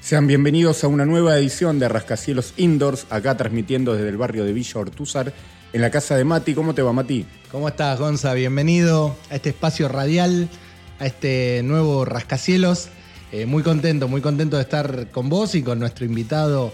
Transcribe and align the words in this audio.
Sean 0.00 0.26
bienvenidos 0.26 0.82
a 0.82 0.88
una 0.88 1.04
nueva 1.04 1.36
edición 1.36 1.78
de 1.78 1.86
Rascacielos 1.86 2.54
Indoors, 2.56 3.06
acá 3.10 3.36
transmitiendo 3.36 3.94
desde 3.94 4.08
el 4.08 4.16
barrio 4.16 4.44
de 4.44 4.54
Villa 4.54 4.80
Ortúzar, 4.80 5.32
en 5.74 5.80
la 5.82 5.90
casa 5.90 6.16
de 6.16 6.24
Mati. 6.24 6.54
¿Cómo 6.54 6.74
te 6.74 6.80
va, 6.80 6.94
Mati? 6.94 7.26
¿Cómo 7.52 7.68
estás, 7.68 7.98
Gonza? 7.98 8.32
Bienvenido 8.32 9.14
a 9.30 9.36
este 9.36 9.50
espacio 9.50 9.88
radial, 9.88 10.48
a 10.98 11.06
este 11.06 11.60
nuevo 11.64 12.06
Rascacielos. 12.06 12.88
Eh, 13.30 13.44
muy 13.44 13.62
contento, 13.62 14.08
muy 14.08 14.22
contento 14.22 14.56
de 14.56 14.62
estar 14.62 15.10
con 15.10 15.28
vos 15.28 15.54
y 15.54 15.62
con 15.62 15.78
nuestro 15.78 16.06
invitado 16.06 16.72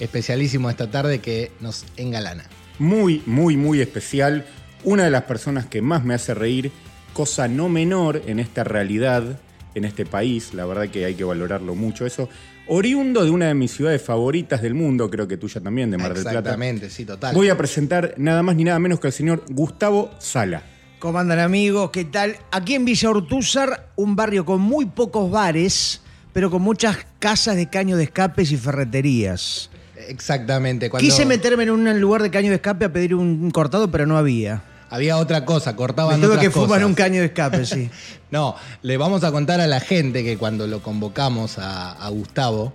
especialísimo 0.00 0.70
esta 0.70 0.90
tarde 0.90 1.18
que 1.20 1.52
nos 1.60 1.84
engalana. 1.98 2.46
Muy, 2.78 3.22
muy, 3.26 3.58
muy 3.58 3.82
especial. 3.82 4.46
Una 4.82 5.04
de 5.04 5.10
las 5.10 5.24
personas 5.24 5.66
que 5.66 5.82
más 5.82 6.04
me 6.04 6.14
hace 6.14 6.32
reír, 6.32 6.72
cosa 7.12 7.48
no 7.48 7.68
menor 7.68 8.22
en 8.26 8.40
esta 8.40 8.64
realidad, 8.64 9.38
en 9.74 9.84
este 9.84 10.04
país, 10.04 10.54
la 10.54 10.66
verdad 10.66 10.88
que 10.88 11.04
hay 11.04 11.14
que 11.14 11.24
valorarlo 11.24 11.74
mucho 11.74 12.06
eso. 12.06 12.28
Oriundo 12.68 13.24
de 13.24 13.30
una 13.30 13.46
de 13.48 13.54
mis 13.54 13.72
ciudades 13.72 14.02
favoritas 14.02 14.62
del 14.62 14.74
mundo, 14.74 15.10
creo 15.10 15.26
que 15.26 15.36
tuya 15.36 15.60
también, 15.60 15.90
de 15.90 15.98
Mar 15.98 16.14
del 16.14 16.22
Plata. 16.22 16.38
Exactamente, 16.38 16.90
sí, 16.90 17.04
total. 17.04 17.34
Voy 17.34 17.48
a 17.48 17.56
presentar 17.56 18.14
nada 18.16 18.42
más 18.42 18.54
ni 18.54 18.64
nada 18.64 18.78
menos 18.78 19.00
que 19.00 19.08
al 19.08 19.12
señor 19.12 19.44
Gustavo 19.48 20.10
Sala. 20.18 20.62
¿Cómo 20.98 21.18
andan 21.18 21.40
amigos? 21.40 21.90
¿Qué 21.90 22.04
tal? 22.04 22.36
Aquí 22.52 22.74
en 22.74 22.84
Villa 22.84 23.10
Ortúzar, 23.10 23.88
un 23.96 24.14
barrio 24.14 24.44
con 24.44 24.60
muy 24.60 24.86
pocos 24.86 25.28
bares, 25.30 26.00
pero 26.32 26.50
con 26.50 26.62
muchas 26.62 26.98
casas 27.18 27.56
de 27.56 27.68
caño 27.68 27.96
de 27.96 28.04
escapes 28.04 28.52
y 28.52 28.56
ferreterías. 28.56 29.68
Exactamente. 30.08 30.88
Cuando 30.88 31.04
Quise 31.04 31.26
meterme 31.26 31.64
en 31.64 31.70
un 31.70 32.00
lugar 32.00 32.22
de 32.22 32.30
caño 32.30 32.50
de 32.50 32.56
escape 32.56 32.84
a 32.84 32.92
pedir 32.92 33.16
un 33.16 33.50
cortado, 33.50 33.90
pero 33.90 34.06
no 34.06 34.16
había. 34.16 34.62
Había 34.92 35.16
otra 35.16 35.44
cosa, 35.44 35.74
cortaban 35.74 36.22
otras 36.22 36.38
que 36.38 36.50
fumar 36.50 36.68
cosas. 36.68 36.84
un 36.84 36.94
caño 36.94 37.20
de 37.20 37.26
escape, 37.26 37.64
sí. 37.66 37.90
No, 38.30 38.54
le 38.82 38.96
vamos 38.96 39.24
a 39.24 39.32
contar 39.32 39.60
a 39.60 39.66
la 39.66 39.80
gente 39.80 40.22
que 40.24 40.36
cuando 40.38 40.66
lo 40.66 40.82
convocamos 40.82 41.58
a, 41.58 41.92
a 41.92 42.08
Gustavo, 42.10 42.72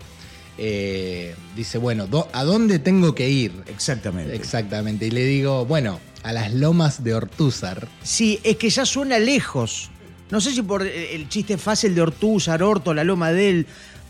eh, 0.58 1.36
dice, 1.56 1.78
bueno, 1.78 2.08
do- 2.08 2.28
¿a 2.34 2.44
dónde 2.44 2.80
tengo 2.80 3.14
que 3.16 3.30
ir? 3.30 3.52
Exactamente. 3.68 4.36
Exactamente. 4.36 5.08
Y 5.08 5.12
le 5.12 5.24
digo, 5.26 5.66
bueno, 5.66 6.00
a 6.24 6.34
las 6.34 6.54
lomas 6.54 7.04
de 7.04 7.14
Ortúzar. 7.14 7.88
Sí, 8.04 8.40
es 8.44 8.58
que 8.58 8.70
ya 8.70 8.86
suena 8.86 9.20
lejos. 9.20 9.90
No 10.30 10.42
sé 10.42 10.52
si 10.52 10.62
por 10.62 10.82
el 10.86 11.30
chiste 11.30 11.58
fácil 11.58 11.96
de 11.96 12.02
Ortúzar, 12.02 12.62
Orto, 12.64 12.94
la 12.94 13.04
loma 13.04 13.32
de 13.32 13.50
él, 13.50 13.68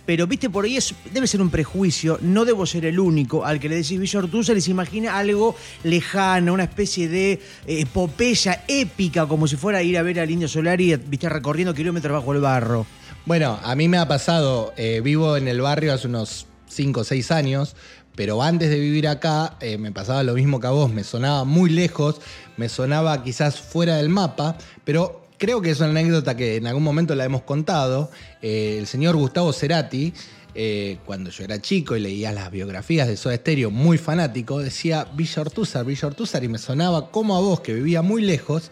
pero 0.08 0.26
viste, 0.26 0.50
por 0.50 0.64
ahí 0.64 0.78
es, 0.78 0.96
debe 1.14 1.28
ser 1.28 1.42
un 1.42 1.50
prejuicio. 1.50 2.18
No 2.22 2.46
debo 2.46 2.66
ser 2.66 2.86
el 2.86 2.98
único 2.98 3.44
al 3.46 3.60
que 3.60 3.68
le 3.68 3.76
decís 3.76 4.00
Villa 4.00 4.20
Ortúzar 4.20 4.56
y 4.56 4.62
se 4.62 4.72
imagina 4.72 5.18
algo 5.18 5.54
lejano, 5.84 6.54
una 6.54 6.64
especie 6.64 7.10
de 7.10 7.34
eh, 7.34 7.42
epopeya 7.82 8.64
épica, 8.70 9.28
como 9.28 9.48
si 9.48 9.58
fuera 9.58 9.84
ir 9.84 9.98
a 9.98 10.04
ver 10.04 10.22
al 10.22 10.32
Indio 10.32 10.48
Solari, 10.48 10.96
viste, 10.96 11.28
recorriendo 11.28 11.74
kilómetros 11.74 12.14
bajo 12.14 12.32
el 12.32 12.40
barro. 12.40 12.88
Bueno, 13.26 13.60
a 13.62 13.76
mí 13.76 13.90
me 13.90 13.98
ha 13.98 14.08
pasado, 14.08 14.74
eh, 14.78 15.02
vivo 15.04 15.36
en 15.36 15.50
el 15.50 15.60
barrio 15.60 15.94
hace 15.94 16.08
unos 16.08 16.48
5 16.70 17.02
o 17.02 17.04
6 17.04 17.32
años, 17.32 17.76
pero 18.16 18.42
antes 18.42 18.70
de 18.70 18.80
vivir 18.80 19.10
acá 19.10 19.58
eh, 19.60 19.78
me 19.78 19.92
pasaba 19.92 20.24
lo 20.24 20.36
mismo 20.36 20.62
que 20.62 20.68
a 20.68 20.72
vos, 20.72 20.90
me 20.90 21.04
sonaba 21.04 21.44
muy 21.44 21.70
lejos, 21.70 22.22
me 22.56 22.70
sonaba 22.70 23.26
quizás 23.26 23.60
fuera 23.60 23.98
del 23.98 24.08
mapa, 24.08 24.58
pero 24.86 25.27
creo 25.38 25.62
que 25.62 25.72
es 25.72 25.80
una 25.80 25.90
anécdota 25.90 26.36
que 26.36 26.56
en 26.58 26.68
algún 26.68 26.84
momento 26.84 27.16
la 27.16 27.26
hemos 27.26 27.42
contado. 27.44 28.12
Eh, 28.42 28.78
el 28.80 28.88
señor 28.88 29.16
Gustavo 29.16 29.54
Cerati, 29.54 30.14
eh, 30.56 30.98
cuando 31.06 31.30
yo 31.30 31.44
era 31.44 31.62
chico 31.62 31.96
y 31.96 32.00
leía 32.00 32.32
las 32.32 32.50
biografías 32.52 33.08
de 33.08 33.16
Soda 33.18 33.36
Stereo, 33.36 33.70
muy 33.72 33.98
fanático, 33.98 34.60
decía 34.60 35.08
Villa 35.14 35.42
Ortúzar, 35.44 35.86
Villa 35.86 36.08
Ortúzar, 36.08 36.44
y 36.44 36.48
me 36.48 36.58
sonaba 36.58 37.12
como 37.12 37.36
a 37.36 37.40
vos, 37.40 37.60
que 37.62 37.74
vivía 37.74 38.02
muy 38.02 38.22
lejos. 38.22 38.72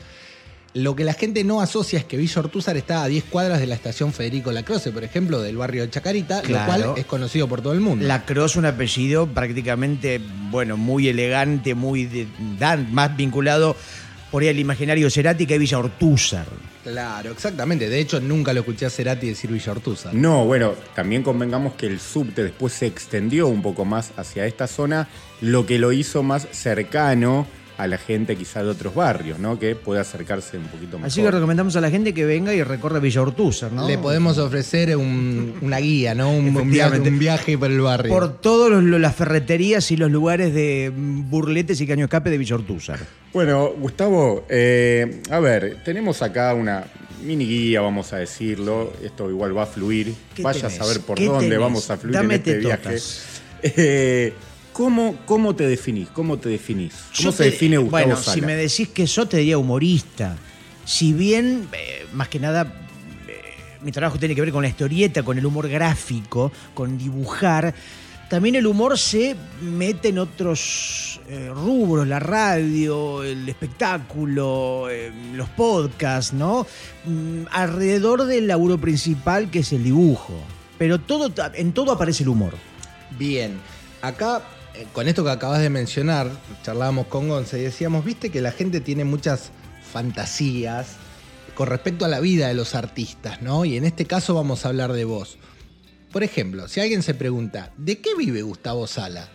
Lo 0.73 0.93
que 0.93 1.05
la 1.05 1.13
gente 1.13 1.45
no 1.45 1.61
asocia 1.61 1.97
es 1.99 2.03
que 2.03 2.17
Villa 2.17 2.41
Ortúzar 2.41 2.75
está 2.75 3.01
a 3.03 3.07
10 3.07 3.23
cuadras 3.25 3.61
de 3.61 3.65
la 3.67 3.75
estación 3.75 4.11
Federico 4.11 4.51
Lacroce, 4.51 4.91
por 4.91 5.05
ejemplo, 5.05 5.41
del 5.41 5.55
barrio 5.55 5.83
de 5.83 5.89
Chacarita, 5.89 6.41
Claro. 6.41 6.77
lo 6.77 6.83
cual 6.89 6.99
es 6.99 7.05
conocido 7.05 7.47
por 7.47 7.61
todo 7.61 7.71
el 7.71 7.79
mundo. 7.79 8.05
La 8.05 8.25
Cross, 8.25 8.57
un 8.57 8.65
apellido 8.65 9.25
prácticamente, 9.27 10.19
bueno, 10.51 10.75
muy 10.75 11.07
elegante, 11.07 11.75
muy 11.75 12.05
de- 12.07 12.27
dan- 12.59 12.93
más 12.93 13.15
vinculado 13.15 13.77
por 14.35 14.43
ahí 14.43 14.49
al 14.49 14.59
imaginario 14.59 15.09
Cerati 15.09 15.45
que 15.45 15.57
Villa 15.57 15.79
Ortúzar. 15.79 16.45
Claro, 16.83 17.31
exactamente. 17.31 17.87
De 17.87 18.01
hecho, 18.01 18.19
nunca 18.19 18.51
lo 18.51 18.59
escuché 18.59 18.85
a 18.85 18.89
Cerati 18.89 19.29
decir 19.29 19.49
Villa 19.49 19.71
Ortúzar. 19.71 20.13
No, 20.13 20.43
bueno, 20.43 20.73
también 20.93 21.23
convengamos 21.23 21.75
que 21.75 21.87
el 21.87 22.01
subte 22.01 22.43
después 22.43 22.73
se 22.73 22.85
extendió 22.85 23.47
un 23.47 23.61
poco 23.61 23.85
más 23.85 24.11
hacia 24.17 24.45
esta 24.45 24.67
zona, 24.67 25.07
lo 25.39 25.65
que 25.65 25.79
lo 25.79 25.93
hizo 25.93 26.21
más 26.21 26.49
cercano 26.51 27.47
a 27.77 27.87
la 27.87 27.97
gente 27.97 28.35
quizá 28.35 28.63
de 28.63 28.69
otros 28.69 28.95
barrios, 28.95 29.37
¿no? 29.39 29.59
Que 29.59 29.75
puede 29.75 29.99
acercarse 29.99 30.57
un 30.57 30.65
poquito 30.65 30.97
más. 30.97 31.11
Así 31.11 31.21
que 31.21 31.29
recomendamos 31.29 31.75
a 31.75 31.81
la 31.81 31.89
gente 31.89 32.13
que 32.13 32.25
venga 32.25 32.53
y 32.53 32.63
recorra 32.63 32.99
Villa 32.99 33.21
Ortúzar, 33.21 33.71
¿no? 33.71 33.87
Le 33.87 33.97
podemos 33.97 34.37
ofrecer 34.37 34.95
un- 34.95 35.55
una 35.61 35.77
guía, 35.79 36.15
¿no? 36.15 36.29
Un, 36.31 36.37
un 36.37 36.53
viaje, 36.53 36.59
Efectivamente. 36.61 37.09
un 37.09 37.19
viaje 37.19 37.57
por 37.57 37.71
el 37.71 37.81
barrio. 37.81 38.13
Por 38.13 38.39
todas 38.41 38.81
las 38.83 39.15
ferreterías 39.15 39.91
y 39.91 39.97
los 39.97 40.09
lugares 40.11 40.53
de 40.53 40.91
burletes 40.95 41.81
y 41.81 41.87
caño 41.87 42.05
escape 42.05 42.29
de 42.29 42.37
Villa 42.37 42.55
Ortúzar. 42.55 42.99
Bueno, 43.33 43.71
Gustavo, 43.77 44.45
eh, 44.49 45.21
a 45.29 45.39
ver, 45.39 45.77
tenemos 45.83 46.21
acá 46.21 46.53
una 46.53 46.85
mini 47.23 47.45
guía, 47.45 47.81
vamos 47.81 48.13
a 48.13 48.17
decirlo. 48.17 48.93
Esto 49.03 49.29
igual 49.29 49.57
va 49.57 49.63
a 49.63 49.65
fluir. 49.65 50.13
¿Qué 50.33 50.43
Vaya 50.43 50.61
tenés? 50.67 50.79
a 50.79 50.83
saber 50.85 51.01
por 51.01 51.17
¿Qué 51.17 51.25
dónde 51.25 51.45
tenés? 51.45 51.59
vamos 51.59 51.89
a 51.89 51.97
fluir 51.97 52.13
Dame 52.15 52.35
en 52.35 52.39
este 52.39 52.57
viaje. 52.59 52.95
Eh, 53.67 54.31
¿cómo, 54.75 55.15
¿Cómo 55.25 55.55
te 55.55 55.65
definís? 55.65 56.09
¿Cómo 56.09 56.37
te 56.37 56.49
definís? 56.49 56.93
¿Cómo 57.15 57.23
Yo 57.23 57.31
se 57.31 57.37
te- 57.45 57.51
define 57.51 57.77
Gustavo 57.77 57.91
Bueno, 57.91 58.17
Sala? 58.21 58.33
si 58.33 58.41
me 58.41 58.55
decís 58.55 58.89
que 58.89 59.05
yo 59.05 59.25
te 59.25 59.37
diría 59.37 59.57
humorista. 59.57 60.35
Si 60.83 61.13
bien, 61.13 61.67
eh, 61.71 62.05
más 62.13 62.27
que 62.27 62.39
nada, 62.39 62.63
eh, 63.27 63.41
mi 63.81 63.91
trabajo 63.93 64.19
tiene 64.19 64.35
que 64.35 64.41
ver 64.41 64.51
con 64.51 64.61
la 64.63 64.67
historieta, 64.69 65.23
con 65.23 65.37
el 65.37 65.45
humor 65.45 65.69
gráfico, 65.69 66.51
con 66.73 66.97
dibujar. 66.97 67.73
También 68.29 68.55
el 68.55 68.65
humor 68.67 68.97
se 68.97 69.35
mete 69.61 70.09
en 70.09 70.17
otros 70.19 71.21
eh, 71.29 71.49
rubros, 71.53 72.05
la 72.07 72.19
radio, 72.19 73.23
el 73.23 73.47
espectáculo, 73.47 74.87
eh, 74.89 75.11
los 75.35 75.47
podcasts, 75.49 76.33
¿no? 76.33 76.67
Mm, 77.05 77.43
alrededor 77.51 78.25
del 78.25 78.47
laburo 78.47 78.77
principal 78.77 79.49
que 79.49 79.59
es 79.59 79.71
el 79.73 79.83
dibujo. 79.83 80.33
Pero 80.77 80.99
todo, 80.99 81.31
en 81.53 81.71
todo 81.71 81.93
aparece 81.93 82.23
el 82.23 82.29
humor. 82.29 82.55
Bien, 83.17 83.53
acá, 84.01 84.41
con 84.93 85.07
esto 85.07 85.23
que 85.23 85.31
acabas 85.31 85.61
de 85.61 85.69
mencionar, 85.69 86.29
charlábamos 86.63 87.07
con 87.07 87.29
Gonza 87.29 87.57
y 87.57 87.61
decíamos, 87.61 88.05
viste 88.05 88.29
que 88.29 88.41
la 88.41 88.51
gente 88.51 88.81
tiene 88.81 89.03
muchas 89.03 89.51
fantasías 89.91 90.95
con 91.55 91.67
respecto 91.67 92.05
a 92.05 92.09
la 92.09 92.19
vida 92.19 92.47
de 92.47 92.53
los 92.53 92.75
artistas, 92.75 93.41
¿no? 93.41 93.65
Y 93.65 93.77
en 93.77 93.85
este 93.85 94.05
caso 94.05 94.33
vamos 94.33 94.65
a 94.65 94.69
hablar 94.69 94.93
de 94.93 95.05
vos. 95.05 95.37
Por 96.11 96.23
ejemplo, 96.23 96.67
si 96.67 96.79
alguien 96.79 97.03
se 97.03 97.13
pregunta, 97.13 97.71
¿de 97.77 97.99
qué 97.99 98.15
vive 98.15 98.41
Gustavo 98.41 98.87
Sala? 98.87 99.29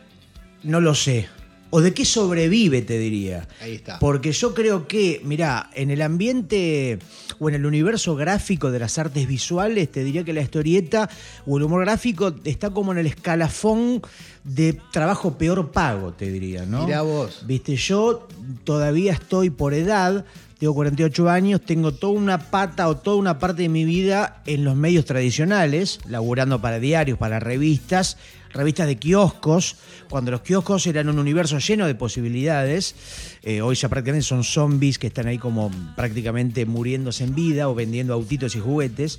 No 0.62 0.80
lo 0.80 0.94
sé. 0.94 1.28
¿O 1.70 1.80
de 1.80 1.94
qué 1.94 2.04
sobrevive, 2.04 2.82
te 2.82 2.98
diría? 2.98 3.46
Ahí 3.60 3.76
está. 3.76 3.98
Porque 3.98 4.32
yo 4.32 4.54
creo 4.54 4.88
que, 4.88 5.20
mirá, 5.24 5.70
en 5.74 5.90
el 5.90 6.02
ambiente 6.02 6.98
o 7.38 7.48
en 7.48 7.54
el 7.54 7.64
universo 7.64 8.16
gráfico 8.16 8.70
de 8.70 8.80
las 8.80 8.98
artes 8.98 9.26
visuales, 9.26 9.90
te 9.90 10.02
diría 10.02 10.24
que 10.24 10.32
la 10.32 10.42
historieta 10.42 11.08
o 11.46 11.58
el 11.58 11.62
humor 11.62 11.84
gráfico 11.84 12.34
está 12.44 12.70
como 12.70 12.92
en 12.92 12.98
el 12.98 13.06
escalafón 13.06 14.02
de 14.44 14.78
trabajo 14.90 15.38
peor 15.38 15.70
pago, 15.70 16.12
te 16.12 16.30
diría, 16.30 16.66
¿no? 16.66 16.86
Mirá 16.86 17.02
vos. 17.02 17.44
Viste, 17.46 17.76
yo 17.76 18.26
todavía 18.64 19.12
estoy 19.12 19.50
por 19.50 19.74
edad, 19.74 20.24
tengo 20.58 20.74
48 20.74 21.30
años, 21.30 21.60
tengo 21.62 21.92
toda 21.92 22.12
una 22.12 22.50
pata 22.50 22.88
o 22.88 22.96
toda 22.96 23.16
una 23.16 23.38
parte 23.38 23.62
de 23.62 23.68
mi 23.68 23.84
vida 23.84 24.42
en 24.44 24.64
los 24.64 24.76
medios 24.76 25.04
tradicionales, 25.04 26.00
laburando 26.06 26.60
para 26.60 26.78
diarios, 26.78 27.18
para 27.18 27.40
revistas, 27.40 28.18
revistas 28.52 28.86
de 28.86 28.96
kioscos, 28.96 29.76
cuando 30.08 30.30
los 30.30 30.40
kioscos 30.42 30.86
eran 30.86 31.08
un 31.08 31.18
universo 31.18 31.58
lleno 31.58 31.86
de 31.86 31.94
posibilidades. 31.94 32.94
Eh, 33.42 33.62
hoy 33.62 33.76
ya 33.76 33.88
prácticamente 33.88 34.26
son 34.26 34.44
zombies 34.44 34.98
que 34.98 35.06
están 35.06 35.26
ahí 35.26 35.38
como 35.38 35.70
prácticamente 35.96 36.66
muriéndose 36.66 37.24
en 37.24 37.34
vida 37.34 37.68
o 37.68 37.74
vendiendo 37.74 38.14
autitos 38.14 38.56
y 38.56 38.60
juguetes. 38.60 39.18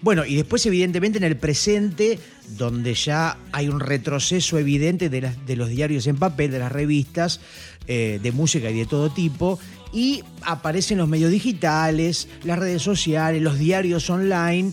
Bueno, 0.00 0.24
y 0.24 0.36
después 0.36 0.64
evidentemente 0.66 1.18
en 1.18 1.24
el 1.24 1.36
presente, 1.36 2.18
donde 2.56 2.94
ya 2.94 3.36
hay 3.52 3.68
un 3.68 3.80
retroceso 3.80 4.58
evidente 4.58 5.08
de, 5.08 5.56
los 5.56 5.68
diarios 5.68 6.06
en 6.06 6.16
papel, 6.16 6.52
de 6.52 6.60
las 6.60 6.70
revistas, 6.70 7.40
eh, 7.88 8.20
de 8.22 8.32
música 8.32 8.70
y 8.70 8.78
de 8.78 8.86
todo 8.86 9.10
tipo, 9.10 9.58
y 9.92 10.22
aparecen 10.42 10.98
los 10.98 11.08
medios 11.08 11.32
digitales, 11.32 12.28
las 12.44 12.58
redes 12.58 12.82
sociales, 12.82 13.42
los 13.42 13.58
diarios 13.58 14.08
online 14.10 14.72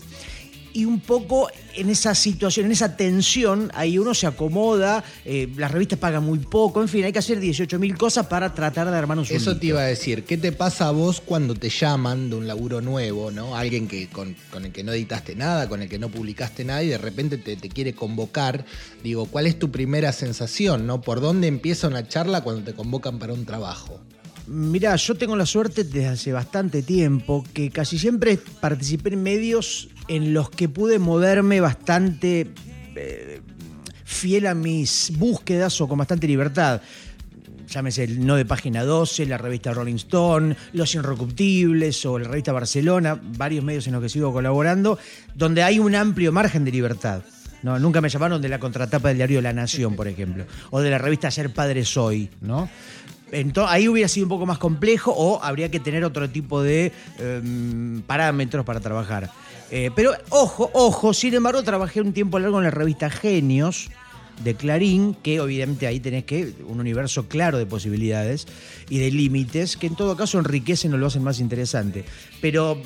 y 0.76 0.84
un 0.84 1.00
poco 1.00 1.48
en 1.74 1.88
esa 1.88 2.14
situación, 2.14 2.66
en 2.66 2.72
esa 2.72 2.98
tensión, 2.98 3.70
ahí 3.72 3.98
uno 3.98 4.12
se 4.12 4.26
acomoda, 4.26 5.02
eh, 5.24 5.48
las 5.56 5.70
revistas 5.70 5.98
pagan 5.98 6.22
muy 6.22 6.38
poco, 6.38 6.82
en 6.82 6.88
fin, 6.88 7.02
hay 7.04 7.14
que 7.14 7.18
hacer 7.18 7.40
18 7.40 7.78
mil 7.78 7.96
cosas 7.96 8.26
para 8.26 8.52
tratar 8.52 8.90
de 8.90 8.94
armar 8.94 9.18
un 9.18 9.24
Eso 9.24 9.56
te 9.56 9.68
iba 9.68 9.80
a 9.80 9.86
decir, 9.86 10.24
¿qué 10.24 10.36
te 10.36 10.52
pasa 10.52 10.88
a 10.88 10.90
vos 10.90 11.22
cuando 11.24 11.54
te 11.54 11.70
llaman 11.70 12.28
de 12.28 12.36
un 12.36 12.46
laburo 12.46 12.82
nuevo, 12.82 13.30
¿no? 13.30 13.56
Alguien 13.56 13.88
que 13.88 14.08
con, 14.08 14.36
con 14.50 14.66
el 14.66 14.72
que 14.72 14.84
no 14.84 14.92
editaste 14.92 15.34
nada, 15.34 15.66
con 15.66 15.80
el 15.80 15.88
que 15.88 15.98
no 15.98 16.10
publicaste 16.10 16.62
nada 16.66 16.82
y 16.82 16.88
de 16.88 16.98
repente 16.98 17.38
te, 17.38 17.56
te 17.56 17.70
quiere 17.70 17.94
convocar. 17.94 18.66
Digo, 19.02 19.24
¿cuál 19.24 19.46
es 19.46 19.58
tu 19.58 19.70
primera 19.70 20.12
sensación, 20.12 20.86
¿no? 20.86 21.00
¿Por 21.00 21.22
dónde 21.22 21.46
empieza 21.46 21.88
una 21.88 22.06
charla 22.06 22.42
cuando 22.42 22.64
te 22.64 22.74
convocan 22.74 23.18
para 23.18 23.32
un 23.32 23.46
trabajo? 23.46 23.98
Mirá, 24.46 24.94
yo 24.94 25.16
tengo 25.16 25.34
la 25.34 25.46
suerte 25.46 25.82
desde 25.82 26.06
hace 26.06 26.32
bastante 26.32 26.82
tiempo 26.82 27.44
que 27.52 27.70
casi 27.70 27.98
siempre 27.98 28.38
participé 28.60 29.12
en 29.12 29.22
medios 29.22 29.88
en 30.06 30.32
los 30.34 30.50
que 30.50 30.68
pude 30.68 31.00
moverme 31.00 31.60
bastante 31.60 32.52
eh, 32.94 33.40
fiel 34.04 34.46
a 34.46 34.54
mis 34.54 35.12
búsquedas 35.18 35.80
o 35.80 35.88
con 35.88 35.98
bastante 35.98 36.28
libertad. 36.28 36.80
Llámese 37.68 38.04
el 38.04 38.24
No 38.24 38.36
de 38.36 38.44
Página 38.44 38.84
12, 38.84 39.26
la 39.26 39.36
revista 39.36 39.74
Rolling 39.74 39.96
Stone, 39.96 40.56
Los 40.72 40.94
Inrecuptibles 40.94 42.06
o 42.06 42.16
la 42.16 42.28
revista 42.28 42.52
Barcelona, 42.52 43.20
varios 43.20 43.64
medios 43.64 43.88
en 43.88 43.94
los 43.94 44.02
que 44.02 44.08
sigo 44.08 44.32
colaborando, 44.32 44.96
donde 45.34 45.64
hay 45.64 45.80
un 45.80 45.96
amplio 45.96 46.30
margen 46.30 46.64
de 46.64 46.70
libertad. 46.70 47.22
No, 47.64 47.80
nunca 47.80 48.00
me 48.00 48.08
llamaron 48.08 48.40
de 48.40 48.48
la 48.48 48.60
contratapa 48.60 49.08
del 49.08 49.16
diario 49.16 49.42
La 49.42 49.52
Nación, 49.52 49.96
por 49.96 50.06
ejemplo, 50.06 50.46
o 50.70 50.80
de 50.80 50.90
la 50.90 50.98
revista 50.98 51.32
Ser 51.32 51.52
Padre 51.52 51.84
Soy, 51.84 52.30
¿no? 52.40 52.68
Entonces, 53.32 53.72
ahí 53.72 53.88
hubiera 53.88 54.08
sido 54.08 54.26
un 54.26 54.30
poco 54.30 54.46
más 54.46 54.58
complejo 54.58 55.12
o 55.12 55.42
habría 55.42 55.70
que 55.70 55.80
tener 55.80 56.04
otro 56.04 56.30
tipo 56.30 56.62
de 56.62 56.92
em, 57.18 58.02
parámetros 58.02 58.64
para 58.64 58.80
trabajar. 58.80 59.30
Eh, 59.70 59.90
pero 59.96 60.12
ojo, 60.28 60.70
ojo, 60.72 61.12
sin 61.12 61.34
embargo, 61.34 61.62
trabajé 61.62 62.00
un 62.00 62.12
tiempo 62.12 62.38
largo 62.38 62.58
en 62.58 62.64
la 62.64 62.70
revista 62.70 63.10
Genios 63.10 63.90
de 64.44 64.54
Clarín, 64.54 65.14
que 65.14 65.40
obviamente 65.40 65.86
ahí 65.86 65.98
tenés 65.98 66.24
que 66.24 66.52
un 66.68 66.78
universo 66.78 67.26
claro 67.26 67.58
de 67.58 67.66
posibilidades 67.66 68.46
y 68.88 68.98
de 68.98 69.10
límites, 69.10 69.76
que 69.76 69.86
en 69.86 69.96
todo 69.96 70.16
caso 70.16 70.38
enriquecen 70.38 70.92
o 70.94 70.98
lo 70.98 71.06
hacen 71.06 71.24
más 71.24 71.40
interesante. 71.40 72.04
Pero 72.40 72.80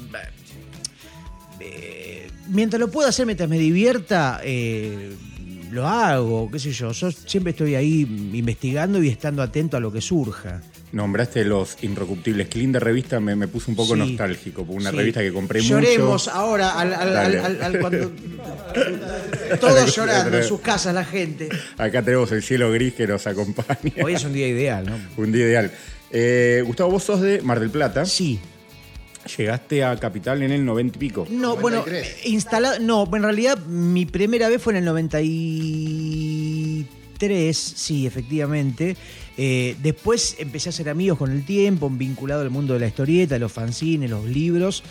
eh, 1.58 2.30
mientras 2.48 2.80
lo 2.80 2.90
pueda 2.90 3.08
hacer, 3.08 3.26
mientras 3.26 3.48
me 3.48 3.58
divierta, 3.58 4.40
eh, 4.42 5.14
lo 5.70 5.86
hago, 5.86 6.50
qué 6.50 6.58
sé 6.58 6.72
yo. 6.72 6.92
Yo 6.92 7.10
siempre 7.10 7.50
estoy 7.52 7.74
ahí 7.74 8.00
investigando 8.32 9.02
y 9.02 9.08
estando 9.08 9.42
atento 9.42 9.76
a 9.76 9.80
lo 9.80 9.92
que 9.92 10.00
surja. 10.00 10.62
Nombraste 10.92 11.44
Los 11.44 11.76
Inrecuptibles. 11.82 12.48
Qué 12.48 12.58
linda 12.58 12.80
revista, 12.80 13.20
me, 13.20 13.36
me 13.36 13.46
puso 13.46 13.70
un 13.70 13.76
poco 13.76 13.94
Sí. 13.94 14.00
nostálgico, 14.00 14.62
una 14.62 14.90
Sí. 14.90 14.96
revista 14.96 15.20
que 15.20 15.32
compré 15.32 15.60
Lloremos 15.62 16.26
mucho. 16.26 16.36
ahora, 16.36 16.78
al, 16.80 16.90
Dale. 16.90 17.38
al- 17.40 17.62
al- 17.62 17.78
cuando- 17.80 18.10
todos 19.60 19.94
llorando 19.94 20.36
en 20.36 20.44
sus 20.44 20.60
casas, 20.60 20.94
la 20.94 21.04
gente. 21.04 21.48
Acá 21.78 22.02
tenemos 22.02 22.30
el 22.32 22.42
cielo 22.42 22.70
gris 22.72 22.94
que 22.94 23.06
nos 23.06 23.26
acompaña. 23.26 23.92
Hoy 24.02 24.14
es 24.14 24.24
un 24.24 24.32
día 24.32 24.48
ideal, 24.48 24.84
¿no? 24.86 24.96
Un 25.22 25.32
día 25.32 25.44
ideal. 25.46 25.70
Eh, 26.10 26.62
Gustavo, 26.66 26.90
vos 26.90 27.04
sos 27.04 27.20
de 27.20 27.40
Mar 27.42 27.60
del 27.60 27.70
Plata. 27.70 28.04
Sí. 28.04 28.40
Llegaste 29.36 29.84
a 29.84 29.96
Capital 29.96 30.42
en 30.42 30.50
el 30.52 30.64
90 30.64 30.96
y 30.96 30.98
pico. 30.98 31.26
No, 31.30 31.56
bueno, 31.56 31.78
93. 31.78 32.26
instalado. 32.26 32.78
No, 32.80 33.08
en 33.12 33.22
realidad 33.22 33.58
mi 33.66 34.06
primera 34.06 34.48
vez 34.48 34.62
fue 34.62 34.72
en 34.72 34.78
el 34.78 34.84
93, 34.86 37.58
sí, 37.58 38.06
efectivamente. 38.06 38.96
Eh, 39.36 39.76
después 39.82 40.36
empecé 40.38 40.68
a 40.68 40.70
hacer 40.70 40.88
amigos 40.88 41.18
con 41.18 41.30
el 41.30 41.44
tiempo, 41.44 41.88
vinculado 41.90 42.42
al 42.42 42.50
mundo 42.50 42.74
de 42.74 42.80
la 42.80 42.86
historieta, 42.88 43.38
los 43.38 43.52
fanzines, 43.52 44.10
los 44.10 44.24
libros. 44.26 44.82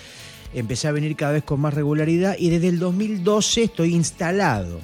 Empecé 0.54 0.88
a 0.88 0.92
venir 0.92 1.16
cada 1.16 1.34
vez 1.34 1.44
con 1.44 1.60
más 1.60 1.74
regularidad 1.74 2.36
y 2.40 2.50
desde 2.50 2.70
el 2.70 2.80
2012 2.80 3.64
estoy 3.64 3.94
instalado, 3.94 4.80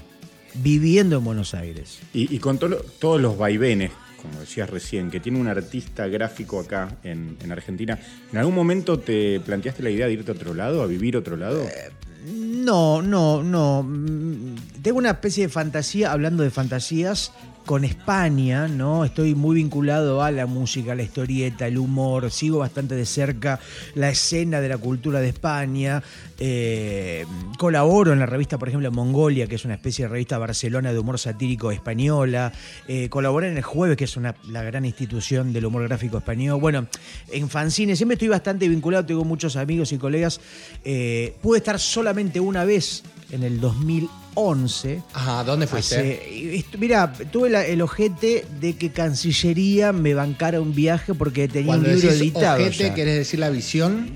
viviendo 0.56 1.18
en 1.18 1.24
Buenos 1.24 1.54
Aires. 1.56 2.00
Y, 2.14 2.34
y 2.36 2.40
con 2.40 2.60
to- 2.60 2.70
todos 3.00 3.20
los 3.20 3.36
vaivenes, 3.38 3.92
como 4.26 4.40
decías 4.40 4.70
recién, 4.70 5.10
que 5.12 5.20
tiene 5.20 5.40
un 5.40 5.48
artista 5.48 6.08
gráfico 6.08 6.60
acá 6.60 6.98
en, 7.04 7.38
en 7.42 7.52
Argentina, 7.52 8.00
¿en 8.32 8.38
algún 8.38 8.56
momento 8.56 9.00
te 9.00 9.40
planteaste 9.40 9.84
la 9.84 9.90
idea 9.90 10.08
de 10.08 10.14
irte 10.14 10.32
a 10.32 10.36
otro 10.36 10.54
lado, 10.54 10.82
a 10.82 10.88
vivir 10.88 11.16
otro 11.18 11.38
lado? 11.38 11.64
Eh, 11.64 11.92
No, 12.28 13.02
no, 13.02 13.44
no. 13.44 13.84
Mm, 13.84 14.56
Tengo 14.82 14.98
una 14.98 15.12
especie 15.12 15.46
de 15.46 15.50
fantasía, 15.50 16.12
hablando 16.12 16.44
de 16.44 16.50
fantasías, 16.50 17.32
con 17.66 17.84
España, 17.84 18.68
¿no? 18.68 19.06
Estoy 19.06 19.34
muy 19.34 19.56
vinculado 19.56 20.22
a 20.22 20.30
la 20.30 20.46
música, 20.46 20.94
la 20.94 21.02
historieta, 21.02 21.66
el 21.68 21.80
humor, 21.80 22.30
sigo 22.30 22.60
bastante 22.60 22.94
de 22.94 23.06
cerca 23.08 23.60
la 23.96 24.10
escena 24.10 24.62
de 24.62 24.70
la 24.70 24.78
cultura 24.78 25.20
de 25.20 25.30
España. 25.30 26.04
Eh, 26.40 27.26
colaboro 27.58 28.12
en 28.14 28.20
la 28.20 28.26
revista, 28.26 28.58
por 28.58 28.68
ejemplo, 28.68 28.92
Mongolia, 28.92 29.48
que 29.48 29.56
es 29.56 29.66
una 29.66 29.76
especie 29.76 30.06
de 30.06 30.10
revista 30.10 30.38
Barcelona 30.38 30.92
de 30.94 31.00
humor 31.00 31.18
satírico 31.20 31.72
española. 31.72 32.52
Eh, 32.88 33.10
colaboré 33.10 33.50
en 33.50 33.58
el 33.58 33.64
Jueves, 33.64 33.98
que 33.98 34.04
es 34.04 34.18
una, 34.18 34.36
la 34.50 34.64
gran 34.64 34.86
institución 34.86 35.54
del 35.54 35.66
humor 35.66 35.84
gráfico 35.84 36.18
español. 36.18 36.60
Bueno, 36.60 36.88
en 37.32 37.50
fanzines 37.50 37.98
siempre 37.98 38.14
estoy 38.16 38.28
bastante 38.28 38.68
vinculado, 38.68 39.06
tengo 39.06 39.24
muchos 39.24 39.56
amigos 39.56 39.92
y 39.92 39.98
colegas. 39.98 40.40
Eh, 40.84 41.34
pude 41.42 41.60
estar 41.60 41.80
solamente 41.80 42.40
una 42.40 42.66
vez 42.66 43.04
en 43.32 43.44
el 43.44 43.60
2011. 43.60 45.02
Ajá, 45.14 45.44
¿dónde 45.44 45.66
fuiste? 45.68 46.64
Mira, 46.78 47.12
tuve 47.32 47.50
la- 47.50 47.66
el 47.66 47.82
ojete 47.82 48.46
de 48.60 48.76
que 48.76 48.92
Cancillería 48.92 49.94
me 49.94 50.14
bancara 50.14 50.60
un 50.62 50.76
viaje 50.76 51.14
porque 51.14 51.48
tenía 51.48 51.68
Cuando 51.68 51.90
un 51.90 51.96
libro 51.96 52.12
editado. 52.12 52.62
ojete, 52.62 52.84
ya. 52.90 52.94
¿querés 52.94 53.16
decir 53.16 53.40
la 53.40 53.50
visión? 53.50 54.10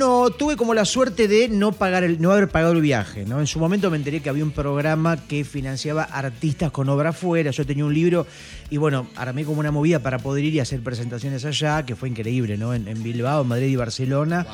No, 0.00 0.30
tuve 0.30 0.56
como 0.56 0.72
la 0.72 0.86
suerte 0.86 1.28
de 1.28 1.50
no 1.50 1.72
pagar 1.72 2.04
el, 2.04 2.22
no 2.22 2.32
haber 2.32 2.48
pagado 2.48 2.72
el 2.72 2.80
viaje, 2.80 3.26
¿no? 3.26 3.38
En 3.38 3.46
su 3.46 3.58
momento 3.58 3.90
me 3.90 3.98
enteré 3.98 4.22
que 4.22 4.30
había 4.30 4.42
un 4.42 4.50
programa 4.50 5.18
que 5.18 5.44
financiaba 5.44 6.04
artistas 6.04 6.70
con 6.70 6.88
obra 6.88 7.10
afuera. 7.10 7.50
Yo 7.50 7.66
tenía 7.66 7.84
un 7.84 7.92
libro 7.92 8.26
y 8.70 8.78
bueno, 8.78 9.08
armé 9.14 9.44
como 9.44 9.60
una 9.60 9.70
movida 9.70 9.98
para 9.98 10.18
poder 10.18 10.44
ir 10.44 10.54
y 10.54 10.60
hacer 10.60 10.80
presentaciones 10.80 11.44
allá, 11.44 11.84
que 11.84 11.96
fue 11.96 12.08
increíble, 12.08 12.56
¿no? 12.56 12.72
En, 12.72 13.02
Bilbao, 13.02 13.44
Madrid 13.44 13.66
y 13.66 13.76
Barcelona. 13.76 14.46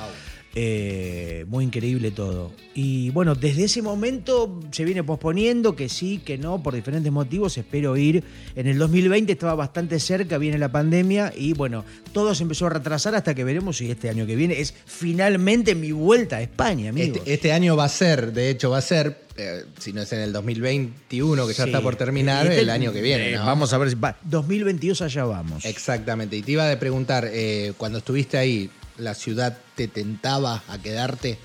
Eh, 0.58 1.44
muy 1.48 1.66
increíble 1.66 2.10
todo. 2.12 2.50
Y 2.74 3.10
bueno, 3.10 3.34
desde 3.34 3.64
ese 3.64 3.82
momento 3.82 4.58
se 4.72 4.86
viene 4.86 5.04
posponiendo, 5.04 5.76
que 5.76 5.90
sí, 5.90 6.16
que 6.24 6.38
no, 6.38 6.62
por 6.62 6.74
diferentes 6.74 7.12
motivos. 7.12 7.58
Espero 7.58 7.94
ir. 7.98 8.24
En 8.54 8.66
el 8.66 8.78
2020 8.78 9.32
estaba 9.32 9.54
bastante 9.54 10.00
cerca, 10.00 10.38
viene 10.38 10.56
la 10.56 10.72
pandemia 10.72 11.30
y 11.36 11.52
bueno, 11.52 11.84
todo 12.14 12.34
se 12.34 12.42
empezó 12.44 12.68
a 12.68 12.70
retrasar 12.70 13.14
hasta 13.14 13.34
que 13.34 13.44
veremos 13.44 13.76
si 13.76 13.90
este 13.90 14.08
año 14.08 14.24
que 14.24 14.34
viene 14.34 14.58
es 14.58 14.72
finalmente 14.86 15.74
mi 15.74 15.92
vuelta 15.92 16.36
a 16.38 16.42
España, 16.42 16.88
amigos. 16.88 17.18
Este, 17.18 17.34
este 17.34 17.52
año 17.52 17.76
va 17.76 17.84
a 17.84 17.88
ser, 17.90 18.32
de 18.32 18.48
hecho 18.48 18.70
va 18.70 18.78
a 18.78 18.82
ser, 18.82 19.18
eh, 19.36 19.64
si 19.78 19.92
no 19.92 20.00
es 20.00 20.12
en 20.14 20.20
el 20.20 20.32
2021, 20.32 21.46
que 21.46 21.52
ya 21.52 21.64
Sí. 21.64 21.68
está 21.68 21.82
por 21.82 21.96
terminar, 21.96 22.46
Este- 22.46 22.60
el 22.60 22.70
año 22.70 22.94
que 22.94 23.02
viene. 23.02 23.28
eh, 23.32 23.36
¿no? 23.36 23.44
Vamos 23.44 23.74
a 23.74 23.78
ver 23.78 23.90
si 23.90 23.94
va. 23.96 24.16
2022 24.22 25.02
allá 25.02 25.24
vamos. 25.26 25.66
Exactamente. 25.66 26.34
Y 26.34 26.40
te 26.40 26.52
iba 26.52 26.70
a 26.72 26.78
preguntar, 26.78 27.30
cuando 27.76 27.98
estuviste 27.98 28.38
ahí, 28.38 28.70
¿la 28.96 29.12
ciudad 29.12 29.58
te 29.76 29.86
tentaba 29.86 30.62
a 30.68 30.78
quedarte? 30.78 31.38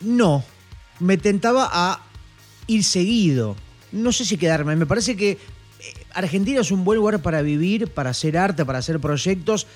No, 0.00 0.42
me 0.98 1.16
tentaba 1.16 1.68
a 1.70 2.00
ir 2.66 2.82
seguido. 2.82 3.54
No 3.92 4.10
sé 4.10 4.24
si 4.24 4.36
quedarme. 4.36 4.74
Me 4.74 4.86
parece 4.86 5.16
que 5.16 5.32
eh, 5.32 5.38
Argentina 6.12 6.60
es 6.60 6.72
un 6.72 6.84
buen 6.84 6.98
lugar 6.98 7.20
para 7.22 7.42
vivir, 7.42 7.88
para 7.88 8.10
hacer 8.10 8.36
arte, 8.36 8.64
para 8.64 8.78
hacer 8.78 8.98
proyectos, 8.98 9.66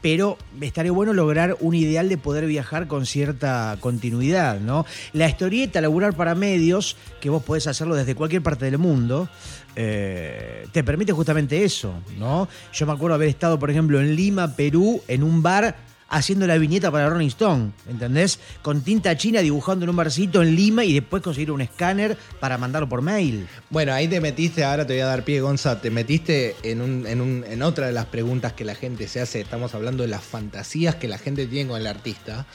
pero 0.00 0.36
estaría 0.60 0.90
bueno 0.90 1.12
lograr 1.12 1.56
un 1.60 1.74
ideal 1.74 2.08
de 2.08 2.18
poder 2.18 2.46
viajar 2.46 2.88
con 2.88 3.06
cierta 3.06 3.76
continuidad, 3.78 4.58
¿no? 4.58 4.84
La 5.12 5.28
historieta, 5.28 5.80
laburar 5.80 6.16
para 6.16 6.34
medios, 6.34 6.96
que 7.20 7.30
vos 7.30 7.42
podés 7.42 7.68
hacerlo 7.68 7.94
desde 7.94 8.16
cualquier 8.16 8.42
parte 8.42 8.64
del 8.64 8.78
mundo, 8.78 9.28
eh, 9.76 10.66
te 10.72 10.82
permite 10.82 11.12
justamente 11.12 11.62
eso, 11.62 11.94
¿no? 12.18 12.48
Yo 12.72 12.86
me 12.86 12.92
acuerdo 12.92 13.14
haber 13.14 13.28
estado, 13.28 13.60
por 13.60 13.70
ejemplo, 13.70 14.00
en 14.00 14.16
Lima, 14.16 14.56
Perú, 14.56 15.00
en 15.06 15.22
un 15.22 15.40
bar 15.40 15.91
haciendo 16.12 16.46
la 16.46 16.58
viñeta 16.58 16.90
para 16.92 17.08
Rolling 17.08 17.28
Stone, 17.28 17.72
¿entendés? 17.88 18.38
Con 18.62 18.82
tinta 18.82 19.16
china 19.16 19.40
dibujando 19.40 19.84
en 19.84 19.90
un 19.90 19.96
barcito 19.96 20.42
en 20.42 20.54
Lima 20.54 20.84
y 20.84 20.92
después 20.92 21.22
conseguir 21.22 21.50
un 21.50 21.60
escáner 21.62 22.16
para 22.38 22.58
mandarlo 22.58 22.88
por 22.88 23.02
mail. 23.02 23.48
Bueno, 23.70 23.92
ahí 23.94 24.06
te 24.06 24.20
metiste, 24.20 24.62
ahora 24.62 24.86
te 24.86 24.92
voy 24.92 25.00
a 25.02 25.06
dar 25.06 25.24
pie, 25.24 25.40
Gonza, 25.40 25.80
te 25.80 25.90
metiste 25.90 26.54
en, 26.62 26.80
un- 26.82 27.06
en, 27.06 27.20
un- 27.20 27.44
en 27.48 27.62
otra 27.62 27.86
de 27.86 27.92
las 27.92 28.06
preguntas 28.06 28.52
que 28.52 28.64
la 28.64 28.74
gente 28.74 29.08
se 29.08 29.20
hace. 29.20 29.40
Estamos 29.40 29.74
hablando 29.74 30.02
de 30.02 30.08
las 30.10 30.22
fantasías 30.22 30.94
que 30.96 31.08
la 31.08 31.18
gente 31.18 31.46
tiene 31.46 31.70
con 31.70 31.80
el 31.80 31.86
artista. 31.86 32.46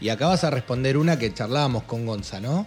Y 0.00 0.08
acá 0.08 0.26
vas 0.26 0.42
a 0.44 0.50
responder 0.50 0.96
una 0.96 1.18
que 1.18 1.32
charlábamos 1.32 1.84
con 1.84 2.04
Gonza, 2.04 2.40
¿no? 2.40 2.66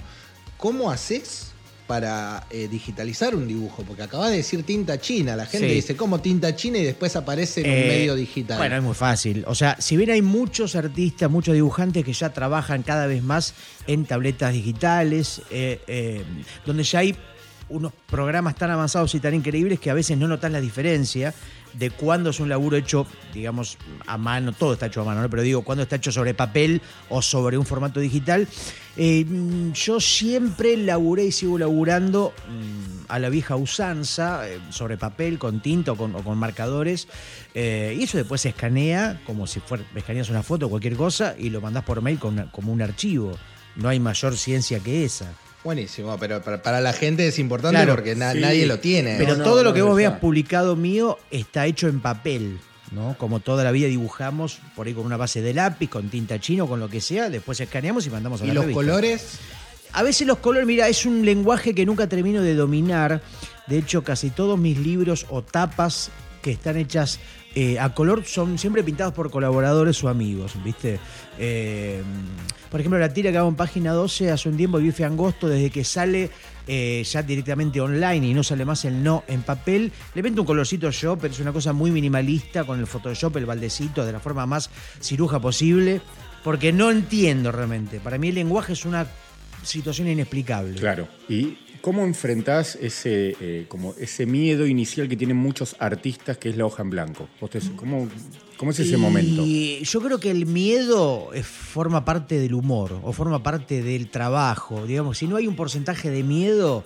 ¿Cómo 0.58 0.89
haces 0.92 1.51
para 1.88 2.46
eh, 2.51 2.67
digitalizar 2.70 3.34
un 3.36 3.48
dibujo? 3.48 3.84
Porque 3.84 4.03
acabas 4.03 4.29
de 4.32 4.38
decir 4.38 4.63
tinta 4.63 5.00
china. 5.00 5.36
La 5.36 5.46
gente 5.46 5.70
Sí. 5.70 5.75
dice, 5.75 5.96
¿cómo 5.96 6.20
tinta 6.20 6.56
china? 6.56 6.77
Y 6.77 6.84
después 6.84 7.15
aparece 7.15 7.62
en 7.62 7.67
un 7.72 7.74
Eh, 7.77 7.88
medio 7.88 8.15
digital. 8.15 8.58
Bueno, 8.58 8.75
es 8.75 8.84
muy 8.84 8.94
fácil. 8.94 9.44
O 9.48 9.56
sea, 9.56 9.77
si 9.79 9.96
bien 9.98 10.12
hay 10.12 10.22
muchos 10.22 10.75
artistas, 10.75 11.32
muchos 11.32 11.53
dibujantes 11.56 12.03
que 12.03 12.13
ya 12.13 12.34
trabajan 12.34 12.84
cada 12.84 13.08
vez 13.08 13.24
más 13.24 13.53
en 13.88 14.06
tabletas 14.06 14.53
digitales, 14.53 15.41
eh, 15.50 16.24
donde 16.65 16.84
ya 16.84 17.00
hay 17.00 17.15
unos 17.70 17.91
programas 18.10 18.56
tan 18.56 18.72
avanzados 18.72 19.13
y 19.15 19.20
tan 19.20 19.34
increíbles 19.34 19.79
que 19.79 19.89
a 19.89 19.94
veces 19.94 20.17
no 20.17 20.27
notas 20.27 20.51
la 20.51 20.62
diferencia 20.62 21.34
de 21.78 21.92
cuándo 21.92 22.30
es 22.32 22.40
un 22.40 22.50
laburo 22.50 22.78
hecho, 22.78 23.06
digamos, 23.34 23.78
a 24.06 24.18
mano, 24.18 24.52
todo 24.52 24.74
está 24.74 24.88
hecho 24.88 25.02
a 25.02 25.06
mano, 25.06 25.22
¿no? 25.22 25.30
pero 25.30 25.42
digo, 25.42 25.64
cuándo 25.64 25.84
está 25.84 25.98
hecho 25.98 26.12
sobre 26.12 26.34
papel 26.34 26.82
o 27.10 27.22
sobre 27.22 27.58
un 27.58 27.66
formato 27.66 28.00
digital. 28.00 28.48
Eh, 28.96 29.26
mm, 29.26 29.74
yo 29.74 30.00
siempre 30.00 30.76
laburé 30.76 31.26
y 31.26 31.32
sigo 31.32 31.58
laburando 31.58 32.34
mm, 32.48 33.06
a 33.08 33.20
la 33.20 33.30
vieja 33.30 33.56
usanza, 33.56 34.50
eh, 34.50 34.60
sobre 34.70 34.98
papel, 34.98 35.38
con 35.38 35.62
tinta 35.62 35.92
o 35.92 35.96
con, 35.96 36.14
con 36.14 36.38
marcadores, 36.38 37.08
eh, 37.54 37.96
y 38.00 38.04
eso 38.04 38.18
después 38.18 38.42
se 38.42 38.50
escanea 38.50 39.22
como 39.26 39.46
si 39.46 39.60
fuera, 39.60 39.84
escaneas 39.96 40.30
una 40.30 40.44
foto 40.44 40.66
o 40.66 40.70
cualquier 40.70 40.96
cosa 40.96 41.36
y 41.38 41.50
lo 41.50 41.62
mandás 41.62 41.84
por 41.84 42.02
mail 42.02 42.20
como 42.20 42.74
un 42.74 42.82
archivo. 42.82 43.38
No 43.76 43.90
hay 43.90 44.00
mayor 44.00 44.36
ciencia 44.36 44.80
que 44.80 45.06
esa. 45.06 45.32
Buenísimo, 45.64 46.18
pero 46.20 46.42
para, 46.42 46.62
para 46.62 46.80
la 46.82 46.94
gente 46.94 47.28
es 47.28 47.40
importante 47.40 47.76
Claro, 47.78 47.96
porque 47.96 48.16
na- 48.16 48.32
sí. 48.34 48.40
nadie 48.40 48.66
lo 48.66 48.80
tiene. 48.80 49.16
Pero 49.18 49.36
no, 49.36 49.44
todo 49.44 49.58
no, 49.58 49.64
lo 49.64 49.74
que 49.74 49.80
no, 49.80 49.88
vos 49.88 49.98
veas 49.98 50.20
publicado 50.20 50.76
mío 50.76 51.18
está 51.32 51.66
hecho 51.66 51.88
en 51.88 52.00
papel, 52.00 52.60
¿no? 52.92 53.16
Como 53.18 53.40
toda 53.42 53.64
la 53.64 53.72
vida 53.72 53.88
dibujamos 53.88 54.60
por 54.76 54.88
ahí 54.88 54.94
con 54.94 55.06
una 55.06 55.18
base 55.18 55.42
de 55.42 55.54
lápiz, 55.54 55.90
con 55.90 56.10
tinta 56.10 56.40
chino, 56.40 56.68
con 56.68 56.80
lo 56.80 56.90
que 56.90 57.02
sea, 57.02 57.30
después 57.30 57.60
escaneamos 57.60 58.06
y 58.08 58.10
mandamos 58.10 58.42
a 58.42 58.46
¿Y 58.46 58.48
la 58.50 58.54
los 58.54 58.64
revista. 58.66 58.82
colores? 58.84 59.40
A 59.94 60.04
veces 60.04 60.28
los 60.28 60.38
colores, 60.38 60.68
mira, 60.68 60.88
es 60.88 61.06
un 61.06 61.26
lenguaje 61.26 61.74
que 61.74 61.86
nunca 61.86 62.08
termino 62.08 62.42
de 62.42 62.54
dominar. 62.56 63.22
De 63.68 63.78
hecho, 63.80 64.04
casi 64.04 64.30
todos 64.30 64.58
mis 64.60 64.78
libros 64.78 65.26
o 65.30 65.42
tapas 65.42 66.12
que 66.42 66.52
están 66.52 66.78
hechas 66.78 67.20
eh, 67.60 67.80
a 67.80 67.92
color 67.92 68.24
son 68.24 68.60
siempre 68.60 68.84
pintados 68.84 69.16
por 69.16 69.32
colaboradores 69.32 70.04
o 70.04 70.10
amigos, 70.10 70.54
¿viste? 70.64 71.00
Eh, 71.40 72.04
por 72.70 72.80
ejemplo, 72.80 73.00
la 73.00 73.12
tira 73.12 73.32
que 73.32 73.40
hago 73.40 73.50
en 73.50 73.56
página 73.56 73.94
12 73.94 74.30
hace 74.30 74.48
un 74.48 74.58
tiempo, 74.58 74.78
bife 74.78 75.04
angosto, 75.04 75.50
desde 75.50 75.72
que 75.72 75.84
sale 75.84 76.30
eh, 76.68 77.04
ya 77.04 77.24
directamente 77.24 77.82
online 77.82 78.28
y 78.28 78.34
no 78.36 78.44
sale 78.44 78.64
más 78.64 78.86
el 78.86 79.02
no 79.02 79.24
en 79.28 79.42
papel, 79.42 79.92
le 80.14 80.22
meto 80.22 80.42
un 80.42 80.46
colorcito 80.46 80.92
yo, 80.92 81.18
pero 81.18 81.34
es 81.34 81.40
una 81.40 81.52
cosa 81.52 81.74
muy 81.74 81.90
minimalista 81.90 82.64
con 82.64 82.80
el 82.80 82.86
Photoshop, 82.86 83.38
el 83.38 83.48
baldecito, 83.48 84.06
de 84.06 84.12
la 84.12 84.20
forma 84.20 84.46
más 84.46 84.70
ciruja 85.02 85.40
posible, 85.40 86.00
porque 86.44 86.72
no 86.72 86.92
entiendo 86.92 87.52
realmente. 87.52 88.00
Para 88.00 88.20
mí 88.20 88.28
el 88.28 88.36
lenguaje 88.36 88.74
es 88.74 88.86
una 88.86 89.08
situación 89.64 90.10
inexplicable. 90.10 90.76
Claro. 90.80 91.08
¿Y 91.28 91.58
cómo 91.82 92.04
enfrentás 92.04 92.76
ese, 92.76 93.36
eh, 93.40 93.66
como 93.68 93.94
ese 94.00 94.26
miedo 94.26 94.66
inicial 94.68 95.08
que 95.08 95.16
tienen 95.18 95.38
muchos 95.38 95.76
artistas 95.80 96.38
que 96.38 96.50
es 96.50 96.58
la 96.58 96.66
hoja 96.66 96.84
en 96.84 96.90
blanco? 96.90 97.28
¿Vos 97.42 97.50
te- 97.50 97.60
¿Cómo, 97.76 98.08
cómo 98.58 98.72
es 98.72 98.80
ese 98.80 98.96
Y 98.96 98.98
momento? 98.98 99.44
yo 99.46 100.02
creo 100.02 100.20
que 100.20 100.32
el 100.32 100.46
miedo 100.46 101.30
eh, 101.34 101.44
forma 101.44 102.04
parte 102.06 102.40
del 102.40 102.54
humor 102.54 103.00
o 103.04 103.14
forma 103.14 103.42
parte 103.44 103.82
del 103.84 104.10
trabajo. 104.10 104.86
Digamos, 104.86 105.18
si 105.18 105.28
no 105.28 105.36
hay 105.38 105.48
un 105.48 105.56
porcentaje 105.56 106.10
de 106.10 106.24
miedo, 106.24 106.84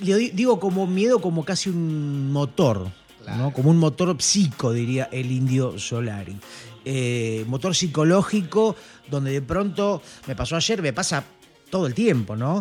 digo 0.00 0.60
como 0.60 0.86
miedo 0.86 1.20
como 1.20 1.44
casi 1.44 1.68
un 1.70 2.32
motor, 2.32 2.88
¿no? 3.36 3.52
como 3.52 3.70
un 3.70 3.78
motor 3.78 4.16
psico, 4.20 4.72
diría 4.72 5.08
el 5.12 5.30
indio 5.30 5.78
Solari. 5.78 6.36
Eh, 6.84 7.44
motor 7.46 7.74
psicológico 7.76 8.74
donde 9.10 9.32
de 9.32 9.42
pronto, 9.42 10.00
me 10.26 10.34
pasó 10.34 10.56
ayer, 10.56 10.80
me 10.80 10.92
pasa 10.94 11.24
todo 11.68 11.86
el 11.86 11.94
tiempo, 11.94 12.34
¿no? 12.36 12.60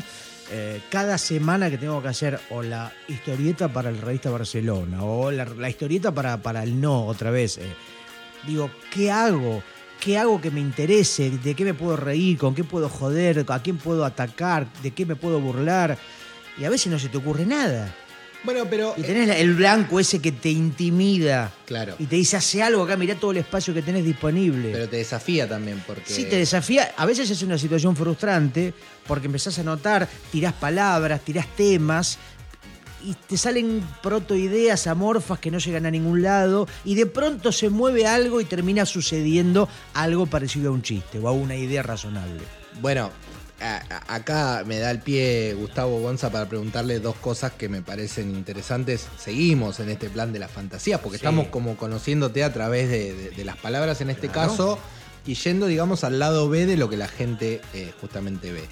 Eh, 0.52 0.82
cada 0.90 1.18
semana 1.20 1.70
que 1.70 1.78
tengo 1.78 2.02
que 2.02 2.08
hacer 2.08 2.40
o 2.50 2.64
la 2.64 2.92
historieta 3.08 3.68
para 3.72 3.90
el 3.90 4.00
revista 4.00 4.32
Barcelona 4.32 5.04
o 5.04 5.30
la, 5.30 5.70
historieta 5.70 6.12
para, 6.12 6.42
para 6.42 6.64
el 6.64 6.82
no 6.82 7.06
otra 7.06 7.30
vez. 7.30 7.60
eh, 7.60 7.72
digo, 8.48 8.72
¿qué 8.92 9.12
hago? 9.12 9.62
¿Qué 10.00 10.18
hago 10.18 10.42
que 10.42 10.50
me 10.50 10.60
interese? 10.60 11.30
¿De 11.30 11.54
qué 11.54 11.66
me 11.66 11.74
puedo 11.74 11.98
reír? 11.98 12.38
¿Con 12.38 12.56
qué 12.56 12.64
puedo 12.64 12.90
joder? 12.90 13.46
¿A 13.50 13.62
quién 13.62 13.78
puedo 13.78 14.06
atacar? 14.06 14.72
¿De 14.82 14.92
qué 14.92 15.06
me 15.06 15.16
puedo 15.16 15.40
burlar? 15.40 15.98
Y 16.58 16.64
a 16.64 16.70
veces 16.70 16.92
no 16.92 16.98
se 16.98 17.10
te 17.10 17.18
ocurre 17.18 17.46
nada. 17.46 17.94
Bueno, 18.44 18.66
pero. 18.70 18.94
Y 18.98 19.02
tenés 19.02 19.30
el 19.38 19.54
blanco 19.54 20.00
ese 20.00 20.22
que 20.22 20.32
te 20.32 20.50
intimida. 20.50 21.52
Claro. 21.66 21.96
Y 22.00 22.06
te 22.06 22.16
dice, 22.16 22.38
hace 22.38 22.64
algo 22.64 22.84
acá, 22.84 22.96
mirá 22.96 23.16
todo 23.16 23.32
el 23.32 23.38
espacio 23.38 23.74
que 23.74 23.82
tenés 23.82 24.06
disponible. 24.06 24.70
Pero 24.72 24.88
te 24.88 24.98
desafía 24.98 25.48
también, 25.48 25.84
porque. 25.86 26.12
Sí, 26.12 26.26
te 26.26 26.38
desafía. 26.38 26.94
A 26.96 27.06
veces 27.06 27.30
es 27.30 27.42
una 27.42 27.58
situación 27.58 27.96
frustrante 27.96 28.74
porque 29.08 29.26
empezás 29.26 29.60
a 29.60 29.64
notar, 29.64 30.08
tirás 30.32 30.54
palabras, 30.54 31.22
tirás 31.22 31.48
temas 31.56 32.18
y 33.04 33.14
te 33.14 33.38
salen 33.38 33.82
protoideas 34.04 34.88
amorfas 34.88 35.40
que 35.40 35.52
no 35.52 35.58
llegan 35.58 35.86
a 35.86 35.92
ningún 35.92 36.22
lado 36.22 36.68
y 36.84 36.96
de 36.96 37.06
pronto 37.06 37.52
se 37.52 37.70
mueve 37.70 38.06
algo 38.06 38.42
y 38.42 38.46
termina 38.46 38.86
sucediendo 38.86 39.70
algo 39.94 40.26
parecido 40.26 40.70
a 40.70 40.74
un 40.74 40.82
chiste 40.82 41.20
o 41.20 41.28
a 41.28 41.32
una 41.32 41.56
idea 41.56 41.82
razonable. 41.82 42.42
Bueno, 42.82 43.12
a- 43.62 44.16
acá 44.16 44.64
me 44.66 44.80
da 44.80 44.92
el 44.92 45.00
pie 45.00 45.54
Gustavo 45.54 46.00
Gonza 46.00 46.32
para 46.32 46.48
preguntarle 46.48 47.00
dos 47.00 47.16
cosas 47.18 47.52
que 47.54 47.70
me 47.70 47.82
parecen 47.82 48.34
interesantes. 48.36 49.08
Seguimos 49.18 49.80
en 49.80 49.90
este 49.90 50.10
plan 50.10 50.32
de 50.34 50.40
las 50.40 50.52
fantasías, 50.52 51.00
porque 51.02 51.18
Sí. 51.18 51.26
estamos 51.26 51.48
como 51.48 51.76
conociéndote 51.78 52.44
a 52.44 52.54
través 52.54 52.90
de, 52.90 53.14
de- 53.14 53.30
de 53.32 53.46
las 53.46 53.58
palabras 53.58 54.02
en 54.02 54.10
este 54.10 54.30
Claro. 54.30 54.52
caso 54.52 54.80
y 55.26 55.34
yendo, 55.36 55.68
digamos, 55.68 56.04
al 56.04 56.20
lado 56.20 56.50
B 56.50 56.66
de 56.66 56.78
lo 56.78 56.90
que 56.90 56.98
la 56.98 57.08
gente 57.08 57.62
eh, 57.74 57.92
justamente 58.02 58.52
ve. 58.52 58.64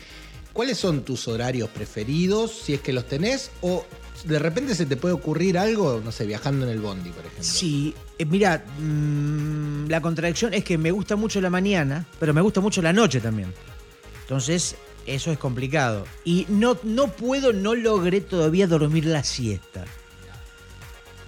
¿Cuáles 0.54 0.78
son 0.80 1.04
tus 1.04 1.28
horarios 1.28 1.70
preferidos, 1.70 2.52
si 2.52 2.74
es 2.74 2.82
que 2.82 2.92
los 2.94 3.06
tenés? 3.08 3.52
O 3.62 3.86
de 4.26 4.40
repente 4.40 4.74
se 4.74 4.88
te 4.88 4.98
puede 4.98 5.14
ocurrir 5.14 5.56
algo, 5.60 6.02
no 6.04 6.12
sé, 6.12 6.26
viajando 6.26 6.66
en 6.66 6.72
el 6.72 6.80
bondi, 6.82 7.12
por 7.12 7.20
ejemplo. 7.26 7.44
Sí, 7.44 7.94
eh, 8.18 8.26
mira, 8.26 8.66
mm, 8.80 9.88
la 9.88 10.02
contradicción 10.02 10.56
es 10.56 10.64
que 10.64 10.80
me 10.80 10.90
gusta 10.90 11.16
mucho 11.16 11.40
la 11.42 11.52
mañana, 11.52 12.08
pero 12.20 12.34
me 12.34 12.42
gusta 12.42 12.60
mucho 12.60 12.82
la 12.82 12.92
noche 12.92 13.20
también. 13.20 13.54
Entonces, 14.28 14.76
eso 15.06 15.32
es 15.32 15.38
complicado. 15.38 16.06
Y 16.26 16.46
no, 16.50 16.78
no 16.84 17.08
puedo, 17.08 17.54
no 17.54 17.76
logré 17.76 18.20
todavía 18.20 18.68
dormir 18.68 19.06
la 19.06 19.24
siesta. 19.24 19.86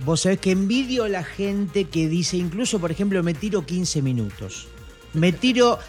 Vos 0.03 0.21
sabés 0.21 0.39
que 0.39 0.51
envidio 0.51 1.05
a 1.05 1.09
la 1.09 1.23
gente 1.23 1.85
que 1.85 2.09
dice, 2.09 2.35
incluso, 2.35 2.79
por 2.79 2.91
ejemplo, 2.91 3.23
me 3.23 3.33
tiro 3.33 3.65
15 3.65 4.01
minutos. 4.01 4.67
Me 5.13 5.31
tiro 5.31 5.79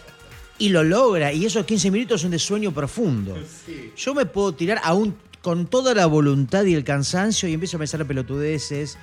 y 0.59 0.69
lo 0.69 0.85
logra, 0.85 1.33
y 1.33 1.47
esos 1.47 1.67
15 1.67 1.91
minutos 1.91 2.21
son 2.21 2.31
de 2.31 2.39
sueño 2.39 2.71
profundo. 2.71 3.37
Yo 3.97 4.15
me 4.15 4.27
puedo 4.27 4.53
tirar 4.53 4.81
aún 4.85 5.17
con 5.43 5.67
toda 5.67 5.95
la 5.95 6.07
voluntad 6.07 6.65
y 6.65 6.75
el 6.75 6.85
cansancio 6.85 7.49
y 7.49 7.55
empiezo 7.55 7.77
a 7.77 7.81
pensar 7.81 8.07
pelotudeces 8.07 8.99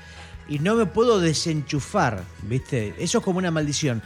y 0.47 0.59
no 0.59 0.75
me 0.75 0.85
puedo 0.85 1.19
desenchufar, 1.19 2.23
¿viste? 2.43 2.93
Eso 2.99 3.17
es 3.17 3.23
como 3.23 3.39
una 3.39 3.51
maldición. 3.51 4.01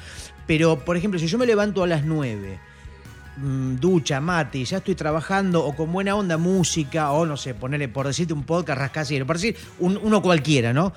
Pero, 0.47 0.83
por 0.83 0.97
ejemplo, 0.97 1.19
si 1.19 1.27
yo 1.27 1.37
me 1.37 1.45
levanto 1.45 1.83
a 1.83 1.87
las 1.87 2.03
9, 2.05 2.57
mm, 2.57 2.70
ducha, 3.41 4.21
mate, 4.21 4.63
ya 4.65 4.77
estoy 4.77 4.95
trabajando, 4.95 5.65
o 5.65 5.75
con 5.75 5.91
buena 5.91 6.15
onda 6.15 6.37
música, 6.37 7.11
o 7.11 7.25
no 7.25 7.37
sé, 7.37 7.53
ponerle, 7.53 7.87
por 7.87 8.07
decirte 8.07 8.33
un 8.33 8.43
podcast 8.43 8.79
rascacielos, 8.79 9.25
por 9.25 9.37
decir 9.37 9.55
un- 9.79 9.99
uno 10.01 10.21
cualquiera, 10.21 10.73
¿no? 10.73 10.93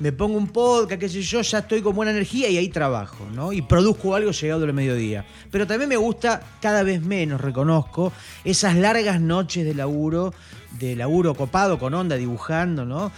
Me 0.00 0.12
pongo 0.12 0.38
un 0.38 0.48
podcast, 0.48 1.00
qué 1.00 1.08
sé 1.08 1.22
yo, 1.22 1.40
ya 1.40 1.58
estoy 1.58 1.82
con 1.82 1.96
buena 1.96 2.12
energía 2.12 2.48
y 2.48 2.56
ahí 2.56 2.68
trabajo, 2.68 3.26
¿no? 3.34 3.52
Y 3.52 3.62
produzco 3.62 4.14
algo 4.14 4.30
llegado 4.30 4.64
al 4.64 4.72
mediodía. 4.72 5.24
Pero 5.50 5.66
también 5.66 5.88
me 5.88 5.96
gusta, 5.96 6.40
cada 6.62 6.84
vez 6.84 7.02
menos, 7.02 7.40
reconozco, 7.40 8.12
esas 8.44 8.76
largas 8.76 9.20
noches 9.20 9.64
de 9.64 9.74
laburo, 9.74 10.32
de 10.78 10.94
laburo 10.94 11.34
copado, 11.34 11.80
con 11.80 11.94
onda, 11.94 12.14
dibujando, 12.16 12.84
¿no? 12.84 13.10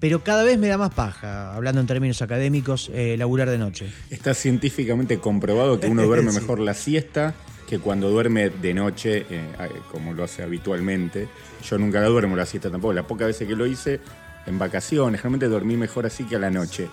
Pero 0.00 0.24
cada 0.24 0.42
vez 0.42 0.58
me 0.58 0.66
da 0.66 0.76
más 0.76 0.92
paja, 0.92 1.54
hablando 1.54 1.80
en 1.80 1.86
términos 1.86 2.20
académicos, 2.20 2.90
eh, 2.92 3.14
laburar 3.16 3.48
de 3.48 3.58
noche. 3.58 3.92
Está 4.10 4.34
científicamente 4.34 5.18
comprobado 5.18 5.78
que 5.78 5.86
uno 5.86 6.02
duerme 6.06 6.32
Sí. 6.32 6.40
mejor 6.40 6.58
la 6.58 6.74
siesta 6.74 7.34
que 7.66 7.78
cuando 7.78 8.08
duerme 8.10 8.50
de 8.50 8.74
noche, 8.74 9.26
eh, 9.28 9.44
como 9.90 10.12
lo 10.12 10.24
hace 10.24 10.42
habitualmente. 10.42 11.28
Yo 11.68 11.78
nunca 11.78 12.00
la 12.00 12.06
duermo 12.08 12.36
la 12.36 12.46
siesta 12.46 12.70
tampoco. 12.70 12.92
Las 12.92 13.04
pocas 13.06 13.26
veces 13.28 13.48
que 13.48 13.56
lo 13.56 13.66
hice 13.66 14.00
en 14.46 14.58
vacaciones, 14.58 15.20
realmente 15.20 15.48
dormí 15.48 15.76
mejor 15.76 16.06
así 16.06 16.22
que 16.24 16.36
a 16.36 16.38
la 16.38 16.50
noche. 16.50 16.86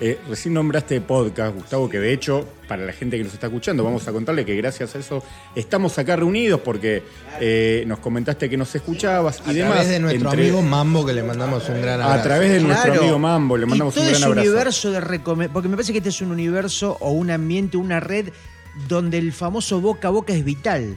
Eh, 0.00 0.18
recién 0.28 0.52
nombraste 0.52 1.00
podcast, 1.00 1.54
Gustavo, 1.54 1.88
que 1.88 1.98
de 2.00 2.12
hecho, 2.12 2.46
para 2.68 2.84
la 2.84 2.92
gente 2.92 3.16
que 3.16 3.24
nos 3.24 3.32
está 3.32 3.46
escuchando, 3.46 3.82
vamos 3.84 4.06
a 4.08 4.12
contarle 4.12 4.44
que 4.44 4.54
gracias 4.56 4.94
a 4.94 4.98
eso 4.98 5.22
estamos 5.54 5.96
acá 5.98 6.16
reunidos 6.16 6.60
porque 6.60 7.02
eh, 7.40 7.84
nos 7.86 8.00
comentaste 8.00 8.50
que 8.50 8.56
nos 8.58 8.74
escuchabas 8.74 9.40
y 9.46 9.50
A 9.50 9.52
demás. 9.54 9.70
través 9.74 9.88
de 9.88 10.00
nuestro 10.00 10.28
entre- 10.30 10.42
amigo 10.48 10.60
Mambo, 10.62 11.06
que 11.06 11.12
le 11.14 11.22
mandamos 11.22 11.66
un 11.70 11.80
gran 11.80 12.00
abrazo. 12.02 12.20
A 12.20 12.22
través 12.24 12.50
de 12.50 12.60
nuestro 12.60 12.92
amigo 12.92 13.18
Mambo, 13.18 13.56
le 13.56 13.64
Y 13.64 13.68
mandamos 13.68 13.94
todo 13.94 14.02
un 14.04 14.10
gran 14.10 14.16
ese 14.20 14.26
abrazo. 14.26 14.48
universo 14.50 14.90
de 14.90 15.48
porque 15.50 15.68
me 15.68 15.76
parece 15.76 15.92
que 15.92 15.98
este 15.98 16.10
es 16.10 16.20
un 16.20 16.32
universo 16.32 16.98
o 17.00 17.12
un 17.12 17.30
ambiente, 17.30 17.76
una 17.78 18.00
red 18.00 18.28
donde 18.88 19.18
el 19.18 19.32
famoso 19.32 19.80
boca 19.80 20.08
a 20.08 20.10
boca 20.10 20.32
es 20.32 20.44
vital. 20.44 20.96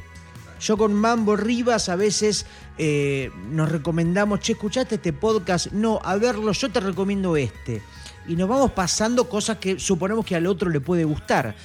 Yo 0.60 0.78
con 0.78 0.94
Mambo 0.94 1.36
Rivas 1.36 1.88
a 1.88 1.96
veces 1.96 2.46
eh, 2.78 3.32
nos 3.50 3.72
recomendamos, 3.72 4.42
che, 4.42 4.54
¿escuchaste 4.54 4.96
este 4.96 5.14
podcast? 5.14 5.72
No, 5.72 6.00
a 6.04 6.18
verlo, 6.18 6.52
yo 6.52 6.70
te 6.70 6.82
recomiendo 6.82 7.38
este. 7.38 7.82
Y 8.28 8.36
nos 8.36 8.50
vamos 8.50 8.72
pasando 8.72 9.30
cosas 9.30 9.58
que 9.58 9.80
suponemos 9.80 10.26
que 10.26 10.36
al 10.36 10.48
otro 10.48 10.70
le 10.70 10.82
puede 10.82 11.06
gustar. 11.06 11.56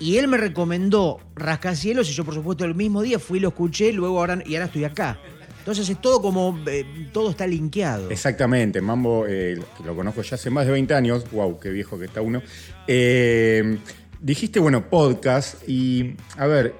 Y 0.00 0.16
él 0.16 0.28
me 0.28 0.36
recomendó 0.36 1.20
Rascacielos 1.34 2.08
y 2.08 2.12
yo, 2.12 2.24
por 2.24 2.34
supuesto, 2.34 2.64
el 2.64 2.74
mismo 2.74 3.02
día 3.02 3.18
fui, 3.18 3.40
lo 3.40 3.48
escuché, 3.48 3.92
luego 3.92 4.18
ahora, 4.18 4.38
y 4.46 4.54
ahora 4.54 4.66
estoy 4.66 4.84
acá. 4.84 5.18
Entonces 5.58 5.90
es 5.90 6.00
todo 6.00 6.22
como, 6.22 6.58
eh, 6.66 7.10
todo 7.12 7.30
está 7.30 7.46
linkeado. 7.46 8.10
Exactamente, 8.10 8.80
Mambo, 8.80 9.26
eh, 9.28 9.60
lo 9.84 9.94
conozco 9.94 10.22
ya 10.22 10.36
hace 10.36 10.48
más 10.48 10.64
de 10.64 10.72
20 10.72 10.94
años, 10.94 11.30
wow, 11.30 11.60
qué 11.60 11.68
viejo 11.68 11.98
que 11.98 12.06
está 12.06 12.22
uno. 12.22 12.40
Eh, 12.86 13.78
dijiste, 14.20 14.60
bueno, 14.60 14.88
podcast, 14.88 15.68
y 15.68 16.14
a 16.36 16.46
ver, 16.46 16.74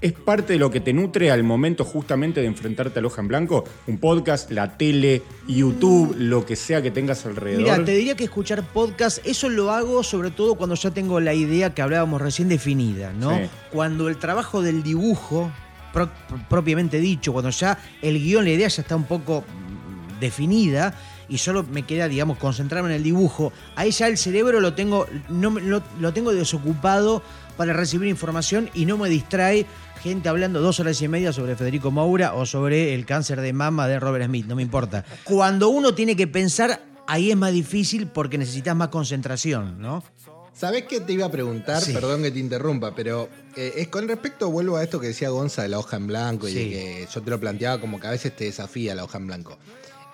¿es 0.00 0.12
parte 0.12 0.54
de 0.54 0.58
lo 0.58 0.70
que 0.70 0.80
te 0.80 0.92
nutre 0.92 1.30
al 1.30 1.44
momento 1.44 1.84
justamente 1.84 2.40
de 2.40 2.46
enfrentarte 2.46 2.98
al 2.98 3.04
hoja 3.06 3.20
en 3.20 3.28
blanco? 3.28 3.64
Un 3.86 3.98
podcast, 3.98 4.50
la 4.50 4.76
tele, 4.76 5.22
YouTube, 5.46 6.14
lo 6.18 6.44
que 6.46 6.56
sea 6.56 6.82
que 6.82 6.90
tengas 6.90 7.24
alrededor. 7.26 7.62
Mira, 7.62 7.84
te 7.84 7.92
diría 7.92 8.16
que 8.16 8.24
escuchar 8.24 8.62
podcast, 8.72 9.24
eso 9.26 9.48
lo 9.48 9.70
hago 9.70 10.02
sobre 10.02 10.30
todo 10.30 10.54
cuando 10.56 10.74
ya 10.74 10.90
tengo 10.90 11.20
la 11.20 11.34
idea 11.34 11.74
que 11.74 11.82
hablábamos 11.82 12.20
recién 12.20 12.48
definida, 12.48 13.12
¿no? 13.12 13.36
Sí. 13.36 13.44
Cuando 13.70 14.08
el 14.08 14.16
trabajo 14.16 14.62
del 14.62 14.82
dibujo, 14.82 15.50
pro- 15.92 16.10
propiamente 16.48 16.98
dicho, 16.98 17.32
cuando 17.32 17.50
ya 17.50 17.78
el 18.00 18.18
guion, 18.18 18.44
la 18.44 18.50
idea 18.50 18.68
ya 18.68 18.82
está 18.82 18.96
un 18.96 19.04
poco 19.04 19.42
mm, 19.42 20.20
definida 20.20 20.94
y 21.32 21.38
solo 21.38 21.64
me 21.64 21.84
queda, 21.84 22.08
digamos, 22.08 22.36
concentrarme 22.36 22.90
en 22.90 22.96
el 22.96 23.02
dibujo, 23.02 23.54
ahí 23.74 23.90
ya 23.90 24.06
el 24.06 24.18
cerebro 24.18 24.60
lo 24.60 24.74
tengo, 24.74 25.06
no, 25.30 25.48
lo, 25.50 25.82
lo 25.98 26.12
tengo 26.12 26.30
desocupado 26.32 27.22
para 27.56 27.72
recibir 27.72 28.08
información 28.08 28.68
y 28.74 28.84
no 28.84 28.98
me 28.98 29.08
distrae 29.08 29.64
gente 30.02 30.28
hablando 30.28 30.60
dos 30.60 30.78
horas 30.78 31.00
y 31.00 31.08
media 31.08 31.32
sobre 31.32 31.56
Federico 31.56 31.90
Moura 31.90 32.34
o 32.34 32.44
sobre 32.44 32.92
el 32.92 33.06
cáncer 33.06 33.40
de 33.40 33.54
mama 33.54 33.88
de 33.88 33.98
Robert 33.98 34.26
Smith, 34.26 34.46
no 34.46 34.56
me 34.56 34.62
importa. 34.62 35.06
Cuando 35.24 35.70
uno 35.70 35.94
tiene 35.94 36.16
que 36.16 36.26
pensar, 36.26 36.82
ahí 37.06 37.30
es 37.30 37.36
más 37.36 37.52
difícil 37.52 38.08
porque 38.08 38.36
necesitas 38.36 38.76
más 38.76 38.88
concentración, 38.88 39.80
¿no? 39.80 40.04
¿Sabés 40.52 40.84
qué 40.84 41.00
te 41.00 41.14
iba 41.14 41.24
a 41.24 41.30
preguntar? 41.30 41.80
Sí. 41.80 41.94
Perdón 41.94 42.22
que 42.22 42.30
te 42.30 42.38
interrumpa, 42.38 42.94
pero 42.94 43.28
eh, 43.56 43.72
es 43.76 43.88
con 43.88 44.06
respecto, 44.06 44.50
vuelvo 44.50 44.76
a 44.76 44.82
esto 44.82 45.00
que 45.00 45.06
decía 45.06 45.30
Gonza 45.30 45.62
de 45.62 45.68
la 45.68 45.78
hoja 45.78 45.96
en 45.96 46.06
blanco 46.06 46.46
y 46.46 46.52
de 46.52 46.68
que 46.68 47.08
yo 47.10 47.22
te 47.22 47.30
lo 47.30 47.40
planteaba 47.40 47.80
como 47.80 47.98
que 47.98 48.06
a 48.06 48.10
veces 48.10 48.36
te 48.36 48.44
desafía 48.44 48.94
la 48.94 49.04
hoja 49.04 49.16
en 49.16 49.28
blanco. 49.28 49.58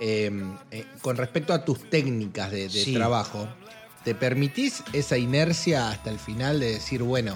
Eh, 0.00 0.30
eh, 0.70 0.84
con 1.02 1.16
respecto 1.16 1.52
a 1.52 1.64
tus 1.64 1.90
técnicas 1.90 2.50
de, 2.50 2.62
de 2.68 2.84
Sí. 2.84 2.94
trabajo, 2.94 3.48
¿te 4.04 4.14
permitís 4.14 4.82
esa 4.92 5.18
inercia 5.18 5.90
hasta 5.90 6.10
el 6.10 6.18
final 6.18 6.60
de 6.60 6.74
decir, 6.74 7.02
bueno, 7.02 7.34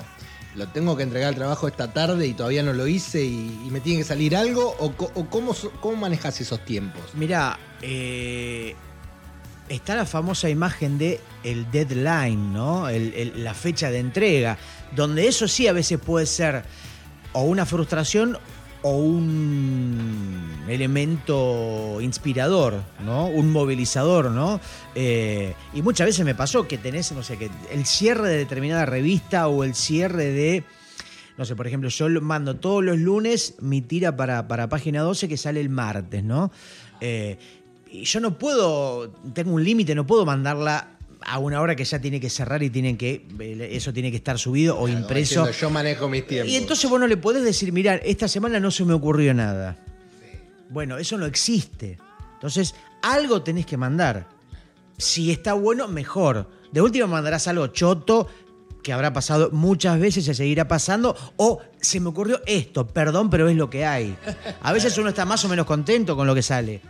lo 0.54 0.68
tengo 0.68 0.96
que 0.96 1.02
entregar 1.02 1.30
al 1.30 1.34
trabajo 1.34 1.66
esta 1.66 1.92
tarde 1.92 2.26
y 2.26 2.34
todavía 2.34 2.62
no 2.62 2.72
lo 2.72 2.86
hice 2.86 3.24
y, 3.24 3.62
y 3.66 3.70
me 3.70 3.80
tiene 3.80 4.00
que 4.02 4.04
salir 4.08 4.36
algo? 4.36 4.76
¿O, 4.78 4.92
cómo, 4.92 5.96
manejas 5.96 6.40
esos 6.40 6.64
tiempos? 6.64 7.02
Mirá, 7.14 7.58
eh, 7.80 8.76
está 9.68 9.96
la 9.96 10.06
famosa 10.06 10.48
imagen 10.50 10.98
de 10.98 11.20
el 11.42 11.70
deadline, 11.70 12.52
¿no? 12.52 12.88
El- 12.88 13.12
el- 13.14 13.42
la 13.44 13.54
fecha 13.54 13.90
de 13.90 13.98
entrega, 13.98 14.56
donde 14.94 15.26
eso 15.26 15.48
sí 15.48 15.66
a 15.66 15.72
veces 15.72 15.98
puede 15.98 16.26
ser 16.26 16.62
o 17.32 17.42
una 17.42 17.64
frustración 17.66 18.36
o 18.82 18.96
un 18.98 20.51
elemento 20.68 21.98
inspirador, 22.00 22.82
¿no? 23.04 23.26
Un 23.26 23.50
movilizador, 23.50 24.30
¿no? 24.30 24.60
Eh, 24.94 25.54
y 25.74 25.82
muchas 25.82 26.06
veces 26.06 26.24
me 26.24 26.34
pasó 26.34 26.68
que 26.68 26.78
tenés, 26.78 27.12
no 27.12 27.22
sé, 27.22 27.36
que 27.36 27.50
el 27.70 27.86
cierre 27.86 28.28
de 28.28 28.38
determinada 28.38 28.86
revista 28.86 29.48
o 29.48 29.64
el 29.64 29.74
cierre 29.74 30.30
de 30.30 30.64
no 31.38 31.46
sé, 31.46 31.56
por 31.56 31.66
ejemplo, 31.66 31.88
yo 31.88 32.08
mando 32.20 32.56
todos 32.56 32.84
los 32.84 32.98
lunes 32.98 33.54
mi 33.60 33.80
tira 33.80 34.16
para, 34.16 34.46
para 34.48 34.68
página 34.68 35.00
12 35.00 35.28
que 35.28 35.36
sale 35.36 35.60
el 35.60 35.70
martes, 35.70 36.22
¿no? 36.22 36.52
Eh, 37.00 37.38
y 37.90 38.04
yo 38.04 38.20
no 38.20 38.38
puedo, 38.38 39.12
tengo 39.32 39.52
un 39.52 39.64
límite, 39.64 39.94
no 39.94 40.06
puedo 40.06 40.24
mandarla 40.24 40.98
a 41.24 41.38
una 41.38 41.60
hora 41.60 41.76
que 41.76 41.84
ya 41.84 42.00
tiene 42.00 42.20
que 42.20 42.30
cerrar 42.30 42.62
y 42.62 42.70
tienen 42.70 42.96
que, 42.96 43.26
eso 43.70 43.92
tiene 43.92 44.10
que 44.10 44.16
estar 44.16 44.38
subido 44.38 44.78
o 44.78 44.88
impreso. 44.88 45.50
yo 45.50 45.70
manejo 45.70 46.08
mis 46.08 46.26
tiempos. 46.26 46.52
Y 46.52 46.56
entonces 46.56 46.88
vos 46.90 47.00
no 47.00 47.06
le 47.06 47.16
podés 47.16 47.44
decir, 47.44 47.72
mirá, 47.72 47.96
esta 47.96 48.28
semana 48.28 48.60
no 48.60 48.70
se 48.70 48.84
me 48.84 48.92
ocurrió 48.92 49.32
nada. 49.34 49.78
Bueno, 50.72 50.96
eso 50.98 51.18
no 51.18 51.26
existe. 51.26 51.98
Entonces, 52.34 52.74
algo 53.02 53.42
tenés 53.42 53.66
que 53.66 53.76
mandar. 53.76 54.26
Si 54.96 55.30
está 55.30 55.52
bueno, 55.52 55.86
mejor. 55.88 56.48
De 56.72 56.80
última 56.80 57.06
mandarás 57.06 57.46
algo 57.48 57.66
choto 57.68 58.28
que 58.82 58.92
habrá 58.92 59.12
pasado 59.12 59.50
muchas 59.52 59.98
veces 60.00 60.24
y 60.24 60.26
se 60.26 60.34
seguirá 60.34 60.66
pasando. 60.66 61.16
O 61.36 61.60
se 61.80 62.00
me 62.00 62.08
ocurrió 62.08 62.40
esto, 62.46 62.86
perdón, 62.86 63.30
pero 63.30 63.48
es 63.48 63.56
lo 63.56 63.70
que 63.70 63.84
hay. 63.84 64.16
A 64.62 64.72
veces 64.72 64.96
uno 64.98 65.10
está 65.10 65.24
más 65.24 65.44
o 65.44 65.48
menos 65.48 65.66
contento 65.66 66.16
con 66.16 66.26
lo 66.26 66.34
que 66.34 66.42
sale. 66.42 66.80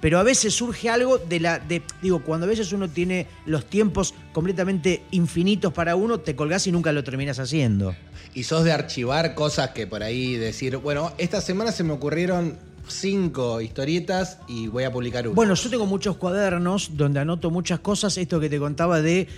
Pero 0.00 0.18
a 0.18 0.22
veces 0.22 0.54
surge 0.54 0.88
algo 0.88 1.18
de 1.18 1.40
la. 1.40 1.58
De, 1.58 1.82
digo, 2.00 2.22
cuando 2.24 2.46
a 2.46 2.48
veces 2.48 2.72
uno 2.72 2.88
tiene 2.88 3.26
los 3.44 3.66
tiempos 3.66 4.14
completamente 4.32 5.02
infinitos 5.10 5.72
para 5.72 5.94
uno, 5.94 6.20
te 6.20 6.34
colgás 6.34 6.66
y 6.66 6.72
nunca 6.72 6.92
lo 6.92 7.04
terminas 7.04 7.38
haciendo. 7.38 7.94
Y 8.32 8.44
sos 8.44 8.64
de 8.64 8.72
archivar 8.72 9.34
cosas 9.34 9.70
que 9.70 9.86
por 9.86 10.02
ahí 10.02 10.36
decir, 10.36 10.78
bueno, 10.78 11.12
esta 11.18 11.40
semana 11.40 11.72
se 11.72 11.84
me 11.84 11.92
ocurrieron 11.92 12.58
cinco 12.88 13.60
historietas 13.60 14.38
y 14.48 14.68
voy 14.68 14.84
a 14.84 14.92
publicar 14.92 15.26
una. 15.26 15.34
Bueno, 15.34 15.54
yo 15.54 15.70
tengo 15.70 15.86
muchos 15.86 16.16
cuadernos 16.16 16.96
donde 16.96 17.20
anoto 17.20 17.50
muchas 17.50 17.80
cosas, 17.80 18.16
esto 18.18 18.40
que 18.40 18.48
te 18.48 18.58
contaba 18.58 19.00
de 19.00 19.28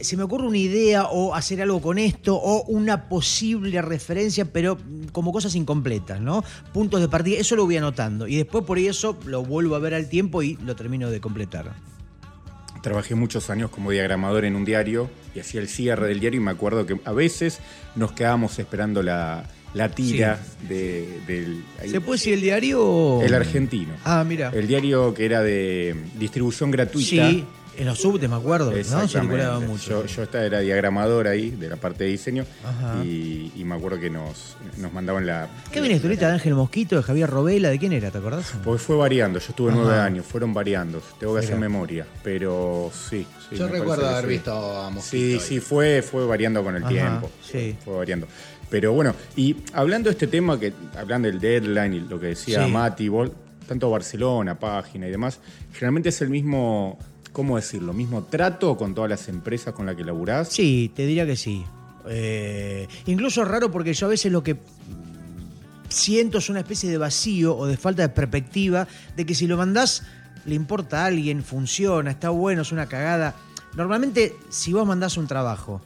se 0.00 0.16
me 0.16 0.22
ocurre 0.22 0.46
una 0.46 0.58
idea 0.58 1.04
o 1.04 1.34
hacer 1.34 1.62
algo 1.62 1.80
con 1.80 1.98
esto 1.98 2.36
o 2.36 2.64
una 2.64 3.08
posible 3.08 3.80
referencia, 3.82 4.44
pero 4.44 4.78
como 5.12 5.32
cosas 5.32 5.54
incompletas, 5.54 6.20
¿no? 6.20 6.44
Puntos 6.72 7.00
de 7.00 7.08
partida, 7.08 7.38
eso 7.38 7.56
lo 7.56 7.64
voy 7.64 7.76
anotando 7.76 8.26
y 8.26 8.36
después 8.36 8.64
por 8.64 8.78
eso 8.78 9.16
lo 9.26 9.42
vuelvo 9.42 9.74
a 9.74 9.78
ver 9.78 9.94
al 9.94 10.08
tiempo 10.08 10.42
y 10.42 10.56
lo 10.56 10.76
termino 10.76 11.10
de 11.10 11.20
completar. 11.20 11.72
Trabajé 12.82 13.14
muchos 13.14 13.50
años 13.50 13.70
como 13.70 13.90
diagramador 13.90 14.44
en 14.44 14.54
un 14.54 14.64
diario 14.64 15.10
y 15.34 15.40
hacía 15.40 15.60
el 15.60 15.68
cierre 15.68 16.08
del 16.08 16.20
diario 16.20 16.40
y 16.40 16.44
me 16.44 16.50
acuerdo 16.50 16.86
que 16.86 17.00
a 17.04 17.12
veces 17.12 17.58
nos 17.96 18.12
quedábamos 18.12 18.58
esperando 18.58 19.02
la, 19.02 19.44
la 19.76 19.88
tira 19.90 20.38
de- 20.68 21.20
del... 21.26 21.62
ahí- 21.80 21.90
¿Se 21.90 22.00
puede 22.00 22.18
decir 22.18 22.34
el 22.34 22.40
diario? 22.40 23.20
El 23.22 23.34
argentino. 23.34 23.92
Ah, 24.04 24.24
mira. 24.26 24.50
El 24.54 24.66
diario 24.66 25.12
que 25.14 25.24
era 25.26 25.42
de 25.42 25.94
distribución 26.18 26.70
gratuita. 26.70 27.28
Sí, 27.30 27.44
en 27.78 27.84
los 27.84 27.98
subtes 28.00 28.26
me 28.30 28.36
acuerdo, 28.36 28.70
¿no? 28.70 28.76
Exactamente. 28.78 29.18
Circulaba 29.20 29.60
mucho. 29.60 29.90
Yo, 29.90 30.06
yo 30.06 30.22
esta 30.22 30.42
era 30.46 30.60
diagramador 30.60 31.28
ahí, 31.28 31.50
de 31.50 31.68
la 31.68 31.76
parte 31.76 32.04
de 32.04 32.10
diseño, 32.10 32.46
Ajá. 32.64 33.04
y, 33.04 33.52
y 33.54 33.64
me 33.64 33.74
acuerdo 33.74 34.00
que 34.00 34.08
nos, 34.08 34.56
nos 34.78 34.94
mandaban 34.94 35.26
la... 35.26 35.46
¿Qué 35.70 35.80
viene 35.82 35.96
historieta 35.96 36.28
de 36.28 36.32
Ángel 36.32 36.54
Mosquito, 36.54 36.96
de 36.96 37.02
Javier 37.02 37.28
Robela? 37.28 37.68
¿De 37.68 37.78
quién 37.78 37.92
era? 37.92 38.10
¿Te 38.10 38.16
acordás? 38.16 38.54
Porque 38.64 38.82
fue 38.82 38.96
variando, 38.96 39.38
yo 39.40 39.46
estuve 39.50 39.72
Ajá. 39.72 39.78
nueve 39.82 39.98
años, 40.00 40.24
fueron 40.24 40.54
variando, 40.54 41.02
tengo 41.20 41.34
que 41.34 41.40
hacer 41.40 41.58
memoria, 41.58 42.06
pero 42.24 42.90
sí. 43.10 43.26
sí, 43.50 43.56
yo 43.56 43.68
recuerdo 43.68 44.08
haber 44.08 44.22
sí. 44.24 44.28
visto 44.30 44.52
a 44.80 44.88
Mosquito. 44.88 45.10
Sí, 45.16 45.32
ahí. 45.34 45.40
sí, 45.40 45.60
fue, 45.60 46.00
fue 46.00 46.24
variando 46.24 46.64
con 46.64 46.76
el 46.76 46.82
Ajá, 46.82 46.88
tiempo. 46.90 47.30
sí. 47.42 47.76
Fue 47.84 47.94
variando. 47.94 48.26
Pero 48.70 48.92
bueno, 48.92 49.14
y 49.36 49.56
hablando 49.72 50.08
de 50.08 50.12
este 50.14 50.26
tema, 50.26 50.58
que 50.58 50.72
hablando 50.96 51.28
del 51.28 51.38
deadline 51.38 51.94
y 51.94 52.00
lo 52.00 52.18
que 52.18 52.28
decía 52.28 52.64
Sí. 52.64 52.70
Mati, 52.70 53.08
vos, 53.08 53.30
tanto 53.68 53.90
Barcelona, 53.90 54.58
página 54.58 55.06
y 55.06 55.10
demás, 55.10 55.40
generalmente 55.72 56.08
es 56.08 56.20
el 56.20 56.30
mismo, 56.30 56.98
¿cómo 57.32 57.56
decirlo? 57.56 57.92
¿Mismo 57.92 58.24
trato 58.24 58.76
con 58.76 58.94
todas 58.94 59.10
las 59.10 59.28
empresas 59.28 59.72
con 59.72 59.86
las 59.86 59.94
que 59.94 60.04
laburás? 60.04 60.48
Sí, 60.48 60.90
te 60.94 61.06
diría 61.06 61.26
que 61.26 61.36
sí. 61.36 61.64
Eh, 62.08 62.86
incluso 63.06 63.42
es 63.42 63.48
raro 63.48 63.70
porque 63.70 63.92
yo 63.94 64.06
a 64.06 64.10
veces 64.10 64.30
lo 64.32 64.42
que 64.42 64.56
siento 65.88 66.38
es 66.38 66.48
una 66.50 66.60
especie 66.60 66.90
de 66.90 66.98
vacío 66.98 67.56
o 67.56 67.66
de 67.66 67.76
falta 67.76 68.02
de 68.02 68.08
perspectiva 68.08 68.86
de 69.16 69.26
que 69.26 69.34
si 69.34 69.46
lo 69.46 69.56
mandás 69.56 70.02
le 70.44 70.54
importa 70.54 71.02
a 71.02 71.06
alguien, 71.06 71.42
funciona, 71.42 72.10
está 72.10 72.30
bueno, 72.30 72.62
es 72.62 72.70
una 72.70 72.86
cagada. 72.86 73.34
Normalmente, 73.74 74.34
si 74.48 74.72
vos 74.72 74.86
mandás 74.86 75.16
un 75.16 75.26
trabajo, 75.26 75.82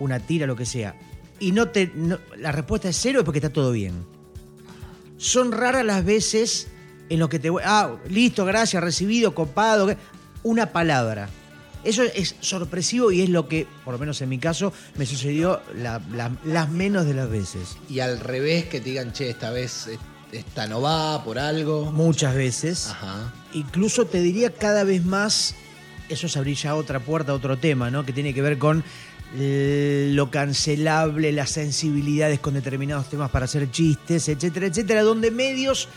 una 0.00 0.20
tira, 0.20 0.46
lo 0.46 0.56
que 0.56 0.64
sea, 0.64 0.94
y 1.40 1.52
no 1.52 1.68
te. 1.68 1.90
no- 1.94 2.18
la 2.36 2.52
respuesta 2.52 2.88
es 2.88 2.96
cero, 3.00 3.20
es 3.20 3.24
porque 3.24 3.38
está 3.38 3.50
todo 3.52 3.72
bien. 3.72 4.04
Son 5.16 5.52
raras 5.52 5.84
las 5.84 6.04
veces 6.04 6.68
en 7.08 7.18
lo 7.18 7.28
que 7.28 7.38
te. 7.38 7.50
Ah, 7.64 7.96
listo, 8.08 8.44
gracias, 8.44 8.82
recibido, 8.82 9.34
copado. 9.34 9.94
Una 10.42 10.72
palabra. 10.72 11.28
Eso 11.84 12.02
es 12.02 12.34
sorpresivo 12.40 13.12
y 13.12 13.22
es 13.22 13.28
lo 13.28 13.48
que, 13.48 13.66
por 13.84 13.94
lo 13.94 13.98
menos 13.98 14.20
en 14.20 14.28
mi 14.28 14.38
caso, 14.38 14.72
me 14.96 15.06
sucedió 15.06 15.60
la- 15.76 16.00
la- 16.12 16.36
las 16.44 16.70
menos 16.70 17.06
de 17.06 17.14
las 17.14 17.30
veces. 17.30 17.76
Y 17.88 18.00
al 18.00 18.20
revés, 18.20 18.66
que 18.66 18.80
te 18.80 18.90
digan, 18.90 19.12
che, 19.12 19.30
esta 19.30 19.50
vez 19.50 19.88
esta 20.32 20.66
no 20.66 20.80
va 20.82 21.24
por 21.24 21.38
algo. 21.38 21.90
Muchas 21.92 22.34
veces. 22.34 22.88
Ajá. 22.88 23.32
Incluso 23.54 24.06
te 24.06 24.20
diría 24.20 24.52
cada 24.52 24.84
vez 24.84 25.04
más, 25.04 25.54
eso 26.08 26.26
es 26.26 26.36
abrir 26.36 26.56
ya 26.56 26.74
otra 26.74 27.00
puerta, 27.00 27.32
otro 27.32 27.56
tema, 27.58 27.90
¿no? 27.90 28.04
Que 28.04 28.12
tiene 28.12 28.34
que 28.34 28.42
ver 28.42 28.58
con 28.58 28.84
lo 29.36 30.30
cancelable, 30.30 31.32
las 31.32 31.50
sensibilidades 31.50 32.40
con 32.40 32.54
determinados 32.54 33.08
temas 33.08 33.30
para 33.30 33.44
hacer 33.44 33.70
chistes, 33.70 34.28
etcétera, 34.28 34.66
etcétera, 34.66 35.02
donde 35.02 35.30
medios, 35.30 35.88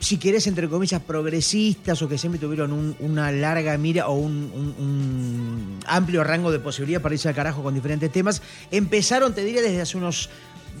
si 0.00 0.18
querés, 0.18 0.46
entre 0.46 0.68
comillas, 0.68 1.00
progresistas 1.02 2.00
o 2.02 2.08
que 2.08 2.18
siempre 2.18 2.38
tuvieron 2.38 2.72
un- 2.72 2.94
una 3.00 3.32
larga 3.32 3.76
mira 3.78 4.08
o 4.08 4.14
un, 4.14 5.78
amplio 5.86 6.22
rango 6.24 6.52
de 6.52 6.58
posibilidad 6.58 7.00
para 7.00 7.14
irse 7.14 7.28
al 7.28 7.34
carajo 7.34 7.62
con 7.62 7.74
diferentes 7.74 8.12
temas, 8.12 8.42
empezaron, 8.70 9.32
te 9.34 9.42
diría, 9.44 9.62
desde 9.62 9.80
hace 9.80 9.96
unos 9.96 10.28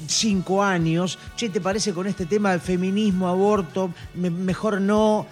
cinco 0.06 0.62
años, 0.62 1.18
che, 1.36 1.48
¿te 1.48 1.60
parece 1.60 1.92
con 1.92 2.06
este 2.06 2.26
tema 2.26 2.50
del 2.52 2.60
feminismo, 2.60 3.28
aborto? 3.28 3.90
Me- 4.14 4.30
mejor 4.30 4.80
no. 4.80 5.26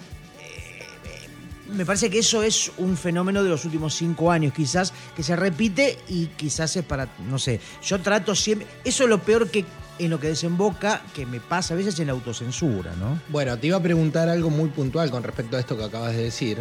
Me 1.69 1.85
parece 1.85 2.09
que 2.09 2.19
eso 2.19 2.43
es 2.43 2.71
un 2.77 2.95
fenómeno 2.95 3.43
de 3.43 3.49
los 3.49 3.65
últimos 3.65 3.93
cinco 3.93 4.31
años, 4.31 4.53
quizás, 4.53 4.93
que 5.15 5.23
se 5.23 5.35
repite 5.35 5.99
y 6.07 6.27
quizás 6.27 6.75
es 6.75 6.85
para, 6.85 7.09
no 7.27 7.37
sé, 7.37 7.59
yo 7.83 7.99
trato 7.99 8.35
siempre, 8.35 8.67
eso 8.83 9.03
es 9.03 9.09
lo 9.09 9.19
peor 9.19 9.49
que 9.49 9.65
en 9.99 10.09
lo 10.09 10.19
que 10.19 10.27
desemboca, 10.27 11.01
que 11.13 11.25
me 11.25 11.39
pasa 11.39 11.73
a 11.73 11.77
veces 11.77 11.99
en 11.99 12.07
la 12.07 12.13
autocensura, 12.13 12.93
¿no? 12.99 13.19
Bueno, 13.29 13.57
te 13.57 13.67
iba 13.67 13.77
a 13.77 13.81
preguntar 13.81 14.29
algo 14.29 14.49
muy 14.49 14.69
puntual 14.69 15.09
con 15.09 15.23
respecto 15.23 15.57
a 15.57 15.59
esto 15.59 15.77
que 15.77 15.83
acabas 15.83 16.15
de 16.15 16.23
decir. 16.23 16.59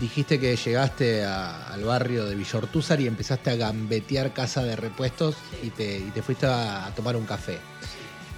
Dijiste 0.00 0.40
que 0.40 0.56
llegaste 0.56 1.24
al 1.24 1.84
barrio 1.84 2.24
de 2.24 2.34
Villortúzar 2.34 3.00
y 3.00 3.06
empezaste 3.06 3.50
a 3.50 3.56
gambetear 3.56 4.32
casa 4.32 4.62
de 4.62 4.74
repuestos 4.74 5.36
y 5.62 5.70
te, 5.70 6.22
fuiste 6.22 6.46
a 6.46 6.90
tomar 6.96 7.16
un 7.16 7.26
café. 7.26 7.58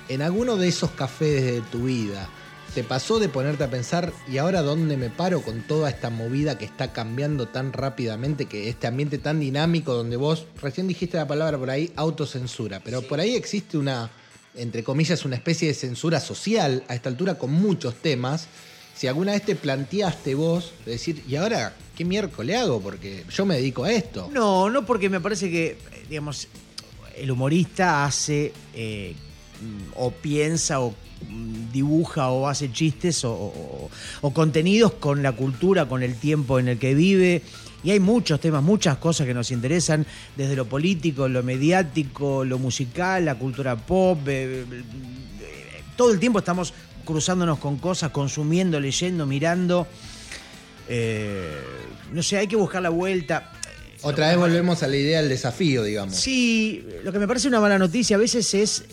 En 0.08 0.22
alguno 0.22 0.56
de 0.56 0.68
esos 0.68 0.90
cafés 0.90 1.44
de 1.44 1.60
tu 1.60 1.84
vida, 1.84 2.28
¿te 2.74 2.82
pasó 2.82 3.18
de 3.18 3.28
ponerte 3.28 3.64
a 3.64 3.70
pensar, 3.70 4.14
¿y 4.30 4.38
ahora 4.38 4.62
dónde 4.62 4.96
me 4.96 5.10
paro 5.10 5.42
con 5.42 5.60
toda 5.62 5.90
esta 5.90 6.08
movida 6.08 6.56
que 6.56 6.64
está 6.64 6.92
cambiando 6.92 7.46
tan 7.46 7.72
rápidamente, 7.72 8.46
que 8.46 8.70
este 8.70 8.86
ambiente 8.86 9.18
tan 9.18 9.40
dinámico 9.40 9.92
donde 9.92 10.16
vos, 10.16 10.46
recién 10.60 10.88
dijiste 10.88 11.18
la 11.18 11.26
palabra 11.26 11.58
por 11.58 11.68
ahí, 11.68 11.92
autocensura, 11.96 12.80
pero 12.82 13.02
por 13.02 13.20
ahí 13.20 13.34
existe 13.34 13.76
una, 13.76 14.10
entre 14.54 14.82
comillas, 14.82 15.26
una 15.26 15.36
especie 15.36 15.68
de 15.68 15.74
censura 15.74 16.18
social 16.18 16.82
a 16.88 16.94
esta 16.94 17.10
altura 17.10 17.34
con 17.34 17.52
muchos 17.52 17.94
temas. 17.96 18.46
Si 18.96 19.06
alguna 19.06 19.32
vez 19.32 19.42
te 19.42 19.54
planteaste 19.54 20.34
vos, 20.34 20.72
de 20.86 20.92
decir, 20.92 21.22
¿y 21.28 21.36
ahora 21.36 21.74
qué 21.94 22.06
miércoles 22.06 22.56
hago? 22.56 22.80
Porque 22.80 23.24
yo 23.30 23.44
me 23.44 23.56
dedico 23.56 23.84
a 23.84 23.92
esto. 23.92 24.30
No, 24.32 24.70
no 24.70 24.86
porque 24.86 25.10
me 25.10 25.20
parece 25.20 25.50
que, 25.50 25.76
digamos, 26.08 26.48
el 27.16 27.30
humorista 27.30 28.06
hace 28.06 28.52
eh, 28.74 29.14
o 29.94 30.10
piensa 30.10 30.80
o 30.80 30.94
dibuja 31.72 32.28
o 32.28 32.48
hace 32.48 32.70
chistes 32.72 33.24
o, 33.24 33.32
o- 33.32 33.90
o 34.20 34.32
contenidos 34.34 34.92
con 34.94 35.22
la 35.22 35.32
cultura, 35.32 35.86
con 35.88 36.02
el 36.02 36.16
tiempo 36.16 36.58
en 36.58 36.68
el 36.68 36.78
que 36.78 36.94
vive 36.94 37.42
Y 37.84 37.90
hay 37.90 37.98
muchos 37.98 38.38
temas, 38.40 38.62
muchas 38.62 38.98
cosas 38.98 39.26
que 39.26 39.34
nos 39.34 39.50
interesan, 39.50 40.06
desde 40.36 40.54
lo 40.54 40.66
político, 40.66 41.26
lo 41.28 41.42
mediático, 41.42 42.44
lo 42.44 42.58
musical, 42.60 43.24
la 43.24 43.34
cultura 43.34 43.74
pop. 43.76 44.18
eh, 44.28 44.64
eh, 44.70 44.82
todo 45.96 46.12
el 46.12 46.20
tiempo 46.20 46.38
estamos 46.38 46.72
cruzándonos 47.04 47.58
con 47.58 47.78
cosas, 47.78 48.10
consumiendo, 48.12 48.78
leyendo, 48.78 49.26
mirando. 49.26 49.88
Eh, 50.88 51.58
no 52.12 52.22
sé, 52.22 52.38
hay 52.38 52.46
que 52.46 52.56
buscar 52.56 52.82
la 52.82 52.90
vuelta. 52.90 53.50
Otra 54.02 54.28
vez 54.28 54.36
volvemos 54.36 54.82
a 54.82 54.88
la 54.88 54.96
idea 54.96 55.20
del 55.20 55.28
desafío, 55.28 55.84
digamos. 55.84 56.16
Sí, 56.16 56.84
lo 57.04 57.12
que 57.12 57.18
me 57.18 57.26
parece 57.28 57.48
una 57.48 57.60
mala 57.60 57.78
noticia 57.78 58.16
a 58.16 58.18
veces 58.18 58.52
es 58.54 58.84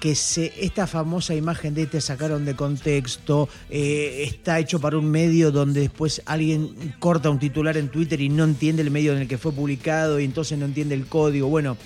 que 0.00 0.14
se, 0.14 0.52
esta 0.58 0.86
famosa 0.86 1.34
imagen 1.34 1.74
de 1.74 1.86
te 1.86 2.00
sacaron 2.00 2.44
de 2.46 2.56
contexto, 2.56 3.48
eh, 3.68 4.24
está 4.26 4.58
hecho 4.58 4.80
para 4.80 4.96
un 4.96 5.10
medio 5.10 5.50
donde 5.52 5.80
después 5.82 6.22
alguien 6.24 6.94
corta 6.98 7.28
un 7.28 7.38
titular 7.38 7.76
en 7.76 7.90
Twitter 7.90 8.20
y 8.20 8.30
no 8.30 8.44
entiende 8.44 8.80
el 8.82 8.90
medio 8.90 9.12
en 9.12 9.18
el 9.18 9.28
que 9.28 9.36
fue 9.36 9.52
publicado 9.52 10.18
y 10.18 10.24
entonces 10.24 10.58
no 10.58 10.64
entiende 10.64 10.94
el 10.94 11.06
código. 11.06 11.48
Bueno, 11.48 11.76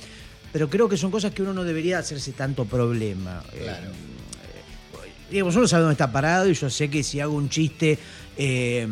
pero 0.52 0.70
creo 0.70 0.88
que 0.88 0.96
son 0.96 1.10
cosas 1.10 1.32
que 1.34 1.42
uno 1.42 1.52
no 1.52 1.64
debería 1.64 1.98
hacerse 1.98 2.30
tanto 2.32 2.64
problema. 2.64 3.42
Claro. 3.60 3.88
Eh, 3.88 5.10
digamos, 5.32 5.56
uno 5.56 5.66
sabe 5.66 5.82
dónde 5.82 5.94
está 5.94 6.12
parado 6.12 6.48
y 6.48 6.54
yo 6.54 6.70
sé 6.70 6.88
que 6.88 7.02
si 7.02 7.18
hago 7.18 7.34
un 7.34 7.48
chiste, 7.48 7.98
eh, 8.36 8.86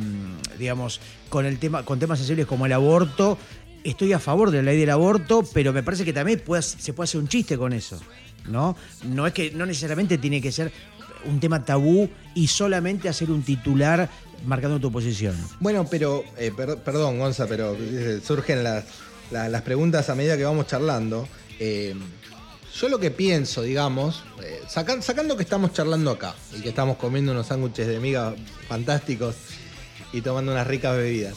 digamos, 0.59 1.01
con 1.29 1.47
el 1.47 1.59
tema, 1.61 1.85
con 1.85 2.01
temas 2.01 2.19
sensibles 2.19 2.47
como 2.47 2.67
el 2.67 2.73
aborto, 2.73 3.39
estoy 3.85 4.13
a 4.13 4.19
favor 4.19 4.51
de 4.51 4.59
la 4.59 4.73
ley 4.73 4.81
del 4.81 4.91
aborto, 4.91 5.45
pero 5.55 5.73
me 5.73 5.85
parece 5.85 6.05
que 6.05 6.13
también 6.13 6.41
puede- 6.41 6.63
se 6.63 6.93
puede 6.93 7.05
hacer 7.05 7.21
un 7.21 7.29
chiste 7.29 7.57
con 7.57 7.73
eso. 7.73 8.01
¿No? 8.49 8.77
No 9.05 9.27
es 9.27 9.33
que 9.33 9.51
no 9.53 9.67
necesariamente 9.67 10.19
tiene 10.19 10.41
que 10.41 10.51
ser 10.53 10.73
un 11.25 11.39
tema 11.41 11.65
tabú 11.65 12.09
y 12.35 12.49
solamente 12.49 13.09
hacer 13.09 13.31
un 13.31 13.43
titular 13.43 14.09
marcando 14.47 14.81
tu 14.81 14.91
posición. 14.91 15.37
Bueno, 15.61 15.87
pero, 15.89 16.25
eh, 16.37 16.51
per- 16.57 16.79
perdón, 16.79 17.19
Gonza, 17.19 17.47
pero 17.47 17.77
eh, 17.79 18.21
surgen 18.25 18.65
las, 18.65 18.85
la- 19.31 19.49
las 19.49 19.63
preguntas 19.63 20.11
a 20.11 20.15
medida 20.17 20.37
que 20.37 20.45
vamos 20.45 20.67
charlando. 20.67 21.29
Eh, 21.61 21.95
yo 22.75 22.89
lo 22.89 22.99
que 22.99 23.11
pienso, 23.13 23.63
digamos, 23.63 24.25
sacan- 24.69 25.03
sacando 25.03 25.37
que 25.37 25.43
estamos 25.45 25.73
charlando 25.73 26.11
acá 26.11 26.35
y 26.57 26.61
que 26.63 26.71
estamos 26.71 26.97
comiendo 26.97 27.31
unos 27.33 27.47
sándwiches 27.47 27.87
de 27.87 28.01
miga 28.01 28.35
fantásticos 28.67 29.37
y 30.13 30.23
tomando 30.23 30.51
unas 30.53 30.67
ricas 30.67 30.97
bebidas. 30.97 31.35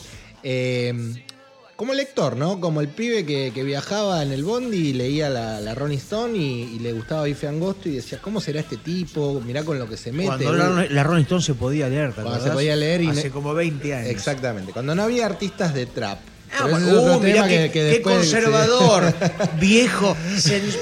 Como 1.76 1.94
lector, 1.94 2.38
¿no? 2.38 2.62
Como 2.62 2.80
el 2.80 2.88
pibe 2.88 3.26
que, 3.26 3.52
que 3.54 3.64
viajaba 3.64 4.24
en 4.24 4.32
el 4.32 4.46
bondi 4.46 4.78
y 4.78 4.94
leía 4.94 5.30
la, 5.30 5.60
la 5.60 5.76
Rolling 5.76 5.98
Stone 5.98 6.38
y, 6.38 6.76
y 6.76 6.80
le 6.80 6.94
gustaba 6.94 7.24
Bife 7.24 7.48
Angosto 7.50 7.90
y 7.90 7.96
decía, 7.98 8.20
¿cómo 8.22 8.40
será 8.40 8.62
este 8.62 8.78
tipo? 8.78 9.42
Mirá 9.46 9.64
con 9.64 9.78
lo 9.78 9.90
que 9.90 9.98
se 9.98 10.14
mete. 10.14 10.28
Cuando 10.46 10.54
la, 10.54 10.86
la 10.90 11.04
Rolling 11.04 11.24
Stone 11.24 11.42
se 11.42 11.54
podía 11.54 11.90
leer, 11.90 12.14
¿te 12.14 12.22
Cuando 12.22 12.42
se 12.42 12.52
podía 12.52 12.78
leer 12.78 13.02
y 13.02 13.08
Hace 13.10 13.30
como 13.30 13.54
20 13.54 13.94
años. 13.94 14.10
Exactamente, 14.10 14.72
cuando 14.72 14.96
no 14.96 15.04
había 15.04 15.26
artistas 15.26 15.74
de 15.74 15.86
trap. 15.86 16.20
Ah, 16.58 16.68
uh, 16.68 17.20
mirá 17.20 17.46
que- 17.50 17.70
que 17.70 17.92
qué 17.98 18.02
conservador, 18.02 19.14
viejo, 19.60 20.16
cens- 20.38 20.78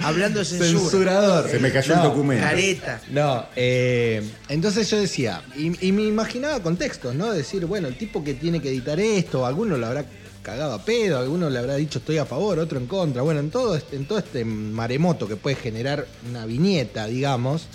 hablando 0.00 0.38
de 0.38 0.46
censura. 0.46 0.78
Censurador. 0.80 1.50
Se 1.50 1.58
me 1.58 1.70
cayó 1.70 1.92
el 1.92 1.98
No, 1.98 2.04
documento. 2.06 2.46
Careta. 2.46 3.00
No, 3.10 3.44
eh, 3.56 4.22
entonces 4.48 4.88
yo 4.88 4.98
decía, 4.98 5.42
y, 5.54 5.86
y 5.86 5.92
me 5.92 6.02
imaginaba 6.04 6.62
contextos, 6.62 7.14
¿no? 7.14 7.30
Decir, 7.32 7.66
bueno, 7.66 7.88
el 7.88 7.98
tipo 7.98 8.24
que 8.24 8.32
tiene 8.32 8.62
que 8.62 8.70
editar 8.70 8.98
esto, 8.98 9.44
alguno 9.44 9.76
lo 9.76 9.88
habrá 9.88 10.06
cagado 10.42 10.74
a 10.74 10.84
pedo, 10.84 11.18
alguno 11.18 11.50
le 11.50 11.58
habrá 11.58 11.76
dicho 11.76 11.98
estoy 11.98 12.18
a 12.18 12.24
favor, 12.24 12.58
otro 12.58 12.78
en 12.78 12.86
contra. 12.86 13.22
Bueno, 13.22 13.40
en 13.40 13.50
todo 13.50 13.74
este, 13.76 13.96
en 13.96 14.06
todo 14.06 14.18
este 14.18 14.44
maremoto 14.44 15.26
que 15.28 15.36
puede 15.36 15.56
generar 15.56 16.06
una 16.28 16.46
viñeta, 16.46 17.06
digamos, 17.06 17.66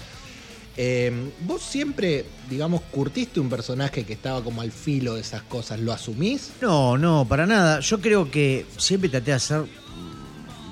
eh, 0.77 1.31
vos 1.41 1.61
siempre, 1.61 2.25
digamos, 2.49 2.81
curtiste 2.91 3.39
un 3.39 3.49
personaje 3.49 4.03
que 4.03 4.13
estaba 4.13 4.43
como 4.43 4.61
al 4.61 4.71
filo 4.71 5.15
de 5.15 5.21
esas 5.21 5.41
cosas, 5.43 5.79
¿lo 5.79 5.93
asumís? 5.93 6.49
No, 6.61 6.97
no, 6.97 7.25
para 7.27 7.45
nada. 7.45 7.79
Yo 7.79 8.01
creo 8.01 8.29
que 8.29 8.65
siempre 8.77 9.09
traté 9.09 9.31
de 9.31 9.37
hacer. 9.37 9.63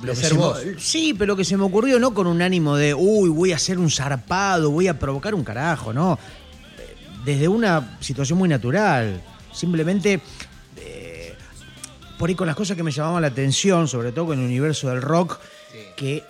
que 0.04 0.16
ser 0.16 0.34
me- 0.34 0.40
vos. 0.40 0.60
sí, 0.80 1.14
pero 1.14 1.28
lo 1.34 1.38
que 1.38 1.46
se 1.46 1.56
me 1.56 1.64
ocurrió 1.64 2.00
no 2.00 2.14
con 2.14 2.28
un 2.28 2.42
ánimo 2.42 2.76
de, 2.76 2.94
uy, 2.94 3.30
voy 3.30 3.54
a 3.54 3.56
hacer 3.56 3.80
un 3.80 3.90
zarpado, 3.90 4.72
voy 4.72 4.88
a 4.90 5.00
provocar 5.00 5.34
un 5.36 5.44
carajo, 5.44 5.94
no. 5.94 6.20
Desde 7.24 7.48
una 7.48 7.98
situación 8.02 8.38
muy 8.38 8.50
natural. 8.50 9.22
Simplemente 9.54 10.20
por 12.24 12.30
ahí 12.30 12.36
con 12.38 12.48
las 12.48 12.56
cosas 12.56 12.78
que 12.78 12.84
me 12.84 12.92
llamaban 12.92 13.22
la 13.22 13.28
atención, 13.28 13.86
sobre 13.86 14.14
todo 14.14 14.28
con 14.28 14.40
el 14.40 14.46
universo 14.46 14.88
del 14.88 15.02
rock, 15.02 15.40
que 15.98 16.24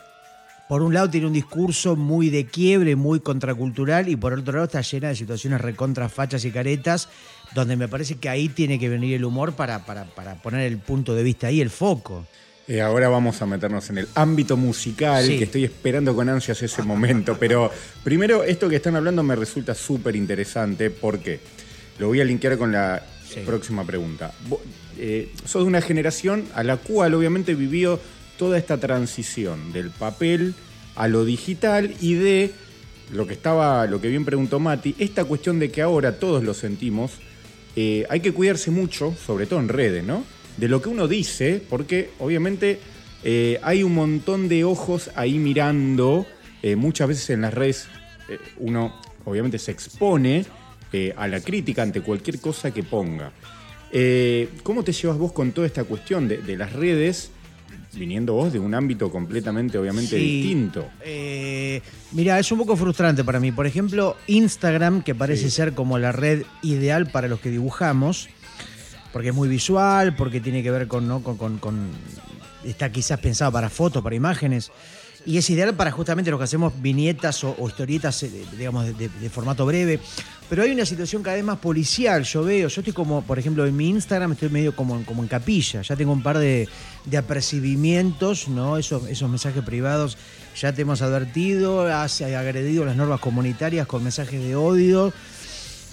por 0.67 0.81
un 0.81 0.91
lado 0.91 1.07
tiene 1.07 1.27
un 1.27 1.33
discurso 1.33 1.95
muy 1.95 2.31
de 2.31 2.47
quiebre, 2.47 2.95
muy 2.95 3.19
contracultural, 3.19 4.09
y 4.09 4.15
por 4.15 4.33
otro 4.33 4.53
lado 4.53 4.65
está 4.65 4.81
llena 4.81 5.09
de 5.09 5.15
situaciones 5.15 5.61
recontra 5.61 6.09
fachas 6.09 6.45
y 6.45 6.49
caretas, 6.51 7.09
donde 7.53 7.75
me 7.75 7.87
parece 7.87 8.15
que 8.15 8.27
ahí 8.27 8.49
tiene 8.49 8.79
que 8.79 8.89
venir 8.89 9.13
el 9.13 9.23
humor 9.23 9.53
para, 9.53 9.85
para, 9.85 10.05
para 10.05 10.33
poner 10.41 10.61
el 10.61 10.79
punto 10.79 11.13
de 11.13 11.21
vista 11.21 11.45
ahí, 11.45 11.61
el 11.61 11.69
foco. 11.69 12.25
Eh, 12.67 12.81
ahora 12.81 13.07
vamos 13.07 13.39
a 13.43 13.45
meternos 13.45 13.87
en 13.91 13.99
el 13.99 14.07
ámbito 14.15 14.57
musical, 14.57 15.23
Sí. 15.23 15.37
que 15.37 15.43
estoy 15.43 15.63
esperando 15.63 16.15
con 16.15 16.27
ansias 16.27 16.59
ese 16.63 16.81
momento. 16.81 17.37
Pero 17.39 17.69
primero, 18.03 18.43
esto 18.43 18.67
que 18.67 18.77
están 18.77 18.95
hablando 18.95 19.21
me 19.21 19.35
resulta 19.35 19.75
súper 19.75 20.15
interesante 20.15 20.89
porque 20.89 21.39
lo 21.99 22.07
voy 22.07 22.19
a 22.19 22.25
linkear 22.25 22.57
con 22.57 22.71
la 22.71 23.05
Sí. 23.29 23.41
próxima 23.45 23.83
pregunta. 23.85 24.31
Eh, 24.97 25.31
sos 25.45 25.63
de 25.63 25.67
una 25.67 25.81
generación 25.81 26.45
a 26.55 26.63
la 26.63 26.77
cual 26.77 27.13
obviamente 27.13 27.55
vivió 27.55 27.99
toda 28.37 28.57
esta 28.57 28.77
transición 28.79 29.71
del 29.73 29.89
papel 29.89 30.53
a 30.95 31.07
lo 31.07 31.25
digital 31.25 31.93
y 32.01 32.15
de 32.15 32.51
lo 33.11 33.27
que 33.27 33.33
estaba, 33.33 33.85
lo 33.85 34.01
que 34.01 34.07
bien 34.07 34.25
preguntó 34.25 34.59
Mati, 34.59 34.95
esta 34.97 35.25
cuestión 35.25 35.59
de 35.59 35.71
que 35.71 35.81
ahora 35.81 36.19
todos 36.19 36.43
lo 36.43 36.53
sentimos, 36.53 37.11
eh, 37.75 38.05
hay 38.09 38.19
que 38.19 38.31
cuidarse 38.31 38.71
mucho, 38.71 39.15
sobre 39.25 39.45
todo 39.45 39.59
en 39.59 39.69
redes, 39.69 40.03
¿no? 40.03 40.23
De 40.57 40.67
lo 40.67 40.81
que 40.81 40.89
uno 40.89 41.07
dice, 41.07 41.61
porque 41.69 42.11
obviamente 42.19 42.79
eh, 43.23 43.59
hay 43.63 43.83
un 43.83 43.95
montón 43.95 44.47
de 44.47 44.63
ojos 44.63 45.09
ahí 45.15 45.39
mirando. 45.39 46.25
eh, 46.61 46.75
muchas 46.75 47.07
veces 47.07 47.29
en 47.31 47.41
las 47.41 47.53
redes 47.53 47.87
uno 48.57 48.99
obviamente 49.25 49.59
se 49.59 49.71
expone 49.71 50.45
a 51.17 51.27
la 51.27 51.41
crítica 51.41 51.81
ante 51.81 52.01
cualquier 52.01 52.39
cosa 52.39 52.71
que 52.71 52.83
ponga. 52.83 53.31
Eh, 53.95 54.49
¿Cómo 54.63 54.83
te 54.83 54.91
llevas 54.91 55.17
vos 55.19 55.31
con 55.33 55.51
toda 55.51 55.67
esta 55.67 55.83
cuestión 55.83 56.27
de, 56.27 56.37
de 56.39 56.57
las 56.57 56.73
redes, 56.73 57.29
viniendo 57.93 58.33
vos 58.33 58.51
de 58.51 58.57
un 58.57 58.73
ámbito 58.73 59.11
completamente, 59.11 59.77
obviamente, 59.77 60.17
Sí. 60.17 60.41
distinto? 60.41 60.87
Eh, 61.05 61.79
mira, 62.11 62.39
es 62.39 62.51
un 62.51 62.57
poco 62.57 62.75
frustrante 62.75 63.23
para 63.23 63.39
mí. 63.39 63.51
Por 63.51 63.67
ejemplo, 63.67 64.17
Instagram, 64.25 65.03
que 65.03 65.13
parece 65.13 65.43
Sí. 65.43 65.51
ser 65.51 65.73
como 65.73 65.99
la 65.99 66.11
red 66.11 66.41
ideal 66.63 67.05
para 67.11 67.27
los 67.27 67.39
que 67.39 67.51
dibujamos, 67.51 68.29
porque 69.11 69.29
es 69.29 69.35
muy 69.35 69.47
visual, 69.47 70.15
porque 70.15 70.41
tiene 70.41 70.63
que 70.63 70.71
ver 70.71 70.87
con, 70.87 71.07
¿no? 71.07 71.21
con, 71.21 71.37
con- 71.37 71.59
con- 71.59 71.89
está 72.65 72.91
quizás 72.91 73.19
pensado 73.19 73.51
para 73.51 73.69
fotos, 73.69 74.01
para 74.01 74.15
imágenes. 74.15 74.71
Y 75.25 75.37
es 75.37 75.49
ideal 75.49 75.73
para 75.75 75.91
justamente 75.91 76.29
los 76.29 76.37
que 76.37 76.43
hacemos 76.43 76.73
viñetas 76.81 77.43
o, 77.43 77.55
historietas, 77.67 78.23
eh, 78.23 78.45
digamos, 78.57 78.85
de, 78.97 79.29
formato 79.29 79.65
breve. 79.65 79.99
Pero 80.49 80.63
hay 80.63 80.71
una 80.71 80.85
situación 80.85 81.23
cada 81.23 81.37
vez 81.37 81.45
más 81.45 81.59
policial, 81.59 82.23
yo 82.23 82.43
veo. 82.43 82.67
Yo 82.67 82.81
estoy 82.81 82.93
como, 82.93 83.21
por 83.21 83.39
ejemplo, 83.39 83.65
en 83.65 83.75
mi 83.75 83.89
Instagram 83.89 84.33
estoy 84.33 84.49
medio 84.49 84.75
como, 84.75 85.03
como 85.05 85.23
en 85.23 85.29
capilla. 85.29 85.81
Ya 85.81 85.95
tengo 85.95 86.11
un 86.11 86.21
par 86.21 86.37
de, 86.37 86.67
de 87.05 87.17
apercibimientos, 87.17 88.49
¿no? 88.49 88.77
Esos, 88.77 89.07
esos 89.07 89.29
mensajes 89.29 89.63
privados 89.63 90.17
ya 90.59 90.73
te 90.73 90.83
hemos 90.83 91.01
advertido, 91.01 91.87
has 91.87 92.21
agredido 92.21 92.85
las 92.85 92.95
normas 92.95 93.19
comunitarias 93.19 93.87
con 93.87 94.03
mensajes 94.03 94.43
de 94.43 94.55
odio 94.55 95.13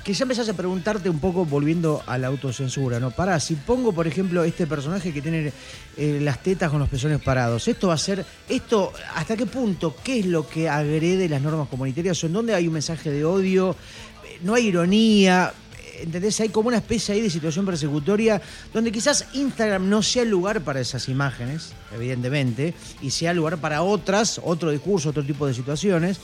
que 0.04 0.14
ya 0.14 0.24
empezás 0.24 0.48
a 0.48 0.54
preguntarte 0.54 1.10
un 1.10 1.18
poco 1.18 1.44
volviendo 1.44 2.02
a 2.06 2.16
la 2.16 2.28
autocensura, 2.28 2.98
¿no? 2.98 3.10
Pará, 3.10 3.38
si 3.38 3.54
pongo, 3.54 3.92
por 3.92 4.06
ejemplo, 4.06 4.42
este 4.44 4.66
personaje 4.66 5.12
que 5.12 5.20
tiene 5.20 5.52
eh, 5.96 6.18
las 6.22 6.42
tetas 6.42 6.70
con 6.70 6.78
los 6.78 6.88
pezones 6.88 7.20
parados, 7.20 7.68
esto 7.68 7.88
va 7.88 7.94
a 7.94 7.98
ser, 7.98 8.24
esto, 8.48 8.92
¿hasta 9.14 9.36
qué 9.36 9.46
punto? 9.46 9.94
¿Qué 10.02 10.20
es 10.20 10.26
lo 10.26 10.48
que 10.48 10.68
agrede 10.68 11.28
las 11.28 11.42
normas 11.42 11.68
comunitarias? 11.68 12.22
¿O 12.24 12.26
en 12.26 12.32
dónde 12.32 12.54
hay 12.54 12.66
un 12.66 12.74
mensaje 12.74 13.10
de 13.10 13.24
odio? 13.24 13.76
Eh, 14.24 14.38
¿No 14.42 14.54
hay 14.54 14.68
ironía? 14.68 15.52
¿Entendés? 16.00 16.40
Hay 16.40 16.48
como 16.48 16.68
una 16.68 16.78
especie 16.78 17.14
ahí 17.14 17.20
de 17.20 17.28
situación 17.28 17.66
persecutoria 17.66 18.40
donde 18.72 18.90
quizás 18.90 19.26
Instagram 19.34 19.86
no 19.88 20.02
sea 20.02 20.22
el 20.22 20.30
lugar 20.30 20.62
para 20.62 20.80
esas 20.80 21.10
imágenes, 21.10 21.72
evidentemente, 21.94 22.72
y 23.02 23.10
sea 23.10 23.32
el 23.32 23.36
lugar 23.36 23.58
para 23.58 23.82
otras, 23.82 24.40
otro 24.42 24.70
discurso, 24.70 25.10
otro 25.10 25.24
tipo 25.24 25.46
de 25.46 25.52
situaciones. 25.52 26.18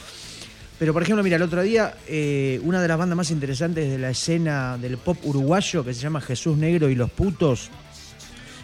Pero, 0.79 0.93
por 0.93 1.03
ejemplo, 1.03 1.23
mira, 1.25 1.37
el 1.37 1.43
otro 1.43 1.63
día, 1.63 1.95
eh, 2.07 2.61
una 2.63 2.83
de 2.83 2.89
las 2.89 2.99
bandas 2.99 3.17
más 3.17 3.31
interesantes 3.31 3.89
de 3.91 3.99
la 3.99 4.11
escena 4.11 4.77
del 4.77 4.99
pop 4.99 5.17
uruguayo, 5.25 5.83
que 5.83 5.95
se 5.95 6.01
llama 6.01 6.21
Jesús 6.21 6.57
Negro 6.59 6.91
y 6.91 6.95
los 6.95 7.11
Putos, 7.11 7.71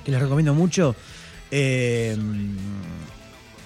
que 0.05 0.11
les 0.11 0.21
recomiendo 0.21 0.53
mucho, 0.53 0.95
eh, 1.51 2.15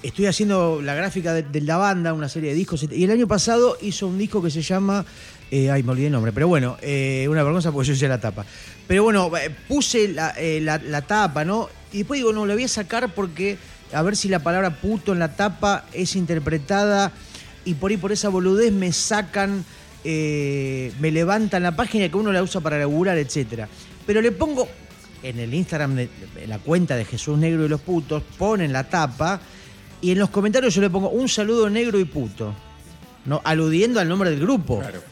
estoy 0.03 0.27
haciendo 0.27 0.81
la 0.81 0.95
gráfica 0.95 1.35
de, 1.35 1.61
la 1.63 1.77
banda, 1.77 2.13
una 2.13 2.29
serie 2.29 2.51
de 2.51 2.57
discos, 2.57 2.87
y 2.89 3.03
el 3.03 3.11
año 3.11 3.27
pasado 3.27 3.77
hizo 3.83 4.07
un 4.07 4.17
disco 4.19 4.41
que 4.41 4.51
se 4.51 4.63
llama... 4.63 5.05
eh, 5.51 5.69
ay, 5.71 5.83
me 5.83 5.91
olvidé 5.91 6.07
el 6.07 6.13
nombre, 6.13 6.31
pero 6.33 6.47
bueno, 6.47 6.77
una 6.83 7.43
vergüenza 7.43 7.73
porque 7.73 7.89
yo 7.89 7.95
hice 7.95 8.07
la 8.07 8.21
tapa. 8.21 8.45
Pero 8.87 9.03
bueno, 9.03 9.29
puse 9.67 10.07
la, 10.07 10.33
la- 10.61 10.79
la 10.79 11.03
tapa, 11.03 11.45
¿no? 11.45 11.69
Y 11.93 11.99
después 11.99 12.19
digo, 12.19 12.33
no, 12.33 12.47
la 12.47 12.55
voy 12.55 12.65
a 12.65 12.69
sacar 12.69 13.13
porque 13.13 13.59
a 13.93 14.03
ver 14.03 14.17
si 14.17 14.29
la 14.29 14.39
palabra 14.41 14.71
puto 14.81 15.13
en 15.13 15.19
la 15.19 15.35
tapa 15.35 15.87
es 15.93 16.15
interpretada 16.15 17.11
y 17.67 17.75
por 17.75 17.91
ahí 17.91 17.99
por 17.99 18.13
esa 18.13 18.31
boludez 18.31 18.73
me 18.73 18.93
sacan, 18.93 19.65
eh, 20.05 20.93
me 21.01 21.11
levantan 21.11 21.63
la 21.63 21.77
página 21.77 22.09
que 22.09 22.17
uno 22.17 22.33
la 22.33 22.43
usa 22.43 22.63
para 22.63 22.79
laburar, 22.79 23.19
etcétera. 23.19 23.69
Pero 24.07 24.23
le 24.23 24.33
pongo 24.33 24.67
en 25.23 25.39
el 25.41 25.53
Instagram, 25.53 25.97
de, 25.97 26.09
en 26.37 26.49
la 26.49 26.59
cuenta 26.61 26.97
de 26.97 27.05
Jesús 27.05 27.37
Negro 27.37 27.67
y 27.67 27.69
los 27.69 27.81
Putos, 27.81 28.23
ponen 28.39 28.73
la 28.73 28.89
tapa 28.89 29.41
y 30.01 30.13
en 30.13 30.19
los 30.19 30.31
comentarios 30.31 30.75
yo 30.75 30.81
le 30.81 30.91
pongo 30.91 31.09
un 31.11 31.29
saludo 31.29 31.69
negro 31.69 31.99
y 31.99 32.05
puto, 32.05 32.55
¿no? 33.25 33.41
aludiendo 33.45 33.99
al 33.99 34.09
nombre 34.09 34.31
del 34.31 34.41
grupo. 34.41 34.79
Claro. 34.81 35.03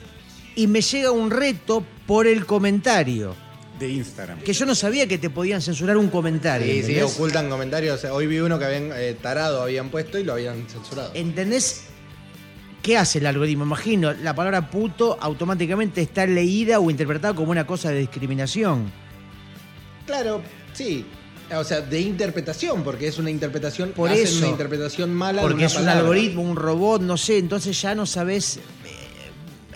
Y 0.55 0.69
me 0.69 0.81
llega 0.81 1.11
un 1.11 1.31
reto 1.31 1.85
por 2.07 2.29
el 2.29 2.47
comentario, 2.47 3.35
De 3.81 3.89
Instagram. 3.89 4.39
que 4.41 4.53
yo 4.53 4.67
no 4.67 4.77
sabía 4.77 5.09
que 5.09 5.19
te 5.19 5.31
podían 5.31 5.61
censurar 5.61 5.97
un 5.97 6.09
comentario. 6.09 6.87
Sí, 6.87 7.01
ocultan 7.01 7.49
comentarios. 7.49 7.97
O 7.97 8.01
sea, 8.01 8.15
hoy 8.15 8.29
vi 8.29 8.39
uno 8.39 8.57
que 8.61 8.65
habían 8.67 8.93
eh, 8.95 9.17
tarado, 9.21 9.63
habían 9.63 9.89
puesto 9.89 10.19
y 10.19 10.23
lo 10.23 10.35
habían 10.35 10.69
censurado. 10.69 11.11
¿Entendés 11.15 11.87
qué 12.85 12.99
hace 12.99 13.19
el 13.19 13.27
algoritmo? 13.27 13.65
Imagino, 13.65 14.13
la 14.13 14.35
palabra 14.35 14.71
puto 14.71 15.17
automáticamente 15.19 16.03
está 16.03 16.27
leída 16.27 16.79
o 16.79 16.91
interpretada 16.91 17.35
como 17.35 17.51
una 17.51 17.67
cosa 17.67 17.91
de 17.91 18.01
discriminación. 18.01 18.93
Claro, 20.07 20.43
sí. 20.75 21.07
O 21.57 21.65
sea, 21.65 21.81
de 21.81 22.01
interpretación, 22.01 22.85
porque 22.85 23.09
es 23.09 23.19
una 23.19 23.31
interpretación. 23.31 23.93
Por 23.93 24.11
hacen 24.11 24.25
eso. 24.25 24.39
una 24.41 24.49
interpretación 24.49 25.15
mala. 25.15 25.41
de 25.41 25.49
Porque 25.49 25.65
una 25.65 25.67
es 25.67 25.77
un 25.79 25.89
algoritmo, 25.89 26.43
un 26.43 26.57
robot, 26.57 27.01
no 27.01 27.17
sé, 27.17 27.39
entonces 27.39 27.81
ya 27.81 27.95
no 27.95 28.05
sabes 28.05 28.59
eh, 28.59 28.61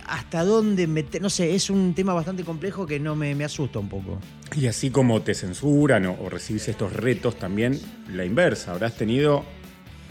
hasta 0.06 0.44
dónde 0.44 0.86
meter. 0.86 1.22
No 1.22 1.30
sé, 1.30 1.54
es 1.54 1.70
un 1.70 1.94
tema 1.94 2.12
bastante 2.12 2.44
complejo 2.44 2.86
que 2.86 3.00
no 3.00 3.16
me, 3.16 3.34
me 3.34 3.44
asusta 3.44 3.78
un 3.78 3.88
poco. 3.88 4.18
Y 4.54 4.66
así 4.66 4.90
como 4.90 5.22
te 5.22 5.34
censuran 5.34 6.04
o, 6.06 6.18
o 6.22 6.28
recibís 6.28 6.68
estos 6.68 6.92
retos, 6.92 7.38
también 7.38 7.80
la 8.12 8.26
inversa. 8.26 8.72
Habrás 8.72 8.96
tenido 8.96 9.44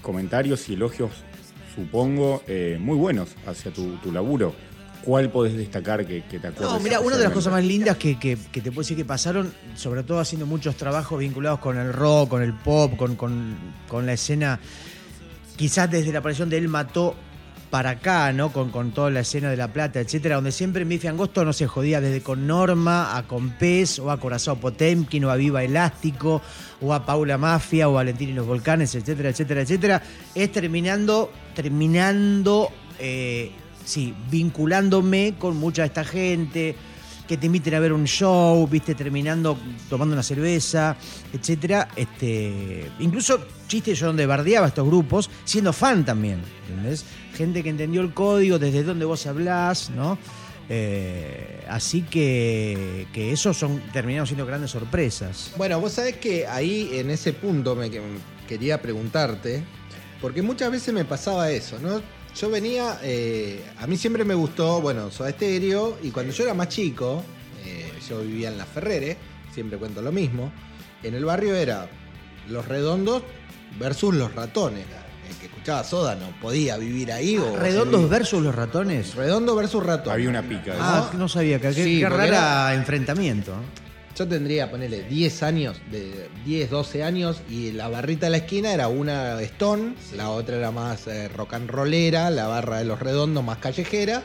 comentarios 0.01 0.69
y 0.69 0.73
elogios, 0.73 1.11
supongo, 1.77 2.41
eh, 2.47 2.77
muy 2.81 2.97
buenos 2.97 3.29
hacia 3.45 3.71
tu, 3.71 3.95
tu 3.97 4.11
laburo. 4.11 4.53
¿Cuál 5.03 5.29
podés 5.29 5.55
destacar 5.55 6.05
que, 6.05 6.23
que 6.25 6.39
te 6.39 6.47
acuerdes? 6.47 6.73
No, 6.73 6.79
mira, 6.81 6.99
una 6.99 7.15
de 7.15 7.23
las 7.23 7.31
cosas 7.31 7.53
más 7.53 7.63
lindas 7.63 7.95
que, 7.97 8.17
que- 8.19 8.37
que 8.51 8.59
te 8.61 8.71
puedo 8.71 8.81
decir 8.81 8.97
que 8.97 9.05
pasaron, 9.05 9.53
sobre 9.75 10.03
todo 10.03 10.19
haciendo 10.19 10.45
muchos 10.47 10.75
trabajos 10.75 11.19
vinculados 11.19 11.59
con 11.59 11.77
el 11.77 11.93
rock, 11.93 12.29
con 12.29 12.41
el 12.41 12.53
pop, 12.53 12.97
con, 12.97 13.15
con- 13.15 13.55
con 13.87 14.05
la 14.05 14.13
escena, 14.13 14.59
quizás 15.55 15.89
desde 15.89 16.11
la 16.11 16.19
aparición 16.19 16.49
de 16.49 16.57
Él 16.57 16.67
Mató 16.67 17.15
para 17.69 17.91
acá, 17.91 18.31
¿no? 18.33 18.51
Con, 18.51 18.71
con 18.71 18.91
toda 18.91 19.09
la 19.09 19.21
escena 19.21 19.49
de 19.49 19.57
La 19.57 19.71
Plata, 19.73 19.99
etcétera, 19.99 20.35
donde 20.35 20.51
siempre 20.51 20.85
Bife 20.85 21.07
Angosto 21.07 21.43
no 21.43 21.53
se 21.53 21.67
jodía 21.67 22.01
desde 22.01 22.21
con 22.21 22.47
Norma, 22.47 23.17
a 23.17 23.23
con 23.23 23.51
Pez, 23.51 23.99
o 23.99 24.11
a 24.11 24.19
Corazón 24.19 24.59
Potemkin, 24.59 25.25
o 25.25 25.31
a 25.31 25.35
Viva 25.35 25.63
Elástico, 25.63 26.41
o 26.81 26.93
a 26.93 27.05
Paula 27.05 27.37
Mafia, 27.37 27.89
o 27.89 27.91
a 27.91 27.95
Valentín 27.95 28.29
y 28.29 28.33
los 28.33 28.47
Volcanes, 28.47 28.95
etcétera, 28.95 29.29
etcétera, 29.29 29.61
etcétera. 29.61 30.03
Es 30.33 30.51
terminando, 30.51 31.31
terminando, 31.55 32.69
eh, 32.99 33.51
sí, 33.83 34.13
vinculándome 34.29 35.35
con 35.37 35.57
mucha 35.57 35.81
de 35.81 35.87
esta 35.87 36.05
gente, 36.05 36.75
que 37.27 37.37
te 37.37 37.45
inviten 37.45 37.75
a 37.75 37.79
ver 37.79 37.91
un 37.91 38.05
show, 38.05 38.65
viste, 38.67 38.95
terminando 38.95 39.57
tomando 39.89 40.13
una 40.13 40.23
cerveza, 40.23 40.95
etcétera. 41.33 41.89
Este, 41.95 42.89
incluso 42.99 43.39
chistes 43.67 43.99
yo 43.99 44.07
donde 44.07 44.25
bardeaba 44.25 44.67
estos 44.67 44.87
grupos, 44.87 45.29
siendo 45.43 45.73
fan 45.73 46.05
también, 46.05 46.39
¿entendés? 46.69 47.05
Gente 47.37 47.61
que 47.63 47.69
entendió 47.69 48.01
el 48.01 48.13
código, 48.13 48.57
desde 48.57 48.83
dónde 48.83 49.05
vos 49.05 49.25
hablás, 49.27 49.89
¿no? 49.91 50.17
Eh, 50.69 51.63
así 51.69 52.01
que, 52.01 53.07
que 53.13 53.31
esos 53.31 53.55
son, 53.55 53.79
terminaron 53.93 54.25
siendo 54.27 54.45
grandes 54.45 54.71
sorpresas. 54.71 55.51
Bueno, 55.55 55.79
vos 55.79 55.93
sabés 55.93 56.17
que 56.17 56.45
ahí 56.47 56.89
en 56.93 57.09
ese 57.09 57.33
punto 57.33 57.75
me 57.75 57.89
que- 57.89 58.01
quería 58.47 58.81
preguntarte, 58.81 59.63
porque 60.21 60.41
muchas 60.41 60.71
veces 60.71 60.93
me 60.93 61.05
pasaba 61.05 61.49
eso, 61.51 61.79
¿no? 61.79 62.01
Yo 62.35 62.49
venía, 62.49 62.99
eh, 63.03 63.63
a 63.79 63.87
mí 63.87 63.97
siempre 63.97 64.23
me 64.25 64.33
gustó, 64.35 64.81
bueno, 64.81 65.09
Soda 65.11 65.31
Stereo, 65.31 65.97
y 66.03 66.09
cuando 66.11 66.33
yo 66.33 66.43
era 66.43 66.53
más 66.53 66.69
chico, 66.69 67.23
eh, 67.65 67.91
yo 68.09 68.21
vivía 68.21 68.49
en 68.49 68.57
La 68.57 68.65
Ferrere, 68.65 69.15
siempre 69.53 69.77
cuento 69.77 70.01
lo 70.01 70.11
mismo, 70.11 70.51
en 71.03 71.13
el 71.15 71.23
barrio 71.25 71.55
era 71.55 71.87
Los 72.49 72.67
Redondos 72.67 73.23
versus 73.79 74.13
Los 74.13 74.33
Ratones. 74.35 74.85
Escuchaba 75.67 75.83
Soda 75.83 76.15
no 76.15 76.27
podía 76.41 76.77
vivir 76.77 77.11
ahí. 77.11 77.37
o 77.37 77.57
¿Redondos 77.57 78.09
versus 78.09 78.41
los 78.41 78.55
ratones? 78.55 79.15
Redondo 79.15 79.53
versus 79.53 79.83
Ratones. 79.83 80.13
Había 80.13 80.29
una 80.29 80.41
pica. 80.41 80.73
¿no? 80.73 80.79
Ah, 80.79 81.11
no 81.17 81.27
sabía, 81.27 81.59
que, 81.59 81.73
Sí, 81.73 81.99
qué 81.99 82.07
rara 82.07 82.73
enfrentamiento. 82.73 83.51
Yo 84.17 84.27
tendría, 84.27 84.71
ponele, 84.71 85.03
10 85.03 85.43
años, 85.43 85.77
de 85.91 86.27
10, 86.43 86.71
12 86.71 87.03
años, 87.03 87.37
y 87.51 87.71
la 87.71 87.87
barrita 87.87 88.25
de 88.25 88.31
la 88.31 88.37
esquina 88.37 88.73
era 88.73 88.87
una 88.87 89.39
Stone, 89.43 89.93
la 90.15 90.31
otra 90.31 90.55
era 90.57 90.71
más 90.71 91.05
eh, 91.05 91.27
rock 91.27 91.53
and 91.53 91.69
rollera, 91.69 92.31
la 92.31 92.47
barra 92.47 92.79
de 92.79 92.85
los 92.85 92.99
redondos 92.99 93.43
más 93.43 93.59
callejera. 93.59 94.23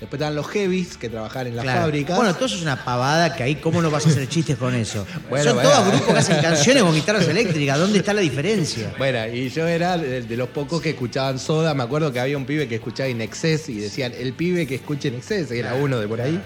Después 0.00 0.14
estaban 0.14 0.34
los 0.34 0.46
heavies 0.48 0.96
que 0.96 1.10
trabajaban 1.10 1.48
en 1.48 1.56
las 1.56 1.64
Claro. 1.64 1.80
fábricas. 1.82 2.16
Bueno, 2.16 2.34
todo 2.34 2.46
eso 2.46 2.56
es 2.56 2.62
una 2.62 2.82
pavada 2.84 3.36
que 3.36 3.42
ahí, 3.42 3.56
¿cómo 3.56 3.82
no 3.82 3.90
vas 3.90 4.06
a 4.06 4.08
hacer 4.08 4.26
chistes 4.28 4.56
con 4.56 4.74
eso? 4.74 5.06
Bueno, 5.28 5.44
Son 5.50 5.54
bueno. 5.56 5.70
todos 5.70 5.88
grupos 5.88 6.06
que 6.14 6.18
hacen 6.18 6.40
canciones 6.42 6.82
con 6.82 6.94
guitarras 6.94 7.28
eléctricas. 7.28 7.78
¿Dónde 7.78 7.98
está 7.98 8.14
la 8.14 8.20
diferencia? 8.22 8.94
Bueno, 8.96 9.26
y 9.28 9.50
yo 9.50 9.66
era 9.68 9.98
de, 9.98 10.22
de 10.22 10.36
los 10.38 10.48
pocos 10.48 10.80
que 10.80 10.90
escuchaban 10.90 11.38
Soda. 11.38 11.74
Me 11.74 11.82
acuerdo 11.82 12.10
que 12.12 12.20
había 12.20 12.36
un 12.38 12.46
pibe 12.46 12.66
que 12.66 12.76
escuchaba 12.76 13.08
In 13.10 13.20
Excess 13.20 13.68
y 13.68 13.74
decían, 13.78 14.12
el 14.18 14.32
pibe 14.32 14.66
que 14.66 14.76
escucha 14.76 15.08
In 15.08 15.14
Excess, 15.16 15.50
era 15.50 15.74
uno 15.74 15.98
de 15.98 16.08
por 16.08 16.20
ahí. 16.22 16.40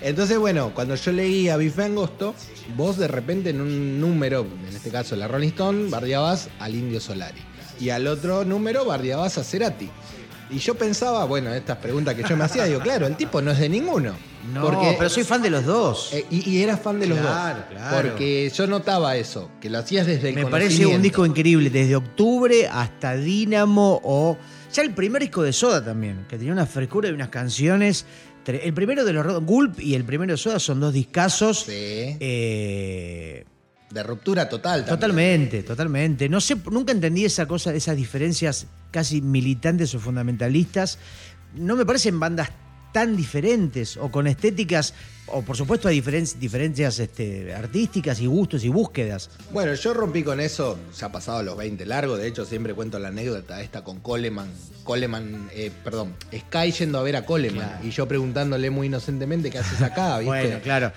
Entonces, 0.00 0.38
bueno, 0.38 0.72
cuando 0.74 0.94
yo 0.94 1.12
leí 1.12 1.48
a 1.48 1.56
Bife 1.56 1.82
Angosto, 1.84 2.34
vos 2.76 2.96
de 2.98 3.08
repente 3.08 3.50
en 3.50 3.60
un 3.60 4.00
número, 4.00 4.46
en 4.68 4.74
este 4.76 4.90
caso 4.90 5.16
la 5.16 5.26
Rolling 5.28 5.48
Stone, 5.48 5.90
bardeabas 5.90 6.48
al 6.60 6.74
Indio 6.74 7.00
Solari. 7.00 7.40
Y 7.80 7.90
al 7.90 8.06
otro 8.06 8.44
número 8.44 8.84
bardeabas 8.84 9.38
a 9.38 9.44
Cerati. 9.44 9.88
Y 10.50 10.58
yo 10.58 10.74
pensaba, 10.76 11.24
bueno, 11.26 11.52
estas 11.52 11.76
preguntas 11.76 12.14
que 12.14 12.22
yo 12.26 12.36
me 12.36 12.44
hacía, 12.44 12.64
digo, 12.64 12.80
claro, 12.80 13.06
el 13.06 13.16
tipo 13.16 13.42
no 13.42 13.50
es 13.50 13.58
de 13.58 13.68
ninguno. 13.68 14.14
No, 14.54 14.62
Porque- 14.62 14.94
pero 14.96 15.10
soy 15.10 15.22
fan 15.24 15.42
de 15.42 15.50
los 15.50 15.64
dos. 15.66 16.10
eh, 16.14 16.24
y, 16.30 16.48
y 16.48 16.62
eras 16.62 16.80
fan 16.80 16.98
de 16.98 17.06
los 17.06 17.18
Claro, 17.18 17.58
dos. 17.58 17.66
claro. 17.70 18.08
Porque 18.08 18.50
yo 18.54 18.66
notaba 18.66 19.14
eso, 19.16 19.50
que 19.60 19.68
lo 19.68 19.78
hacías 19.78 20.06
desde 20.06 20.30
el 20.30 20.36
Me 20.36 20.46
parece 20.46 20.86
un 20.86 21.02
disco 21.02 21.26
increíble, 21.26 21.68
desde 21.68 21.96
octubre 21.96 22.66
hasta 22.68 23.14
Dínamo 23.16 24.00
o. 24.02 24.38
Ya 24.72 24.82
el 24.82 24.92
primer 24.94 25.22
disco 25.22 25.42
de 25.42 25.52
Soda 25.52 25.82
también, 25.84 26.26
que 26.28 26.36
tenía 26.36 26.52
una 26.52 26.66
frescura 26.66 27.08
y 27.08 27.12
unas 27.12 27.28
canciones. 27.28 28.04
El 28.48 28.72
primero 28.74 29.04
de 29.04 29.12
los 29.12 29.24
Red- 29.26 29.40
Gulp 29.44 29.80
y 29.80 29.94
el 29.94 30.04
primero 30.04 30.32
de 30.32 30.36
Soda 30.38 30.58
son 30.58 30.80
dos 30.80 30.92
discazos. 30.92 31.60
Sí. 31.66 31.72
eh, 31.72 33.44
De 33.90 34.02
ruptura 34.02 34.48
total. 34.48 34.80
también. 34.84 34.98
Totalmente, 35.00 35.62
totalmente. 35.62 36.28
No 36.28 36.40
sé, 36.40 36.56
nunca 36.70 36.92
entendí 36.92 37.24
esa 37.24 37.46
cosa, 37.46 37.74
esas 37.74 37.96
diferencias 37.96 38.66
casi 38.90 39.20
militantes 39.22 39.94
o 39.94 40.00
fundamentalistas. 40.00 40.98
No 41.54 41.76
me 41.76 41.84
parecen 41.86 42.18
bandas 42.20 42.50
tan 42.98 43.16
diferentes 43.16 43.96
o 43.96 44.10
con 44.10 44.26
estéticas, 44.26 44.92
o 45.28 45.42
por 45.42 45.56
supuesto 45.56 45.86
hay 45.86 46.00
diferen- 46.00 46.34
diferencias 46.40 46.98
este, 46.98 47.54
artísticas 47.54 48.20
y 48.20 48.26
gustos 48.26 48.64
y 48.64 48.68
búsquedas. 48.68 49.30
Bueno, 49.52 49.72
yo 49.74 49.94
rompí 49.94 50.24
con 50.24 50.40
eso, 50.40 50.76
ya 50.98 51.12
pasado 51.12 51.44
los 51.44 51.56
20 51.56 51.86
largos, 51.86 52.18
de 52.18 52.26
hecho 52.26 52.44
siempre 52.44 52.74
cuento 52.74 52.98
la 52.98 53.08
anécdota 53.08 53.62
esta 53.62 53.84
con 53.84 54.00
Coleman, 54.00 54.48
Coleman, 54.82 55.48
eh, 55.54 55.70
perdón, 55.84 56.16
Sky 56.36 56.72
yendo 56.72 56.98
a 56.98 57.04
ver 57.04 57.14
a 57.14 57.24
Coleman 57.24 57.68
Claro. 57.68 57.86
y 57.86 57.90
yo 57.90 58.08
preguntándole 58.08 58.68
muy 58.70 58.88
inocentemente 58.88 59.48
qué 59.50 59.58
haces 59.58 59.80
acá, 59.80 60.18
¿viste? 60.18 60.26
Bueno, 60.26 60.56
claro. 60.60 60.90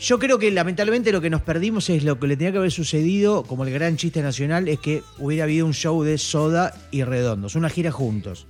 Yo 0.00 0.20
creo 0.20 0.38
que 0.38 0.52
lamentablemente 0.52 1.10
lo 1.10 1.20
que 1.20 1.28
nos 1.28 1.42
perdimos 1.42 1.90
es 1.90 2.04
lo 2.04 2.20
que 2.20 2.28
le 2.28 2.36
tenía 2.36 2.52
que 2.52 2.58
haber 2.58 2.70
sucedido, 2.70 3.42
como 3.42 3.64
el 3.64 3.72
gran 3.72 3.96
chiste 3.96 4.22
nacional, 4.22 4.68
es 4.68 4.78
que 4.78 5.02
hubiera 5.18 5.42
habido 5.42 5.66
un 5.66 5.74
show 5.74 6.04
de 6.04 6.18
Soda 6.18 6.72
y 6.92 7.02
Redondos, 7.02 7.56
una 7.56 7.68
gira 7.68 7.90
juntos. 7.90 8.46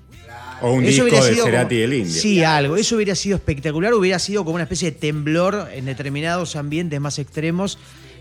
O 0.61 0.73
un 0.73 0.85
Eso 0.85 1.05
disco 1.05 1.05
hubiera 1.05 1.25
de 1.25 1.33
sido 1.35 1.45
Cerati 1.45 1.65
como- 1.77 1.79
y 1.81 1.83
el 1.83 1.93
Indio. 1.95 2.21
Sí, 2.21 2.43
algo. 2.45 2.77
Eso 2.77 2.97
hubiera 2.97 3.15
sido 3.15 3.37
espectacular. 3.37 3.95
Hubiera 3.95 4.19
sido 4.19 4.45
como 4.45 4.55
una 4.57 4.65
especie 4.65 4.91
de 4.91 4.97
temblor 4.99 5.69
en 5.73 5.85
determinados 5.87 6.57
ambientes 6.57 7.01
más 7.01 7.19
extremos. 7.19 7.79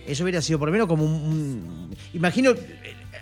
Eso 0.08 0.24
hubiera 0.24 0.42
sido 0.42 0.60
por 0.60 0.68
lo 0.68 0.72
menos 0.72 0.88
como 0.88 1.04
un. 1.04 1.12
un- 1.12 1.96
imagino 2.14 2.52
eh, 2.52 2.58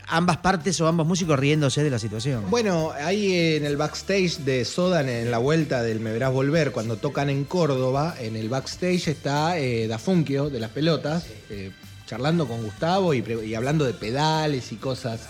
ambas 0.07 0.37
partes 0.37 0.79
o 0.81 0.87
ambos 0.87 1.07
músicos 1.07 1.39
riéndose 1.39 1.81
de 1.83 1.89
la 1.89 1.97
situación. 1.97 2.43
Bueno, 2.51 2.91
ahí 2.91 3.55
en 3.55 3.65
el 3.65 3.75
backstage 3.77 4.37
de 4.39 4.63
Soda, 4.65 4.99
en 5.01 5.31
la 5.31 5.37
vuelta 5.39 5.81
del 5.81 5.99
Me 5.99 6.11
Verás 6.11 6.31
Volver, 6.31 6.71
cuando 6.71 6.97
tocan 6.97 7.29
en 7.31 7.43
Córdoba, 7.45 8.15
en 8.19 8.35
el 8.35 8.49
backstage 8.49 9.07
está 9.07 9.57
eh, 9.57 9.87
Da 9.87 9.97
Funkio, 9.97 10.49
de 10.51 10.59
las 10.59 10.69
pelotas, 10.71 11.25
eh, 11.49 11.71
charlando 12.05 12.47
con 12.47 12.61
Gustavo 12.63 13.15
y 13.15 13.55
hablando 13.55 13.83
de 13.85 13.93
pedales 13.93 14.71
y 14.71 14.75
cosas. 14.75 15.21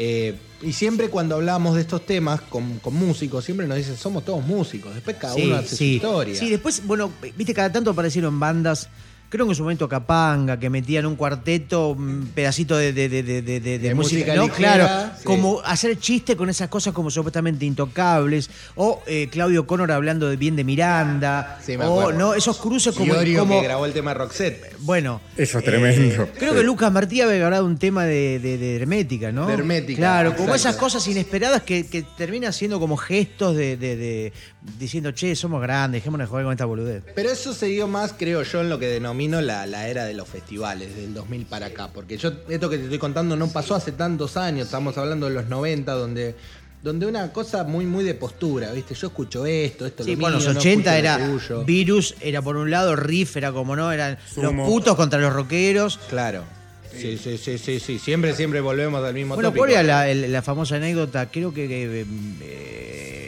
Eh, 0.00 0.36
y 0.62 0.72
siempre 0.72 1.08
cuando 1.08 1.34
hablamos 1.34 1.74
de 1.74 1.80
estos 1.80 2.06
temas 2.06 2.40
con, 2.40 2.78
con 2.78 2.94
músicos, 2.94 3.44
siempre 3.44 3.66
nos 3.66 3.76
dicen, 3.76 3.96
somos 3.96 4.24
todos 4.24 4.44
músicos, 4.46 4.94
después 4.94 5.16
cada 5.16 5.34
uno 5.34 5.56
hace 5.56 5.76
su 5.76 5.84
historia. 5.84 6.34
Sí, 6.36 6.48
después, 6.48 6.86
bueno, 6.86 7.10
viste, 7.36 7.52
cada 7.52 7.72
tanto 7.72 7.90
aparecieron 7.90 8.38
bandas. 8.38 8.88
Creo 9.30 9.44
que 9.44 9.52
en 9.52 9.56
su 9.56 9.62
momento 9.62 9.86
Capanga, 9.90 10.58
que 10.58 10.70
metían 10.70 11.04
un 11.04 11.14
cuarteto, 11.14 11.90
un 11.90 12.30
pedacito 12.34 12.78
de, 12.78 12.94
de, 12.94 13.10
de, 13.10 13.22
de, 13.22 13.42
de- 13.42 13.60
de 13.60 13.78
De 13.78 13.94
música, 13.94 14.32
música 14.32 14.34
¿no? 14.36 14.44
ligera, 14.44 14.74
claro, 14.74 15.10
sí. 15.18 15.24
como 15.24 15.60
hacer 15.66 15.98
chiste 15.98 16.34
con 16.34 16.48
esas 16.48 16.68
cosas 16.68 16.94
como 16.94 17.10
supuestamente 17.10 17.66
intocables, 17.66 18.48
o 18.74 19.02
eh, 19.06 19.28
Claudio 19.30 19.66
Connor 19.66 19.92
hablando 19.92 20.30
de 20.30 20.36
bien 20.36 20.56
de 20.56 20.64
Miranda, 20.64 21.58
Sí, 21.62 21.76
me 21.76 21.84
o 21.84 22.10
no, 22.10 22.32
esos 22.32 22.56
cruces 22.56 22.94
como, 22.94 23.12
como- 23.36 23.60
que 23.60 23.64
grabó 23.66 23.84
el 23.84 23.92
tema 23.92 24.14
Roxette. 24.14 24.74
bueno, 24.80 25.20
Eso 25.36 25.58
es 25.58 25.64
tremendo. 25.64 26.26
Creo 26.38 26.52
Sí. 26.52 26.58
que 26.60 26.64
Lucas 26.64 26.90
Martí 26.90 27.20
había 27.20 27.36
grabado 27.36 27.66
un 27.66 27.76
tema 27.76 28.04
de, 28.06 28.38
de- 28.38 28.56
de 28.56 28.76
Hermética, 28.76 29.30
¿no? 29.30 29.46
De 29.46 29.52
Hermética, 29.52 29.98
Claro, 29.98 30.36
como 30.36 30.54
esas 30.54 30.76
cosas 30.76 31.06
inesperadas 31.06 31.62
que, 31.64 31.86
que 31.86 32.02
terminan 32.02 32.54
siendo 32.54 32.80
como 32.80 32.96
gestos 32.96 33.54
de, 33.56 33.76
de- 33.76 33.96
de- 33.96 34.32
diciendo, 34.78 35.12
che, 35.12 35.34
somos 35.36 35.62
grandes, 35.62 36.00
dejémonos 36.00 36.26
de 36.26 36.28
jugar 36.28 36.44
con 36.44 36.52
esta 36.52 36.64
boludez. 36.64 37.02
Pero 37.14 37.30
eso 37.30 37.54
se 37.54 37.66
dio 37.66 37.86
más, 37.86 38.12
creo 38.16 38.42
yo, 38.42 38.60
en 38.60 38.68
lo 38.68 38.78
que 38.78 38.86
denomino 38.88 39.40
la, 39.40 39.66
la 39.66 39.88
era 39.88 40.04
de 40.04 40.14
los 40.14 40.28
festivales, 40.28 40.94
del 40.96 41.14
2000 41.14 41.46
para 41.46 41.66
acá. 41.66 41.88
Porque 41.92 42.16
yo, 42.18 42.32
esto 42.48 42.68
que 42.68 42.78
te 42.78 42.84
estoy 42.84 42.98
contando 42.98 43.36
no 43.36 43.48
pasó 43.48 43.74
hace 43.74 43.92
tantos 43.92 44.36
años, 44.36 44.66
estamos 44.66 44.98
hablando 44.98 45.28
de 45.28 45.34
los 45.34 45.46
90, 45.48 45.92
donde, 45.92 46.34
donde 46.82 47.06
una 47.06 47.32
cosa 47.32 47.64
muy, 47.64 47.86
muy 47.86 48.04
de 48.04 48.14
postura, 48.14 48.72
¿viste? 48.72 48.94
Yo 48.94 49.06
escucho 49.08 49.46
esto, 49.46 49.86
esto 49.86 50.02
Sí, 50.04 50.14
lo 50.16 50.20
bueno, 50.22 50.36
los 50.36 50.44
mío, 50.46 50.54
no 50.54 50.60
80 50.60 50.74
escucho 50.78 50.90
lo 50.90 50.98
era 50.98 51.32
tuyo. 51.32 51.64
Virus, 51.64 52.14
era 52.20 52.42
por 52.42 52.56
un 52.56 52.70
lado, 52.70 52.96
Riff 52.96 53.36
era 53.36 53.52
como 53.52 53.76
no, 53.76 53.90
eran 53.92 54.18
Sumo. 54.32 54.52
los 54.64 54.68
putos 54.68 54.96
contra 54.96 55.18
los 55.20 55.32
rockeros. 55.32 55.98
Claro. 56.10 56.42
Sí, 56.90 57.16
sí, 57.16 57.38
sí, 57.38 57.58
sí, 57.58 57.78
sí. 57.78 57.98
Siempre, 57.98 58.34
siempre 58.34 58.60
volvemos 58.60 59.04
al 59.04 59.14
mismo 59.14 59.34
Bueno, 59.34 59.50
tópico. 59.50 59.66
¿cuál 59.66 59.70
era 59.72 59.82
la, 59.84 60.12
la 60.14 60.42
famosa 60.42 60.76
anécdota? 60.76 61.30
Creo 61.30 61.54
que, 61.54 61.68
que, 61.68 61.82
eh, 61.84 62.04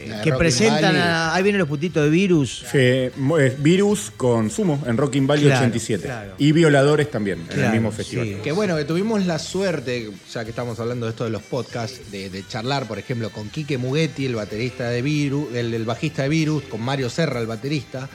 que 0.23 0.33
presentan 0.33 0.81
Valley. 0.93 1.01
a, 1.01 1.33
ahí 1.35 1.43
vienen 1.43 1.59
los 1.59 1.67
putitos 1.67 2.03
de 2.03 2.09
Virus. 2.09 2.63
Eh, 2.73 3.11
Virus 3.59 4.11
con 4.15 4.49
Sumo 4.49 4.83
en 4.87 4.97
Rocking 4.97 5.27
Valley 5.27 5.45
Claro, 5.45 5.59
87. 5.61 6.03
claro. 6.03 6.33
Y 6.37 6.51
Violadores 6.51 7.09
también, 7.11 7.39
en 7.41 7.47
el 7.49 7.53
Claro, 7.55 7.73
mismo 7.73 7.91
festival. 7.91 8.27
sí. 8.27 8.35
Que 8.43 8.51
bueno, 8.51 8.75
que 8.77 8.85
tuvimos 8.85 9.25
la 9.25 9.39
suerte, 9.39 10.11
ya 10.33 10.43
que 10.43 10.49
estamos 10.51 10.79
hablando 10.79 11.05
de 11.05 11.11
esto 11.11 11.23
de 11.23 11.29
los 11.29 11.41
podcasts, 11.43 12.11
de, 12.11 12.29
de 12.29 12.47
charlar, 12.47 12.87
por 12.87 12.99
ejemplo, 12.99 13.29
con 13.29 13.49
Quique 13.49 13.77
Mugetti, 13.77 14.25
el 14.25 14.35
baterista 14.35 14.89
de 14.89 15.01
Virus, 15.01 15.53
el, 15.53 15.73
el 15.73 15.85
bajista 15.85 16.23
de 16.23 16.29
Virus, 16.29 16.63
con 16.63 16.81
Mario 16.81 17.09
Serra, 17.09 17.39
el 17.39 17.47
baterista, 17.47 18.09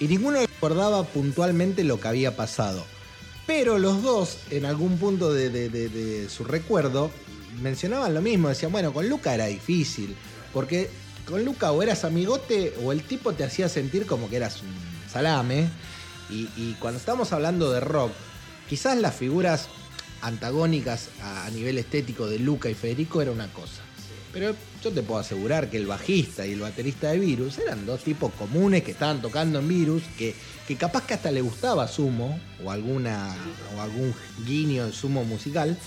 y 0.00 0.08
ninguno 0.08 0.40
recordaba 0.40 1.04
puntualmente 1.04 1.82
lo 1.84 1.98
que 2.00 2.08
había 2.08 2.36
pasado. 2.36 2.84
Pero 3.46 3.78
los 3.78 4.02
dos, 4.02 4.38
en 4.50 4.64
algún 4.66 4.98
punto 4.98 5.32
de, 5.32 5.50
de- 5.50 5.68
de- 5.68 5.88
de 5.88 6.28
su 6.28 6.44
recuerdo, 6.44 7.10
mencionaban 7.62 8.12
lo 8.12 8.20
mismo, 8.20 8.48
decían, 8.48 8.72
bueno, 8.72 8.92
con 8.92 9.08
Luca 9.08 9.32
era 9.34 9.46
difícil, 9.46 10.14
porque 10.52 10.90
con 11.26 11.44
Luca 11.44 11.72
o 11.72 11.82
eras 11.82 12.04
amigote 12.04 12.74
o 12.82 12.92
el 12.92 13.02
tipo 13.02 13.32
te 13.32 13.44
hacía 13.44 13.68
sentir 13.68 14.06
como 14.06 14.30
que 14.30 14.36
eras 14.36 14.62
un 14.62 14.74
salame, 15.10 15.68
y, 16.28 16.74
cuando 16.80 16.98
estamos 16.98 17.32
hablando 17.32 17.70
de 17.70 17.80
rock, 17.80 18.10
quizás 18.68 18.98
las 18.98 19.14
figuras 19.14 19.68
antagónicas 20.22 21.08
a, 21.22 21.48
nivel 21.50 21.78
estético 21.78 22.26
de 22.26 22.38
Luca 22.38 22.68
y 22.68 22.74
Federico 22.74 23.22
era 23.22 23.30
una 23.30 23.46
cosa. 23.52 23.82
Pero 24.32 24.54
yo 24.82 24.92
te 24.92 25.02
puedo 25.02 25.20
asegurar 25.20 25.70
que 25.70 25.76
el 25.76 25.86
bajista 25.86 26.46
y 26.46 26.52
el 26.52 26.60
baterista 26.60 27.10
de 27.10 27.18
Virus 27.18 27.58
eran 27.58 27.86
dos 27.86 28.02
tipos 28.02 28.32
comunes 28.34 28.82
que 28.82 28.90
estaban 28.90 29.22
tocando 29.22 29.60
en 29.60 29.68
Virus, 29.68 30.02
que, 30.18 30.34
que 30.66 30.76
capaz 30.76 31.06
que 31.06 31.14
hasta 31.14 31.30
le 31.30 31.40
gustaba 31.40 31.88
Sumo 31.88 32.38
o 32.62 32.70
alguna 32.70 33.34
o 33.76 33.80
algún 33.80 34.14
guiño 34.44 34.86
de 34.86 34.92
Sumo 34.92 35.24
musical 35.24 35.78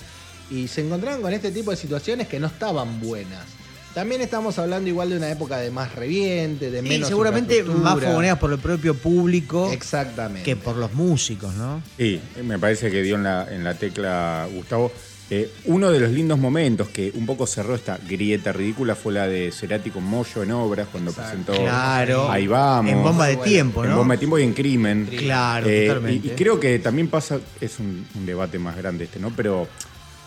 y 0.50 0.66
se 0.68 0.80
encontraban 0.80 1.22
con 1.22 1.32
este 1.32 1.52
tipo 1.52 1.70
de 1.70 1.76
situaciones 1.76 2.26
que 2.26 2.40
no 2.40 2.48
estaban 2.48 3.00
buenas. 3.00 3.59
También 3.94 4.20
estamos 4.20 4.56
hablando 4.58 4.88
igual 4.88 5.10
de 5.10 5.16
una 5.16 5.30
época 5.30 5.58
de 5.58 5.70
más 5.70 5.94
reviente, 5.94 6.70
de 6.70 6.78
Y 6.78 6.82
menos 6.82 7.08
seguramente 7.08 7.62
más 7.64 7.98
fogoneadas 8.00 8.38
por 8.38 8.52
el 8.52 8.58
propio 8.58 8.94
público 8.94 9.70
Exactamente. 9.72 10.44
que 10.44 10.54
por 10.56 10.76
los 10.76 10.92
músicos, 10.94 11.52
¿no? 11.54 11.82
Sí, 11.98 12.20
me 12.44 12.58
parece 12.58 12.90
que 12.90 13.02
dio 13.02 13.16
en 13.16 13.24
la, 13.24 13.48
en 13.52 13.64
la 13.64 13.74
tecla 13.74 14.46
Gustavo. 14.54 14.92
Eh, 15.32 15.48
uno 15.66 15.92
de 15.92 16.00
los 16.00 16.10
lindos 16.10 16.40
momentos 16.40 16.88
que 16.88 17.12
un 17.14 17.24
poco 17.24 17.46
cerró 17.46 17.76
esta 17.76 17.98
grieta 18.08 18.50
ridícula 18.52 18.96
fue 18.96 19.12
la 19.12 19.28
de 19.28 19.52
Cerati 19.52 19.90
con 19.90 20.02
Moyo 20.02 20.42
en 20.42 20.50
obras 20.50 20.88
cuando 20.90 21.12
presentó 21.12 21.52
Claro. 21.52 22.28
Ahí 22.30 22.48
vamos. 22.48 22.90
En 22.92 23.00
bomba 23.02 23.26
de 23.28 23.36
tiempo, 23.36 23.84
En 23.84 23.90
¿no? 23.90 23.96
Bomba 23.98 24.14
de 24.14 24.18
Tiempo 24.18 24.38
y 24.40 24.42
en 24.42 24.52
Crimen. 24.54 25.06
Claro, 25.18 25.68
Eh, 25.68 25.86
totalmente. 25.86 26.28
Y, 26.28 26.30
y 26.32 26.34
creo 26.34 26.58
que 26.58 26.78
también 26.80 27.06
pasa, 27.08 27.38
es 27.60 27.78
un, 27.78 28.06
un 28.16 28.26
debate 28.26 28.58
más 28.58 28.76
grande 28.76 29.04
este, 29.04 29.20
¿no? 29.20 29.30
Pero 29.36 29.68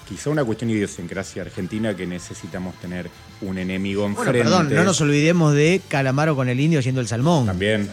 quizá 0.08 0.30
una 0.30 0.44
cuestión 0.44 0.70
de 0.70 0.76
idiosincrasia 0.78 1.42
argentina 1.44 1.96
que 1.96 2.06
necesitamos 2.06 2.76
tener 2.76 3.10
un 3.42 3.58
enemigo 3.58 4.02
Bueno, 4.04 4.18
enfrente. 4.20 4.40
perdón, 4.44 4.74
no 4.74 4.84
nos 4.84 5.00
olvidemos 5.02 5.54
de 5.54 5.82
Calamaro 5.88 6.36
con 6.36 6.50
el 6.50 6.60
indio 6.60 6.80
haciendo 6.80 7.02
el 7.02 7.08
salmón. 7.08 7.46
También. 7.46 7.90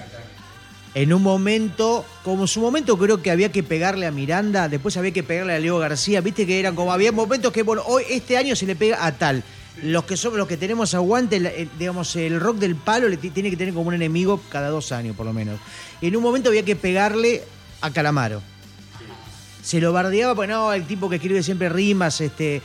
En 0.93 1.13
un 1.13 1.23
momento, 1.23 2.05
como 2.25 2.43
en 2.43 2.49
su 2.49 2.61
momento 2.61 2.99
creo 2.99 3.23
que 3.23 3.31
había 3.31 3.53
que 3.53 3.63
pegarle 3.63 4.07
a 4.07 4.11
Miranda, 4.11 4.69
después 4.69 4.97
había 4.97 5.13
que 5.13 5.23
pegarle 5.23 5.53
a 5.55 5.59
Leo 5.61 5.79
García, 5.79 6.21
viste 6.21 6.47
que 6.47 6.59
eran 6.59 6.75
como, 6.75 6.93
había 6.93 7.13
momentos 7.13 7.53
que, 7.53 7.63
bueno, 7.63 7.83
hoy, 7.87 8.03
este 8.11 8.37
año 8.37 8.57
se 8.57 8.67
le 8.67 8.75
pega 8.75 9.07
a 9.07 9.13
tal. 9.17 9.45
Los 9.85 10.03
que 10.05 10.17
somos 10.17 10.37
los 10.37 10.49
que 10.49 10.57
tenemos 10.57 10.93
aguante, 10.95 11.37
el- 11.37 11.47
el- 11.47 11.71
digamos, 11.79 12.17
el 12.17 12.41
rock 12.41 12.57
del 12.59 12.75
palo 12.75 13.09
le 13.09 13.17
ti- 13.19 13.31
tiene 13.31 13.51
que 13.51 13.57
tener 13.57 13.73
como 13.73 13.87
un 13.89 13.95
enemigo 13.95 14.41
cada 14.51 14.69
dos 14.69 14.91
años, 14.91 15.15
por 15.15 15.25
lo 15.27 15.33
menos. 15.33 15.61
Y 16.01 16.09
en 16.09 16.17
un 16.17 16.23
momento 16.25 16.49
había 16.51 16.65
que 16.65 16.75
pegarle 16.75 17.45
a 17.81 17.91
Calamaro. 17.93 18.43
Se 19.63 19.81
lo 19.81 19.93
bardeaba, 19.93 20.35
pues 20.35 20.49
no, 20.49 20.73
el 20.73 20.87
tipo 20.87 21.09
que 21.09 21.17
escribe 21.17 21.43
siempre 21.43 21.69
rimas, 21.69 22.21
este, 22.21 22.57
eh, 22.57 22.63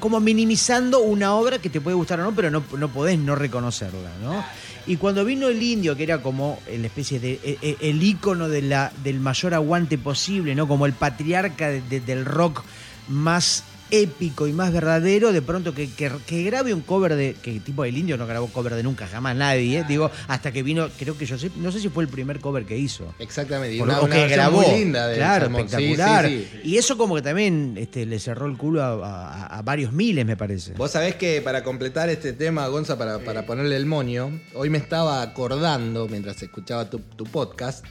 como 0.00 0.18
minimizando 0.20 1.00
una 1.00 1.34
obra 1.34 1.58
que 1.58 1.70
te 1.70 1.80
puede 1.80 1.94
gustar 1.96 2.20
o 2.20 2.24
no, 2.24 2.32
pero 2.34 2.50
no, 2.50 2.62
no 2.76 2.88
podés 2.88 3.18
no 3.18 3.34
reconocerla, 3.36 4.10
¿no? 4.22 4.44
Y 4.86 4.96
cuando 4.96 5.24
vino 5.24 5.48
el 5.48 5.62
indio, 5.62 5.94
que 5.96 6.02
era 6.02 6.20
como 6.22 6.58
la 6.68 6.86
especie 6.86 7.20
de 7.20 7.32
eh, 7.44 7.58
eh, 7.62 7.76
el 7.80 8.02
ícono 8.02 8.48
de 8.48 8.62
la, 8.62 8.92
del 9.04 9.20
mayor 9.20 9.54
aguante 9.54 9.98
posible, 9.98 10.54
¿no? 10.54 10.66
Como 10.66 10.84
el 10.86 10.94
patriarca 10.94 11.68
de- 11.68 11.82
de- 11.82 12.00
del 12.00 12.24
rock 12.24 12.62
más 13.08 13.62
épico 13.90 14.46
y 14.46 14.52
más 14.52 14.72
verdadero, 14.72 15.32
de 15.32 15.42
pronto 15.42 15.74
que, 15.74 15.90
que- 15.90 16.10
que 16.26 16.42
grabe 16.44 16.72
un 16.74 16.80
cover 16.80 17.14
de. 17.16 17.34
que 17.42 17.60
tipo 17.60 17.84
el 17.84 17.96
indio 17.96 18.16
no 18.16 18.26
grabó 18.26 18.46
cover 18.48 18.74
de 18.74 18.82
nunca, 18.82 19.06
jamás 19.06 19.36
nadie, 19.36 19.78
¿eh? 19.80 19.84
digo, 19.88 20.10
hasta 20.28 20.52
que 20.52 20.62
vino, 20.62 20.88
creo 20.98 21.16
que 21.18 21.26
yo 21.26 21.38
sé, 21.38 21.50
no 21.56 21.72
sé 21.72 21.80
si 21.80 21.88
fue 21.88 22.04
el 22.04 22.08
primer 22.08 22.40
cover 22.40 22.64
que 22.66 22.76
hizo. 22.78 23.14
Exactamente. 23.18 23.80
una, 23.82 24.00
o 24.00 24.04
una 24.04 24.14
que 24.14 24.20
versión 24.22 24.38
grabó. 24.38 24.62
muy 24.62 24.78
linda 24.78 25.08
del 25.08 25.16
claro, 25.18 25.44
Salmón. 25.46 25.68
Sí, 25.68 25.76
sí, 25.76 25.82
espectacular. 25.84 26.28
sí. 26.28 26.48
Y 26.64 26.76
eso 26.78 26.96
como 26.96 27.14
que 27.16 27.22
también 27.22 27.74
este, 27.78 28.06
le 28.06 28.18
cerró 28.18 28.46
el 28.46 28.56
culo 28.56 28.82
a, 28.82 28.90
a- 29.06 29.46
a 29.58 29.62
varios 29.62 29.92
miles, 29.92 30.24
me 30.26 30.36
parece. 30.36 30.72
Vos 30.74 30.90
sabés 30.92 31.16
que 31.16 31.40
para 31.42 31.62
completar 31.64 32.08
este 32.08 32.32
tema, 32.32 32.66
Gonza, 32.68 32.96
para, 32.98 33.18
para 33.20 33.46
ponerle 33.46 33.76
el 33.76 33.86
moño, 33.86 34.40
hoy 34.54 34.70
me 34.70 34.78
estaba 34.78 35.22
acordando, 35.22 36.06
mientras 36.08 36.42
escuchaba 36.42 36.88
tu, 36.88 36.98
tu 37.00 37.24
podcast, 37.24 37.84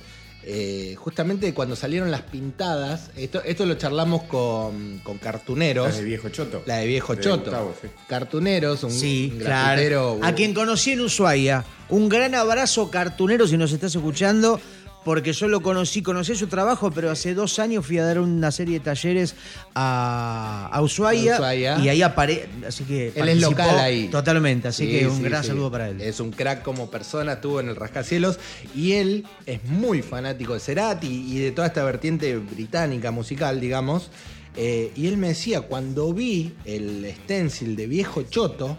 eh, 0.43 0.95
justamente 0.97 1.54
cuando 1.54 1.75
salieron 1.75 2.12
las 2.12 2.21
pintadas, 2.21 3.12
esto, 3.17 3.41
esto 3.43 3.65
lo 3.65 3.75
charlamos 3.75 4.23
con, 4.23 4.99
con 5.04 5.17
cartuneros. 5.17 5.89
La 5.89 5.95
de 5.97 6.04
Viejo 6.04 6.30
Choto. 6.30 6.63
La 6.65 6.78
de 6.78 6.88
Viejo 6.88 7.15
De 7.15 7.21
Choto. 7.21 7.43
Gustavo, 7.43 7.75
sí. 7.82 7.88
Cartuneros, 8.08 8.84
un, 8.84 8.91
Sí, 8.91 9.32
un 9.34 9.39
claro. 9.39 10.19
A 10.23 10.34
quien 10.34 10.54
conocí 10.54 10.91
en 10.91 11.02
Ushuaia. 11.02 11.65
Un 11.89 12.08
gran 12.08 12.36
abrazo, 12.36 12.89
cartunero, 12.89 13.47
si 13.47 13.58
nos 13.58 13.71
estás 13.71 13.95
escuchando, 13.95 14.62
porque 15.05 15.31
yo 15.33 15.47
lo 15.47 15.62
conocí, 15.62 16.01
conocí 16.01 16.35
su 16.35 16.47
trabajo, 16.47 16.91
pero 16.91 17.09
hace 17.09 17.33
dos 17.33 17.57
años 17.59 17.85
fui 17.85 17.97
a 17.97 18.05
dar 18.05 18.19
una 18.19 18.51
serie 18.51 18.79
de 18.79 18.85
talleres 18.85 19.33
a, 19.73 20.69
a 20.71 20.81
Ushuaia, 20.81 21.35
Ushuaia. 21.35 21.79
y 21.79 21.89
ahí 21.89 22.01
aparece. 22.01 22.47
Así 22.67 22.83
que. 22.83 23.13
Él 23.15 23.29
es 23.29 23.39
local 23.41 23.79
ahí. 23.79 24.07
Totalmente, 24.09 24.67
así 24.67 24.85
Sí, 24.85 24.91
que 24.99 25.07
un 25.07 25.17
sí, 25.17 25.23
gran 25.23 25.41
sí. 25.43 25.49
saludo 25.49 25.71
para 25.71 25.89
él. 25.89 26.01
Es 26.01 26.19
un 26.19 26.31
crack 26.31 26.63
como 26.63 26.89
persona, 26.91 27.33
estuvo 27.33 27.59
en 27.59 27.69
el 27.69 27.75
Rascacielos 27.75 28.39
y 28.75 28.93
él 28.93 29.25
es 29.45 29.63
muy 29.65 30.01
fanático 30.01 30.53
de 30.53 30.59
Cerati 30.59 31.07
y 31.07 31.39
de 31.39 31.51
toda 31.51 31.67
esta 31.67 31.83
vertiente 31.83 32.35
británica 32.38 33.12
musical, 33.12 33.59
digamos. 33.62 34.09
Eh, 34.57 34.91
y 34.95 35.07
él 35.07 35.15
me 35.17 35.29
decía, 35.29 35.62
cuando 35.62 36.13
vi 36.13 36.53
el 36.65 37.09
stencil 37.23 37.75
de 37.75 37.88
Viejo 37.88 38.23
Choto, 38.23 38.77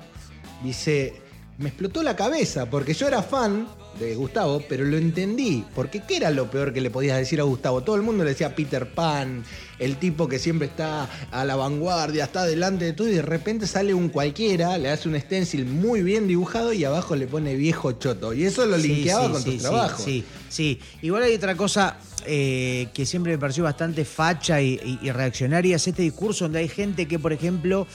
dice, 0.63 1.15
me 1.59 1.69
explotó 1.69 2.03
la 2.03 2.17
cabeza 2.17 2.69
porque 2.69 2.93
yo 2.93 3.07
era 3.09 3.23
fan 3.23 3.67
de 3.99 4.15
Gustavo, 4.15 4.63
pero 4.69 4.85
lo 4.85 4.97
entendí. 4.97 5.65
Porque 5.75 6.03
¿qué 6.07 6.17
era 6.19 6.31
lo 6.31 6.51
peor 6.51 6.73
que 6.73 6.81
le 6.81 6.91
podías 6.91 7.19
decir 7.19 7.41
a 7.41 7.45
Gustavo? 7.45 7.83
Todo 7.83 7.97
el 7.97 8.03
mundo 8.03 8.25
le 8.25 8.31
decía 8.31 8.55
Peter 8.55 8.87
Pan, 8.87 9.45
el 9.79 9.97
tipo 9.97 10.29
que 10.29 10.39
siempre 10.39 10.69
está 10.69 11.09
a 11.31 11.45
la 11.45 11.57
vanguardia, 11.57 12.25
está 12.25 12.45
delante 12.45 12.85
de 12.85 12.93
todo 12.93 13.09
y 13.09 13.13
de 13.13 13.23
repente 13.23 13.67
sale 13.67 13.93
un 13.95 14.09
cualquiera, 14.09 14.79
le 14.79 14.91
hace 14.91 15.09
un 15.09 15.19
stencil 15.21 15.65
muy 15.67 16.03
bien 16.03 16.27
dibujado 16.29 16.73
y 16.73 16.85
abajo 16.85 17.17
le 17.17 17.27
pone 17.27 17.55
viejo 17.57 17.93
choto. 17.93 18.33
Y 18.33 18.45
eso 18.45 18.65
lo 18.67 18.77
Sí, 18.79 18.89
linkeaba 18.89 19.27
sí, 19.27 19.33
con 19.33 19.43
sí, 19.43 19.45
tus 19.45 19.55
sí, 19.55 19.61
trabajos. 19.61 20.05
Sí, 20.05 20.25
sí. 20.49 20.79
Igual 21.03 21.25
hay 21.25 21.35
otra 21.35 21.57
cosa 21.57 21.97
eh, 22.27 22.89
que 22.93 23.07
siempre 23.07 23.33
me 23.33 23.39
pareció 23.39 23.65
bastante 23.65 24.05
facha 24.05 24.61
y, 24.61 24.75
y- 24.85 25.07
y 25.07 25.11
reaccionaria, 25.11 25.77
es 25.77 25.89
este 25.89 26.03
discurso 26.03 26.45
donde 26.45 26.59
hay 26.59 26.69
gente 26.69 27.09
que, 27.09 27.19
por 27.19 27.33
ejemplo, 27.33 27.87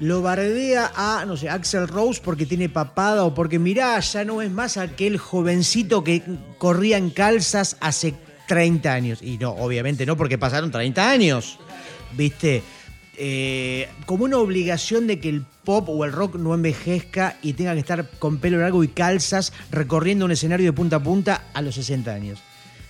lo 0.00 0.22
bardea 0.22 0.92
a, 0.94 1.24
no 1.26 1.36
sé, 1.36 1.48
Axel 1.48 1.86
Rose 1.86 2.20
porque 2.24 2.46
tiene 2.46 2.68
papada 2.68 3.24
o 3.24 3.34
porque, 3.34 3.58
mirá, 3.58 4.00
ya 4.00 4.24
no 4.24 4.42
es 4.42 4.50
más 4.50 4.76
aquel 4.78 5.18
jovencito 5.18 6.02
que 6.02 6.22
corría 6.58 6.96
en 6.96 7.10
calzas 7.10 7.76
hace 7.80 8.14
30 8.48 8.92
años. 8.92 9.22
Y 9.22 9.38
no, 9.38 9.50
obviamente 9.50 10.06
no, 10.06 10.16
porque 10.16 10.38
pasaron 10.38 10.70
30 10.70 11.10
años. 11.10 11.58
¿Viste? 12.16 12.62
Eh, 13.16 13.88
como 14.06 14.24
una 14.24 14.38
obligación 14.38 15.06
de 15.06 15.20
que 15.20 15.28
el 15.28 15.44
pop 15.64 15.90
o 15.90 16.04
el 16.06 16.12
rock 16.12 16.36
no 16.36 16.54
envejezca 16.54 17.36
y 17.42 17.52
tenga 17.52 17.74
que 17.74 17.80
estar 17.80 18.08
con 18.18 18.38
pelo 18.38 18.58
largo 18.58 18.82
y 18.82 18.88
calzas 18.88 19.52
recorriendo 19.70 20.24
un 20.24 20.32
escenario 20.32 20.64
de 20.64 20.72
punta 20.72 20.96
a 20.96 21.02
punta 21.02 21.44
a 21.52 21.60
los 21.60 21.74
60 21.74 22.10
años. 22.10 22.38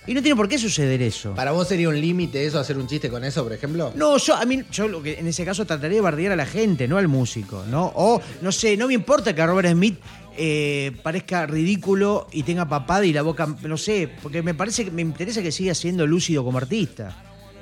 Y 0.07 0.15
no 0.15 0.21
tiene 0.21 0.35
por 0.35 0.49
qué 0.49 0.57
suceder 0.57 1.01
eso. 1.01 1.35
¿Para 1.35 1.51
vos 1.51 1.67
sería 1.67 1.87
un 1.87 1.99
límite 1.99 2.43
eso, 2.43 2.59
hacer 2.59 2.77
un 2.77 2.87
chiste 2.87 3.09
con 3.09 3.23
eso, 3.23 3.43
por 3.43 3.53
ejemplo? 3.53 3.93
No, 3.95 4.17
yo 4.17 4.35
a 4.35 4.45
mí, 4.45 4.63
yo 4.71 4.87
lo 4.87 5.03
que 5.03 5.19
en 5.19 5.27
ese 5.27 5.45
caso 5.45 5.65
trataría 5.65 5.97
de 5.97 6.01
bardear 6.01 6.31
a 6.31 6.35
la 6.35 6.47
gente, 6.47 6.87
no 6.87 6.97
al 6.97 7.07
músico, 7.07 7.63
¿no? 7.69 7.91
O, 7.95 8.19
no 8.41 8.51
sé, 8.51 8.75
no 8.77 8.87
me 8.87 8.95
importa 8.95 9.35
que 9.35 9.45
Robert 9.45 9.69
Smith 9.69 9.99
eh, 10.37 10.91
parezca 11.03 11.45
ridículo 11.45 12.27
y 12.31 12.41
tenga 12.43 12.67
papada 12.67 13.05
y 13.05 13.13
la 13.13 13.21
boca, 13.21 13.45
no 13.61 13.77
sé, 13.77 14.09
porque 14.23 14.41
me 14.41 14.55
parece 14.55 14.85
que 14.85 14.91
me 14.91 15.03
interesa 15.03 15.43
que 15.43 15.51
siga 15.51 15.75
siendo 15.75 16.07
lúcido 16.07 16.43
como 16.43 16.57
artista 16.57 17.15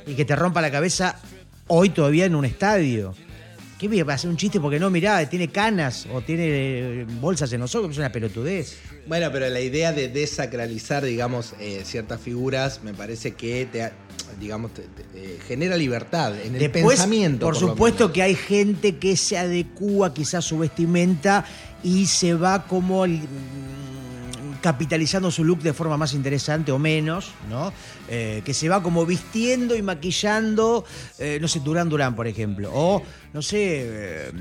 y 0.07 0.13
que 0.13 0.23
te 0.23 0.35
rompa 0.35 0.61
la 0.61 0.71
cabeza 0.71 1.19
hoy 1.67 1.89
todavía 1.89 2.25
en 2.25 2.35
un 2.35 2.45
estadio. 2.45 3.15
¿Qué? 3.79 4.03
¿Va 4.03 4.11
a 4.11 4.15
hacer 4.15 4.29
un 4.29 4.35
chiste 4.35 4.59
porque 4.59 4.77
no, 4.77 4.89
mirá, 4.89 5.27
tiene 5.29 5.47
canas 5.47 6.05
o 6.13 6.21
tiene 6.21 6.43
eh, 6.47 7.05
bolsas 7.21 7.51
en 7.53 7.61
los 7.61 7.73
ojos? 7.75 7.91
Es 7.91 7.97
una 7.97 8.11
pelotudez. 8.11 8.77
Bueno, 9.07 9.29
pero 9.31 9.47
la 9.49 9.61
idea 9.61 9.93
de 9.93 10.09
desacralizar, 10.09 11.03
digamos, 11.05 11.53
eh, 11.61 11.81
ciertas 11.85 12.19
figuras, 12.19 12.81
me 12.83 12.93
parece 12.93 13.31
que 13.35 13.65
te, 13.71 13.89
digamos, 14.39 14.73
te- 14.73 14.81
te- 14.81 15.05
eh, 15.15 15.39
genera 15.47 15.77
libertad 15.77 16.33
en 16.39 16.55
el 16.55 16.59
Después, 16.59 16.97
pensamiento. 16.97 17.45
por, 17.45 17.53
lo 17.53 17.69
supuesto 17.69 18.11
que 18.11 18.21
hay 18.21 18.35
gente 18.35 18.97
que 18.97 19.15
se 19.15 19.37
adecúa 19.37 20.13
quizás 20.13 20.43
su 20.43 20.59
vestimenta 20.59 21.45
y 21.81 22.05
se 22.07 22.33
va 22.33 22.67
como 22.67 23.05
capitalizando 24.61 25.31
su 25.31 25.43
look 25.43 25.59
de 25.59 25.73
forma 25.73 25.97
más 25.97 26.13
interesante 26.13 26.71
o 26.71 26.79
menos, 26.79 27.31
¿no? 27.49 27.71
Eh, 28.09 28.41
que 28.43 28.53
se 28.53 28.69
va 28.69 28.83
como 28.83 29.05
vistiendo 29.05 29.75
y 29.75 29.81
maquillando, 29.81 30.85
eh, 31.17 31.37
no 31.41 31.47
sé, 31.47 31.59
Durán 31.59 31.89
Durán, 31.89 32.15
por 32.15 32.27
ejemplo. 32.27 32.71
O, 32.73 33.01
no 33.33 33.41
sé, 33.41 33.57
eh, 33.59 34.31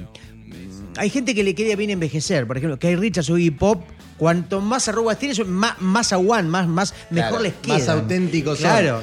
hay 0.96 1.10
gente 1.10 1.34
que 1.34 1.44
le 1.44 1.54
queda 1.54 1.76
bien 1.76 1.90
envejecer, 1.90 2.46
por 2.46 2.56
ejemplo, 2.56 2.78
Kay 2.78 2.96
Richards 2.96 3.30
o 3.30 3.38
Iggy 3.38 3.50
Pop. 3.52 3.82
Cuanto 4.16 4.60
más 4.60 4.88
arrugas 4.88 5.16
tienes, 5.16 5.46
más, 5.46 5.80
más 5.80 6.12
aguan, 6.12 6.48
más, 6.48 6.66
más, 6.66 6.92
mejor 7.10 7.38
Claro, 7.38 7.42
les 7.44 7.54
queda. 7.54 7.78
Más 7.78 7.88
auténticos. 7.88 8.58
Claro. 8.58 9.02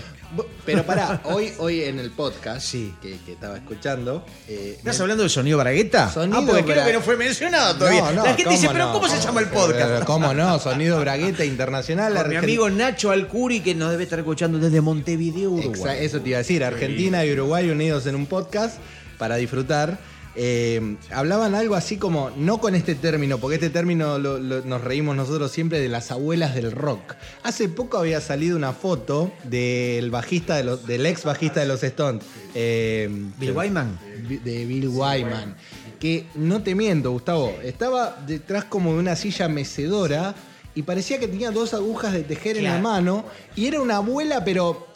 Pero 0.65 0.83
pará, 0.83 1.21
hoy, 1.25 1.51
hoy 1.59 1.81
en 1.83 1.99
el 1.99 2.11
podcast 2.11 2.65
Sí. 2.65 2.93
que, 3.01 3.17
que 3.25 3.33
estaba 3.33 3.55
escuchando. 3.57 4.25
eh, 4.47 4.75
¿Estás 4.77 4.97
me- 4.97 5.01
hablando 5.03 5.23
del 5.23 5.29
sonido 5.29 5.57
Bragueta? 5.59 6.11
Sonido 6.11 6.39
ah, 6.39 6.43
porque 6.45 6.63
creo 6.63 6.85
que 6.85 6.93
no 6.93 7.01
fue 7.01 7.15
mencionado 7.17 7.75
todavía. 7.75 8.01
No, 8.01 8.11
no, 8.13 8.23
La 8.23 8.33
gente 8.33 8.49
dice, 8.51 8.67
¿cómo 8.67 8.73
pero? 8.79 8.91
¿cómo 8.93 9.07
se 9.07 9.19
llama 9.21 9.39
el 9.41 9.47
podcast? 9.47 9.89
Pero, 9.91 10.05
¿Cómo 10.05 10.33
no? 10.33 10.59
Sonido 10.59 10.99
Bragueta 10.99 11.45
Internacional. 11.45 12.13
Con 12.15 12.29
mi 12.29 12.35
amigo 12.35 12.69
Nacho 12.69 13.11
Alcuri, 13.11 13.61
que 13.61 13.75
nos 13.75 13.91
debe 13.91 14.03
estar 14.03 14.19
escuchando 14.19 14.57
desde 14.59 14.81
Montevideo, 14.81 15.51
Uruguay. 15.51 15.97
Eso 16.01 16.19
te 16.21 16.29
iba 16.29 16.37
a 16.37 16.39
decir, 16.39 16.63
Argentina 16.63 17.23
y 17.25 17.31
Uruguay 17.33 17.69
unidos 17.69 18.05
en 18.07 18.15
un 18.15 18.25
podcast 18.25 18.77
para 19.17 19.35
disfrutar. 19.35 19.97
Eh, 20.37 20.97
hablaban 21.11 21.55
algo 21.55 21.75
así 21.75 21.97
como, 21.97 22.29
no 22.35 22.59
con 22.59 22.75
este 22.75 22.93
término, 22.95 23.37
porque 23.37 23.55
este 23.55 23.69
término 23.69 24.17
lo- 24.19 24.37
lo- 24.37 24.61
nos 24.65 24.81
reímos 24.83 25.15
nosotros 25.15 25.51
siempre 25.51 25.79
de 25.79 25.87
las 25.87 26.11
abuelas 26.11 26.53
del 26.55 26.71
rock. 26.73 27.13
Hace 27.43 27.69
poco 27.69 27.97
había 27.97 28.19
salido 28.19 28.57
una 28.57 28.73
foto 28.73 29.31
del 29.45 30.11
bajista 30.11 30.57
de 30.57 30.63
los, 30.65 30.85
del 30.85 31.05
ex 31.05 31.23
bajista 31.23 31.61
de 31.61 31.65
los 31.67 31.81
Stones. 31.83 32.23
eh, 32.53 33.07
Bill 33.37 33.51
Wyman. 33.51 33.97
de 34.43 34.65
Bill 34.65 34.87
Wyman. 34.89 35.55
Que 35.99 36.27
no 36.35 36.61
te 36.61 36.75
miento, 36.75 37.11
Gustavo, 37.11 37.53
estaba 37.63 38.21
detrás 38.27 38.65
como 38.65 38.93
de 38.93 38.99
una 38.99 39.15
silla 39.15 39.47
mecedora 39.47 40.35
y 40.75 40.81
parecía 40.83 41.17
que 41.19 41.27
tenía 41.29 41.51
dos 41.51 41.73
agujas 41.73 42.11
de 42.11 42.23
tejer 42.23 42.57
en 42.57 42.65
la 42.65 42.77
mano 42.79 43.23
y 43.55 43.67
era 43.67 43.79
una 43.79 43.95
abuela, 43.97 44.43
pero. 44.43 44.87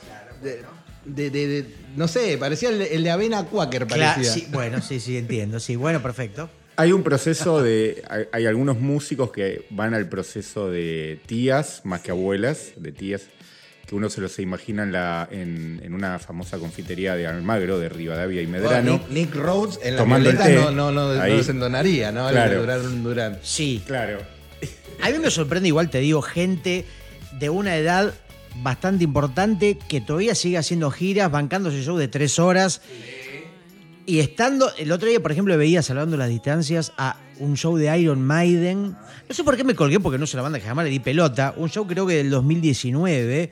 De- 1.15 1.29
de- 1.29 1.47
de- 1.47 1.65
no 1.95 2.07
sé, 2.07 2.37
parecía 2.37 2.69
el, 2.69 2.79
de- 2.79 2.95
el 2.95 3.03
de 3.03 3.11
Avena 3.11 3.43
Quaker, 3.45 3.87
Cla- 3.87 4.13
parecía. 4.15 4.31
sí, 4.33 4.47
bueno, 4.51 4.81
sí, 4.81 4.99
sí, 4.99 5.17
entiendo. 5.17 5.59
Sí, 5.59 5.75
bueno, 5.75 6.01
perfecto. 6.01 6.49
Hay 6.75 6.91
un 6.93 7.03
proceso 7.03 7.61
de. 7.61 8.03
Hay, 8.09 8.25
hay 8.31 8.45
algunos 8.45 8.79
músicos 8.79 9.31
que 9.31 9.65
van 9.69 9.93
al 9.93 10.07
proceso 10.07 10.69
de 10.71 11.19
tías, 11.25 11.81
más 11.83 11.99
que 12.01 12.11
abuelas, 12.11 12.71
de 12.77 12.93
tías, 12.93 13.23
que 13.85 13.95
uno 13.95 14.09
se 14.09 14.21
los 14.21 14.39
imagina 14.39 14.83
en, 14.83 14.91
la, 14.93 15.27
en, 15.29 15.81
en 15.83 15.93
una 15.93 16.19
famosa 16.19 16.57
confitería 16.57 17.15
de 17.15 17.27
Almagro, 17.27 17.79
de 17.79 17.89
Rivadavia 17.89 18.41
y 18.41 18.47
Medrano. 18.47 18.91
Bueno, 18.99 19.07
Nick, 19.09 19.33
Nick 19.33 19.35
Rhodes 19.35 19.79
en 19.83 19.95
la 19.95 20.01
Tomando 20.03 20.29
el 20.29 20.37
violeta 20.37 20.55
té. 20.61 20.65
no, 20.65 20.71
no, 20.71 20.91
no, 20.91 21.21
Ahí. 21.21 21.31
no 21.31 21.39
¿no? 22.13 22.29
Claro. 22.29 22.61
Durán 22.61 23.03
Durán. 23.03 23.39
Sí. 23.43 23.83
Claro. 23.85 24.19
A 25.01 25.09
mí 25.09 25.17
me 25.19 25.31
sorprende, 25.31 25.67
igual 25.67 25.89
te 25.89 25.99
digo, 25.99 26.21
gente 26.21 26.85
de 27.39 27.49
una 27.49 27.75
edad 27.77 28.13
bastante 28.57 29.03
importante 29.03 29.77
que 29.77 30.01
todavía 30.01 30.35
sigue 30.35 30.57
haciendo 30.57 30.91
giras, 30.91 31.31
bancándose 31.31 31.83
show 31.83 31.97
de 31.97 32.07
tres 32.07 32.39
horas. 32.39 32.81
Y 34.05 34.19
estando, 34.19 34.71
el 34.77 34.91
otro 34.91 35.07
día, 35.07 35.19
por 35.21 35.31
ejemplo, 35.31 35.55
veía, 35.57 35.83
salvando 35.83 36.17
las 36.17 36.29
distancias, 36.29 36.91
a 36.97 37.17
un 37.39 37.55
show 37.55 37.77
de 37.77 37.95
Iron 37.99 38.21
Maiden. 38.21 38.95
No 39.27 39.35
sé 39.35 39.43
por 39.43 39.55
qué 39.55 39.63
me 39.63 39.75
colgué, 39.75 39.99
porque 39.99 40.17
no 40.17 40.23
es 40.23 40.33
una 40.33 40.43
banda 40.43 40.59
que 40.59 40.65
jamás 40.65 40.85
le 40.85 40.91
di 40.91 40.99
pelota. 40.99 41.53
Un 41.57 41.69
show 41.69 41.85
creo 41.85 42.07
que 42.07 42.15
del 42.15 42.31
2019 42.31 43.51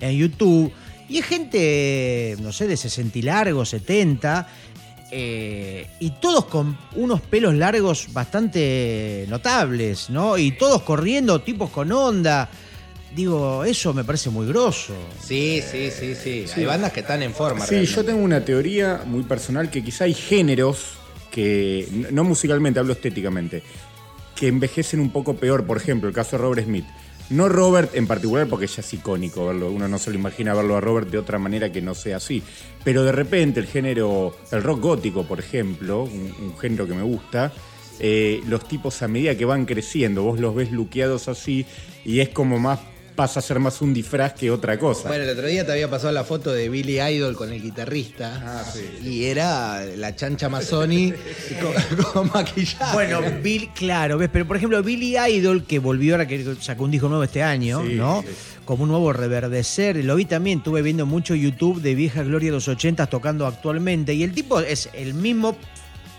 en 0.00 0.16
YouTube. 0.16 0.72
Y 1.08 1.18
es 1.18 1.24
gente, 1.24 2.36
no 2.40 2.52
sé, 2.52 2.66
de 2.66 2.76
60 2.76 3.18
y 3.18 3.22
largos, 3.22 3.70
70. 3.70 4.46
eh, 5.10 5.86
y 6.00 6.10
todos 6.20 6.46
con 6.46 6.76
unos 6.96 7.20
pelos 7.20 7.54
largos 7.54 8.08
bastante 8.12 9.26
notables, 9.28 10.10
¿no? 10.10 10.36
Y 10.36 10.52
todos 10.52 10.82
corriendo, 10.82 11.40
tipos 11.40 11.70
con 11.70 11.92
onda. 11.92 12.50
Digo, 13.14 13.64
eso 13.64 13.94
me 13.94 14.02
parece 14.02 14.30
muy 14.30 14.46
grosso. 14.46 14.94
Sí, 15.22 15.62
sí, 15.62 15.90
sí, 15.90 16.14
sí, 16.14 16.46
Hay 16.56 16.64
bandas 16.64 16.92
que 16.92 17.00
están 17.00 17.22
en 17.22 17.32
forma. 17.32 17.64
Sí, 17.64 17.70
realmente. 17.72 17.94
yo 17.94 18.04
tengo 18.04 18.22
una 18.22 18.44
teoría 18.44 19.02
muy 19.06 19.22
personal 19.22 19.70
que 19.70 19.84
quizá 19.84 20.04
hay 20.04 20.14
géneros 20.14 20.94
que, 21.30 21.86
no 22.10 22.24
musicalmente, 22.24 22.80
hablo 22.80 22.92
estéticamente, 22.92 23.62
que 24.34 24.48
envejecen 24.48 25.00
un 25.00 25.10
poco 25.10 25.34
peor. 25.34 25.64
Por 25.64 25.76
ejemplo, 25.76 26.08
el 26.08 26.14
caso 26.14 26.36
de 26.36 26.42
Robert 26.42 26.64
Smith. 26.64 26.86
No 27.30 27.48
Robert 27.48 27.94
en 27.94 28.06
particular, 28.06 28.46
porque 28.48 28.66
ya 28.66 28.80
es 28.80 28.92
icónico 28.92 29.46
verlo. 29.46 29.70
Uno 29.70 29.88
no 29.88 29.98
se 29.98 30.10
lo 30.10 30.16
imagina 30.16 30.52
verlo 30.52 30.76
a 30.76 30.80
Robert 30.80 31.08
de 31.08 31.18
otra 31.18 31.38
manera 31.38 31.72
que 31.72 31.80
no 31.80 31.94
sea 31.94 32.18
así. 32.18 32.42
Pero 32.82 33.02
de 33.02 33.12
repente 33.12 33.60
el 33.60 33.66
género, 33.66 34.36
el 34.50 34.62
rock 34.62 34.80
gótico, 34.80 35.24
por 35.24 35.38
ejemplo, 35.38 36.02
un, 36.02 36.34
un 36.38 36.58
género 36.58 36.86
que 36.86 36.94
me 36.94 37.02
gusta, 37.02 37.52
eh, 38.00 38.42
los 38.46 38.66
tipos 38.66 39.02
a 39.02 39.08
medida 39.08 39.36
que 39.36 39.44
van 39.44 39.66
creciendo, 39.66 40.24
vos 40.24 40.40
los 40.40 40.54
ves 40.54 40.72
luqueados 40.72 41.28
así 41.28 41.64
y 42.04 42.20
es 42.20 42.28
como 42.28 42.58
más, 42.58 42.80
pasa 43.14 43.38
a 43.40 43.42
ser 43.42 43.60
más 43.60 43.80
un 43.80 43.94
disfraz 43.94 44.32
que 44.34 44.50
otra 44.50 44.78
cosa. 44.78 45.08
Bueno, 45.08 45.24
el 45.24 45.30
otro 45.30 45.46
día 45.46 45.64
te 45.64 45.72
había 45.72 45.88
pasado 45.88 46.12
la 46.12 46.24
foto 46.24 46.52
de 46.52 46.68
Billy 46.68 47.00
Idol 47.00 47.36
con 47.36 47.52
el 47.52 47.62
guitarrista. 47.62 48.42
Ah, 48.44 48.64
sí. 48.70 48.80
Y 49.08 49.24
era 49.26 49.84
la 49.96 50.16
chancha 50.16 50.48
Mazzoni 50.48 51.12
con, 51.96 52.04
con 52.04 52.30
maquillaje. 52.34 52.92
Bueno, 52.94 53.20
Bill, 53.42 53.70
claro, 53.74 54.18
¿ves? 54.18 54.30
Pero 54.32 54.46
por 54.46 54.56
ejemplo, 54.56 54.82
Billy 54.82 55.16
Idol, 55.16 55.64
que 55.64 55.78
volvió 55.78 56.14
ahora 56.14 56.26
que 56.26 56.56
sacó 56.60 56.84
un 56.84 56.90
disco 56.90 57.08
nuevo 57.08 57.22
este 57.24 57.42
año, 57.42 57.82
Sí, 57.86 57.94
¿no? 57.94 58.22
sí. 58.22 58.28
Como 58.64 58.84
un 58.84 58.88
nuevo 58.90 59.12
reverdecer. 59.12 60.02
Lo 60.04 60.16
vi 60.16 60.24
también, 60.24 60.58
estuve 60.58 60.80
viendo 60.82 61.04
mucho 61.06 61.34
YouTube 61.34 61.80
de 61.82 61.94
vieja 61.94 62.22
gloria 62.22 62.48
de 62.50 62.54
los 62.56 62.66
80 62.66 63.06
tocando 63.06 63.46
actualmente. 63.46 64.14
Y 64.14 64.22
el 64.22 64.32
tipo 64.32 64.58
es 64.60 64.88
el 64.94 65.14
mismo 65.14 65.56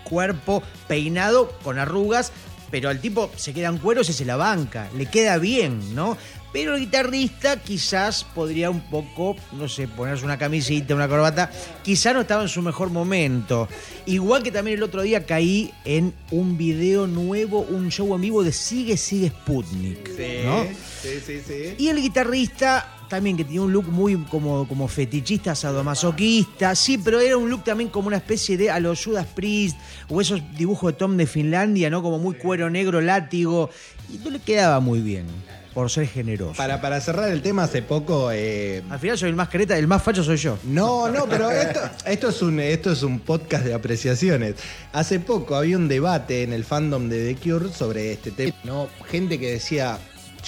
cuerpo 0.04 0.62
peinado 0.86 1.50
con 1.64 1.78
arrugas, 1.78 2.30
pero 2.70 2.88
al 2.88 3.00
tipo 3.00 3.30
se 3.36 3.52
queda 3.52 3.68
en 3.68 3.78
cueros 3.78 4.08
y 4.10 4.12
se 4.12 4.24
la 4.24 4.36
banca. 4.36 4.88
Le 4.96 5.06
queda 5.06 5.38
bien, 5.38 5.94
¿no? 5.94 6.16
Pero 6.52 6.74
el 6.74 6.80
guitarrista 6.80 7.60
quizás 7.62 8.24
podría 8.24 8.70
un 8.70 8.80
poco, 8.80 9.36
no 9.52 9.68
sé, 9.68 9.88
ponerse 9.88 10.24
una 10.24 10.38
camisita, 10.38 10.94
una 10.94 11.08
corbata. 11.08 11.50
Quizás 11.82 12.14
no 12.14 12.22
estaba 12.22 12.42
en 12.42 12.48
su 12.48 12.62
mejor 12.62 12.88
momento. 12.88 13.68
Igual 14.06 14.42
que 14.42 14.50
también 14.50 14.78
el 14.78 14.82
otro 14.82 15.02
día 15.02 15.26
caí 15.26 15.70
en 15.84 16.14
un 16.30 16.56
video 16.56 17.06
nuevo, 17.06 17.60
un 17.60 17.90
show 17.90 18.14
en 18.14 18.22
vivo 18.22 18.42
de 18.42 18.52
Sigue 18.52 18.96
Sigue 18.96 19.28
Sputnik. 19.28 20.16
Sí, 20.16 20.46
¿no? 20.46 20.64
sí, 21.02 21.20
sí, 21.26 21.42
sí. 21.46 21.74
Y 21.76 21.88
el 21.88 22.00
guitarrista 22.00 22.95
también 23.08 23.36
que 23.36 23.44
tenía 23.44 23.62
un 23.62 23.72
look 23.72 23.88
muy 23.88 24.16
como, 24.24 24.66
como 24.68 24.88
fetichista, 24.88 25.54
sadomasoquista, 25.54 26.74
sí, 26.74 26.98
pero 26.98 27.20
era 27.20 27.36
un 27.36 27.48
look 27.48 27.64
también 27.64 27.88
como 27.90 28.08
una 28.08 28.16
especie 28.16 28.56
de 28.56 28.70
a 28.70 28.80
los 28.80 29.04
Judas 29.04 29.26
Priest 29.34 29.76
o 30.08 30.20
esos 30.20 30.40
dibujos 30.56 30.92
de 30.92 30.98
Tom 30.98 31.16
de 31.16 31.26
Finlandia, 31.26 31.90
¿no? 31.90 32.02
Como 32.02 32.18
muy 32.18 32.34
cuero 32.36 32.68
negro, 32.70 33.00
látigo, 33.00 33.70
y 34.12 34.18
no 34.18 34.30
le 34.30 34.38
quedaba 34.40 34.80
muy 34.80 35.00
bien, 35.00 35.26
por 35.74 35.90
ser 35.90 36.08
generoso. 36.08 36.54
Para, 36.56 36.80
para 36.80 37.00
cerrar 37.00 37.30
el 37.30 37.42
tema, 37.42 37.64
hace 37.64 37.82
poco. 37.82 38.30
eh, 38.32 38.82
Al 38.88 38.98
final 38.98 39.18
soy 39.18 39.28
el 39.30 39.36
más 39.36 39.48
creta, 39.48 39.76
el 39.78 39.86
más 39.86 40.02
facho 40.02 40.24
soy 40.24 40.36
yo. 40.38 40.58
No, 40.64 41.08
no, 41.08 41.26
pero 41.26 41.50
esto, 41.50 41.80
esto, 42.06 42.28
es 42.30 42.42
un, 42.42 42.60
esto 42.60 42.92
es 42.92 43.02
un 43.02 43.20
podcast 43.20 43.64
de 43.64 43.74
apreciaciones. 43.74 44.54
Hace 44.92 45.20
poco 45.20 45.54
había 45.54 45.76
un 45.76 45.88
debate 45.88 46.42
en 46.42 46.52
el 46.52 46.64
fandom 46.64 47.08
de 47.08 47.34
The 47.34 47.40
Cure 47.50 47.72
sobre 47.72 48.12
este 48.12 48.30
tema. 48.30 48.54
¿no? 48.64 48.88
Gente 49.10 49.38
que 49.38 49.52
decía, 49.52 49.98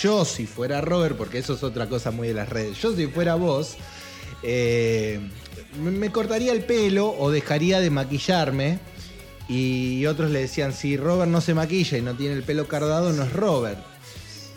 yo 0.01 0.25
si 0.25 0.47
fuera 0.47 0.81
Robert, 0.81 1.17
porque 1.17 1.39
eso 1.39 1.55
es 1.55 1.63
otra 1.63 1.89
cosa 1.89 2.11
muy 2.11 2.29
de 2.29 2.35
las 2.35 2.49
redes, 2.49 2.81
yo 2.81 2.95
si 2.95 3.07
fuera 3.07 3.35
vos, 3.35 3.77
eh, 4.43 5.21
me, 5.81 6.11
cortaría 6.11 6.53
el 6.53 6.65
pelo 6.65 7.15
o 7.19 7.31
dejaría 7.31 7.81
de 7.81 7.91
maquillarme. 7.91 8.79
Y 9.49 10.05
otros 10.05 10.31
le 10.31 10.41
decían, 10.41 10.75
si 10.75 10.99
Robert 10.99 11.31
no 11.31 11.41
se 11.41 11.55
maquilla 11.55 11.97
y 11.97 12.03
no 12.03 12.15
tiene 12.15 12.35
el 12.35 12.43
pelo 12.43 12.69
cardado, 12.69 13.13
no 13.13 13.23
es 13.23 13.33
Robert. 13.33 13.79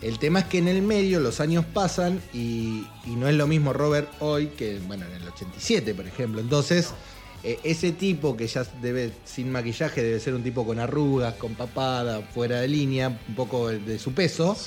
El 0.01 0.19
tema 0.19 0.39
es 0.39 0.45
que 0.45 0.57
en 0.57 0.67
el 0.67 0.81
medio 0.81 1.19
los 1.19 1.39
años 1.39 1.63
pasan 1.63 2.19
y, 2.33 2.85
no 3.05 3.29
es 3.29 3.35
lo 3.35 3.47
mismo 3.47 3.71
Robert 3.71 4.09
hoy 4.19 4.47
que, 4.47 4.79
bueno, 4.79 5.05
en 5.05 5.21
el 5.21 5.27
87, 5.29 5.93
por 5.93 6.07
ejemplo. 6.07 6.41
Entonces, 6.41 6.89
eh, 7.43 7.59
ese 7.63 7.93
tipo 7.93 8.35
que 8.35 8.47
ya 8.47 8.65
debe, 8.81 9.13
sin 9.23 9.49
maquillaje, 9.49 10.03
debe 10.03 10.19
ser 10.19 10.33
un 10.33 10.43
tipo 10.43 10.65
con 10.65 10.79
arrugas, 10.79 11.35
con 11.35 11.55
papada, 11.55 12.21
fuera 12.33 12.59
de 12.59 12.67
línea, 12.67 13.17
un 13.29 13.35
poco 13.35 13.69
de 13.69 13.97
su 13.97 14.11
peso. 14.13 14.57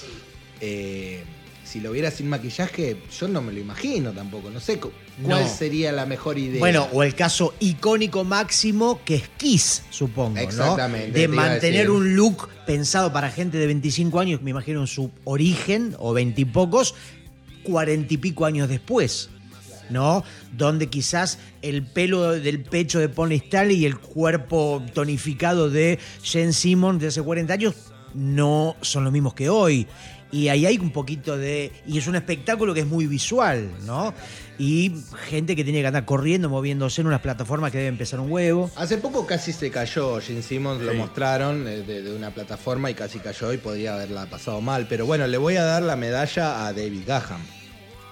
Eh, 0.67 1.23
si 1.65 1.81
lo 1.81 1.91
viera 1.93 2.11
sin 2.11 2.29
maquillaje, 2.29 2.97
yo 3.19 3.29
no 3.29 3.43
me 3.43 3.53
lo 3.53 3.59
imagino 3.61 4.13
tampoco. 4.13 4.49
No 4.51 4.61
sé 4.61 4.79
cu- 4.79 4.93
cuál 5.23 5.43
No. 5.45 5.49
sería 5.49 5.93
la 5.93 6.07
mejor 6.07 6.39
idea. 6.39 6.59
Bueno, 6.61 6.89
o 6.93 7.03
el 7.03 7.15
caso 7.15 7.55
icónico 7.61 8.23
máximo 8.25 9.01
que 9.05 9.17
es 9.17 9.29
Kiss, 9.37 9.83
supongo. 9.91 10.39
Exactamente, 10.39 11.11
te 11.13 11.19
De 11.21 11.29
mantener 11.29 11.91
un 11.91 12.15
look 12.17 12.49
pensado 12.67 13.13
para 13.13 13.31
gente 13.31 13.59
de 13.59 13.67
25 13.67 14.21
años, 14.21 14.41
me 14.43 14.51
imagino 14.51 14.81
en 14.81 14.87
su 14.87 15.11
origen, 15.25 15.95
o 15.99 16.13
20 16.13 16.41
y 16.41 16.45
pocos, 16.45 16.95
40 17.65 18.15
y 18.15 18.17
pico 18.19 18.45
años 18.47 18.69
después. 18.69 19.31
¿no? 19.91 20.25
Donde 20.57 20.87
quizás 20.89 21.39
el 21.61 21.83
pelo 21.83 22.33
del 22.33 22.61
pecho 22.63 22.99
de 23.01 23.11
Paul 23.11 23.33
Stanley 23.33 23.77
y 23.77 23.85
el 23.85 23.99
cuerpo 23.99 24.83
tonificado 24.95 25.69
de 25.69 25.99
Jen 26.23 26.55
Simmons 26.55 27.03
de 27.03 27.09
hace 27.09 27.21
40 27.21 27.53
años 27.53 27.75
no 28.15 28.77
son 28.81 29.05
los 29.05 29.13
mismos 29.13 29.35
que 29.35 29.51
hoy. 29.51 29.87
Y 30.35 30.49
ahí 30.49 30.67
hay 30.67 30.79
un 30.79 30.91
poquito 30.91 31.39
de. 31.39 31.71
Y 31.87 31.97
es 31.97 32.09
un 32.09 32.17
espectáculo 32.17 32.75
que 32.75 32.81
es 32.81 32.87
muy 32.87 33.07
visual, 33.07 33.71
¿no? 33.87 34.13
Y 34.59 34.93
gente 35.29 35.55
que 35.55 35.63
tiene 35.63 35.81
que 35.81 35.87
andar 35.87 36.05
corriendo, 36.05 36.49
moviéndose 36.49 37.03
en 37.03 37.07
unas 37.07 37.21
plataformas 37.21 37.71
que 37.71 37.79
debe 37.79 37.89
empezar 37.91 38.19
un 38.19 38.33
huevo. 38.33 38.69
Hace 38.75 38.99
poco 38.99 39.29
casi 39.29 39.53
se 39.53 39.71
cayó 39.71 40.21
Gene 40.21 40.43
Simmons, 40.43 40.83
lo 40.83 40.93
mostraron 40.95 41.69
eh, 41.69 41.83
de, 41.83 42.03
de 42.03 42.17
una 42.17 42.33
plataforma 42.33 42.91
y 42.91 42.95
casi 42.95 43.21
cayó 43.21 43.53
y 43.53 43.59
podría 43.59 43.95
haberla 43.95 44.27
pasado 44.27 44.61
mal. 44.61 44.89
Pero 44.89 45.07
bueno, 45.07 45.25
le 45.29 45.39
voy 45.39 45.55
a 45.55 45.63
dar 45.63 45.85
la 45.85 45.95
medalla 45.95 46.67
a 46.67 46.73
David 46.73 47.03
Gaham. 47.07 47.41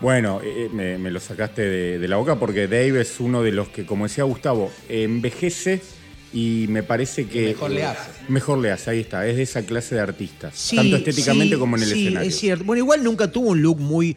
Bueno, 0.00 0.40
eh, 0.44 0.68
me, 0.72 0.98
me 0.98 1.10
lo 1.10 1.18
sacaste 1.18 1.62
de, 1.62 1.98
de 1.98 2.06
la 2.06 2.18
boca 2.18 2.36
porque 2.36 2.68
Dave 2.68 3.00
es 3.00 3.18
uno 3.18 3.42
de 3.42 3.50
los 3.50 3.68
que, 3.68 3.84
como 3.84 4.06
decía 4.06 4.22
Gustavo, 4.22 4.70
envejece 4.88 5.82
y 6.32 6.66
me 6.68 6.82
parece 6.82 7.26
que. 7.26 7.48
mejor 7.48 7.70
le 7.70 7.84
hace. 7.84 8.10
Mejor 8.28 8.58
le 8.58 8.70
hace, 8.70 8.90
ahí 8.90 9.00
está. 9.00 9.26
Es 9.26 9.36
de 9.36 9.42
esa 9.42 9.62
clase 9.62 9.94
de 9.94 10.00
artistas. 10.00 10.54
Sí, 10.56 10.76
tanto 10.76 10.96
estéticamente 10.96 11.54
sí, 11.54 11.60
como 11.60 11.76
en 11.76 11.82
el 11.82 11.88
sí, 11.90 12.06
escenario. 12.06 12.28
es 12.28 12.36
cierto. 12.36 12.64
Bueno, 12.64 12.78
igual 12.82 13.04
nunca 13.04 13.30
tuvo 13.30 13.50
un 13.50 13.62
look 13.62 13.78
muy 13.78 14.16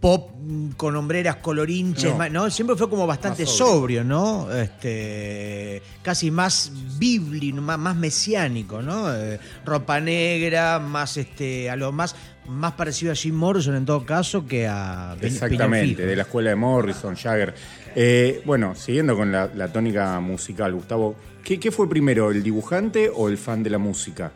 pop 0.00 0.30
mm, 0.38 0.70
con 0.72 0.94
hombreras 0.96 1.36
colorinches, 1.36 2.16
No. 2.16 2.28
¿no? 2.28 2.50
Siempre 2.50 2.76
fue 2.76 2.88
como 2.90 3.06
bastante 3.06 3.46
sobrio, 3.46 4.02
sobrio. 4.02 4.04
¿no? 4.04 4.52
Este, 4.54 5.82
casi 6.02 6.30
más 6.30 6.70
bíblico, 6.98 7.60
más, 7.60 7.78
más 7.78 7.96
mesiánico, 7.96 8.82
¿no? 8.82 9.12
Eh, 9.14 9.38
ropa 9.64 10.00
negra, 10.00 10.78
más 10.78 11.16
este, 11.16 11.70
a 11.70 11.76
lo 11.76 11.92
más, 11.92 12.14
más 12.46 12.72
parecido 12.72 13.12
a 13.12 13.14
Jim 13.14 13.34
Morrison 13.34 13.74
en 13.76 13.84
todo 13.86 14.04
caso 14.04 14.46
que 14.46 14.66
a 14.68 15.16
Exactamente, 15.20 15.86
Peñafijo. 15.86 16.08
de 16.08 16.16
la 16.16 16.22
escuela 16.22 16.50
de 16.50 16.56
Morrison, 16.56 17.14
Jagger. 17.16 17.54
Eh, 17.94 18.42
bueno, 18.44 18.74
siguiendo 18.74 19.16
con 19.16 19.32
la, 19.32 19.50
la 19.54 19.72
tónica 19.72 20.20
musical, 20.20 20.74
Gustavo, 20.74 21.16
¿qué, 21.42 21.58
qué 21.58 21.70
fue 21.72 21.88
primero, 21.88 22.30
el 22.30 22.42
dibujante 22.42 23.10
o 23.12 23.28
el 23.28 23.38
fan 23.38 23.62
de 23.62 23.70
la 23.70 23.78
música? 23.78 24.32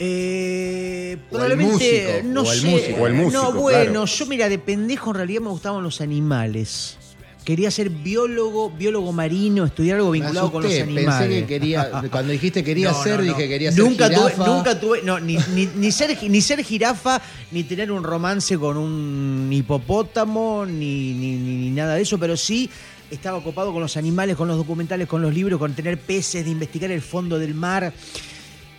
Eh, 0.00 1.16
O 1.16 1.20
el 1.20 1.28
probablemente, 1.28 1.72
músico, 1.72 2.28
no 2.32 2.42
o 2.42 2.52
el 2.52 2.60
sé. 2.60 2.66
músico. 2.68 3.02
O 3.02 3.06
el 3.06 3.14
músico, 3.14 3.42
no, 3.42 3.52
bueno, 3.52 3.90
claro. 3.92 4.04
yo 4.06 4.26
mira, 4.26 4.48
de 4.48 4.58
pendejo 4.58 5.10
en 5.10 5.16
realidad 5.16 5.40
me 5.42 5.48
gustaban 5.50 5.82
los 5.82 6.00
animales. 6.00 6.96
Quería 7.44 7.70
ser 7.70 7.88
biólogo, 7.88 8.70
biólogo 8.70 9.10
marino, 9.10 9.64
estudiar 9.64 9.96
algo 9.96 10.10
vinculado 10.10 10.52
con 10.52 10.62
los 10.62 10.72
animales. 10.72 11.06
pensé 11.18 11.28
que 11.40 11.46
quería, 11.46 11.90
cuando 12.10 12.30
dijiste 12.32 12.62
quería 12.62 12.90
No, 12.92 13.02
ser, 13.02 13.20
no, 13.20 13.24
no. 13.24 13.34
dije 13.36 13.48
quería 13.48 13.72
ser 13.72 13.82
nunca 13.84 14.08
jirafa. 14.08 14.44
Tuve, 14.44 14.54
nunca 14.54 14.80
tuve, 14.80 15.02
no, 15.02 15.18
ni, 15.18 15.38
ni- 15.54 15.68
ni 15.74 15.90
ser, 15.90 16.16
ni 16.28 16.40
ser 16.42 16.62
jirafa, 16.62 17.22
ni 17.50 17.64
tener 17.64 17.90
un 17.90 18.04
romance 18.04 18.58
con 18.58 18.76
un 18.76 19.48
hipopótamo, 19.50 20.66
ni, 20.66 21.14
ni- 21.14 21.36
ni- 21.36 21.56
ni 21.56 21.70
nada 21.70 21.94
de 21.94 22.02
eso, 22.02 22.18
pero 22.18 22.36
sí 22.36 22.68
estaba 23.10 23.38
ocupado 23.38 23.72
con 23.72 23.80
los 23.80 23.96
animales, 23.96 24.36
con 24.36 24.46
los 24.46 24.58
documentales, 24.58 25.08
con 25.08 25.22
los 25.22 25.32
libros, 25.32 25.58
con 25.58 25.72
tener 25.72 25.98
peces, 25.98 26.44
de 26.44 26.50
investigar 26.50 26.90
el 26.90 27.00
fondo 27.00 27.38
del 27.38 27.54
mar. 27.54 27.94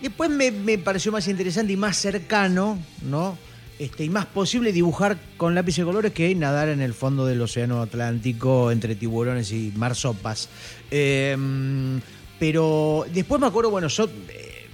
Después 0.02 0.30
me, 0.30 0.78
pareció 0.78 1.12
más 1.12 1.28
interesante 1.28 1.74
y 1.74 1.78
más 1.78 1.98
cercano, 1.98 2.80
¿no? 3.04 3.38
Este, 3.80 4.04
y 4.04 4.10
más 4.10 4.26
posible 4.26 4.72
dibujar 4.74 5.18
con 5.38 5.56
lápiz 5.56 5.78
de 5.78 5.84
colores 5.86 6.12
que 6.14 6.34
nadar 6.36 6.68
en 6.70 6.82
el 6.82 6.94
fondo 6.94 7.26
del 7.26 7.42
océano 7.42 7.82
Atlántico 7.82 8.72
entre 8.72 8.96
tiburones 8.96 9.52
y 9.52 9.72
marsopas. 9.76 10.50
Eh, 10.92 11.38
pero 12.40 13.06
después 13.14 13.40
me 13.42 13.48
acuerdo, 13.48 13.70
bueno, 13.70 13.88
yo 13.88 14.06
eh, 14.30 14.68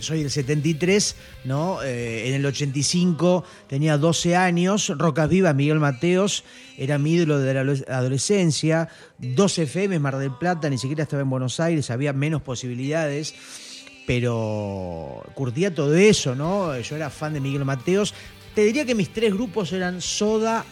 soy 0.00 0.20
del 0.20 0.30
73, 0.30 1.16
¿no? 1.44 1.82
Eh, 1.82 2.28
en 2.28 2.34
el 2.34 2.46
85 2.46 3.44
tenía 3.66 3.98
12 3.98 4.36
años, 4.36 4.92
Rocas 4.96 5.28
Vivas, 5.28 5.54
Miguel 5.54 5.78
Mateos, 5.80 6.44
era 6.78 6.98
mi 6.98 7.12
ídolo 7.14 7.38
de 7.38 7.54
la 7.54 7.60
ado- 7.62 7.84
adolescencia, 7.88 8.88
12 9.18 9.62
FM, 9.64 9.98
Mar 9.98 10.16
del 10.18 10.32
Plata, 10.32 10.70
ni 10.70 10.78
siquiera 10.78 11.02
estaba 11.02 11.22
en 11.22 11.28
Buenos 11.30 11.60
Aires, 11.60 11.90
había 11.90 12.12
menos 12.14 12.40
posibilidades 12.42 13.34
pero 14.06 15.22
curtía 15.34 15.74
todo 15.74 15.94
eso, 15.94 16.34
¿no? 16.34 16.78
Yo 16.80 16.96
era 16.96 17.10
fan 17.10 17.34
de 17.34 17.40
Miguel 17.40 17.64
Mateos. 17.64 18.14
Te 18.54 18.64
diría 18.64 18.84
que 18.84 18.94
mis 18.94 19.12
tres 19.12 19.32
grupos 19.32 19.72
eran 19.72 20.00
Soda, 20.00 20.64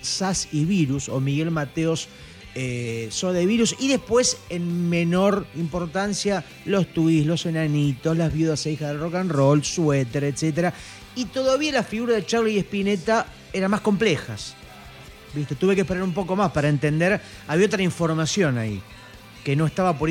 SAS 0.00 0.48
y 0.52 0.64
Virus, 0.64 1.08
o 1.08 1.20
Miguel 1.20 1.50
Mateos, 1.50 2.08
eh, 2.54 3.08
Soda 3.10 3.40
y 3.42 3.46
Virus, 3.46 3.76
y 3.78 3.88
después, 3.88 4.38
en 4.48 4.88
menor 4.88 5.46
importancia, 5.56 6.44
los 6.64 6.86
Twis, 6.92 7.26
los 7.26 7.46
Enanitos, 7.46 8.16
las 8.16 8.32
Viudas 8.32 8.64
e 8.66 8.72
Hijas 8.72 8.88
del 8.88 9.00
Rock 9.00 9.16
and 9.16 9.30
Roll, 9.30 9.64
Suéter, 9.64 10.24
etc. 10.24 10.72
Y 11.14 11.26
todavía 11.26 11.72
la 11.72 11.82
figura 11.82 12.14
de 12.14 12.24
Charlie 12.24 12.54
y 12.54 12.58
Spinetta 12.58 13.26
eran 13.52 13.70
más 13.70 13.80
complejas. 13.82 14.54
¿Viste? 15.34 15.54
Tuve 15.54 15.74
que 15.74 15.82
esperar 15.82 16.02
un 16.02 16.14
poco 16.14 16.36
más 16.36 16.52
para 16.52 16.68
entender. 16.68 17.20
Había 17.46 17.66
otra 17.66 17.82
información 17.82 18.56
ahí 18.56 18.80
que 19.44 19.54
no 19.56 19.66
estaba 19.66 19.96
por 19.96 20.08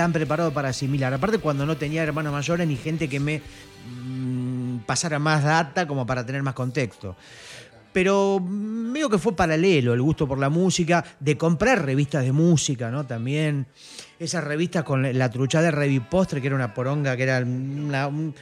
tan 0.00 0.14
preparado 0.14 0.50
para 0.50 0.70
asimilar. 0.70 1.12
Aparte, 1.12 1.36
cuando 1.36 1.66
no 1.66 1.76
tenía 1.76 2.02
hermanos 2.02 2.32
mayores 2.32 2.66
ni 2.66 2.76
gente 2.76 3.06
que 3.06 3.20
me 3.20 3.42
mm, 3.86 4.78
pasara 4.86 5.18
más 5.18 5.44
data 5.44 5.86
como 5.86 6.06
para 6.06 6.24
tener 6.24 6.42
más 6.42 6.54
contexto. 6.54 7.16
Pero 7.92 8.40
veo 8.42 9.10
que 9.10 9.18
fue 9.18 9.36
paralelo 9.36 9.92
el 9.92 10.00
gusto 10.00 10.26
por 10.26 10.38
la 10.38 10.48
música, 10.48 11.04
de 11.18 11.36
comprar 11.36 11.84
revistas 11.84 12.24
de 12.24 12.32
música, 12.32 12.90
¿no? 12.90 13.04
También 13.04 13.66
esas 14.18 14.42
revistas 14.42 14.84
con 14.84 15.02
la 15.18 15.28
truchada 15.30 15.64
de 15.64 15.70
Revipostre, 15.72 16.40
que 16.40 16.46
era 16.46 16.56
una 16.56 16.72
poronga, 16.72 17.14
que 17.14 17.24
era 17.24 17.40
un- 17.40 18.34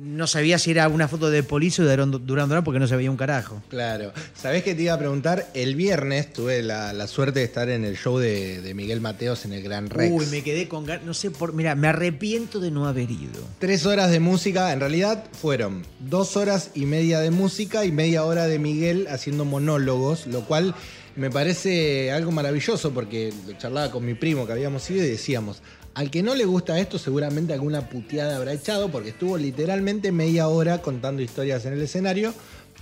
no 0.00 0.26
sabía 0.26 0.58
si 0.58 0.70
era 0.70 0.88
una 0.88 1.08
foto 1.08 1.30
de 1.30 1.42
Policio 1.42 1.84
de 1.84 1.96
Durán 1.96 2.64
porque 2.64 2.78
no 2.78 2.86
se 2.86 2.96
veía 2.96 3.10
un 3.10 3.16
carajo. 3.16 3.62
Claro. 3.68 4.12
¿Sabés 4.34 4.62
qué 4.62 4.74
te 4.74 4.82
iba 4.82 4.94
a 4.94 4.98
preguntar? 4.98 5.48
El 5.54 5.74
viernes 5.74 6.32
tuve 6.32 6.62
la, 6.62 6.92
la 6.92 7.06
suerte 7.06 7.40
de 7.40 7.44
estar 7.44 7.68
en 7.68 7.84
el 7.84 7.96
show 7.96 8.18
de, 8.18 8.60
de 8.60 8.74
Miguel 8.74 9.00
Mateos 9.00 9.44
en 9.44 9.52
el 9.52 9.62
Gran 9.62 9.90
Rex. 9.90 10.12
Uy, 10.12 10.26
me 10.26 10.42
quedé 10.42 10.68
con 10.68 10.86
no 11.04 11.14
sé 11.14 11.30
por, 11.30 11.52
mira, 11.52 11.74
me 11.74 11.88
arrepiento 11.88 12.60
de 12.60 12.70
no 12.70 12.86
haber 12.86 13.10
ido. 13.10 13.40
Tres 13.58 13.84
horas 13.86 14.10
de 14.10 14.20
música, 14.20 14.72
en 14.72 14.80
realidad 14.80 15.24
fueron 15.32 15.84
dos 16.00 16.36
horas 16.36 16.70
y 16.74 16.86
media 16.86 17.20
de 17.20 17.30
música 17.30 17.84
y 17.84 17.92
media 17.92 18.24
hora 18.24 18.46
de 18.46 18.58
Miguel 18.58 19.06
haciendo 19.10 19.44
monólogos, 19.44 20.26
lo 20.26 20.44
cual 20.44 20.74
me 21.16 21.30
parece 21.30 22.12
algo 22.12 22.30
maravilloso 22.30 22.92
porque 22.92 23.32
charlaba 23.58 23.90
con 23.90 24.04
mi 24.04 24.14
primo 24.14 24.46
que 24.46 24.52
habíamos 24.52 24.88
ido 24.88 25.04
y 25.04 25.08
decíamos, 25.08 25.62
al 25.98 26.10
que 26.10 26.22
no 26.22 26.34
le 26.36 26.44
gusta 26.44 26.78
esto 26.78 26.96
seguramente 26.98 27.52
alguna 27.52 27.88
puteada 27.88 28.36
habrá 28.36 28.52
echado 28.52 28.88
porque 28.90 29.08
estuvo 29.10 29.36
literalmente 29.36 30.12
media 30.12 30.46
hora 30.48 30.80
contando 30.80 31.22
historias 31.22 31.64
en 31.66 31.72
el 31.72 31.82
escenario, 31.82 32.32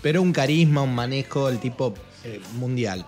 pero 0.02 0.20
un 0.20 0.32
carisma, 0.32 0.82
un 0.82 0.94
manejo 0.94 1.48
del 1.48 1.58
tipo 1.58 1.94
eh, 2.24 2.40
mundial. 2.58 3.06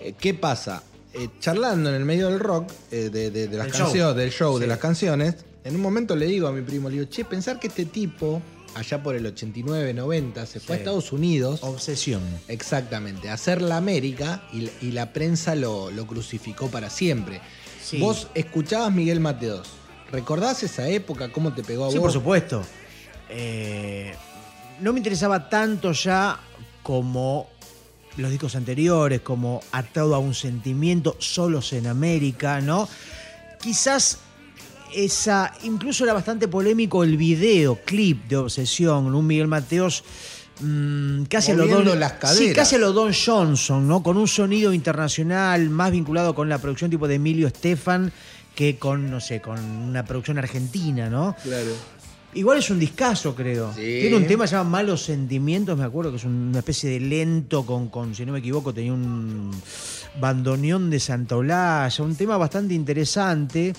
Eh, 0.00 0.14
¿Qué 0.18 0.32
pasa? 0.34 0.84
Eh, 1.14 1.28
charlando 1.40 1.90
en 1.90 1.96
el 1.96 2.04
medio 2.04 2.28
del 2.28 2.38
rock, 2.38 2.70
de, 2.90 3.10
de- 3.10 3.30
de 3.48 3.56
las 3.56 3.66
canciones, 3.68 4.16
del 4.16 4.30
show, 4.30 4.58
de 4.58 4.66
las 4.68 4.78
canciones, 4.78 5.34
en 5.64 5.74
un 5.74 5.80
momento 5.82 6.14
le 6.16 6.26
digo 6.26 6.46
a 6.46 6.52
mi 6.52 6.62
primo, 6.62 6.88
le 6.88 6.98
digo, 7.00 7.10
che, 7.10 7.24
pensar 7.24 7.58
que 7.58 7.66
este 7.66 7.84
tipo, 7.84 8.40
allá 8.76 9.02
por 9.02 9.14
el 9.16 9.26
89, 9.26 9.92
90, 9.92 10.46
se 10.46 10.60
fue 10.60 10.76
a. 10.76 10.78
Estados 10.78 11.12
Unidos, 11.12 11.60
Obsesión. 11.64 12.22
exactamente, 12.48 13.28
a 13.28 13.34
hacer 13.34 13.60
la 13.60 13.76
América 13.76 14.42
y, 14.52 14.70
y 14.80 14.92
la 14.92 15.12
prensa 15.12 15.54
lo, 15.54 15.90
lo 15.90 16.06
crucificó 16.06 16.68
para 16.68 16.88
siempre. 16.90 17.40
Sí. 17.82 17.98
Vos 17.98 18.28
escuchabas 18.34 18.92
Miguel 18.92 19.20
Mateos, 19.20 19.68
¿recordás 20.10 20.62
esa 20.62 20.88
época, 20.88 21.30
cómo 21.32 21.52
te 21.52 21.62
pegó 21.62 21.86
a 21.86 21.90
Sí, 21.90 21.96
vos? 21.96 22.04
por 22.04 22.12
supuesto. 22.12 22.62
Eh, 23.28 24.14
no 24.80 24.92
me 24.92 24.98
interesaba 25.00 25.48
tanto 25.48 25.92
ya 25.92 26.38
como 26.82 27.48
los 28.16 28.30
discos 28.30 28.54
anteriores, 28.56 29.20
como 29.22 29.60
Atado 29.72 30.14
a 30.14 30.18
un 30.18 30.34
sentimiento, 30.34 31.16
Solos 31.18 31.72
en 31.72 31.86
América, 31.86 32.60
¿no? 32.60 32.88
Quizás 33.60 34.18
esa, 34.94 35.54
incluso 35.62 36.04
era 36.04 36.12
bastante 36.12 36.46
polémico 36.48 37.02
el 37.04 37.16
videoclip 37.16 38.26
de 38.28 38.36
Obsesión, 38.36 39.14
un 39.14 39.26
Miguel 39.26 39.48
Mateos 39.48 40.04
casi 41.28 41.52
a 41.52 41.54
lo 41.54 41.66
Don, 41.66 41.98
las 41.98 42.14
sí, 42.36 42.52
casi 42.52 42.76
a 42.76 42.78
lo 42.78 42.92
Don 42.92 43.12
Johnson, 43.12 43.86
¿no? 43.86 44.02
Con 44.02 44.16
un 44.16 44.28
sonido 44.28 44.72
internacional 44.72 45.68
más 45.70 45.90
vinculado 45.90 46.34
con 46.34 46.48
la 46.48 46.58
producción 46.58 46.90
tipo 46.90 47.08
de 47.08 47.16
Emilio 47.16 47.46
Estefan 47.46 48.12
que 48.54 48.76
con, 48.76 49.10
no 49.10 49.20
sé, 49.20 49.40
con 49.40 49.58
una 49.58 50.04
producción 50.04 50.38
argentina, 50.38 51.08
¿no? 51.08 51.34
Claro. 51.42 51.70
Igual 52.34 52.58
es 52.58 52.70
un 52.70 52.78
discazo, 52.78 53.34
creo. 53.34 53.72
Sí. 53.74 53.98
Tiene 54.00 54.16
un 54.16 54.26
tema 54.26 54.46
llamado 54.46 54.70
Malos 54.70 55.02
Sentimientos, 55.02 55.76
me 55.76 55.84
acuerdo 55.84 56.10
que 56.10 56.16
es 56.16 56.24
una 56.24 56.58
especie 56.58 56.90
de 56.90 57.00
lento 57.00 57.66
con, 57.66 57.88
con, 57.88 58.14
si 58.14 58.24
no 58.24 58.32
me 58.32 58.38
equivoco, 58.38 58.72
tenía 58.72 58.92
un 58.92 59.50
bandoneón 60.18 60.88
de 60.88 60.98
Santa 61.00 61.36
Olalla, 61.36 62.02
un 62.02 62.16
tema 62.16 62.36
bastante 62.36 62.72
interesante. 62.74 63.74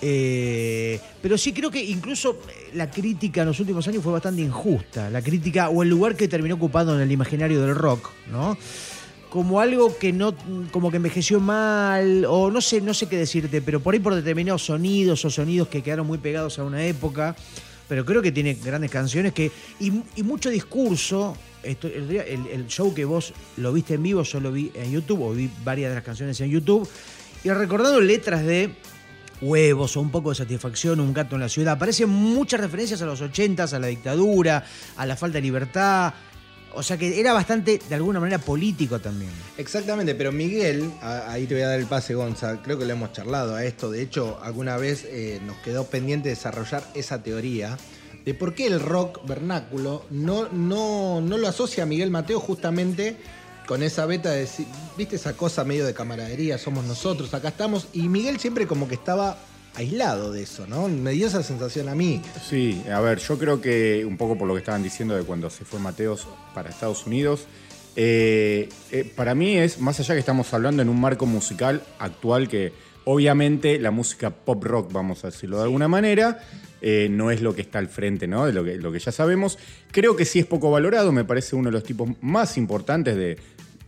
Eh, 0.00 1.00
pero 1.22 1.38
sí 1.38 1.52
creo 1.52 1.70
que 1.70 1.82
incluso 1.82 2.38
la 2.74 2.90
crítica 2.90 3.42
en 3.42 3.48
los 3.48 3.60
últimos 3.60 3.86
años 3.88 4.02
fue 4.02 4.12
bastante 4.12 4.42
injusta. 4.42 5.10
La 5.10 5.22
crítica 5.22 5.68
o 5.68 5.82
el 5.82 5.88
lugar 5.88 6.16
que 6.16 6.28
terminó 6.28 6.56
ocupando 6.56 6.94
en 6.94 7.00
el 7.00 7.10
imaginario 7.12 7.60
del 7.60 7.74
rock, 7.74 8.10
¿no? 8.30 8.56
Como 9.30 9.60
algo 9.60 9.96
que 9.98 10.12
no, 10.12 10.34
como 10.70 10.90
que 10.90 10.98
envejeció 10.98 11.40
mal, 11.40 12.24
o 12.28 12.50
no 12.50 12.60
sé, 12.60 12.80
no 12.80 12.94
sé 12.94 13.08
qué 13.08 13.16
decirte, 13.16 13.60
pero 13.62 13.80
por 13.80 13.94
ahí 13.94 14.00
por 14.00 14.14
determinados 14.14 14.64
sonidos 14.64 15.24
o 15.24 15.30
sonidos 15.30 15.68
que 15.68 15.82
quedaron 15.82 16.06
muy 16.06 16.18
pegados 16.18 16.58
a 16.58 16.64
una 16.64 16.84
época. 16.84 17.34
Pero 17.88 18.04
creo 18.04 18.22
que 18.22 18.32
tiene 18.32 18.54
grandes 18.54 18.90
canciones 18.90 19.32
que. 19.32 19.50
Y, 19.80 19.90
mucho 20.22 20.48
discurso 20.50 21.36
esto- 21.62 21.88
el- 21.88 22.46
el 22.50 22.66
show 22.66 22.94
que 22.94 23.04
vos 23.04 23.32
lo 23.56 23.72
viste 23.72 23.94
en 23.94 24.02
vivo, 24.02 24.22
yo 24.22 24.40
lo 24.40 24.52
vi 24.52 24.70
en 24.74 24.90
YouTube, 24.92 25.20
o 25.22 25.32
vi 25.32 25.50
varias 25.64 25.90
de 25.90 25.96
las 25.96 26.04
canciones 26.04 26.40
en 26.40 26.50
YouTube, 26.50 26.88
y 27.42 27.50
recordando 27.50 28.00
letras 28.00 28.42
de 28.44 28.70
huevos 29.44 29.96
o 29.96 30.00
un 30.00 30.10
poco 30.10 30.30
de 30.30 30.36
satisfacción, 30.36 31.00
un 31.00 31.12
gato 31.12 31.36
en 31.36 31.42
la 31.42 31.48
ciudad, 31.48 31.74
aparecen 31.74 32.08
muchas 32.08 32.60
referencias 32.60 33.02
a 33.02 33.06
los 33.06 33.20
ochentas, 33.20 33.72
a 33.74 33.78
la 33.78 33.88
dictadura, 33.88 34.64
a 34.96 35.06
la 35.06 35.16
falta 35.16 35.38
de 35.38 35.42
libertad. 35.42 36.14
O 36.76 36.82
sea 36.82 36.96
que 36.96 37.20
era 37.20 37.32
bastante, 37.32 37.80
de 37.88 37.94
alguna 37.94 38.18
manera, 38.18 38.38
político 38.38 38.98
también. 38.98 39.30
Exactamente, 39.56 40.16
pero 40.16 40.32
Miguel, 40.32 40.90
ahí 41.00 41.46
te 41.46 41.54
voy 41.54 41.62
a 41.62 41.68
dar 41.68 41.78
el 41.78 41.86
pase, 41.86 42.14
Gonza, 42.14 42.60
creo 42.62 42.76
que 42.76 42.84
lo 42.84 42.92
hemos 42.92 43.12
charlado 43.12 43.54
a 43.54 43.64
esto, 43.64 43.92
de 43.92 44.02
hecho, 44.02 44.40
alguna 44.42 44.76
vez 44.76 45.04
eh, 45.04 45.40
nos 45.46 45.56
quedó 45.58 45.84
pendiente 45.86 46.30
desarrollar 46.30 46.82
esa 46.94 47.22
teoría 47.22 47.76
de 48.24 48.34
por 48.34 48.54
qué 48.54 48.66
el 48.66 48.80
rock 48.80 49.24
vernáculo 49.26 50.04
no, 50.10 50.48
no, 50.48 51.20
no 51.20 51.38
lo 51.38 51.46
asocia 51.46 51.82
a 51.82 51.86
Miguel 51.86 52.10
Mateo 52.10 52.40
justamente 52.40 53.16
con 53.66 53.82
esa 53.82 54.06
beta 54.06 54.30
de, 54.30 54.40
decir, 54.40 54.66
viste 54.96 55.16
esa 55.16 55.34
cosa 55.34 55.64
medio 55.64 55.86
de 55.86 55.94
camaradería, 55.94 56.58
somos 56.58 56.84
nosotros, 56.84 57.32
acá 57.34 57.48
estamos, 57.48 57.88
y 57.92 58.08
Miguel 58.08 58.38
siempre 58.38 58.66
como 58.66 58.88
que 58.88 58.94
estaba 58.94 59.38
aislado 59.74 60.32
de 60.32 60.42
eso, 60.42 60.66
¿no? 60.66 60.88
Me 60.88 61.12
dio 61.12 61.26
esa 61.26 61.42
sensación 61.42 61.88
a 61.88 61.94
mí. 61.94 62.22
Sí, 62.48 62.82
a 62.92 63.00
ver, 63.00 63.18
yo 63.18 63.38
creo 63.38 63.60
que 63.60 64.04
un 64.06 64.16
poco 64.16 64.38
por 64.38 64.46
lo 64.46 64.54
que 64.54 64.60
estaban 64.60 64.82
diciendo 64.82 65.16
de 65.16 65.24
cuando 65.24 65.50
se 65.50 65.64
fue 65.64 65.80
Mateos 65.80 66.26
para 66.54 66.70
Estados 66.70 67.06
Unidos, 67.06 67.46
eh, 67.96 68.68
eh, 68.90 69.12
para 69.16 69.34
mí 69.34 69.56
es, 69.56 69.80
más 69.80 69.98
allá 70.00 70.14
que 70.14 70.20
estamos 70.20 70.52
hablando 70.52 70.82
en 70.82 70.88
un 70.88 71.00
marco 71.00 71.26
musical 71.26 71.82
actual 71.98 72.48
que 72.48 72.72
obviamente 73.04 73.78
la 73.78 73.90
música 73.90 74.30
pop 74.30 74.62
rock, 74.64 74.92
vamos 74.92 75.24
a 75.24 75.28
decirlo 75.28 75.58
de 75.58 75.64
alguna 75.64 75.88
manera, 75.88 76.40
eh, 76.80 77.08
no 77.10 77.30
es 77.30 77.40
lo 77.40 77.54
que 77.54 77.62
está 77.62 77.78
al 77.78 77.88
frente, 77.88 78.26
¿no? 78.26 78.46
De 78.46 78.52
lo 78.52 78.64
que, 78.64 78.76
lo 78.76 78.92
que 78.92 78.98
ya 78.98 79.12
sabemos. 79.12 79.58
Creo 79.90 80.16
que 80.16 80.24
sí 80.24 80.38
es 80.38 80.46
poco 80.46 80.70
valorado, 80.70 81.12
me 81.12 81.24
parece 81.24 81.56
uno 81.56 81.70
de 81.70 81.72
los 81.72 81.84
tipos 81.84 82.10
más 82.20 82.56
importantes 82.58 83.16
de, 83.16 83.38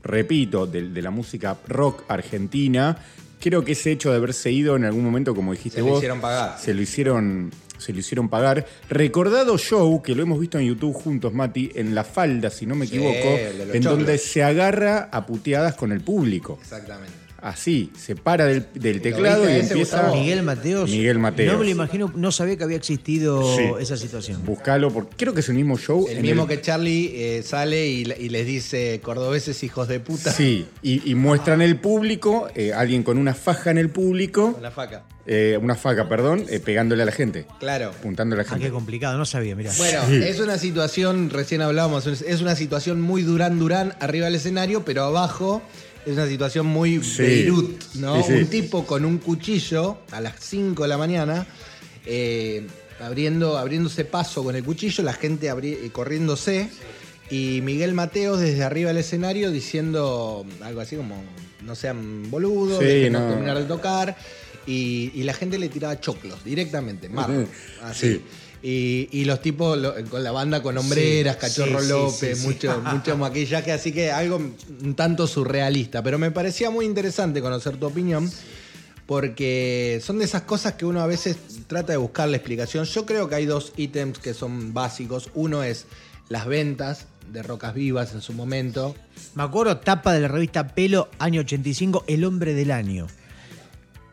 repito, 0.06 0.66
de, 0.66 0.88
de 0.88 1.02
la 1.02 1.10
música 1.10 1.56
rock 1.68 2.04
argentina. 2.08 2.96
Creo 3.40 3.64
que 3.64 3.72
ese 3.72 3.92
hecho 3.92 4.10
de 4.10 4.16
haberse 4.16 4.50
ido 4.50 4.76
en 4.76 4.84
algún 4.84 5.04
momento, 5.04 5.34
como 5.34 5.52
dijiste 5.52 5.76
Se 5.76 5.82
lo 5.82 5.88
vos, 5.88 5.98
hicieron 5.98 6.20
pagar. 6.20 6.58
se 6.58 6.72
lo 6.74 6.80
hicieron, 6.82 7.50
se 7.78 7.92
lo 7.92 7.98
hicieron 8.00 8.28
pagar. 8.28 8.66
Recordado 8.88 9.58
show, 9.58 10.02
que 10.02 10.14
lo 10.14 10.22
hemos 10.22 10.40
visto 10.40 10.58
en 10.58 10.66
YouTube 10.66 10.94
juntos, 10.94 11.34
Mati, 11.34 11.70
en 11.74 11.94
La 11.94 12.02
Falda, 12.04 12.48
si 12.50 12.64
no 12.66 12.74
me 12.74 12.86
equivoco, 12.86 13.12
en 13.14 13.82
choclos. 13.82 13.84
donde 13.84 14.18
se 14.18 14.42
agarra 14.42 15.10
a 15.12 15.26
puteadas 15.26 15.74
con 15.74 15.92
el 15.92 16.00
público. 16.00 16.58
Exactamente. 16.62 17.12
Así, 17.46 17.92
se 17.96 18.16
para 18.16 18.44
del, 18.46 18.66
del 18.74 19.00
teclado 19.00 19.44
y 19.48 19.52
empieza. 19.60 19.74
Gustavo? 19.76 20.16
Miguel 20.16 20.42
Mateos. 20.42 20.90
Miguel 20.90 21.18
Mateos. 21.20 21.52
No 21.52 21.58
me 21.60 21.64
lo 21.66 21.70
imagino, 21.70 22.12
no 22.16 22.32
sabía 22.32 22.56
que 22.56 22.64
había 22.64 22.76
existido 22.76 23.40
Sí. 23.56 23.62
esa 23.78 23.96
situación. 23.96 24.44
Buscalo, 24.44 24.90
porque 24.92 25.14
creo 25.16 25.32
que 25.32 25.40
es 25.40 25.48
el 25.48 25.54
mismo 25.54 25.78
show. 25.78 26.06
El 26.10 26.22
mismo 26.22 26.48
que 26.48 26.60
Charlie 26.60 27.12
eh, 27.14 27.42
sale 27.44 27.86
y, 27.86 28.00
y 28.18 28.28
les 28.30 28.46
dice 28.46 29.00
cordobeses 29.00 29.62
hijos 29.62 29.86
de 29.86 30.00
puta. 30.00 30.32
Sí, 30.32 30.66
y, 30.82 31.08
y 31.08 31.14
muestran 31.14 31.62
el 31.62 31.76
público, 31.78 32.48
eh, 32.56 32.72
alguien 32.72 33.04
con 33.04 33.16
una 33.16 33.32
faja 33.34 33.70
en 33.70 33.78
el 33.78 33.90
público, 33.90 34.52
Con 34.54 34.62
la 34.64 34.72
faca. 34.72 35.04
eh, 35.24 35.56
una 35.62 35.76
faca, 35.76 36.08
perdón, 36.08 36.44
eh, 36.48 36.58
pegándole 36.58 37.02
a 37.04 37.06
la 37.06 37.12
gente, 37.12 37.46
Claro. 37.60 37.90
apuntándole 37.90 38.40
a 38.42 38.44
la 38.44 38.50
Ah, 38.50 38.54
qué 38.54 38.60
gente. 38.62 38.72
complicado, 38.74 39.16
no 39.18 39.24
sabía, 39.24 39.54
mira. 39.54 39.70
Bueno, 39.78 40.02
es 40.24 40.40
una 40.40 40.58
situación, 40.58 41.30
recién 41.30 41.62
hablábamos, 41.62 42.08
es 42.08 42.22
es 42.22 42.40
una 42.40 42.56
situación 42.56 43.00
muy 43.00 43.22
Durán 43.22 43.60
Durán 43.60 43.94
arriba 44.00 44.26
del 44.26 44.34
escenario, 44.34 44.84
pero 44.84 45.04
abajo 45.04 45.62
es 46.06 46.12
una 46.12 46.26
situación 46.26 46.66
muy 46.66 47.02
Sí. 47.02 47.22
Beirut, 47.22 47.82
¿no? 47.96 48.22
Sí, 48.22 48.32
sí. 48.32 48.32
Un 48.38 48.46
tipo 48.46 48.86
con 48.86 49.04
un 49.04 49.18
cuchillo 49.18 49.98
a 50.12 50.20
las 50.20 50.34
5 50.40 50.84
de 50.84 50.88
la 50.88 50.96
mañana, 50.98 51.46
eh, 52.06 52.66
abriendo, 53.00 53.58
abriéndose 53.58 54.04
paso 54.04 54.42
con 54.44 54.54
el 54.56 54.62
cuchillo, 54.64 55.02
la 55.04 55.12
gente 55.12 55.50
abri- 55.52 55.76
eh, 55.82 55.90
corriéndose, 55.92 56.70
y 57.28 57.60
Miguel 57.62 57.92
Mateos 57.92 58.38
desde 58.40 58.62
arriba 58.62 58.88
del 58.88 58.98
escenario 58.98 59.50
diciendo 59.50 60.46
algo 60.62 60.80
así 60.80 60.94
como, 60.96 61.22
no 61.64 61.74
sean 61.74 62.30
boludos, 62.30 62.78
dejen 62.78 63.14
no. 63.14 63.28
terminar 63.28 63.58
de 63.58 63.64
tocar, 63.64 64.16
y, 64.66 65.10
y 65.14 65.24
la 65.24 65.34
gente 65.34 65.58
le 65.58 65.68
tiraba 65.68 66.00
choclos 66.00 66.44
directamente, 66.44 67.08
marro, 67.08 67.34
Ujú. 67.34 67.48
así. 67.82 68.22
Y, 68.68 69.08
y 69.12 69.26
los 69.26 69.40
tipos 69.42 69.78
lo- 69.78 69.94
con 70.10 70.24
la 70.24 70.32
banda 70.32 70.60
con 70.60 70.76
hombreras, 70.76 71.36
Sí, 71.36 71.40
Cachorro 71.40 71.80
sí, 71.80 71.88
López, 71.88 72.38
sí. 72.40 72.46
mucho, 72.48 72.80
mucho 72.92 73.16
maquillaje, 73.16 73.70
así 73.70 73.92
que 73.92 74.10
algo 74.10 74.38
un 74.82 74.94
tanto 74.96 75.28
surrealista. 75.28 76.02
Pero 76.02 76.18
me 76.18 76.32
parecía 76.32 76.68
muy 76.70 76.84
interesante 76.84 77.40
conocer 77.40 77.76
tu 77.76 77.86
opinión, 77.86 78.28
porque 79.06 80.00
son 80.04 80.18
de 80.18 80.24
esas 80.24 80.42
cosas 80.42 80.72
que 80.74 80.84
uno 80.84 81.00
a 81.00 81.06
veces 81.06 81.36
trata 81.68 81.92
de 81.92 81.96
buscar 81.98 82.28
la 82.28 82.36
explicación. 82.38 82.84
Yo 82.86 83.06
creo 83.06 83.28
que 83.28 83.36
hay 83.36 83.46
dos 83.46 83.72
ítems 83.76 84.18
que 84.18 84.34
son 84.34 84.74
básicos. 84.74 85.30
Uno 85.34 85.62
es 85.62 85.86
las 86.28 86.46
ventas 86.46 87.06
de 87.32 87.42
Rocas 87.44 87.72
Vivas 87.74 88.14
en 88.14 88.20
su 88.20 88.32
momento. 88.32 88.96
Me 89.36 89.44
acuerdo, 89.44 89.76
tapa 89.78 90.12
de 90.12 90.20
la 90.20 90.28
revista 90.28 90.66
Pelo, 90.74 91.08
año 91.20 91.42
85, 91.42 92.04
El 92.08 92.24
Hombre 92.24 92.54
del 92.54 92.72
Año. 92.72 93.06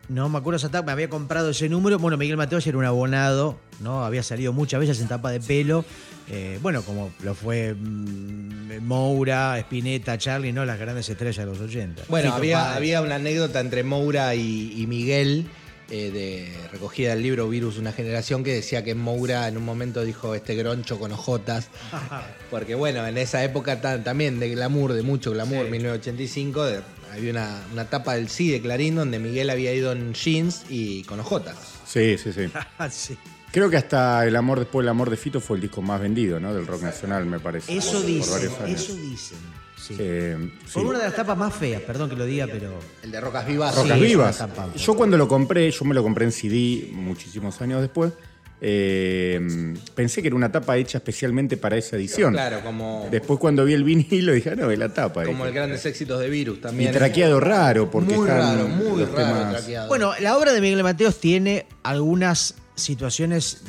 No, 0.10 0.28
me 0.30 0.38
acuerdo 0.38 0.58
esa 0.58 0.70
tapa, 0.70 0.88
me 0.88 0.92
había 0.92 1.10
comprado 1.10 1.50
ese 1.52 1.70
número. 1.70 1.98
Bueno, 1.98 2.18
Miguel 2.18 2.36
Mateos 2.38 2.68
era 2.68 2.78
un 2.78 2.86
abonado, 2.86 3.58
¿no? 3.80 4.04
Había 4.04 4.22
salido 4.22 4.52
muchas 4.52 4.80
veces 4.82 5.00
en 5.00 5.08
tapa 5.08 5.32
de 5.32 5.40
pelo. 5.40 5.86
Eh, 6.30 6.60
bueno, 6.62 6.82
como 6.84 7.12
lo 7.24 7.34
fue 7.36 7.74
mm, 7.74 8.80
Moura, 8.86 9.58
Spinetta, 9.60 10.18
Charlie, 10.18 10.52
¿no? 10.52 10.66
Las 10.66 10.78
grandes 10.80 11.08
estrellas 11.10 11.38
de 11.38 11.46
los 11.46 11.60
80. 11.60 12.04
Bueno, 12.10 12.26
Fito 12.28 12.36
había, 12.38 12.64
Páez. 12.64 12.76
había 12.78 13.02
una 13.02 13.16
anécdota 13.16 13.60
entre 13.62 13.84
Moura 13.84 14.36
y, 14.36 14.74
y 14.82 14.88
Miguel 14.88 15.48
eh, 15.90 16.12
de 16.12 16.68
recogida 16.72 17.12
del 17.12 17.24
libro 17.24 17.48
Virus, 17.50 17.78
una 17.78 17.92
generación 17.94 18.44
que 18.44 18.54
decía 18.54 18.84
que 18.84 18.96
Moura 18.96 19.48
en 19.48 19.58
un 19.58 19.64
momento 19.66 20.04
dijo 20.04 20.36
este 20.36 20.56
groncho 20.56 21.00
con 21.00 21.12
ojotas. 21.14 21.70
Porque 22.52 22.76
bueno, 22.76 23.06
en 23.08 23.18
esa 23.18 23.44
época 23.44 23.80
tan- 23.82 24.04
también 24.04 24.40
de 24.40 24.50
glamour, 24.50 24.94
de 24.94 25.02
mucho 25.02 25.32
glamour, 25.32 25.70
1985, 25.70 26.64
de- 26.66 26.82
había 27.14 27.32
una, 27.32 27.62
una 27.72 27.86
tapa 27.90 28.16
del 28.16 28.28
sí 28.30 28.50
de 28.52 28.62
Clarín 28.62 28.96
donde 28.96 29.20
Miguel 29.20 29.50
había 29.50 29.74
ido 29.74 29.92
en 29.92 30.14
jeans 30.14 30.64
y 30.70 31.04
con 31.04 31.20
ojotas. 31.20 31.56
Sí, 31.86 32.18
sí, 32.18 32.34
sí. 32.34 32.50
Ah, 32.78 32.90
sí. 32.90 33.18
Creo 33.52 33.70
que 33.70 33.78
hasta 33.78 34.26
El 34.26 34.36
amor 34.36 34.58
después 34.60 34.84
del 34.84 34.90
amor 34.90 35.10
de 35.12 35.16
Fito 35.18 35.40
fue 35.40 35.58
el 35.58 35.62
disco 35.62 35.82
más 35.84 36.02
vendido, 36.02 36.40
¿no? 36.40 36.54
Del 36.54 36.66
rock 36.66 36.82
nacional, 36.82 37.26
me 37.28 37.40
parece. 37.40 37.76
Eso 37.78 37.94
por- 38.00 38.06
dicen, 38.06 38.52
eso 38.68 38.96
dicen. 38.96 39.38
Sí. 39.80 39.96
Eh, 40.00 40.38
sí. 40.66 40.74
Con 40.74 40.88
una 40.88 40.98
de 41.00 41.04
las 41.06 41.16
tapas 41.16 41.38
más 41.38 41.54
feas, 41.54 41.82
perdón 41.82 42.10
que 42.10 42.16
lo 42.16 42.26
diga, 42.26 42.48
pero. 42.50 42.80
El 43.04 43.12
de 43.12 43.20
Rocas 43.22 43.46
Vivas. 43.46 43.76
Rocas 43.76 44.00
Sí, 44.00 44.06
Vivas. 44.06 44.44
Yo 44.78 44.96
cuando 44.96 45.18
lo 45.18 45.28
compré, 45.28 45.70
yo 45.70 45.86
me 45.86 45.94
lo 45.94 46.02
compré 46.02 46.26
en 46.26 46.32
CD 46.32 46.90
muchísimos 46.94 47.62
años 47.62 47.82
después. 47.82 48.14
Eh, 48.62 49.74
pensé 49.96 50.22
que 50.22 50.28
era 50.30 50.36
una 50.38 50.52
tapa 50.52 50.78
hecha 50.78 50.98
especialmente 51.00 51.58
para 51.58 51.78
esa 51.78 51.96
edición. 51.98 52.34
Claro, 52.34 52.62
como, 52.64 53.08
Después 53.12 53.40
cuando 53.40 53.66
vi 53.66 53.74
el 53.74 53.84
vinilo 53.84 54.32
dije, 54.34 54.52
ah, 54.52 54.56
no, 54.56 54.72
es 54.72 54.80
la 54.80 54.90
tapa. 54.94 55.24
como 55.24 55.38
dije. 55.40 55.48
el 55.50 55.54
grandes 55.54 55.86
éxitos 55.86 56.20
de 56.20 56.30
Virus 56.30 56.58
y 56.58 56.62
también. 56.62 56.92
traqueado 56.92 57.40
raro, 57.40 57.92
porque 57.92 58.16
muy 58.16 58.28
están 58.28 58.56
raro, 58.58 58.68
muy 58.68 59.00
los 59.02 59.12
raro 59.12 59.26
temas- 59.36 59.52
traqueado. 59.54 59.88
Bueno, 59.90 60.14
la 60.20 60.38
obra 60.38 60.54
de 60.54 60.62
Miguel 60.62 60.84
Mateos 60.84 61.20
tiene 61.20 61.66
algunas 61.84 62.56
situaciones 62.76 63.62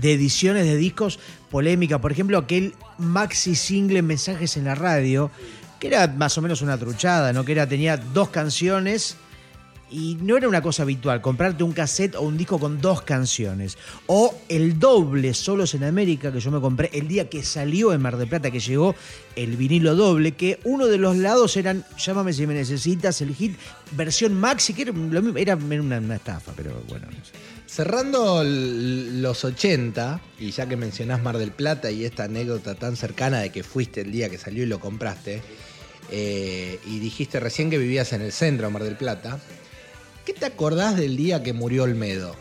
de 0.00 0.12
ediciones 0.12 0.66
de 0.66 0.76
discos 0.76 1.18
polémica. 1.50 2.00
Por 2.00 2.12
ejemplo, 2.12 2.38
aquel 2.38 2.74
maxi 2.98 3.54
single 3.54 4.02
Mensajes 4.02 4.56
en 4.56 4.64
la 4.64 4.74
radio, 4.74 5.30
que 5.80 5.86
era 5.88 6.06
más 6.08 6.36
o 6.38 6.42
menos 6.42 6.60
una 6.62 6.76
truchada, 6.78 7.32
¿no? 7.32 7.44
Que 7.44 7.52
era, 7.52 7.66
tenía 7.68 7.96
dos 7.96 8.28
canciones 8.30 9.16
y 9.92 10.16
no 10.22 10.38
era 10.38 10.48
una 10.48 10.62
cosa 10.62 10.84
habitual 10.84 11.20
comprarte 11.20 11.62
un 11.62 11.72
cassette 11.72 12.16
o 12.16 12.22
un 12.22 12.38
disco 12.38 12.58
con 12.58 12.80
dos 12.80 13.02
canciones. 13.02 13.76
O 14.06 14.34
el 14.48 14.78
doble 14.78 15.34
Solos 15.34 15.74
en 15.74 15.84
América, 15.84 16.32
que 16.32 16.40
yo 16.40 16.50
me 16.50 16.60
compré 16.60 16.90
el 16.94 17.08
día 17.08 17.28
que 17.28 17.42
salió 17.42 17.92
en 17.92 18.00
Mar 18.00 18.16
del 18.16 18.28
Plata, 18.28 18.50
que 18.50 18.58
llegó 18.58 18.94
el 19.36 19.56
vinilo 19.56 19.94
doble, 19.94 20.32
que 20.32 20.58
uno 20.64 20.86
de 20.86 20.96
los 20.96 21.16
lados 21.16 21.56
eran 21.56 21.84
Llámame 21.98 22.32
si 22.32 22.46
me 22.46 22.54
necesitas, 22.54 23.20
el 23.20 23.34
hit, 23.34 23.56
versión 23.92 24.34
maxi, 24.34 24.72
que 24.72 24.82
era, 24.82 24.92
lo 24.92 25.22
mismo, 25.22 25.38
era 25.38 25.56
una, 25.56 26.16
estafa, 26.16 26.52
pero 26.56 26.82
bueno. 26.88 27.06
Cerrando 27.66 28.42
los 28.44 29.44
80, 29.44 30.20
y 30.40 30.50
ya 30.50 30.66
que 30.66 30.76
mencionás 30.76 31.22
Mar 31.22 31.38
del 31.38 31.52
Plata 31.52 31.90
y 31.90 32.04
esta 32.04 32.24
anécdota 32.24 32.74
tan 32.74 32.96
cercana 32.96 33.40
de 33.40 33.50
que 33.50 33.62
fuiste 33.62 34.02
el 34.02 34.12
día 34.12 34.28
que 34.30 34.38
salió 34.38 34.62
y 34.62 34.66
lo 34.66 34.80
compraste, 34.80 35.42
eh, 36.10 36.78
y 36.86 36.98
dijiste 36.98 37.40
recién 37.40 37.70
que 37.70 37.78
vivías 37.78 38.12
en 38.12 38.22
el 38.22 38.32
centro 38.32 38.66
de 38.66 38.72
Mar 38.72 38.84
del 38.84 38.96
Plata, 38.96 39.38
¿qué 40.24 40.32
te 40.32 40.46
acordás 40.46 40.96
del 40.96 41.16
día 41.16 41.42
que 41.42 41.52
murió 41.52 41.84
Olmedo? 41.84 42.34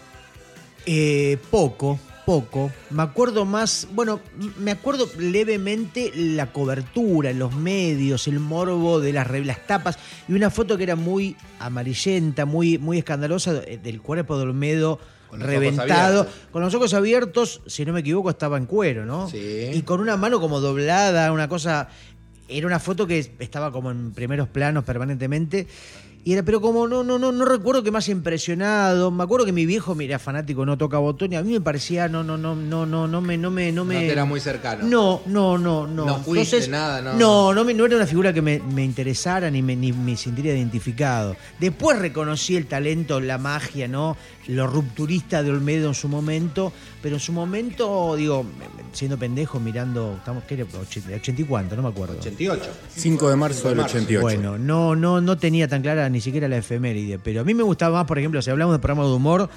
Eh, 0.85 1.37
poco, 1.51 1.99
poco. 2.25 2.71
Me 2.89 3.03
acuerdo 3.03 3.45
más, 3.45 3.87
bueno, 3.93 4.19
me 4.57 4.71
acuerdo 4.71 5.07
levemente 5.17 6.11
la 6.15 6.51
cobertura 6.51 7.31
los 7.33 7.53
medios, 7.55 8.27
el 8.27 8.39
morbo 8.39 8.99
de 8.99 9.13
las, 9.13 9.27
tapas 9.67 9.97
y 10.27 10.33
una 10.33 10.49
foto 10.49 10.77
que 10.77 10.83
era 10.83 10.95
muy 10.95 11.35
amarillenta, 11.59 12.45
muy, 12.45 12.77
muy 12.77 12.97
escandalosa 12.97 13.53
de- 13.53 13.77
del 13.77 14.01
cuerpo 14.01 14.37
de 14.37 14.43
Olmedo 14.43 14.99
Con 15.29 15.39
reventado, 15.41 16.27
con 16.51 16.61
los 16.63 16.73
ojos 16.73 16.93
abiertos, 16.93 17.61
si 17.67 17.85
no 17.85 17.93
me 17.93 17.99
equivoco, 18.01 18.29
estaba 18.29 18.57
en 18.57 18.65
cuero, 18.65 19.05
¿no? 19.05 19.29
Sí. 19.29 19.69
Y 19.73 19.81
con 19.83 19.99
una 20.01 20.17
mano 20.17 20.39
como 20.39 20.59
doblada, 20.59 21.31
una 21.31 21.47
cosa. 21.47 21.89
Era 22.53 22.67
una 22.67 22.79
foto 22.79 23.07
que 23.07 23.33
estaba 23.39 23.71
como 23.71 23.91
en 23.91 24.11
primeros 24.11 24.49
planos 24.49 24.83
permanentemente. 24.83 25.67
Y 26.23 26.33
era, 26.33 26.43
pero 26.43 26.61
como 26.61 26.87
no, 26.87 27.03
no, 27.03 27.17
no, 27.17 27.31
no 27.31 27.45
recuerdo 27.45 27.81
que 27.81 27.89
haya 27.95 28.11
impresionado. 28.11 29.09
Me 29.09 29.23
acuerdo 29.23 29.45
que 29.45 29.51
mi 29.51 29.65
viejo, 29.65 29.95
mira, 29.95 30.19
fanático, 30.19 30.65
no 30.67 30.77
toca 30.77 30.99
botón, 30.99 31.33
y 31.33 31.35
a 31.35 31.41
mí 31.41 31.51
me 31.53 31.61
parecía, 31.61 32.07
no, 32.07 32.23
no, 32.23 32.37
no, 32.37 32.55
no, 32.55 32.85
no, 32.85 33.07
no 33.07 33.21
me, 33.21 33.37
no 33.39 33.49
me, 33.49 33.71
no 33.71 33.85
me. 33.85 33.95
No 33.95 33.99
te 34.01 34.11
era 34.11 34.25
muy 34.25 34.39
cercano. 34.39 34.85
No, 34.85 35.21
no, 35.25 35.57
no, 35.57 35.87
no. 35.87 36.05
No 36.05 36.17
fuiste, 36.19 36.67
nada, 36.67 37.01
no. 37.01 37.13
No, 37.15 37.53
no, 37.55 37.63
me- 37.63 37.73
no 37.73 37.85
era 37.87 37.95
una 37.95 38.05
figura 38.05 38.31
que 38.33 38.41
me, 38.43 38.59
me 38.59 38.83
interesara 38.83 39.49
ni 39.49 39.63
me, 39.63 39.75
ni 39.75 39.93
me 39.93 40.15
sintiera 40.15 40.51
identificado. 40.55 41.35
Después 41.59 41.97
reconocí 41.97 42.55
el 42.55 42.67
talento, 42.67 43.19
la 43.19 43.39
magia, 43.39 43.87
¿no? 43.87 44.15
Lo 44.47 44.67
rupturista 44.67 45.41
de 45.41 45.49
Olmedo 45.49 45.87
en 45.87 45.95
su 45.95 46.07
momento, 46.07 46.71
pero 47.01 47.15
en 47.15 47.19
su 47.19 47.33
momento, 47.33 48.15
digo, 48.15 48.45
siendo 48.93 49.17
pendejo, 49.17 49.59
mirando, 49.59 50.15
estamos, 50.17 50.43
¿qué 50.43 50.55
era? 50.55 50.65
80, 50.65 51.15
80 51.15 51.41
y 51.41 51.45
cuánto, 51.45 51.75
no 51.75 51.81
me 51.81 51.89
acuerdo. 51.89 52.15
88. 52.19 52.63
5 52.95 53.29
de 53.29 53.35
marzo 53.35 53.69
del 53.69 53.79
88. 53.79 54.21
Bueno, 54.21 54.57
no, 54.57 54.95
no, 54.95 55.19
no 55.21 55.37
tenía 55.37 55.67
tan 55.67 55.81
clara 55.81 56.09
ni 56.09 56.21
siquiera 56.21 56.47
la 56.47 56.57
efeméride, 56.57 57.19
pero 57.19 57.41
a 57.41 57.43
mí 57.43 57.53
me 57.53 57.63
gustaba 57.63 57.99
más, 57.99 58.07
por 58.07 58.19
ejemplo, 58.19 58.41
si 58.41 58.49
hablamos 58.51 58.75
de 58.75 58.79
programas 58.79 59.07
de 59.07 59.13
humor, 59.13 59.49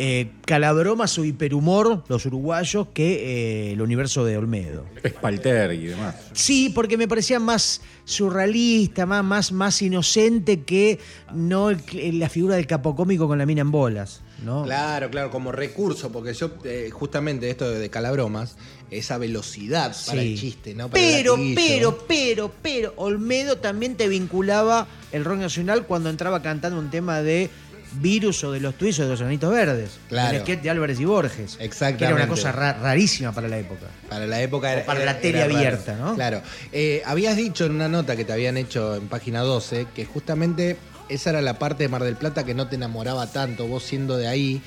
eh, 0.00 0.30
Calabromas 0.46 1.18
o 1.18 1.24
hiperhumor, 1.24 2.04
los 2.08 2.24
uruguayos, 2.24 2.86
que 2.94 3.68
eh, 3.68 3.72
el 3.72 3.82
universo 3.82 4.24
de 4.24 4.38
Olmedo. 4.38 4.84
Espalter 5.02 5.72
y 5.72 5.86
demás. 5.86 6.14
Sí, 6.32 6.70
porque 6.72 6.96
me 6.96 7.08
parecía 7.08 7.40
más 7.40 7.80
surrealista, 8.04 9.06
más, 9.06 9.24
más, 9.24 9.52
más 9.52 9.82
inocente 9.82 10.62
que 10.62 10.98
no 11.34 11.70
el- 11.70 12.18
la 12.18 12.28
figura 12.28 12.56
del 12.56 12.66
capocómico 12.66 13.26
con 13.26 13.38
la 13.38 13.46
mina 13.46 13.62
en 13.62 13.70
bolas. 13.70 14.20
¿no? 14.44 14.62
Claro, 14.62 15.10
claro, 15.10 15.30
como 15.32 15.50
recurso, 15.50 16.12
porque 16.12 16.32
yo, 16.32 16.52
eh, 16.64 16.90
justamente 16.92 17.50
esto 17.50 17.68
de 17.68 17.90
calabromas, 17.90 18.56
esa 18.88 19.18
velocidad 19.18 19.94
para 20.06 20.22
Sí. 20.22 20.32
el 20.34 20.38
chiste, 20.38 20.74
¿no? 20.76 20.88
Para 20.88 21.02
el 21.02 21.12
Pero, 21.16 21.36
pero, 21.56 21.98
pero, 22.06 22.52
pero, 22.62 22.92
Olmedo 22.98 23.58
también 23.58 23.96
te 23.96 24.06
vinculaba 24.06 24.86
el 25.10 25.24
rock 25.24 25.38
nacional 25.38 25.86
cuando 25.86 26.08
entraba 26.08 26.40
cantando 26.40 26.78
un 26.78 26.88
tema 26.88 27.20
de 27.20 27.50
Virus 27.92 28.44
o 28.44 28.52
de 28.52 28.60
los 28.60 28.74
o 28.74 28.84
de 28.84 29.08
los 29.08 29.20
Anitos 29.20 29.52
Verdes. 29.52 29.90
Claro. 30.08 30.36
El 30.36 30.42
sketch 30.42 30.60
de 30.62 30.70
Álvarez 30.70 31.00
y 31.00 31.04
Borges. 31.04 31.56
Exactamente. 31.60 31.98
Que 31.98 32.04
era 32.04 32.14
una 32.14 32.28
cosa 32.28 32.52
ra- 32.52 32.74
rarísima 32.74 33.32
para 33.32 33.48
la 33.48 33.58
época. 33.58 33.86
Para 34.08 34.26
la 34.26 34.40
época 34.42 34.72
era, 34.72 34.84
para 34.86 35.02
era- 35.02 35.12
la 35.14 35.20
tele 35.20 35.40
raro. 35.40 35.56
abierta, 35.56 35.96
¿no? 35.96 36.14
Claro. 36.14 36.42
Eh, 36.72 37.02
habías 37.06 37.36
dicho 37.36 37.64
en 37.66 37.72
una 37.72 37.88
nota 37.88 38.16
que 38.16 38.24
te 38.24 38.32
habían 38.32 38.56
hecho 38.56 38.96
en 38.96 39.08
página 39.08 39.40
12 39.42 39.86
que 39.94 40.04
justamente 40.04 40.76
esa 41.08 41.30
era 41.30 41.40
la 41.40 41.58
parte 41.58 41.84
de 41.84 41.88
Mar 41.88 42.02
del 42.04 42.16
Plata 42.16 42.44
que 42.44 42.54
no 42.54 42.68
te 42.68 42.76
enamoraba 42.76 43.26
tanto, 43.32 43.66
vos 43.66 43.82
siendo 43.82 44.16
de 44.16 44.28
ahí. 44.28 44.60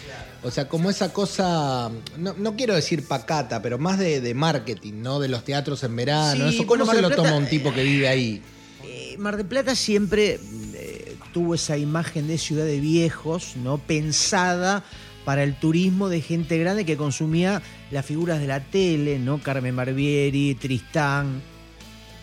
O 0.44 0.50
sea, 0.50 0.68
como 0.68 0.90
esa 0.90 1.14
cosa, 1.14 1.92
no, 2.18 2.34
no 2.36 2.56
quiero 2.56 2.74
decir 2.74 3.08
pacata, 3.08 3.62
pero 3.62 3.78
más 3.78 4.00
de, 4.00 4.22
de 4.22 4.34
marketing, 4.34 4.94
¿no? 5.04 5.20
De 5.20 5.28
los 5.28 5.44
teatros 5.44 5.84
en 5.84 5.96
verano. 5.96 6.50
Sí, 6.50 6.56
eso, 6.56 6.66
¿Cómo 6.66 6.86
se 6.88 7.00
lo 7.02 7.12
toma 7.12 7.36
un 7.36 7.46
tipo 7.46 7.72
que 7.72 7.84
vive 7.84 8.08
ahí? 8.08 8.42
Eh, 8.84 9.16
Mar 9.20 9.38
del 9.38 9.46
Plata 9.46 9.76
siempre 9.76 10.34
eh, 10.34 10.40
tuvo 11.32 11.56
esa 11.56 11.78
imagen 11.78 12.28
de 12.28 12.38
ciudad 12.38 12.66
de 12.66 12.80
viejos, 12.80 13.56
¿no? 13.58 13.78
Pensada 13.78 14.84
para 15.26 15.44
el 15.44 15.56
turismo 15.56 16.10
de 16.10 16.22
gente 16.22 16.58
grande 16.58 16.86
que 16.86 16.98
consumía 16.98 17.62
las 17.92 18.06
figuras 18.06 18.40
de 18.40 18.48
la 18.48 18.60
tele, 18.60 19.20
¿no? 19.20 19.42
Carmen 19.42 19.76
Barbieri, 19.76 20.56
Tristán, 20.56 21.42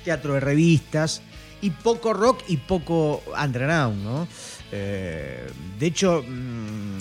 teatro 0.05 0.35
de 0.35 0.41
revistas, 0.41 1.23
y 1.61 1.71
poco 1.71 2.13
rock 2.13 2.43
y 2.49 2.57
poco 2.57 3.23
underground, 3.43 4.05
¿no? 4.05 4.29
Eh, 4.73 5.51
de 5.79 5.87
hecho, 5.87 6.25
mm, 6.27 6.99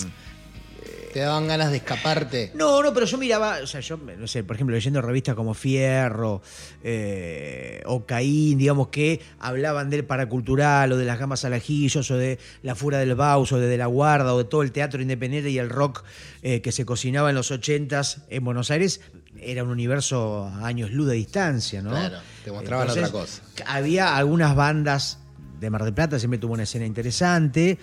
¿Te 1.12 1.20
daban 1.20 1.48
ganas 1.48 1.70
de 1.70 1.78
escaparte? 1.78 2.52
no, 2.54 2.82
no, 2.82 2.92
pero 2.92 3.06
yo 3.06 3.18
miraba, 3.18 3.58
o 3.62 3.66
sea, 3.66 3.80
yo, 3.80 3.96
no 3.96 4.26
sé, 4.26 4.44
por 4.44 4.56
ejemplo, 4.56 4.74
leyendo 4.74 5.00
revistas 5.00 5.34
como 5.34 5.54
Fierro 5.54 6.42
eh, 6.82 7.82
o 7.86 8.04
Caín, 8.04 8.58
digamos, 8.58 8.88
que 8.88 9.20
hablaban 9.38 9.90
del 9.90 10.04
paracultural 10.04 10.92
o 10.92 10.96
de 10.96 11.04
las 11.04 11.18
gamas 11.18 11.44
alajillos 11.44 12.10
o 12.10 12.16
de 12.16 12.38
la 12.62 12.74
fura 12.74 12.98
del 12.98 13.14
Baus 13.14 13.52
o 13.52 13.58
de, 13.58 13.68
De 13.68 13.76
la 13.76 13.86
Guarda 13.86 14.34
o 14.34 14.38
de 14.38 14.44
todo 14.44 14.62
el 14.62 14.72
teatro 14.72 15.00
independiente 15.00 15.50
y 15.50 15.58
el 15.58 15.70
rock 15.70 16.04
eh, 16.42 16.60
que 16.60 16.72
se 16.72 16.84
cocinaba 16.84 17.30
en 17.30 17.36
los 17.36 17.50
ochentas 17.50 18.22
en 18.28 18.44
Buenos 18.44 18.70
Aires, 18.70 19.00
era 19.40 19.64
un 19.64 19.70
universo 19.70 20.44
a 20.44 20.66
años 20.66 20.90
luz 20.90 21.08
de 21.08 21.14
distancia, 21.14 21.82
¿no? 21.82 21.90
Claro, 21.90 22.18
te 22.44 22.52
mostraban 22.52 22.90
otra 22.90 23.10
cosa. 23.10 23.42
Había 23.66 24.16
algunas 24.16 24.54
bandas 24.54 25.18
de 25.60 25.70
Mar 25.70 25.84
del 25.84 25.94
Plata, 25.94 26.18
siempre 26.18 26.38
tuvo 26.38 26.54
una 26.54 26.62
escena 26.62 26.86
interesante, 26.86 27.78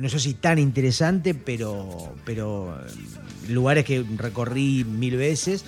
no 0.00 0.08
sé 0.08 0.20
si 0.20 0.34
tan 0.34 0.58
interesante, 0.58 1.34
pero, 1.34 2.14
pero 2.24 2.76
eh, 2.86 3.50
lugares 3.50 3.84
que 3.84 4.04
recorrí 4.16 4.84
mil 4.84 5.16
veces. 5.16 5.64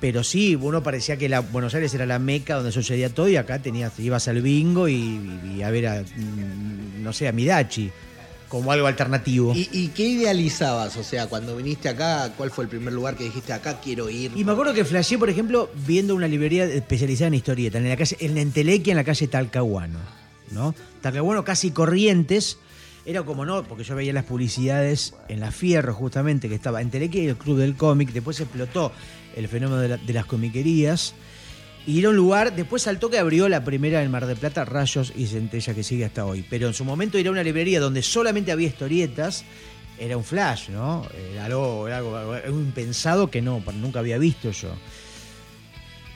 Pero 0.00 0.22
sí, 0.22 0.54
uno 0.56 0.82
parecía 0.82 1.16
que 1.16 1.28
la, 1.28 1.40
Buenos 1.40 1.74
Aires 1.74 1.94
era 1.94 2.04
la 2.04 2.18
meca 2.18 2.56
donde 2.56 2.70
sucedía 2.70 3.08
todo 3.08 3.28
y 3.28 3.36
acá 3.36 3.60
tenías, 3.60 3.98
ibas 3.98 4.28
al 4.28 4.42
bingo 4.42 4.88
y, 4.88 5.20
y 5.56 5.62
a 5.62 5.70
ver 5.70 5.86
a, 5.86 6.02
mm, 6.02 7.02
no 7.02 7.14
sé, 7.14 7.28
a 7.28 7.32
Midachi, 7.32 7.90
como 8.48 8.72
algo 8.72 8.86
alternativo. 8.86 9.54
¿Y, 9.54 9.70
y 9.72 9.88
qué 9.88 10.04
idealizabas? 10.04 10.96
O 10.98 11.02
sea, 11.02 11.28
cuando 11.28 11.56
viniste 11.56 11.88
acá, 11.88 12.30
¿cuál 12.36 12.50
fue 12.50 12.64
el 12.64 12.70
primer 12.70 12.92
lugar 12.92 13.16
que 13.16 13.24
dijiste 13.24 13.54
acá 13.54 13.80
quiero 13.80 14.10
ir? 14.10 14.32
Y 14.36 14.44
me 14.44 14.52
acuerdo 14.52 14.74
que 14.74 14.84
flasheé, 14.84 15.18
por 15.18 15.30
ejemplo, 15.30 15.70
viendo 15.86 16.14
una 16.14 16.28
librería 16.28 16.64
especializada 16.64 17.28
en 17.28 17.34
historieta, 17.34 17.78
en 17.78 17.88
la 17.88 17.96
calle, 17.96 18.16
en 18.20 18.34
la 18.34 18.42
Entelequia, 18.42 18.90
en 18.92 18.96
la 18.98 19.04
calle 19.04 19.26
Talcahuano. 19.28 19.98
¿no? 20.50 20.74
Talcahuano 21.00 21.44
casi 21.44 21.70
corrientes. 21.70 22.58
Era 23.06 23.22
como 23.22 23.44
no, 23.44 23.62
porque 23.62 23.84
yo 23.84 23.94
veía 23.94 24.12
las 24.12 24.24
publicidades 24.24 25.14
en 25.28 25.38
la 25.40 25.52
Fierro, 25.52 25.94
justamente, 25.94 26.48
que 26.48 26.56
estaba 26.56 26.82
Entelequia 26.82 27.22
y 27.22 27.28
el 27.28 27.36
Club 27.36 27.58
del 27.58 27.76
Cómic. 27.76 28.10
Después 28.12 28.40
explotó 28.40 28.90
el 29.36 29.46
fenómeno 29.46 29.80
de, 29.80 29.88
la- 29.90 29.96
de 29.96 30.12
las 30.12 30.26
comiquerías. 30.26 31.14
Y 31.86 32.00
era 32.00 32.08
un 32.10 32.16
lugar, 32.16 32.56
después 32.56 32.82
saltó 32.82 33.08
que 33.08 33.18
abrió 33.20 33.48
la 33.48 33.62
primera 33.62 34.02
en 34.02 34.10
Mar 34.10 34.26
del 34.26 34.36
Plata, 34.36 34.64
Rayos 34.64 35.12
y 35.14 35.26
Centella, 35.26 35.72
que 35.72 35.84
sigue 35.84 36.04
hasta 36.04 36.26
hoy. 36.26 36.44
Pero 36.50 36.66
en 36.66 36.74
su 36.74 36.84
momento 36.84 37.16
era 37.16 37.30
una 37.30 37.44
librería 37.44 37.78
donde 37.78 38.02
solamente 38.02 38.50
había 38.50 38.66
historietas, 38.66 39.44
era 40.00 40.16
un 40.16 40.24
flash, 40.24 40.70
¿no? 40.70 41.06
Era 41.32 41.44
algo, 41.44 41.86
era 41.86 41.98
algo, 41.98 42.16
algo 42.16 42.58
impensado 42.60 43.30
que 43.30 43.40
no, 43.40 43.62
nunca 43.80 44.00
había 44.00 44.18
visto 44.18 44.50
yo. 44.50 44.70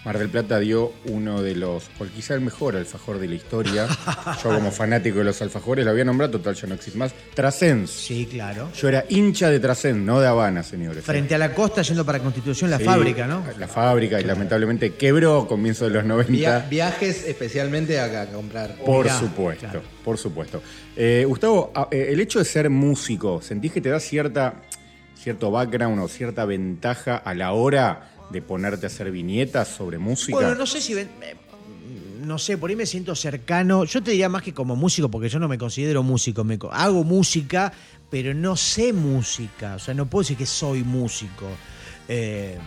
Mar 0.05 0.19
del 0.19 0.31
Plata 0.31 0.59
dio 0.59 0.95
uno 1.07 1.43
de 1.43 1.55
los, 1.55 1.91
o 1.99 2.05
quizá 2.07 2.33
el 2.35 2.41
mejor 2.41 2.75
alfajor 2.75 3.19
de 3.19 3.29
la 3.29 3.35
historia. 3.35 3.87
Yo 4.43 4.49
como 4.49 4.71
fanático 4.71 5.19
de 5.19 5.25
los 5.25 5.43
alfajores 5.43 5.85
lo 5.85 5.91
había 5.91 6.07
nombrado, 6.07 6.33
total 6.39 6.55
ya 6.55 6.67
no 6.69 6.75
existe 6.75 6.99
más. 6.99 7.13
Trasens. 7.35 7.91
Sí, 7.91 8.27
claro. 8.31 8.71
Yo 8.73 8.89
era 8.89 9.05
hincha 9.11 9.51
de 9.51 9.61
Trasens, 9.61 9.99
no 9.99 10.19
de 10.19 10.27
Habana, 10.27 10.63
señores. 10.63 11.05
Frente 11.05 11.35
a 11.35 11.39
la 11.39 11.55
costa, 11.55 11.83
yendo 11.83 12.07
para 12.07 12.19
Constitución, 12.21 12.71
la 12.71 12.79
Sí, 12.79 12.85
fábrica, 12.85 13.27
¿no? 13.27 13.45
La 13.59 13.69
fábrica 13.69 14.19
y 14.19 14.25
lamentablemente 14.25 14.95
quebró 14.95 15.43
a 15.43 15.47
comienzos 15.49 15.89
de 15.89 15.95
los 15.99 16.05
90. 16.07 16.33
Via- 16.33 16.59
viajes 16.71 17.25
especialmente 17.27 18.01
a, 18.01 18.23
a 18.23 18.27
comprar. 18.27 18.77
Por 18.77 19.05
Mirá, 19.05 19.19
supuesto, 19.19 19.61
claro. 19.67 19.83
por 20.03 20.17
supuesto. 20.17 20.63
Eh, 20.97 21.25
Gustavo, 21.29 21.73
a- 21.75 21.89
eh, 21.91 22.09
el 22.11 22.21
hecho 22.21 22.39
de 22.39 22.47
ser 22.47 22.71
músico, 22.71 23.43
¿sentís 23.43 23.71
que 23.71 23.83
te 23.83 23.91
da 23.91 24.01
cierta, 24.01 24.55
cierto 25.15 25.51
background 25.51 26.01
o 26.01 26.09
cierta 26.09 26.47
ventaja 26.47 27.17
a 27.17 27.35
la 27.35 27.53
hora 27.53 28.07
de 28.31 28.43
ponerte 28.43 28.87
a 28.87 28.89
hacer 28.89 29.11
viñetas 29.11 29.69
sobre 29.69 29.99
música? 29.99 30.37
Bueno, 30.37 30.55
no 30.55 30.67
sé 30.67 30.81
si. 30.81 30.95
ven- 30.95 31.11
eh, 31.23 31.35
No 32.25 32.39
sé, 32.39 32.57
por 32.59 32.71
ahí 32.71 32.77
me 32.77 32.87
siento 32.87 33.15
cercano. 33.17 33.85
Yo 33.85 34.03
te 34.03 34.11
diría 34.13 34.29
más 34.29 34.43
que 34.43 34.53
como 34.55 34.77
músico, 34.77 35.11
porque 35.11 35.29
yo 35.29 35.39
no 35.41 35.49
me 35.49 35.59
considero 35.59 36.03
músico. 36.03 36.45
Me, 36.45 36.59
hago 36.71 37.03
música, 37.03 37.73
pero 38.11 38.35
no 38.35 38.57
sé 38.57 38.93
música. 38.93 39.75
O 39.77 39.79
sea, 39.79 39.95
no 39.95 40.07
puedo 40.07 40.23
decir 40.23 40.37
que 40.37 40.47
soy 40.47 40.85
músico. 40.85 41.47
Eh, 42.09 42.59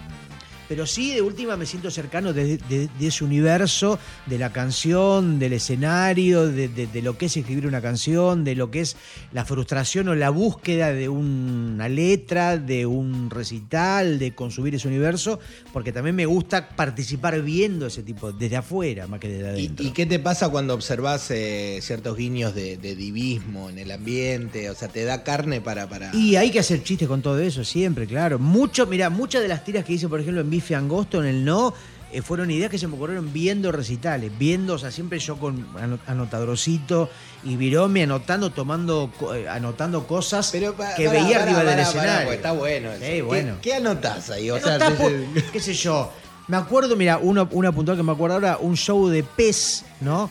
pero 0.70 0.86
sí, 0.86 1.11
de 1.14 1.22
última 1.22 1.57
me 1.57 1.66
siento 1.66 1.91
cercano 1.91 2.34
de, 2.34 2.57
de- 2.57 2.89
de 2.99 3.07
ese 3.07 3.24
universo, 3.24 3.99
de 4.26 4.38
la 4.39 4.51
canción, 4.51 5.39
del 5.39 5.53
escenario, 5.53 6.47
de, 6.47 6.89
lo 7.01 7.18
que 7.18 7.26
es 7.28 7.38
escribir 7.38 7.68
una 7.68 7.82
canción, 7.82 8.43
de 8.43 8.55
lo 8.55 8.72
que 8.72 8.82
es 8.82 8.95
la 9.34 9.45
frustración 9.45 10.07
o 10.07 10.16
la 10.16 10.30
búsqueda 10.30 10.91
de 10.93 11.09
una 11.09 11.89
letra, 11.89 12.57
de 12.57 12.86
un 12.86 13.30
recital, 13.30 14.20
de 14.20 14.34
consumir 14.34 14.76
ese 14.76 14.88
universo, 14.88 15.39
porque 15.72 15.91
también 15.91 16.16
me 16.16 16.26
gusta 16.26 16.70
participar 16.70 17.41
viendo 17.41 17.88
ese 17.88 18.03
tipo, 18.03 18.32
desde 18.32 18.57
afuera 18.57 19.07
más 19.07 19.20
que 19.20 19.28
desde 19.30 19.43
¿Y, 19.45 19.49
adentro. 19.66 19.86
y 19.86 19.91
qué 19.91 20.05
te 20.05 20.20
pasa 20.20 20.49
cuando 20.49 20.74
observas 20.74 21.30
eh, 21.32 21.80
ciertos 21.82 22.18
guiños 22.18 22.55
de, 22.55 22.78
de 22.78 22.95
divismo 22.95 23.70
en 23.70 23.80
el 23.80 23.91
ambiente? 23.91 24.70
O 24.70 24.76
sea, 24.76 24.88
te 24.88 25.03
da 25.03 25.24
carne 25.24 25.61
para... 25.61 25.88
para... 25.88 26.16
Y 26.16 26.36
hay 26.36 26.51
que 26.51 26.59
hacer 26.59 26.84
chistes 26.84 27.07
con 27.07 27.22
todo 27.22 27.39
eso, 27.39 27.64
siempre, 27.64 28.07
claro. 28.07 28.39
Mucho, 28.39 28.86
mira, 28.88 29.09
muchas 29.09 29.41
de 29.41 29.47
las 29.47 29.64
tiras 29.64 29.84
que 29.86 29.93
hice, 29.93 30.07
por 30.07 30.20
ejemplo, 30.20 30.41
en 30.41 30.49
Bife 30.54 30.76
Angosto, 30.76 31.20
en 31.24 31.28
el 31.30 31.43
No, 31.43 31.74
eh, 32.12 32.22
fueron 32.22 32.51
ideas 32.51 32.70
que 32.70 32.78
se 32.78 32.88
me 32.88 32.93
ocurrieron 32.93 33.34
viendo 33.34 33.72
recitales, 33.72 34.32
viendo, 34.38 34.76
o 34.76 34.78
sea, 34.78 34.91
siempre 34.91 35.18
yo 35.18 35.38
con 35.38 35.66
ano- 35.80 35.97
anotadorcito 36.06 37.10
y 37.43 37.56
virome, 37.56 38.04
anotando, 38.04 38.51
tomando, 38.51 39.12
eh, 39.36 39.47
anotando 39.49 40.06
cosas 40.06 40.49
Pero 40.51 40.76
que 40.95 41.08
veía 41.08 41.41
arriba 41.41 41.64
del 41.64 41.80
escenario. 41.80 42.32
está 42.34 42.51
bueno. 42.51 42.91
eso. 42.91 42.99
Sí, 43.04 43.12
¿Qué- 43.14 43.22
bueno. 43.24 43.56
¿Qué, 43.64 43.74
anotás 43.74 44.30
ahí? 44.30 44.51
O 44.51 44.60
sea, 44.60 44.78
qué 45.51 45.60
sé 45.60 45.74
yo. 45.74 46.12
Me 46.47 46.58
acuerdo, 46.58 46.95
mira, 46.95 47.18
uno, 47.18 47.47
una 47.51 47.72
puntual 47.72 47.97
que 47.97 48.04
me 48.04 48.12
acuerdo 48.12 48.36
ahora, 48.36 48.58
un 48.62 48.78
show 48.78 49.08
de 49.08 49.24
pez, 49.24 49.84
¿no? 50.01 50.30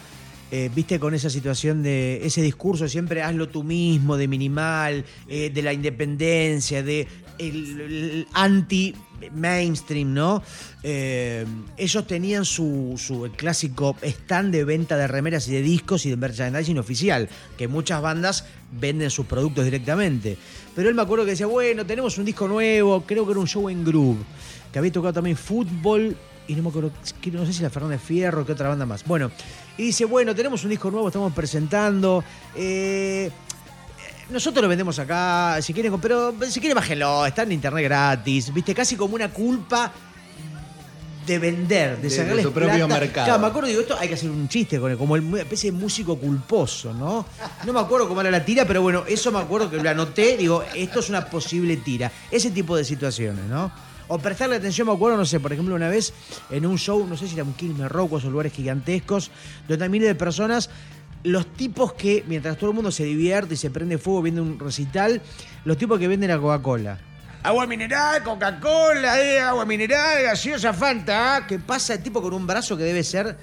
eh, 0.54 0.70
viste, 0.74 1.00
con 1.00 1.14
esa 1.14 1.30
situación 1.30 1.82
de 1.82 2.26
ese 2.26 2.42
discurso 2.42 2.86
siempre 2.86 3.22
hazlo 3.22 3.48
tú 3.48 3.64
mismo, 3.64 4.18
de 4.18 4.28
minimal, 4.28 5.02
eh, 5.26 5.48
de 5.48 5.62
la 5.62 5.72
independencia, 5.72 6.82
de 6.82 7.08
el 7.48 8.26
anti-mainstream, 8.32 10.12
¿no? 10.14 10.42
Eh, 10.82 11.44
ellos 11.76 12.06
tenían 12.06 12.44
su, 12.44 13.30
clásico 13.36 13.96
stand 14.02 14.52
de 14.52 14.64
venta 14.64 14.96
de 14.96 15.06
remeras 15.06 15.48
y 15.48 15.52
de 15.52 15.62
discos 15.62 16.06
y 16.06 16.10
de 16.10 16.16
merchandising 16.16 16.78
oficial, 16.78 17.28
que 17.56 17.68
muchas 17.68 18.00
bandas 18.02 18.44
venden 18.72 19.10
sus 19.10 19.26
productos 19.26 19.64
directamente. 19.64 20.36
Pero 20.74 20.88
él 20.88 20.94
me 20.94 21.02
acuerdo 21.02 21.24
que 21.24 21.32
decía, 21.32 21.46
bueno, 21.46 21.84
tenemos 21.84 22.16
un 22.18 22.24
disco 22.24 22.48
nuevo, 22.48 23.02
creo 23.06 23.24
que 23.24 23.32
era 23.32 23.40
un 23.40 23.48
show 23.48 23.68
en 23.68 23.84
Groove, 23.84 24.18
que 24.72 24.78
había 24.78 24.92
tocado 24.92 25.12
también 25.12 25.36
fútbol 25.36 26.16
y 26.48 26.54
no 26.54 26.62
me 26.64 26.68
acuerdo, 26.70 26.90
no 27.32 27.46
sé 27.46 27.52
si 27.52 27.62
la 27.62 27.70
Fernández 27.70 28.00
Fierro, 28.02 28.44
qué 28.44 28.52
otra 28.52 28.68
banda 28.68 28.84
más. 28.84 29.04
Bueno, 29.04 29.30
y 29.78 29.84
dice, 29.84 30.04
bueno, 30.04 30.34
tenemos 30.34 30.64
un 30.64 30.70
disco 30.70 30.90
nuevo, 30.90 31.08
estamos 31.08 31.32
presentando. 31.32 32.24
eh, 32.56 33.30
nosotros 34.32 34.62
lo 34.62 34.68
vendemos 34.68 34.98
acá, 34.98 35.58
si 35.62 35.72
quieren, 35.74 35.98
pero 36.00 36.34
si 36.48 36.60
quieren 36.60 36.74
bájenlo, 36.76 37.24
está 37.26 37.42
en 37.42 37.52
internet 37.52 37.84
gratis, 37.84 38.52
viste, 38.52 38.74
casi 38.74 38.96
como 38.96 39.14
una 39.14 39.28
culpa 39.28 39.92
de 41.26 41.38
vender, 41.38 41.90
de, 41.96 41.96
De- 41.96 42.02
de 42.02 42.10
sacarles 42.10 42.42
su 42.44 42.52
propio 42.52 42.86
plata. 42.86 43.00
mercado. 43.00 43.26
Claro, 43.26 43.40
me 43.40 43.46
acuerdo, 43.46 43.68
digo, 43.68 43.80
esto 43.82 43.96
hay 43.96 44.08
que 44.08 44.14
hacer 44.14 44.28
un 44.30 44.48
chiste 44.48 44.80
con 44.80 44.90
él, 44.90 44.98
como 44.98 45.14
el- 45.14 45.22
una 45.22 45.42
especie 45.42 45.70
de 45.70 45.78
músico 45.78 46.18
culposo, 46.18 46.92
¿no? 46.92 47.24
No 47.64 47.72
me 47.72 47.78
acuerdo 47.78 48.08
cómo 48.08 48.20
era 48.22 48.30
la 48.30 48.44
tira, 48.44 48.64
pero 48.66 48.82
bueno, 48.82 49.04
eso 49.06 49.30
me 49.30 49.38
acuerdo 49.38 49.70
que 49.70 49.76
lo 49.76 49.88
anoté, 49.88 50.36
digo, 50.36 50.64
esto 50.74 50.98
es 50.98 51.08
una 51.10 51.26
posible 51.26 51.76
tira. 51.76 52.10
Ese 52.30 52.50
tipo 52.50 52.76
de 52.76 52.84
situaciones, 52.84 53.44
¿no? 53.44 53.70
O 54.08 54.18
prestarle 54.18 54.56
atención, 54.56 54.88
me 54.88 54.92
acuerdo, 54.94 55.16
no 55.16 55.24
sé, 55.24 55.38
por 55.38 55.52
ejemplo, 55.52 55.76
una 55.76 55.88
vez 55.88 56.12
en 56.50 56.66
un 56.66 56.76
show, 56.76 57.06
no 57.06 57.16
sé 57.16 57.28
si 57.28 57.34
era 57.34 57.44
un 57.44 57.52
Quilmes 57.54 57.88
Rock 57.90 58.14
o 58.14 58.18
esos 58.18 58.30
lugares 58.30 58.52
gigantescos, 58.52 59.30
donde 59.68 59.84
hay 59.84 59.90
miles 59.90 60.08
de 60.08 60.16
personas, 60.16 60.70
los 61.24 61.46
tipos 61.54 61.92
que, 61.92 62.24
mientras 62.26 62.56
todo 62.58 62.70
el 62.70 62.74
mundo 62.76 62.90
se 62.90 63.04
divierte 63.04 63.54
y 63.54 63.56
se 63.56 63.70
prende 63.70 63.98
fuego 63.98 64.22
viendo 64.22 64.42
un 64.42 64.58
recital, 64.58 65.20
los 65.64 65.76
tipos 65.78 65.98
que 65.98 66.08
venden 66.08 66.30
la 66.30 66.38
Coca-Cola. 66.38 66.98
Agua 67.44 67.66
mineral, 67.66 68.22
Coca-Cola, 68.22 69.20
eh, 69.22 69.40
agua 69.40 69.64
mineral, 69.64 70.22
gaseosa 70.22 70.72
Fanta. 70.72 71.36
¿ah? 71.36 71.46
¿Qué 71.46 71.58
pasa 71.58 71.94
el 71.94 72.02
tipo 72.02 72.22
con 72.22 72.32
un 72.34 72.46
brazo 72.46 72.76
que 72.76 72.84
debe 72.84 73.02
ser, 73.04 73.36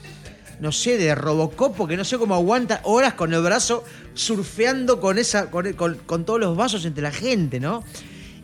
no 0.59 0.71
sé, 0.71 0.97
de 0.97 1.13
Robocop, 1.15 1.75
porque 1.75 1.97
no 1.97 2.03
sé 2.05 2.17
cómo 2.17 2.35
aguanta 2.35 2.81
horas 2.83 3.13
con 3.13 3.33
el 3.33 3.41
brazo 3.41 3.83
surfeando 4.13 4.99
con 5.01 5.17
esa, 5.17 5.49
con, 5.51 5.71
con- 5.73 5.95
con 6.05 6.25
todos 6.25 6.39
los 6.39 6.55
vasos 6.57 6.85
entre 6.85 7.01
la 7.03 7.11
gente, 7.11 7.59
¿no? 7.59 7.83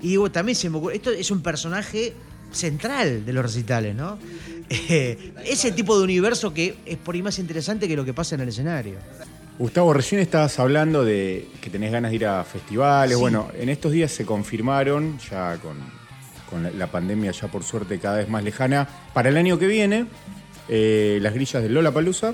Y 0.01 0.09
digo, 0.09 0.29
también 0.31 0.55
se 0.55 0.69
me 0.69 0.77
ocurre, 0.77 0.95
esto 0.95 1.11
es 1.11 1.31
un 1.31 1.41
personaje 1.41 2.13
central 2.51 3.25
de 3.25 3.33
los 3.33 3.43
recitales, 3.43 3.95
¿no? 3.95 4.17
Eh, 4.69 5.33
ese 5.45 5.71
tipo 5.71 5.97
de 5.97 6.03
universo 6.03 6.53
que 6.53 6.75
es 6.85 6.97
por 6.97 7.15
ahí 7.15 7.21
más 7.21 7.39
interesante 7.39 7.87
que 7.87 7.95
lo 7.95 8.05
que 8.05 8.13
pasa 8.13 8.35
en 8.35 8.41
el 8.41 8.49
escenario. 8.49 8.97
Gustavo, 9.57 9.93
recién 9.93 10.19
estabas 10.19 10.59
hablando 10.59 11.05
de 11.05 11.47
que 11.61 11.69
tenés 11.69 11.91
ganas 11.91 12.11
de 12.11 12.15
ir 12.15 12.25
a 12.25 12.43
festivales. 12.43 13.15
Sí. 13.15 13.21
Bueno, 13.21 13.49
en 13.57 13.69
estos 13.69 13.91
días 13.91 14.11
se 14.11 14.25
confirmaron, 14.25 15.17
ya 15.29 15.57
con, 15.57 15.77
con 16.49 16.63
la, 16.63 16.71
la 16.71 16.87
pandemia 16.87 17.31
ya 17.31 17.47
por 17.47 17.63
suerte 17.63 17.99
cada 17.99 18.17
vez 18.17 18.27
más 18.29 18.43
lejana, 18.43 18.87
para 19.13 19.29
el 19.29 19.37
año 19.37 19.57
que 19.57 19.67
viene, 19.67 20.07
eh, 20.67 21.19
las 21.21 21.33
grillas 21.33 21.63
del 21.63 21.73
Lola 21.73 21.91
Palusa, 21.91 22.33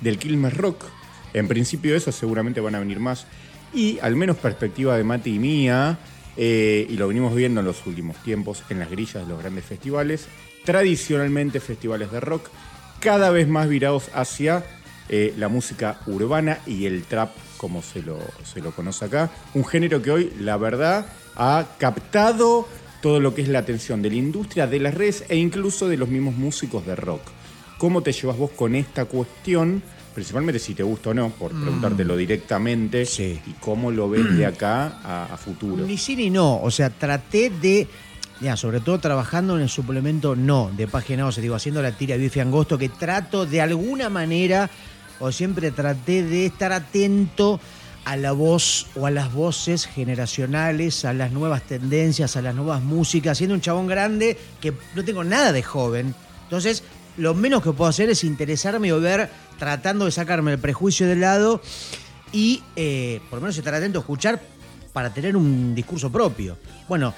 del 0.00 0.18
Quilmes 0.18 0.54
Rock. 0.54 0.84
En 1.32 1.48
principio 1.48 1.94
eso 1.94 2.12
seguramente 2.12 2.60
van 2.60 2.74
a 2.74 2.80
venir 2.80 3.00
más. 3.00 3.26
Y 3.72 3.98
al 4.00 4.16
menos 4.16 4.36
perspectiva 4.36 4.96
de 4.96 5.04
Mati 5.04 5.34
y 5.34 5.38
mía, 5.38 5.98
eh, 6.36 6.86
y 6.88 6.96
lo 6.96 7.08
venimos 7.08 7.34
viendo 7.34 7.60
en 7.60 7.66
los 7.66 7.86
últimos 7.86 8.16
tiempos 8.22 8.62
en 8.70 8.78
las 8.78 8.90
grillas 8.90 9.24
de 9.24 9.28
los 9.28 9.40
grandes 9.40 9.64
festivales, 9.64 10.26
tradicionalmente 10.68 11.60
festivales 11.60 12.12
de 12.12 12.20
rock, 12.20 12.50
cada 13.00 13.30
vez 13.30 13.48
más 13.48 13.70
virados 13.70 14.10
hacia 14.12 14.66
eh, 15.08 15.32
la 15.38 15.48
música 15.48 15.98
urbana 16.06 16.58
y 16.66 16.84
el 16.84 17.04
trap, 17.04 17.30
como 17.56 17.80
se 17.80 18.02
lo, 18.02 18.18
se 18.44 18.60
lo 18.60 18.72
conoce 18.72 19.06
acá. 19.06 19.30
Un 19.54 19.64
género 19.64 20.02
que 20.02 20.10
hoy, 20.10 20.30
la 20.38 20.58
verdad, 20.58 21.06
ha 21.36 21.64
captado 21.78 22.68
todo 23.00 23.18
lo 23.18 23.34
que 23.34 23.40
es 23.40 23.48
la 23.48 23.60
atención 23.60 24.02
de 24.02 24.10
la 24.10 24.16
industria, 24.16 24.66
de 24.66 24.78
las 24.78 24.92
redes 24.92 25.24
e 25.30 25.36
incluso 25.36 25.88
de 25.88 25.96
los 25.96 26.10
mismos 26.10 26.34
músicos 26.34 26.84
de 26.84 26.96
rock. 26.96 27.22
¿Cómo 27.78 28.02
te 28.02 28.12
llevas 28.12 28.36
vos 28.36 28.50
con 28.50 28.74
esta 28.74 29.06
cuestión? 29.06 29.82
Principalmente 30.14 30.58
si 30.58 30.74
te 30.74 30.82
gusta 30.82 31.10
o 31.10 31.14
no, 31.14 31.30
por 31.30 31.50
preguntártelo 31.52 32.14
directamente. 32.14 33.06
Sí. 33.06 33.40
Y 33.46 33.52
cómo 33.52 33.90
lo 33.90 34.10
ves 34.10 34.36
de 34.36 34.44
acá 34.44 34.98
a, 35.02 35.32
a 35.32 35.36
futuro. 35.38 35.86
Ni 35.86 35.96
sí 35.96 36.14
ni 36.14 36.28
no. 36.28 36.60
O 36.60 36.70
sea, 36.70 36.90
traté 36.90 37.48
de. 37.48 37.86
Ya, 38.40 38.56
sobre 38.56 38.78
todo 38.78 39.00
trabajando 39.00 39.56
en 39.56 39.62
el 39.62 39.68
suplemento 39.68 40.36
no 40.36 40.70
de 40.76 40.86
página 40.86 41.26
11, 41.26 41.40
digo, 41.40 41.56
haciendo 41.56 41.82
la 41.82 41.90
tira 41.90 42.16
bife 42.16 42.40
angosto, 42.40 42.78
que 42.78 42.88
trato 42.88 43.46
de 43.46 43.60
alguna 43.60 44.08
manera, 44.08 44.70
o 45.18 45.32
siempre 45.32 45.72
traté 45.72 46.22
de 46.22 46.46
estar 46.46 46.72
atento 46.72 47.58
a 48.04 48.16
la 48.16 48.30
voz 48.30 48.86
o 48.94 49.06
a 49.06 49.10
las 49.10 49.32
voces 49.32 49.86
generacionales, 49.86 51.04
a 51.04 51.12
las 51.12 51.32
nuevas 51.32 51.62
tendencias, 51.62 52.36
a 52.36 52.42
las 52.42 52.54
nuevas 52.54 52.80
músicas, 52.80 53.38
siendo 53.38 53.54
un 53.54 53.60
chabón 53.60 53.88
grande 53.88 54.38
que 54.60 54.72
no 54.94 55.04
tengo 55.04 55.24
nada 55.24 55.50
de 55.50 55.64
joven. 55.64 56.14
Entonces, 56.44 56.84
lo 57.16 57.34
menos 57.34 57.60
que 57.60 57.72
puedo 57.72 57.90
hacer 57.90 58.08
es 58.08 58.22
interesarme 58.22 58.92
o 58.92 59.00
ver, 59.00 59.28
tratando 59.58 60.04
de 60.04 60.12
sacarme 60.12 60.52
el 60.52 60.58
prejuicio 60.58 61.08
de 61.08 61.16
lado 61.16 61.60
y 62.32 62.62
eh, 62.76 63.20
por 63.28 63.38
lo 63.38 63.42
menos 63.42 63.58
estar 63.58 63.74
atento 63.74 63.98
a 63.98 64.02
escuchar 64.02 64.40
para 64.92 65.12
tener 65.12 65.36
un 65.36 65.74
discurso 65.74 66.10
propio. 66.10 66.56
Bueno, 66.88 67.12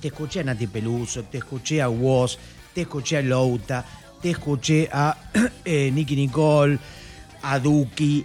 te 0.00 0.08
escuché 0.08 0.40
a 0.40 0.44
Nati 0.44 0.66
Peluso, 0.66 1.24
te 1.24 1.38
escuché 1.38 1.82
a 1.82 1.88
Woz, 1.88 2.38
te 2.74 2.82
escuché 2.82 3.18
a 3.18 3.22
Louta, 3.22 3.84
te 4.20 4.30
escuché 4.30 4.88
a 4.92 5.16
eh, 5.64 5.90
Nicky 5.92 6.16
Nicole, 6.16 6.78
a 7.42 7.58
Duki 7.58 8.24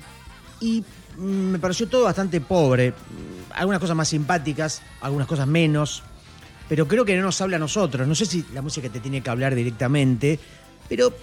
y 0.62 0.84
mm, 1.18 1.22
me 1.24 1.60
pareció 1.60 1.88
todo 1.88 2.04
bastante 2.04 2.42
pobre. 2.42 2.92
Mm, 2.92 3.54
Algunas 3.54 3.80
cosas 3.80 3.96
más 3.96 4.10
simpáticas, 4.10 4.82
algunas 5.02 5.28
cosas 5.28 5.48
menos, 5.48 6.04
pero 6.68 6.88
creo 6.88 7.06
que 7.06 7.16
no 7.16 7.24
nos 7.24 7.40
habla 7.42 7.58
a 7.58 7.60
nosotros. 7.60 8.08
No 8.08 8.16
sé 8.16 8.26
si 8.26 8.46
la 8.54 8.62
música 8.62 8.90
te 8.90 9.00
tiene 9.00 9.22
que 9.22 9.30
hablar 9.30 9.56
directamente, 9.56 10.40
pero 10.90 11.14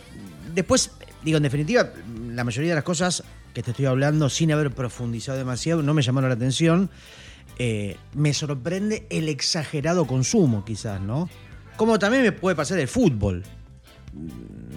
después, 0.54 0.92
digo, 1.22 1.36
en 1.36 1.42
definitiva, 1.42 1.90
la 2.28 2.44
mayoría 2.44 2.70
de 2.70 2.76
las 2.76 2.84
cosas 2.84 3.22
que 3.52 3.62
te 3.62 3.72
estoy 3.72 3.86
hablando, 3.86 4.30
sin 4.30 4.50
haber 4.52 4.70
profundizado 4.70 5.36
demasiado, 5.36 5.82
no 5.82 5.94
me 5.94 6.02
llamaron 6.02 6.30
la 6.30 6.36
atención. 6.36 6.90
Eh, 7.58 7.96
me 8.14 8.32
sorprende 8.34 9.06
el 9.10 9.28
exagerado 9.28 10.06
consumo, 10.06 10.64
quizás, 10.64 11.00
¿no? 11.00 11.28
Como 11.76 11.98
también 11.98 12.22
me 12.22 12.32
puede 12.32 12.56
pasar 12.56 12.78
el 12.78 12.88
fútbol, 12.88 13.44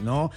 ¿no? 0.03 0.31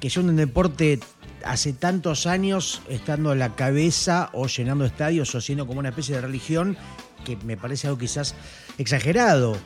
Que 0.00 0.08
yo 0.08 0.20
en 0.20 0.30
un 0.30 0.36
deporte 0.36 1.00
hace 1.44 1.72
tantos 1.72 2.26
años 2.26 2.82
estando 2.88 3.30
a 3.30 3.34
la 3.34 3.54
cabeza 3.54 4.30
o 4.32 4.46
llenando 4.46 4.84
estadios 4.84 5.34
o 5.34 5.40
siendo 5.40 5.66
como 5.66 5.80
una 5.80 5.90
especie 5.90 6.14
de 6.14 6.20
religión 6.20 6.76
que 7.24 7.36
me 7.36 7.56
parece 7.56 7.88
algo 7.88 7.98
quizás 7.98 8.34
exagerado, 8.78 9.56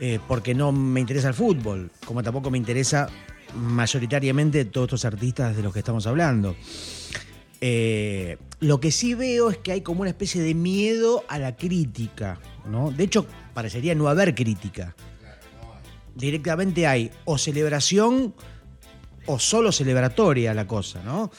eh, 0.00 0.18
porque 0.26 0.54
no 0.54 0.72
me 0.72 1.00
interesa 1.00 1.28
el 1.28 1.34
fútbol, 1.34 1.90
como 2.06 2.22
tampoco 2.22 2.50
me 2.50 2.58
interesa 2.58 3.08
mayoritariamente 3.54 4.64
todos 4.64 4.86
estos 4.86 5.04
artistas 5.04 5.56
de 5.56 5.62
los 5.62 5.72
que 5.72 5.80
estamos 5.80 6.06
hablando. 6.06 6.56
Eh, 7.64 8.38
lo 8.58 8.80
que 8.80 8.90
sí 8.90 9.14
veo 9.14 9.48
es 9.48 9.56
que 9.58 9.70
hay 9.70 9.82
como 9.82 10.00
una 10.00 10.10
especie 10.10 10.42
de 10.42 10.52
miedo 10.52 11.24
a 11.28 11.38
la 11.38 11.56
crítica, 11.56 12.40
¿no? 12.66 12.90
De 12.90 13.04
hecho, 13.04 13.24
parecería 13.54 13.94
no 13.94 14.08
haber 14.08 14.34
crítica. 14.34 14.96
Directamente 16.16 16.88
hay 16.88 17.12
o 17.24 17.38
celebración 17.38 18.34
o 19.26 19.38
solo 19.38 19.70
celebratoria 19.70 20.52
la 20.54 20.66
cosa, 20.66 21.02
¿no? 21.04 21.30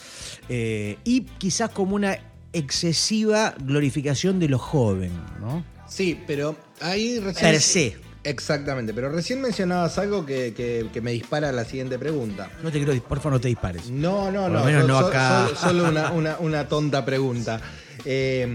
Eh, 0.48 0.98
y 1.04 1.22
quizás 1.22 1.72
como 1.72 1.96
una 1.96 2.18
excesiva 2.54 3.54
glorificación 3.60 4.40
de 4.40 4.48
lo 4.48 4.60
joven, 4.60 5.12
¿no? 5.42 5.66
Sí, 5.90 6.18
pero 6.26 6.56
ahí 6.80 7.20
recién. 7.20 7.52
Per 7.52 7.62
se. 7.62 7.98
Exactamente, 8.24 8.94
pero 8.94 9.10
recién 9.10 9.42
mencionabas 9.42 9.98
algo 9.98 10.26
que, 10.26 10.54
que- 10.54 10.88
que 10.94 11.02
me 11.02 11.12
dispara 11.12 11.52
la 11.52 11.66
siguiente 11.66 12.00
pregunta. 12.00 12.50
No 12.64 12.72
te 12.72 12.82
quiero, 12.84 13.02
por 13.04 13.18
favor, 13.18 13.34
no 13.34 13.42
te 13.42 13.50
dispares. 13.50 13.90
No, 13.90 14.32
no, 14.32 14.44
Por 14.44 14.52
lo 14.52 14.60
no. 14.60 14.66
menos 14.66 14.82
so- 14.84 14.88
no 14.88 15.00
so- 15.02 15.08
acá. 15.08 15.48
so- 15.50 15.56
solo 15.68 15.90
una, 15.90 16.12
una- 16.14 16.38
una 16.40 16.68
tonta 16.68 17.04
pregunta. 17.04 17.60
Eh, 18.06 18.48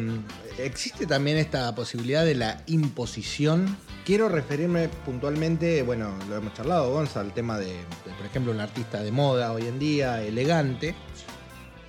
¿Existe 0.58 1.06
también 1.06 1.36
esta 1.36 1.72
posibilidad 1.74 2.24
de 2.24 2.34
la 2.34 2.62
imposición? 2.66 3.76
Quiero 4.04 4.28
referirme 4.28 4.88
puntualmente, 5.04 5.82
bueno, 5.82 6.14
lo 6.28 6.36
hemos 6.36 6.54
charlado, 6.54 6.90
Gonza, 6.90 7.20
al 7.20 7.32
tema 7.34 7.58
de, 7.58 7.66
de, 7.66 8.12
por 8.16 8.26
ejemplo, 8.26 8.52
un 8.52 8.60
artista 8.60 9.02
de 9.02 9.12
moda 9.12 9.52
hoy 9.52 9.66
en 9.66 9.78
día, 9.78 10.22
elegante. 10.22 10.94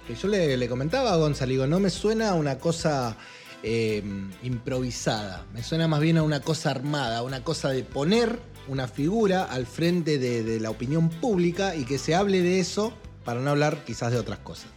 Que 0.06 0.16
yo 0.16 0.28
le, 0.28 0.58
le 0.58 0.68
comentaba 0.68 1.14
a 1.14 1.16
Gonza, 1.16 1.46
le 1.46 1.54
digo, 1.54 1.66
no 1.68 1.80
me 1.80 1.90
suena 1.90 2.32
a 2.32 2.34
una 2.34 2.58
cosa 2.60 3.16
eh, 3.64 4.04
improvisada, 4.44 5.46
me 5.54 5.64
suena 5.64 5.88
más 5.88 6.00
bien 6.00 6.18
a 6.18 6.24
una 6.24 6.40
cosa 6.40 6.72
armada, 6.72 7.20
a 7.20 7.24
una 7.24 7.44
cosa 7.44 7.70
de 7.70 7.84
poner 7.84 8.40
una 8.68 8.88
figura 8.88 9.44
al 9.44 9.66
frente 9.66 10.18
de, 10.18 10.44
de 10.44 10.60
la 10.60 10.70
opinión 10.70 11.10
pública 11.10 11.76
y 11.76 11.86
que 11.86 11.98
se 11.98 12.16
hable 12.16 12.42
de 12.42 12.60
eso 12.60 12.94
para 13.26 13.42
no 13.42 13.50
hablar 13.50 13.84
quizás 13.86 14.12
de 14.12 14.20
otras 14.20 14.40
cosas. 14.40 14.68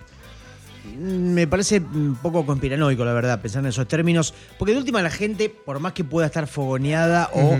Me 0.99 1.47
parece 1.47 1.79
un 1.79 2.19
poco 2.21 2.45
conspiranoico, 2.45 3.05
la 3.05 3.13
verdad, 3.13 3.41
pensar 3.41 3.63
en 3.63 3.69
esos 3.69 3.87
términos. 3.87 4.35
Porque 4.59 4.73
de 4.73 4.79
última 4.79 5.01
la 5.01 5.11
gente, 5.11 5.49
por 5.49 5.79
más 5.79 5.93
que 5.93 6.03
pueda 6.03 6.27
estar 6.27 6.47
fogoneada 6.47 7.31
o, 7.33 7.57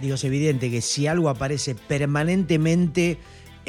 digo, 0.00 0.14
es 0.14 0.24
evidente 0.24 0.70
que 0.70 0.82
si 0.82 1.06
algo 1.06 1.30
aparece 1.30 1.74
permanentemente 1.74 3.18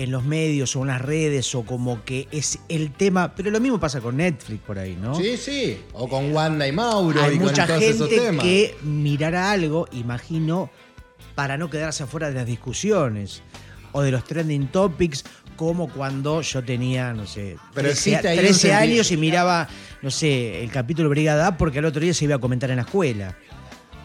en 0.04 0.12
los 0.12 0.24
medios 0.24 0.76
o 0.76 0.82
en 0.82 0.88
las 0.88 1.02
redes 1.02 1.54
o 1.56 1.64
como 1.64 2.04
que 2.04 2.28
es 2.32 2.60
el 2.70 2.92
tema, 2.92 3.34
pero 3.36 3.52
lo 3.52 3.60
mismo 3.60 3.80
pasa 3.80 4.00
con 4.02 4.18
Netflix 4.18 4.62
por 4.62 4.80
ahí, 4.80 4.98
¿no? 5.02 5.16
Sí, 5.16 5.38
sí. 5.38 5.78
O 5.94 6.08
con 6.08 6.32
Wanda 6.34 6.68
y 6.68 6.72
Mauro 6.72 7.22
Hay 7.24 7.36
y 7.36 7.40
mucha 7.40 7.68
con 7.68 7.78
todos 7.80 7.82
esos 7.84 8.10
gente 8.10 8.26
temas. 8.26 8.44
que 8.46 8.76
mirará 8.84 9.52
algo, 9.52 9.88
imagino, 9.92 10.70
para 11.36 11.58
no 11.58 11.70
quedarse 11.70 12.04
afuera 12.04 12.30
de 12.30 12.36
las 12.36 12.46
discusiones 12.46 13.42
o 13.92 14.02
de 14.02 14.12
los 14.12 14.24
trending 14.24 14.68
topics, 14.68 15.24
como 15.56 15.90
cuando 15.90 16.42
yo 16.42 16.64
tenía, 16.64 17.14
no 17.14 17.28
sé, 17.28 17.58
Pero 17.74 17.90
13, 17.90 17.92
existe 17.92 18.28
ahí 18.30 18.38
un 18.40 18.44
13 18.46 18.68
senti- 18.70 18.72
años 18.74 19.12
y 19.12 19.18
miraba, 19.18 19.68
no 20.02 20.10
sé, 20.10 20.64
el 20.64 20.72
capítulo 20.72 21.10
Brigada 21.10 21.58
porque 21.58 21.80
al 21.80 21.86
otro 21.86 22.02
día 22.02 22.14
se 22.14 22.26
iba 22.26 22.36
a 22.36 22.40
comentar 22.40 22.70
en 22.72 22.78
la 22.78 22.82
escuela. 22.84 23.38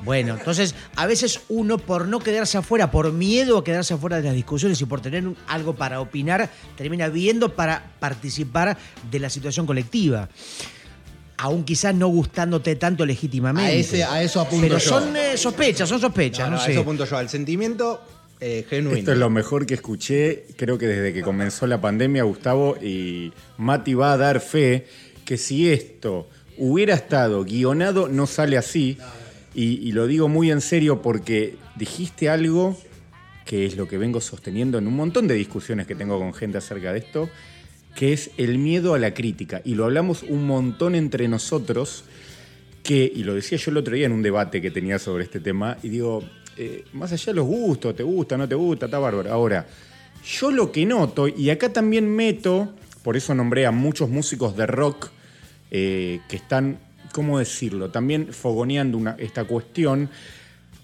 Bueno, 0.06 0.36
entonces 0.38 0.74
a 0.94 1.04
veces 1.06 1.40
uno 1.48 1.76
por 1.78 2.06
no 2.08 2.20
quedarse 2.20 2.56
afuera, 2.56 2.90
por 2.90 3.12
miedo 3.12 3.58
a 3.58 3.64
quedarse 3.64 3.92
afuera 3.92 4.16
de 4.18 4.22
las 4.22 4.34
discusiones 4.34 4.80
y 4.80 4.84
por 4.86 5.00
tener 5.02 5.26
un- 5.26 5.36
algo 5.48 5.74
para 5.74 6.00
opinar, 6.00 6.48
termina 6.76 7.08
viendo 7.08 7.54
para 7.54 7.92
participar 7.98 8.78
de 9.10 9.18
la 9.18 9.28
situación 9.28 9.66
colectiva. 9.66 10.28
Aún 11.38 11.64
quizás 11.64 11.94
no 11.94 12.08
gustándote 12.08 12.76
tanto 12.76 13.04
legítimamente. 13.04 13.70
A 13.70 13.74
ese- 13.74 14.04
a 14.04 14.22
eso 14.22 14.40
apunto 14.40 14.62
Pero 14.62 14.78
yo. 14.78 14.88
son 14.88 15.14
eh, 15.16 15.36
sospechas, 15.36 15.88
son 15.88 16.00
sospechas, 16.00 16.46
No, 16.46 16.52
no, 16.52 16.56
no, 16.56 16.62
a 16.62 16.64
sé. 16.64 16.72
eso 16.72 16.80
apunto 16.80 17.04
yo. 17.04 17.16
Al 17.18 17.28
sentimiento 17.28 18.00
eh, 18.40 18.64
genuino. 18.70 18.96
Esto 18.98 19.12
es 19.12 19.18
lo 19.18 19.28
mejor 19.30 19.66
que 19.66 19.74
escuché, 19.74 20.44
creo 20.56 20.76
que 20.78 20.86
desde 20.86 21.12
que 21.12 21.22
comenzó 21.22 21.66
la 21.66 21.80
pandemia, 21.80 22.22
Gustavo, 22.22 22.76
y 22.80 23.32
Mati 23.56 23.94
va 23.94 24.12
a 24.12 24.16
dar 24.18 24.40
fe 24.40 24.86
que 25.24 25.36
si 25.38 25.70
esto 25.70 26.28
hubiera 26.58 26.94
estado 26.94 27.42
guionado, 27.44 28.08
no 28.08 28.26
sale 28.26 28.56
así. 28.56 28.98
Y, 29.58 29.92
lo 29.92 30.06
digo 30.06 30.28
muy 30.28 30.50
en 30.50 30.60
serio 30.60 31.00
porque 31.00 31.56
dijiste 31.76 32.28
algo 32.28 32.76
que 33.46 33.64
es 33.64 33.78
lo 33.78 33.88
que 33.88 33.96
vengo 33.96 34.20
sosteniendo 34.20 34.76
en 34.76 34.86
un 34.86 34.94
montón 34.94 35.26
de 35.26 35.34
discusiones 35.34 35.86
que 35.86 35.94
tengo 35.94 36.18
con 36.18 36.34
gente 36.34 36.58
acerca 36.58 36.92
de 36.92 36.98
esto, 36.98 37.30
que 37.94 38.12
es 38.12 38.32
el 38.36 38.58
miedo 38.58 38.92
a 38.92 38.98
la 38.98 39.14
crítica. 39.14 39.62
Y 39.64 39.74
lo 39.74 39.86
hablamos 39.86 40.24
un 40.24 40.46
montón 40.46 40.94
entre 40.94 41.26
nosotros 41.26 42.04
que, 42.82 43.10
y 43.12 43.24
lo 43.24 43.34
decía 43.34 43.56
yo 43.56 43.70
el 43.70 43.78
otro 43.78 43.94
día 43.94 44.04
en 44.04 44.12
un 44.12 44.20
debate 44.20 44.60
que 44.60 44.70
tenía 44.70 44.98
sobre 44.98 45.24
este 45.24 45.40
tema, 45.40 45.78
y 45.82 45.88
digo, 45.88 46.22
eh, 46.58 46.84
más 46.92 47.12
allá 47.12 47.32
de 47.32 47.36
los 47.36 47.46
gustos, 47.46 47.96
te 47.96 48.02
gusta, 48.02 48.36
no 48.36 48.46
te 48.46 48.54
gusta, 48.54 48.84
está 48.86 48.98
bárbaro. 48.98 49.32
Ahora, 49.32 49.66
yo 50.22 50.50
lo 50.50 50.70
que 50.70 50.84
noto, 50.84 51.28
y 51.28 51.48
acá 51.48 51.72
también 51.72 52.14
meto, 52.14 52.74
por 53.02 53.16
eso 53.16 53.34
nombré 53.34 53.64
a 53.64 53.70
muchos 53.70 54.10
músicos 54.10 54.54
de 54.54 54.66
rock 54.66 55.08
eh, 55.70 56.20
que 56.28 56.36
están, 56.36 56.78
¿cómo 57.16 57.38
decirlo?, 57.38 57.88
también 57.88 58.30
fogoneando 58.30 59.00
esta 59.16 59.44
cuestión. 59.44 60.10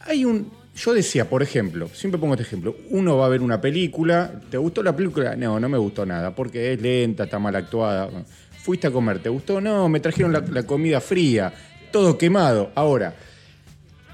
Hay 0.01 0.25
un. 0.25 0.51
Yo 0.75 0.95
decía, 0.95 1.29
por 1.29 1.43
ejemplo, 1.43 1.91
siempre 1.93 2.19
pongo 2.19 2.33
este 2.33 2.45
ejemplo, 2.45 2.75
uno 2.89 3.19
va 3.19 3.27
a 3.27 3.29
ver 3.29 3.43
una 3.43 3.61
película, 3.61 4.41
¿te 4.51 4.57
gustó 4.57 4.83
la 4.83 4.97
película? 4.97 5.37
No, 5.37 5.61
no 5.61 5.69
me 5.69 5.77
gustó 5.77 6.07
nada, 6.07 6.35
porque 6.35 6.73
es 6.73 6.81
lenta, 6.81 7.25
está 7.25 7.39
mal 7.39 7.55
actuada. 7.55 8.09
Fuiste 8.63 8.87
a 8.87 8.91
comer, 8.91 9.19
¿te 9.19 9.29
gustó? 9.29 9.61
No, 9.61 9.91
me 9.91 10.01
trajeron 10.01 10.33
la, 10.33 10.63
comida 10.63 11.03
fría, 11.03 11.53
todo 11.91 12.17
quemado. 12.17 12.73
Ahora, 12.75 13.15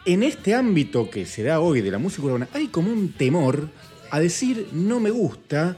en 0.04 0.24
este 0.24 0.56
ámbito 0.56 1.08
que 1.08 1.24
se 1.24 1.44
da 1.44 1.60
hoy 1.60 1.82
de 1.82 1.92
la 1.92 1.98
música 1.98 2.26
urbana, 2.26 2.48
hay 2.52 2.66
como 2.66 2.90
un 2.90 3.12
temor 3.12 3.68
a 4.10 4.18
decir 4.18 4.66
no 4.72 4.98
me 4.98 5.10
gusta, 5.10 5.76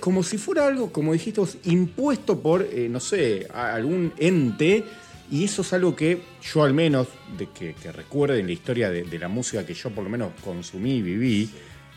como 0.00 0.22
si 0.22 0.36
fuera 0.36 0.66
algo, 0.66 0.92
como 0.92 1.14
dijiste 1.14 1.40
vos, 1.40 1.56
impuesto 1.64 2.40
por, 2.40 2.60
eh, 2.60 2.88
no 2.90 3.00
sé, 3.00 3.48
algún 3.54 4.12
ente, 4.18 4.84
y 5.32 5.44
eso 5.44 5.62
es 5.62 5.72
algo 5.72 5.96
que 5.96 6.20
yo 6.42 6.62
al 6.62 6.74
menos, 6.74 7.08
de 7.38 7.48
que, 7.48 7.72
que 7.72 7.90
recuerde 7.90 8.40
en 8.40 8.46
la 8.46 8.52
historia 8.52 8.90
de, 8.90 9.04
de 9.04 9.18
la 9.18 9.28
música 9.28 9.64
que 9.64 9.72
yo 9.72 9.88
por 9.88 10.04
lo 10.04 10.10
menos 10.10 10.32
consumí 10.44 10.96
y 10.96 11.02
viví, 11.02 11.50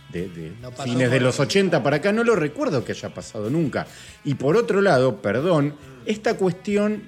de, 0.09 0.29
de 0.29 0.53
No 0.61 0.71
fines 0.71 1.11
de 1.11 1.19
los 1.19 1.37
80 1.37 1.83
para 1.83 1.97
acá, 1.97 2.13
no 2.13 2.23
lo 2.23 2.37
recuerdo 2.37 2.85
que 2.85 2.93
haya 2.93 3.13
pasado 3.13 3.49
nunca. 3.49 3.87
Y 4.23 4.35
por 4.35 4.55
otro 4.55 4.81
lado, 4.81 5.21
perdón, 5.21 5.75
esta 6.05 6.37
cuestión 6.37 7.03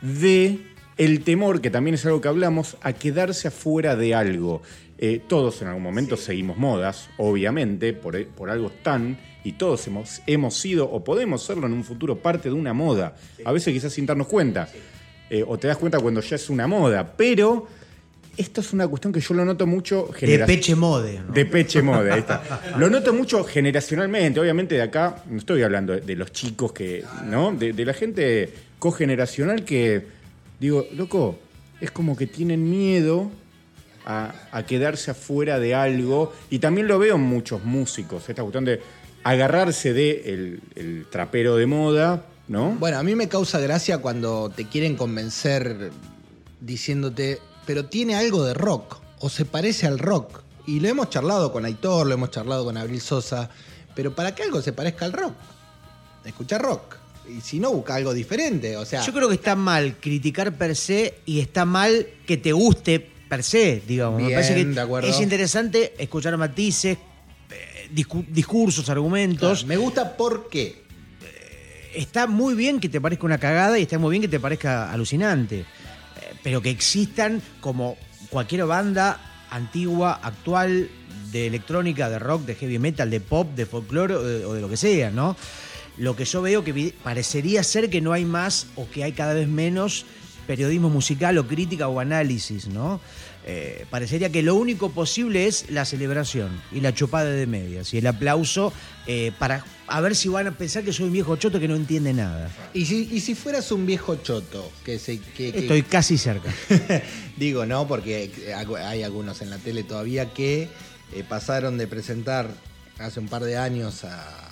de 0.00 0.58
el 0.96 1.22
temor, 1.22 1.60
que 1.60 1.68
también 1.68 1.96
es 1.96 2.06
algo 2.06 2.22
que 2.22 2.28
hablamos, 2.28 2.78
a 2.80 2.94
quedarse 2.94 3.48
afuera 3.48 3.94
de 3.94 4.14
algo. 4.14 4.62
Eh, 4.96 5.20
todos 5.28 5.60
en 5.60 5.68
algún 5.68 5.82
momento 5.82 6.16
seguimos 6.16 6.56
modas, 6.56 7.10
obviamente, 7.18 7.92
por, 7.92 8.26
por 8.28 8.48
algo 8.48 8.68
están, 8.68 9.18
y 9.44 9.52
todos 9.52 9.86
hemos, 9.86 10.22
hemos 10.26 10.54
sido 10.54 10.90
o 10.90 11.04
podemos 11.04 11.42
serlo 11.42 11.66
en 11.66 11.74
un 11.74 11.84
futuro 11.84 12.16
parte 12.16 12.48
de 12.48 12.54
una 12.54 12.72
moda. 12.72 13.16
A 13.44 13.52
veces 13.52 13.74
quizás 13.74 13.92
sin 13.92 14.06
darnos 14.06 14.28
cuenta. 14.28 14.68
Eh, 15.30 15.44
o 15.46 15.58
te 15.58 15.68
das 15.68 15.76
cuenta 15.76 15.98
cuando 16.00 16.20
ya 16.20 16.36
es 16.36 16.48
una 16.48 16.66
moda, 16.66 17.14
pero 17.16 17.68
esto 18.38 18.60
es 18.60 18.72
una 18.72 18.86
cuestión 18.86 19.12
que 19.12 19.20
yo 19.20 19.34
lo 19.34 19.44
noto 19.44 19.66
mucho 19.66 20.08
De 20.20 20.38
peche 20.40 20.76
mode. 20.76 21.20
¿no? 21.26 21.32
de 21.32 21.44
Peche 21.44 21.82
Mode, 21.82 22.12
ahí 22.12 22.20
está. 22.20 22.62
Lo 22.78 22.88
noto 22.88 23.12
mucho 23.12 23.42
generacionalmente, 23.42 24.38
obviamente 24.38 24.76
de 24.76 24.82
acá, 24.82 25.24
no 25.28 25.38
estoy 25.38 25.62
hablando 25.62 25.92
de, 25.92 26.02
de 26.02 26.14
los 26.14 26.30
chicos 26.30 26.72
que, 26.72 27.04
¿no? 27.24 27.52
De, 27.52 27.72
de 27.72 27.84
la 27.84 27.92
gente 27.92 28.48
cogeneracional 28.78 29.64
que, 29.64 30.06
digo, 30.60 30.86
loco, 30.94 31.36
es 31.80 31.90
como 31.90 32.16
que 32.16 32.28
tienen 32.28 32.70
miedo 32.70 33.28
a, 34.06 34.32
a 34.52 34.64
quedarse 34.64 35.10
afuera 35.10 35.58
de 35.58 35.74
algo. 35.74 36.32
Y 36.48 36.60
también 36.60 36.86
lo 36.86 37.00
veo 37.00 37.16
en 37.16 37.22
muchos 37.22 37.64
músicos, 37.64 38.28
esta 38.28 38.42
cuestión 38.42 38.64
de 38.64 38.80
agarrarse 39.24 39.92
de 39.92 40.22
el, 40.26 40.60
el 40.76 41.06
trapero 41.10 41.56
de 41.56 41.66
moda, 41.66 42.24
¿no? 42.48 42.72
Bueno, 42.72 42.98
a 42.98 43.02
mí 43.02 43.14
me 43.14 43.28
causa 43.28 43.58
gracia 43.60 43.98
cuando 43.98 44.50
te 44.54 44.64
quieren 44.66 44.96
convencer 44.96 45.90
diciéndote, 46.60 47.38
pero 47.66 47.86
tiene 47.86 48.14
algo 48.16 48.44
de 48.44 48.54
rock 48.54 48.96
o 49.20 49.28
se 49.28 49.44
parece 49.44 49.86
al 49.86 49.98
rock. 49.98 50.40
Y 50.66 50.80
lo 50.80 50.88
hemos 50.88 51.08
charlado 51.10 51.52
con 51.52 51.64
Aitor, 51.64 52.06
lo 52.06 52.14
hemos 52.14 52.30
charlado 52.30 52.64
con 52.64 52.76
Abril 52.76 53.00
Sosa, 53.00 53.48
pero 53.94 54.14
para 54.14 54.34
que 54.34 54.42
algo 54.42 54.60
se 54.60 54.72
parezca 54.72 55.04
al 55.04 55.12
rock, 55.12 55.34
escucha 56.24 56.58
rock. 56.58 56.96
Y 57.28 57.40
si 57.42 57.60
no, 57.60 57.70
busca 57.72 57.94
algo 57.94 58.14
diferente. 58.14 58.76
O 58.78 58.84
sea, 58.86 59.04
Yo 59.04 59.12
creo 59.12 59.28
que 59.28 59.34
está 59.34 59.54
mal 59.54 59.96
criticar 60.00 60.56
per 60.56 60.74
se 60.74 61.18
y 61.26 61.40
está 61.40 61.64
mal 61.66 62.06
que 62.26 62.38
te 62.38 62.52
guste 62.52 63.00
per 63.28 63.42
se, 63.42 63.82
digamos. 63.86 64.20
Me 64.20 64.28
Bien, 64.28 64.38
parece 64.40 64.54
que 64.54 64.64
de 64.64 64.80
acuerdo. 64.80 65.08
es 65.08 65.20
interesante 65.20 65.94
escuchar 65.98 66.36
matices, 66.38 66.96
eh, 67.50 67.90
discu- 67.94 68.26
discursos, 68.28 68.88
argumentos. 68.88 69.66
me 69.66 69.76
gusta 69.76 70.16
porque. 70.16 70.84
Está 71.94 72.26
muy 72.26 72.54
bien 72.54 72.80
que 72.80 72.88
te 72.88 73.00
parezca 73.00 73.26
una 73.26 73.38
cagada 73.38 73.78
y 73.78 73.82
está 73.82 73.98
muy 73.98 74.10
bien 74.10 74.22
que 74.22 74.28
te 74.28 74.40
parezca 74.40 74.92
alucinante. 74.92 75.60
Eh, 75.60 75.64
Pero 76.42 76.60
que 76.62 76.70
existan 76.70 77.42
como 77.60 77.96
cualquier 78.30 78.66
banda 78.66 79.20
antigua, 79.50 80.20
actual, 80.22 80.90
de 81.32 81.46
electrónica, 81.46 82.08
de 82.08 82.18
rock, 82.18 82.44
de 82.44 82.54
heavy 82.54 82.78
metal, 82.78 83.10
de 83.10 83.20
pop, 83.20 83.54
de 83.54 83.66
folclore 83.66 84.14
o 84.14 84.22
de, 84.22 84.44
o 84.44 84.54
de 84.54 84.60
lo 84.60 84.68
que 84.68 84.76
sea, 84.76 85.10
¿no? 85.10 85.36
Lo 85.96 86.16
que 86.16 86.24
yo 86.24 86.42
veo 86.42 86.64
que 86.64 86.94
parecería 87.02 87.62
ser 87.62 87.90
que 87.90 88.00
no 88.00 88.12
hay 88.12 88.24
más 88.24 88.66
o 88.76 88.88
que 88.88 89.04
hay 89.04 89.12
cada 89.12 89.34
vez 89.34 89.48
menos 89.48 90.06
periodismo 90.46 90.88
musical 90.88 91.36
o 91.36 91.46
crítica 91.46 91.88
o 91.88 92.00
análisis, 92.00 92.68
¿no? 92.68 93.00
Eh, 93.50 93.86
parecería 93.88 94.30
que 94.30 94.42
lo 94.42 94.56
único 94.56 94.90
posible 94.90 95.46
es 95.46 95.70
la 95.70 95.86
celebración 95.86 96.60
y 96.70 96.80
la 96.82 96.92
chupada 96.92 97.30
de 97.30 97.46
medias 97.46 97.94
y 97.94 97.98
el 97.98 98.06
aplauso 98.06 98.74
eh, 99.06 99.32
para 99.38 99.64
a 99.86 100.02
ver 100.02 100.14
si 100.14 100.28
van 100.28 100.48
a 100.48 100.50
pensar 100.58 100.84
que 100.84 100.92
soy 100.92 101.06
un 101.06 101.12
viejo 101.14 101.34
choto 101.36 101.58
que 101.58 101.66
no 101.66 101.74
entiende 101.74 102.12
nada. 102.12 102.50
Y 102.74 102.84
si, 102.84 103.08
y 103.10 103.20
si 103.20 103.34
fueras 103.34 103.72
un 103.72 103.86
viejo 103.86 104.16
choto, 104.16 104.70
que 104.84 104.98
se. 104.98 105.18
Que, 105.18 105.50
que- 105.50 105.60
Estoy 105.60 105.80
casi 105.82 106.18
cerca. 106.18 106.52
Digo, 107.38 107.64
no, 107.64 107.88
porque 107.88 108.30
hay 108.84 109.02
algunos 109.02 109.40
en 109.40 109.48
la 109.48 109.56
tele 109.56 109.82
todavía 109.82 110.34
que 110.34 110.68
eh, 111.14 111.24
pasaron 111.26 111.78
de 111.78 111.86
presentar 111.86 112.50
hace 112.98 113.18
un 113.18 113.28
par 113.28 113.44
de 113.44 113.56
años 113.56 114.04
a. 114.04 114.46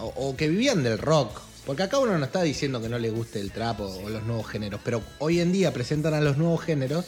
O, 0.00 0.06
o 0.16 0.36
que 0.36 0.48
vivían 0.48 0.82
del 0.82 0.98
rock. 0.98 1.40
Porque 1.64 1.84
acá 1.84 1.98
uno 2.00 2.18
no 2.18 2.24
está 2.24 2.42
diciendo 2.42 2.82
que 2.82 2.88
no 2.88 2.98
le 2.98 3.10
guste 3.10 3.38
el 3.38 3.52
trap 3.52 3.82
o, 3.82 3.86
o 3.86 4.08
los 4.10 4.24
nuevos 4.24 4.48
géneros, 4.48 4.80
pero 4.84 5.00
hoy 5.20 5.38
en 5.38 5.52
día 5.52 5.72
presentan 5.72 6.12
a 6.14 6.20
los 6.20 6.36
nuevos 6.38 6.60
géneros 6.64 7.04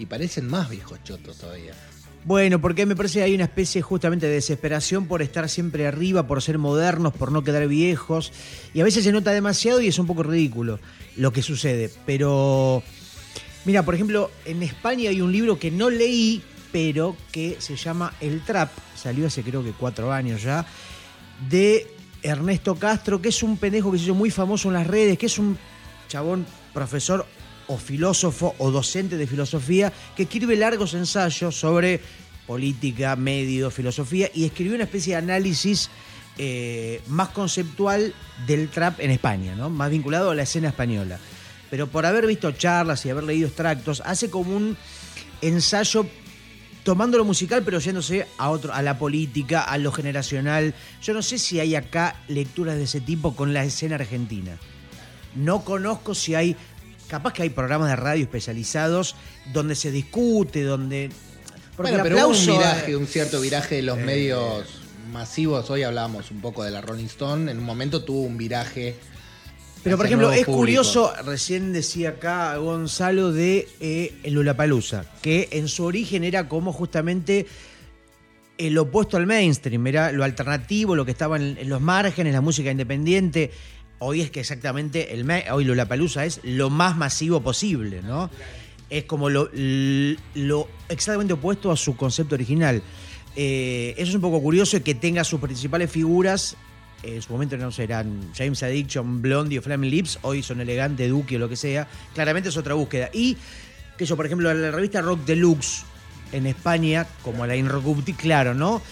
y 0.00 0.06
parecen 0.06 0.48
más 0.48 0.70
viejos 0.70 0.98
chotos 1.04 1.36
todavía. 1.36 1.74
Bueno, 2.24 2.60
porque 2.60 2.86
me 2.86 2.96
parece 2.96 3.18
que 3.18 3.24
hay 3.24 3.34
una 3.34 3.44
especie 3.44 3.82
justamente 3.82 4.26
de 4.26 4.34
desesperación 4.34 5.06
por 5.06 5.20
estar 5.20 5.48
siempre 5.48 5.86
arriba, 5.86 6.26
por 6.26 6.42
ser 6.42 6.56
modernos, 6.56 7.12
por 7.12 7.32
no 7.32 7.44
quedar 7.44 7.68
viejos. 7.68 8.32
Y 8.72 8.80
a 8.80 8.84
veces 8.84 9.04
se 9.04 9.12
nota 9.12 9.32
demasiado 9.32 9.80
y 9.80 9.88
es 9.88 9.98
un 9.98 10.06
poco 10.06 10.22
ridículo 10.22 10.80
lo 11.16 11.32
que 11.32 11.42
sucede. 11.42 11.90
Pero, 12.06 12.82
mira, 13.66 13.84
por 13.84 13.94
ejemplo, 13.94 14.30
en 14.46 14.62
España 14.62 15.10
hay 15.10 15.20
un 15.20 15.32
libro 15.32 15.58
que 15.58 15.70
no 15.70 15.90
leí, 15.90 16.42
pero 16.72 17.14
que 17.30 17.56
se 17.58 17.76
llama 17.76 18.14
El 18.20 18.42
Trap. 18.42 18.70
Salió 18.96 19.26
hace 19.26 19.42
creo 19.42 19.62
que 19.62 19.72
cuatro 19.72 20.12
años 20.12 20.42
ya. 20.42 20.66
De 21.48 21.86
Ernesto 22.22 22.74
Castro, 22.74 23.20
que 23.20 23.28
es 23.28 23.42
un 23.42 23.58
pendejo 23.58 23.92
que 23.92 23.98
se 23.98 24.04
hizo 24.04 24.14
muy 24.14 24.30
famoso 24.30 24.68
en 24.68 24.74
las 24.74 24.86
redes, 24.86 25.18
que 25.18 25.26
es 25.26 25.38
un 25.38 25.58
chabón 26.08 26.46
profesor 26.72 27.26
o 27.70 27.78
filósofo 27.78 28.58
o 28.58 28.74
docente 28.74 29.14
de 29.14 29.30
filosofía 29.30 29.94
que 30.18 30.26
escribe 30.26 30.58
largos 30.58 30.94
ensayos 30.94 31.54
sobre 31.54 32.02
política, 32.46 33.14
medios, 33.14 33.72
filosofía 33.72 34.28
y 34.34 34.44
escribió 34.44 34.74
una 34.74 34.90
especie 34.90 35.14
de 35.14 35.22
análisis 35.22 35.88
eh, 36.36 37.00
más 37.06 37.28
conceptual 37.28 38.12
del 38.46 38.68
trap 38.70 38.98
en 38.98 39.12
España, 39.12 39.54
¿no? 39.54 39.70
más 39.70 39.88
vinculado 39.90 40.30
a 40.30 40.34
la 40.34 40.42
escena 40.42 40.68
española. 40.68 41.20
Pero 41.70 41.86
por 41.86 42.04
haber 42.06 42.26
visto 42.26 42.50
charlas 42.50 43.06
y 43.06 43.10
haber 43.10 43.22
leído 43.22 43.46
extractos, 43.46 44.02
hace 44.04 44.30
como 44.30 44.56
un 44.56 44.76
ensayo 45.40 46.06
tomando 46.82 47.18
lo 47.18 47.24
musical, 47.24 47.62
pero 47.64 47.78
yéndose 47.78 48.26
a 48.36 48.50
otro, 48.50 48.74
a 48.74 48.82
la 48.82 48.98
política, 48.98 49.62
a 49.62 49.78
lo 49.78 49.92
generacional. 49.92 50.74
Yo 51.02 51.14
no 51.14 51.22
sé 51.22 51.38
si 51.38 51.60
hay 51.60 51.76
acá 51.76 52.16
lecturas 52.26 52.76
de 52.76 52.84
ese 52.84 53.00
tipo 53.00 53.36
con 53.36 53.54
la 53.54 53.62
escena 53.62 53.94
argentina. 53.94 54.58
No 55.36 55.64
conozco 55.64 56.14
si 56.14 56.34
hay. 56.34 56.56
Capaz 57.10 57.32
que 57.32 57.42
hay 57.42 57.50
programas 57.50 57.88
de 57.88 57.96
radio 57.96 58.22
especializados 58.22 59.16
donde 59.52 59.74
se 59.74 59.90
discute, 59.90 60.62
donde. 60.62 61.10
Porque 61.76 61.90
bueno, 61.90 62.04
pero 62.04 62.28
hubo 62.28 62.38
un 62.38 62.46
viraje, 62.46 62.96
un 62.96 63.06
cierto 63.08 63.40
viraje 63.40 63.74
de 63.76 63.82
los 63.82 63.98
eh, 63.98 64.04
medios 64.04 64.64
masivos. 65.12 65.68
Hoy 65.70 65.82
hablábamos 65.82 66.30
un 66.30 66.40
poco 66.40 66.62
de 66.62 66.70
la 66.70 66.80
Rolling 66.80 67.06
Stone. 67.06 67.50
En 67.50 67.58
un 67.58 67.64
momento 67.64 68.04
tuvo 68.04 68.20
un 68.20 68.38
viraje. 68.38 68.94
Pero 69.82 69.96
por 69.96 70.06
ejemplo, 70.06 70.30
es 70.30 70.46
curioso, 70.46 71.12
recién 71.24 71.72
decía 71.72 72.10
acá 72.10 72.56
Gonzalo 72.58 73.32
de 73.32 73.66
eh, 73.80 74.14
el 74.22 74.34
Lulapalooza, 74.34 75.04
que 75.20 75.48
en 75.50 75.66
su 75.66 75.84
origen 75.86 76.22
era 76.22 76.48
como 76.48 76.72
justamente 76.72 77.46
el 78.56 78.78
opuesto 78.78 79.16
al 79.16 79.26
mainstream, 79.26 79.84
era 79.86 80.12
lo 80.12 80.22
alternativo, 80.22 80.94
lo 80.94 81.04
que 81.06 81.10
estaba 81.10 81.38
en, 81.38 81.56
en 81.58 81.68
los 81.68 81.80
márgenes, 81.80 82.34
la 82.34 82.42
música 82.42 82.70
independiente 82.70 83.50
hoy 84.00 84.22
es 84.22 84.30
que 84.30 84.40
exactamente 84.40 85.14
el 85.14 85.30
hoy 85.52 85.64
Lollapalooza 85.64 86.24
es 86.24 86.40
lo 86.42 86.68
más 86.68 86.96
masivo 86.96 87.40
posible, 87.40 88.02
¿no? 88.02 88.30
Es 88.88 89.04
como 89.04 89.30
lo, 89.30 89.48
exactamente 90.88 91.34
opuesto 91.34 91.70
a 91.70 91.76
su 91.76 91.96
concepto 91.96 92.34
original. 92.34 92.82
Eh, 93.36 93.94
eso 93.96 94.08
es 94.08 94.14
un 94.16 94.20
poco 94.20 94.42
curioso 94.42 94.82
que 94.82 94.94
tenga 94.96 95.22
sus 95.22 95.38
principales 95.40 95.90
figuras. 95.90 96.56
En 97.02 97.22
su 97.22 97.32
momento 97.32 97.56
no 97.56 97.70
sé, 97.70 97.84
eran 97.84 98.32
James 98.34 98.62
Addiction, 98.62 99.22
Blondie 99.22 99.58
o 99.58 99.62
Flaming 99.62 99.90
Lips, 99.90 100.18
hoy 100.22 100.42
son 100.42 100.60
Elegante, 100.60 101.08
Duque 101.08 101.36
o 101.36 101.38
lo 101.38 101.48
que 101.48 101.56
sea. 101.56 101.86
Claramente 102.14 102.48
es 102.48 102.56
otra 102.56 102.74
búsqueda. 102.74 103.10
Y 103.12 103.36
que 103.96 104.04
yo, 104.06 104.16
por 104.16 104.26
ejemplo, 104.26 104.52
la 104.52 104.70
revista 104.70 105.00
Rock 105.00 105.24
Deluxe 105.24 105.84
en 106.32 106.46
España, 106.46 107.06
como 107.22 107.46
la 107.46 107.54
Inrocupti, 107.54 108.12
claro, 108.12 108.54
¿no? 108.54 108.82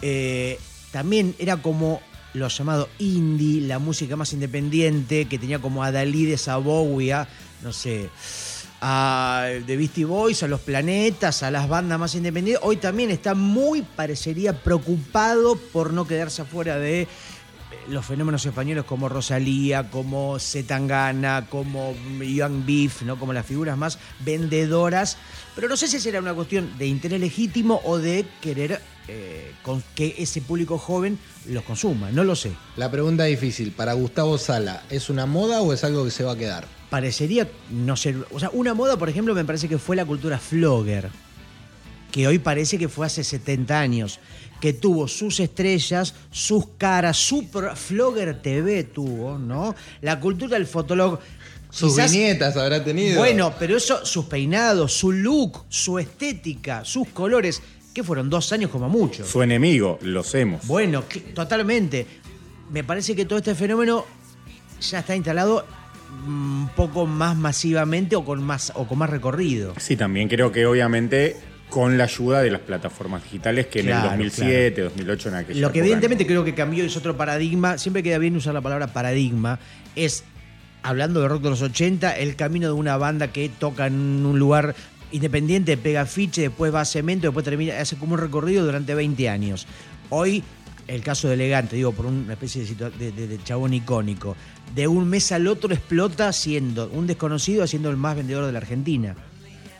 Eh, 0.00 0.58
también 0.92 1.34
era 1.38 1.56
como 1.58 2.00
lo 2.34 2.48
llamado 2.48 2.88
indie, 2.98 3.62
la 3.62 3.78
música 3.78 4.16
más 4.16 4.32
independiente, 4.32 5.26
que 5.26 5.38
tenía 5.38 5.58
como 5.58 5.82
a 5.82 5.92
Dalí 5.92 6.24
de 6.24 6.38
Bowie, 6.62 7.14
no 7.62 7.72
sé, 7.72 8.08
a 8.80 9.48
The 9.66 9.76
Beastie 9.76 10.04
Boys, 10.04 10.42
a 10.42 10.48
los 10.48 10.60
planetas, 10.60 11.42
a 11.42 11.50
las 11.50 11.68
bandas 11.68 11.98
más 11.98 12.14
independientes. 12.14 12.64
Hoy 12.64 12.76
también 12.78 13.10
está 13.10 13.34
muy, 13.34 13.82
parecería, 13.82 14.52
preocupado 14.52 15.56
por 15.56 15.92
no 15.92 16.06
quedarse 16.06 16.42
afuera 16.42 16.78
de 16.78 17.06
los 17.88 18.04
fenómenos 18.04 18.44
españoles 18.44 18.84
como 18.84 19.08
Rosalía, 19.08 19.90
como 19.90 20.38
Zetangana, 20.38 21.46
como 21.48 21.94
Young 22.20 22.64
Beef, 22.64 23.02
¿no? 23.02 23.18
como 23.18 23.32
las 23.32 23.46
figuras 23.46 23.76
más 23.76 23.98
vendedoras. 24.20 25.16
Pero 25.54 25.68
no 25.68 25.76
sé 25.76 25.88
si 25.88 26.00
será 26.00 26.20
una 26.20 26.34
cuestión 26.34 26.76
de 26.78 26.86
interés 26.86 27.20
legítimo 27.20 27.80
o 27.84 27.98
de 27.98 28.26
querer 28.40 28.80
eh, 29.08 29.52
que 29.94 30.14
ese 30.18 30.40
público 30.40 30.78
joven 30.78 31.18
los 31.46 31.64
consuma, 31.64 32.10
no 32.10 32.24
lo 32.24 32.36
sé. 32.36 32.52
La 32.76 32.90
pregunta 32.90 33.24
difícil, 33.24 33.72
para 33.72 33.92
Gustavo 33.94 34.38
Sala, 34.38 34.82
¿es 34.90 35.10
una 35.10 35.26
moda 35.26 35.60
o 35.60 35.72
es 35.72 35.84
algo 35.84 36.04
que 36.04 36.10
se 36.10 36.24
va 36.24 36.32
a 36.32 36.36
quedar? 36.36 36.66
Parecería 36.88 37.48
no 37.70 37.96
ser, 37.96 38.16
o 38.30 38.38
sea, 38.38 38.50
una 38.52 38.74
moda, 38.74 38.96
por 38.98 39.08
ejemplo, 39.08 39.34
me 39.34 39.44
parece 39.44 39.68
que 39.68 39.78
fue 39.78 39.96
la 39.96 40.04
cultura 40.04 40.38
flogger, 40.38 41.10
que 42.10 42.26
hoy 42.26 42.38
parece 42.38 42.78
que 42.78 42.88
fue 42.88 43.06
hace 43.06 43.24
70 43.24 43.78
años 43.78 44.20
que 44.62 44.74
tuvo 44.74 45.08
sus 45.08 45.40
estrellas, 45.40 46.14
sus 46.30 46.68
caras, 46.78 47.16
su 47.16 47.48
Flogger 47.74 48.40
TV 48.40 48.84
tuvo, 48.84 49.36
¿no? 49.36 49.74
La 50.02 50.20
cultura 50.20 50.56
del 50.56 50.68
fotólogo. 50.68 51.18
Sus 51.68 51.96
viñetas 51.96 52.56
habrá 52.56 52.84
tenido. 52.84 53.18
Bueno, 53.18 53.52
pero 53.58 53.76
eso, 53.76 54.06
sus 54.06 54.26
peinados, 54.26 54.92
su 54.92 55.10
look, 55.10 55.64
su 55.68 55.98
estética, 55.98 56.84
sus 56.84 57.08
colores, 57.08 57.60
que 57.92 58.04
fueron 58.04 58.30
dos 58.30 58.52
años 58.52 58.70
como 58.70 58.88
mucho. 58.88 59.26
Su 59.26 59.42
enemigo, 59.42 59.98
lo 60.00 60.22
hemos. 60.32 60.64
Bueno, 60.68 61.02
totalmente. 61.34 62.06
Me 62.70 62.84
parece 62.84 63.16
que 63.16 63.24
todo 63.24 63.40
este 63.40 63.56
fenómeno 63.56 64.06
ya 64.80 65.00
está 65.00 65.16
instalado 65.16 65.66
un 66.24 66.70
poco 66.76 67.04
más 67.06 67.36
masivamente 67.36 68.14
o 68.14 68.24
con 68.24 68.40
más, 68.40 68.70
o 68.76 68.86
con 68.86 68.96
más 68.96 69.10
recorrido. 69.10 69.74
Sí, 69.78 69.96
también 69.96 70.28
creo 70.28 70.52
que 70.52 70.66
obviamente 70.66 71.51
con 71.72 71.96
la 71.96 72.04
ayuda 72.04 72.42
de 72.42 72.50
las 72.50 72.60
plataformas 72.60 73.24
digitales 73.24 73.66
que 73.68 73.80
en 73.80 73.88
el 73.88 74.02
2007, 74.02 74.82
2008 74.82 75.28
en 75.30 75.34
aquella 75.34 75.60
Lo 75.62 75.72
que 75.72 75.78
evidentemente 75.78 76.26
creo 76.26 76.44
que 76.44 76.54
cambió 76.54 76.84
es 76.84 76.94
otro 76.98 77.16
paradigma, 77.16 77.78
siempre 77.78 78.02
queda 78.02 78.18
bien 78.18 78.36
usar 78.36 78.52
la 78.52 78.60
palabra 78.60 78.88
paradigma, 78.88 79.58
es, 79.96 80.22
hablando 80.82 81.22
de 81.22 81.28
rock 81.28 81.44
de 81.44 81.48
los 81.48 81.62
80, 81.62 82.14
el 82.18 82.36
camino 82.36 82.66
de 82.66 82.74
una 82.74 82.98
banda 82.98 83.28
que 83.28 83.48
toca 83.48 83.86
en 83.86 83.94
un 83.94 84.38
lugar 84.38 84.74
independiente, 85.12 85.78
pega 85.78 86.04
fiche, 86.04 86.42
después 86.42 86.74
va 86.74 86.82
a 86.82 86.84
cemento, 86.84 87.28
después 87.28 87.42
termina, 87.42 87.80
hace 87.80 87.96
como 87.96 88.14
un 88.14 88.20
recorrido 88.20 88.66
durante 88.66 88.94
20 88.94 89.30
años. 89.30 89.66
Hoy, 90.10 90.44
el 90.88 91.02
caso 91.02 91.28
de 91.28 91.34
Elegante, 91.34 91.76
digo, 91.76 91.92
por 91.92 92.04
una 92.04 92.34
especie 92.34 92.66
de, 92.66 92.90
de, 92.90 93.26
de 93.28 93.42
chabón 93.44 93.72
icónico, 93.72 94.36
de 94.74 94.88
un 94.88 95.08
mes 95.08 95.32
al 95.32 95.46
otro 95.46 95.72
explota 95.72 96.34
siendo 96.34 96.90
un 96.90 97.06
desconocido, 97.06 97.66
siendo 97.66 97.88
el 97.88 97.96
más 97.96 98.14
vendedor 98.14 98.44
de 98.44 98.52
la 98.52 98.58
Argentina 98.58 99.16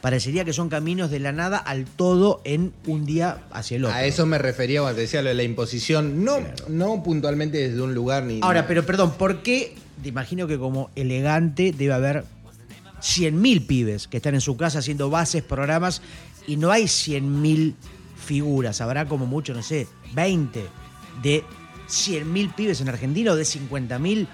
parecería 0.03 0.45
que 0.45 0.53
son 0.53 0.69
caminos 0.69 1.11
de 1.11 1.21
la 1.21 1.33
nada 1.33 1.57
al 1.57 1.87
todo 1.87 2.43
en 2.45 2.75
un 2.87 3.07
día 3.07 3.45
hacia 3.53 3.77
el 3.77 3.85
otro. 3.87 3.97
A 3.97 4.05
eso 4.05 4.27
me 4.27 4.37
refería 4.37 4.81
cuando 4.81 4.97
te 4.97 5.03
decía 5.03 5.23
lo 5.23 5.29
de 5.29 5.37
la 5.37 5.45
imposición, 5.45 6.25
no, 6.25 6.41
no 6.69 7.03
puntualmente 7.03 7.57
desde 7.57 7.81
un 7.81 7.95
lugar 7.95 8.25
ni. 8.25 8.41
Ahora, 8.43 8.67
pero 8.67 8.85
perdón, 8.85 9.13
¿por 9.13 9.43
qué? 9.43 9.77
Te 10.03 10.09
imagino 10.09 10.49
que 10.49 10.59
como 10.59 10.91
elegante 10.97 11.73
debe 11.73 11.95
haber 11.95 12.25
100.000 13.01 13.67
pibes 13.67 14.09
que 14.09 14.17
están 14.17 14.35
en 14.35 14.41
su 14.41 14.57
casa 14.57 14.81
haciendo 14.81 15.09
bases, 15.09 15.45
programas, 15.45 16.03
y 16.49 16.57
no 16.57 16.73
hay 16.73 16.85
100.000 16.85 17.75
figuras. 18.27 18.81
Habrá 18.81 19.07
como 19.07 19.27
mucho, 19.27 19.55
no 19.55 19.63
sé, 19.63 19.87
20 20.15 20.67
de 21.23 21.45
100.000 21.89 22.55
pibes 22.57 22.81
en 22.81 22.89
Argentina 22.89 23.31
o 23.31 23.37
de 23.37 23.45
50.000. 23.45 24.27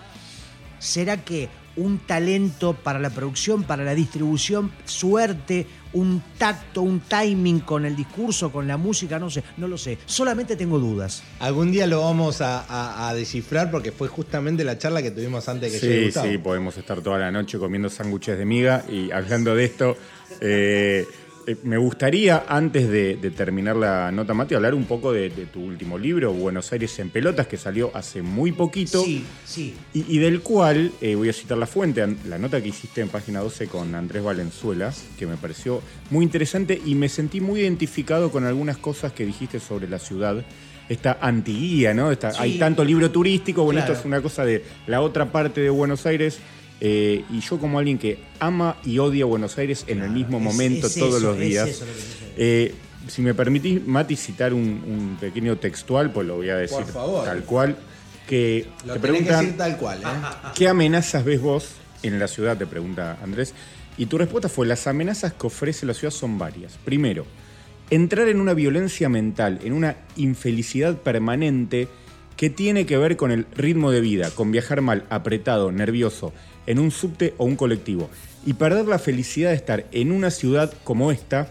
¿Será 0.79 1.23
que 1.23 1.51
un 1.79 1.99
talento 2.01 2.75
para 2.75 2.99
la 2.99 3.11
producción, 3.11 3.63
para 3.63 3.85
la 3.85 3.95
distribución, 3.95 4.71
suerte, 4.85 5.67
un 5.93 6.23
tacto, 6.37 6.83
un 6.83 7.01
timing 7.01 7.61
con 7.61 7.87
el 7.87 7.97
discurso, 7.97 8.51
con 8.53 8.67
la 8.67 8.77
música, 8.77 9.19
no 9.19 9.31
sé, 9.31 9.43
no 9.57 9.69
lo 9.69 9.79
sé. 9.79 9.99
Solamente 10.05 10.57
tengo 10.57 10.79
dudas. 10.79 11.23
Algún 11.41 11.73
día 11.73 11.87
lo 11.87 12.03
vamos 12.03 12.41
a, 12.41 13.13
descifrar 13.15 13.71
porque 13.71 13.91
fue 13.91 14.09
justamente 14.09 14.65
la 14.65 14.77
charla 14.77 15.03
que 15.03 15.11
tuvimos 15.11 15.49
antes 15.49 15.73
de 15.73 15.81
que 15.81 16.11
Sí, 16.11 16.21
sí, 16.21 16.39
podemos 16.39 16.77
estar 16.77 17.01
toda 17.01 17.19
la 17.19 17.31
noche 17.31 17.59
comiendo 17.59 17.89
sándwiches 17.89 18.37
de 18.39 18.45
miga 18.45 18.85
y 18.89 19.11
hablando 19.11 19.55
de 19.55 19.65
esto. 19.65 19.97
Eh, 20.41 21.07
eh, 21.49 21.57
me 21.63 21.79
gustaría, 21.79 22.45
antes 22.47 22.91
de, 22.91 23.17
terminar 23.35 23.75
la 23.75 24.13
nota, 24.13 24.35
Mati, 24.35 24.55
hablar 24.55 24.75
un 24.75 24.85
poco 24.85 25.15
de, 25.15 25.31
tu 25.31 25.61
último 25.61 25.97
libro, 25.97 26.31
Buenos 26.33 26.71
Aires 26.73 26.99
en 26.99 27.09
Pelotas, 27.09 27.47
que 27.47 27.57
salió 27.57 27.91
hace 27.95 28.21
muy 28.21 28.53
poquito. 28.53 29.03
Sí, 29.03 29.25
sí. 29.47 29.75
Y, 29.95 30.19
del 30.19 30.43
cual, 30.43 30.93
eh, 31.01 31.15
voy 31.15 31.31
a 31.31 31.33
citar 31.33 31.57
la 31.57 31.67
fuente, 31.67 32.07
la 32.27 32.37
nota 32.37 32.61
que 32.63 32.69
hiciste 32.69 33.01
en 33.01 33.09
página 33.09 33.41
12 33.41 33.67
con 33.67 33.95
Andrés 33.95 34.23
Valenzuela, 34.23 34.93
que 35.19 35.27
me 35.27 35.39
pareció 35.39 35.81
muy 36.11 36.23
interesante 36.23 36.79
y 36.85 36.95
me 36.95 37.09
sentí 37.09 37.41
muy 37.41 37.61
identificado 37.61 38.31
con 38.31 38.45
algunas 38.45 38.77
cosas 38.77 39.13
que 39.13 39.25
dijiste 39.25 39.59
sobre 39.59 39.89
la 39.89 39.99
ciudad 39.99 40.45
esta 40.89 41.19
antiguía, 41.21 41.95
¿no? 41.95 42.11
Hay 42.39 42.59
tanto 42.59 42.85
libro 42.85 43.11
turístico, 43.11 43.65
bueno, 43.65 43.81
esto 43.81 43.93
es 43.93 44.05
una 44.05 44.21
cosa 44.21 44.45
de 44.45 44.65
la 44.87 45.01
otra 45.01 45.33
parte 45.33 45.61
de 45.61 45.71
Buenos 45.71 46.07
Aires. 46.07 46.41
Eh, 46.81 47.25
y 47.31 47.41
yo 47.41 47.59
como 47.59 47.79
alguien 47.79 47.99
que 47.99 48.19
ama 48.39 48.77
y 48.85 48.99
odia 48.99 49.25
Buenos 49.25 49.59
Aires 49.59 49.85
en 49.89 50.01
el 50.01 50.11
mismo 50.11 50.39
momento 50.39 50.89
todos 50.89 51.21
los 51.21 51.39
días, 51.39 51.83
eh, 52.37 52.75
si 53.09 53.23
me 53.23 53.35
permitís, 53.35 53.85
Mati, 53.87 54.17
citar 54.17 54.55
un, 54.55 55.17
pequeño 55.21 55.57
textual, 55.57 56.13
pues 56.13 56.27
lo 56.27 56.37
voy 56.37 56.51
a 56.51 56.57
decir 56.57 56.85
tal 57.25 57.45
cual, 57.45 57.77
que 58.29 58.67
te 58.87 59.01
preguntan, 59.01 59.57
tal 59.57 59.77
cual, 59.77 60.03
¿eh? 60.03 60.07
¿qué 60.55 60.69
amenazas 60.69 61.25
ves 61.25 61.41
vos 61.41 61.71
en 62.03 62.19
la 62.19 62.29
ciudad? 62.29 62.57
Te 62.57 62.67
pregunta 62.67 63.19
Andrés. 63.23 63.55
Y 63.97 64.07
tu 64.07 64.17
respuesta 64.17 64.49
fue, 64.49 64.67
las 64.67 64.87
amenazas 64.87 65.33
que 65.33 65.49
ofrece 65.49 65.85
la 65.85 65.95
ciudad 65.95 66.13
son 66.13 66.39
varias. 66.39 66.79
Primero, 66.85 67.27
entrar 67.91 68.29
en 68.29 68.41
una 68.41 68.55
violencia 68.55 69.09
mental, 69.09 69.59
en 69.65 69.73
una 69.73 69.97
infelicidad 70.17 70.99
permanente 70.99 71.89
que 72.37 72.51
tiene 72.51 72.87
que 72.87 72.97
ver 72.97 73.17
con 73.17 73.33
el 73.33 73.47
ritmo 73.57 73.91
de 73.91 74.01
vida, 74.01 74.31
con 74.31 74.53
viajar 74.53 74.81
mal, 74.81 75.05
apretado, 75.11 75.73
nervioso, 75.73 76.33
en 76.69 76.79
un 76.79 76.91
subte 76.91 77.35
o 77.39 77.47
un 77.47 77.57
colectivo. 77.57 78.11
Y 78.47 78.53
perder 78.53 78.87
la 78.87 78.99
felicidad 78.99 79.51
de 79.51 79.57
estar 79.57 79.87
en 79.91 80.13
una 80.13 80.31
ciudad 80.31 80.73
como 80.85 81.11
esta, 81.11 81.49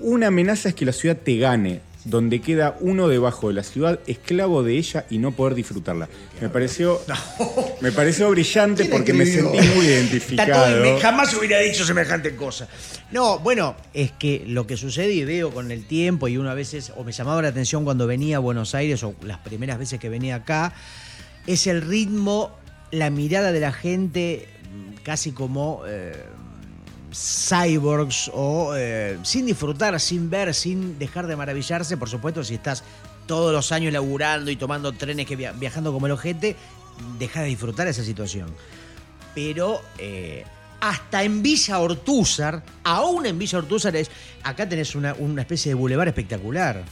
una 0.00 0.28
amenaza 0.28 0.68
es 0.68 0.74
que 0.74 0.84
la 0.84 0.92
ciudad 0.92 1.16
te 1.16 1.38
gane, 1.38 1.80
donde 2.04 2.42
queda 2.42 2.76
uno 2.80 3.08
debajo 3.08 3.48
de 3.48 3.54
la 3.54 3.62
ciudad, 3.62 4.00
esclavo 4.06 4.62
de 4.62 4.76
ella 4.76 5.06
y 5.08 5.16
no 5.16 5.32
poder 5.32 5.54
disfrutarla. 5.54 6.10
Me 6.42 6.50
pareció, 6.50 7.00
me 7.80 7.90
pareció 7.90 8.28
brillante 8.30 8.84
porque 8.84 9.14
me 9.14 9.24
sentí 9.24 9.58
muy 9.74 9.86
identificado. 9.86 11.00
jamás 11.00 11.32
hubiera 11.34 11.58
dicho 11.60 11.86
semejante 11.86 12.36
cosa. 12.36 12.68
No, 13.12 13.38
bueno, 13.38 13.76
es 13.94 14.12
que 14.12 14.44
lo 14.46 14.66
que 14.66 14.76
sucede 14.76 15.12
y 15.14 15.24
veo 15.24 15.52
con 15.52 15.70
el 15.70 15.86
tiempo, 15.86 16.28
y 16.28 16.36
una 16.36 16.52
veces, 16.52 16.92
o 16.96 17.02
me 17.02 17.12
llamaba 17.12 17.40
la 17.40 17.48
atención 17.48 17.84
cuando 17.84 18.06
venía 18.06 18.36
a 18.36 18.40
Buenos 18.40 18.74
Aires, 18.74 19.02
o 19.04 19.14
las 19.22 19.38
primeras 19.38 19.78
veces 19.78 19.98
que 19.98 20.10
venía 20.10 20.36
acá, 20.36 20.74
es 21.46 21.66
el 21.66 21.80
ritmo 21.80 22.63
la 22.94 23.10
mirada 23.10 23.52
de 23.52 23.60
la 23.60 23.72
gente 23.72 24.48
casi 25.02 25.32
como, 25.32 25.82
eh, 25.86 26.24
cyborgs 27.12 28.30
o 28.34 28.74
eh, 28.76 29.18
sin 29.22 29.46
disfrutar, 29.46 29.98
sin 30.00 30.30
ver, 30.30 30.54
sin 30.54 30.98
dejar 30.98 31.26
de 31.26 31.36
maravillarse, 31.36 31.96
por 31.96 32.08
supuesto, 32.08 32.42
si 32.42 32.54
estás 32.54 32.82
todos 33.26 33.52
los 33.52 33.70
años 33.72 33.92
laburando 33.92 34.50
y 34.50 34.56
tomando 34.56 34.92
trenes 34.92 35.26
que 35.26 35.36
via- 35.36 35.52
viajando 35.52 35.92
como 35.92 36.06
el 36.06 36.12
ojete, 36.12 36.56
deja 37.18 37.42
de 37.42 37.48
disfrutar 37.48 37.86
esa 37.86 38.02
situación. 38.04 38.48
Pero 39.34 39.80
eh, 39.98 40.44
hasta 40.80 41.22
en 41.24 41.42
Villa 41.42 41.78
Ortúzar, 41.78 42.62
aún 42.82 43.26
en 43.26 43.38
Villa 43.38 43.58
Ortúzar, 43.58 43.94
es, 43.96 44.10
acá 44.42 44.68
tenés 44.68 44.94
una, 44.94 45.14
una 45.14 45.42
especie 45.42 45.70
de 45.70 45.74
bulevar 45.74 46.08
espectacular. 46.08 46.82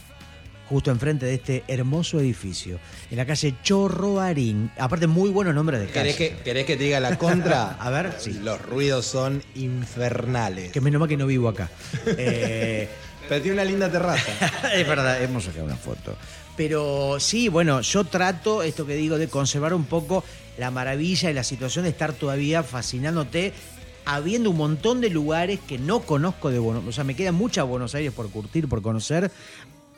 Justo 0.73 0.89
enfrente 0.89 1.27
de 1.27 1.35
este 1.35 1.63
hermoso 1.67 2.19
edificio, 2.19 2.79
en 3.11 3.17
la 3.17 3.27
calle 3.27 3.53
Chorroarín. 3.61 4.71
Aparte, 4.79 5.05
muy 5.05 5.29
buenos 5.29 5.53
nombres 5.53 5.81
de 5.81 5.85
¿Querés 5.85 6.15
calle. 6.15 6.29
que, 6.29 6.43
¿Querés 6.43 6.65
que 6.65 6.75
te 6.77 6.85
diga 6.85 6.99
la 6.99 7.15
contra? 7.15 7.73
A 7.79 7.91
ver, 7.91 8.15
sí. 8.17 8.39
Los 8.41 8.59
ruidos 8.59 9.05
son 9.05 9.43
infernales. 9.53 10.71
Que 10.71 10.81
menos 10.81 10.99
mal 10.99 11.07
que 11.07 11.15
no 11.15 11.27
vivo 11.27 11.47
acá. 11.47 11.69
Eh, 12.17 12.89
Pero 13.29 13.39
tiene 13.43 13.53
una 13.53 13.65
linda 13.65 13.91
terraza. 13.91 14.31
es 14.73 14.87
verdad, 14.87 15.21
hemos 15.21 15.43
sacado 15.43 15.65
una 15.65 15.75
foto. 15.75 16.15
Pero 16.57 17.19
sí, 17.19 17.49
bueno, 17.49 17.81
yo 17.81 18.05
trato, 18.05 18.63
esto 18.63 18.87
que 18.87 18.95
digo, 18.95 19.19
de 19.19 19.27
conservar 19.27 19.75
un 19.75 19.85
poco 19.85 20.23
la 20.57 20.71
maravilla 20.71 21.29
y 21.29 21.35
la 21.35 21.43
situación 21.43 21.83
de 21.83 21.91
estar 21.91 22.13
todavía 22.13 22.63
fascinándote, 22.63 23.53
habiendo 24.05 24.49
un 24.49 24.57
montón 24.57 25.01
de 25.01 25.11
lugares 25.11 25.59
que 25.67 25.77
no 25.77 25.99
conozco 25.99 26.49
de 26.49 26.57
Buenos 26.57 26.83
O 26.87 26.91
sea, 26.91 27.03
me 27.03 27.15
queda 27.15 27.31
mucha 27.31 27.61
Buenos 27.61 27.93
Aires 27.93 28.11
por 28.11 28.31
curtir, 28.31 28.67
por 28.67 28.81
conocer. 28.81 29.31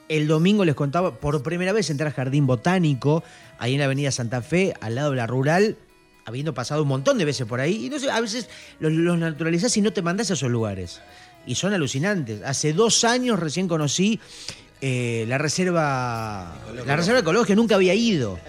El 0.08 0.28
domingo 0.28 0.66
les 0.66 0.76
contaba, 0.76 1.20
por 1.20 1.42
primera 1.42 1.74
vez 1.74 1.90
entré 1.90 2.06
al 2.06 2.14
Jardín 2.14 2.46
Botánico, 2.46 3.24
ahí 3.58 3.74
en 3.74 3.80
la 3.80 3.86
Avenida 3.86 4.12
Santa 4.12 4.42
Fe, 4.42 4.74
al 4.80 4.96
lado 4.96 5.12
de 5.12 5.18
la 5.18 5.28
Rural, 5.28 5.78
habiendo 6.26 6.54
pasado 6.54 6.84
un 6.84 6.88
montón 6.88 7.18
de 7.18 7.26
veces 7.26 7.48
por 7.48 7.60
ahí. 7.60 7.86
Y 7.86 7.90
no 7.90 8.00
sé, 8.00 8.12
a 8.12 8.22
veces 8.22 8.50
los, 8.80 8.92
los 8.92 9.18
naturalizás 9.18 9.76
y 9.78 9.82
no 9.82 9.94
te 9.94 10.02
mandás 10.02 10.30
a 10.32 10.34
esos 10.34 10.52
lugares. 10.52 11.02
Y 11.48 11.56
son 11.56 11.74
alucinantes. 11.74 12.42
Hace 12.44 12.74
dos 12.74 13.04
años 13.04 13.40
recién 13.40 13.68
conocí 13.68 14.20
eh, 14.82 15.26
la 15.28 15.38
reserva. 15.38 16.54
La 16.86 16.96
reserva 16.96 17.20
ecológica, 17.20 17.56
nunca 17.56 17.76
había 17.76 17.94
ido. 17.94 18.40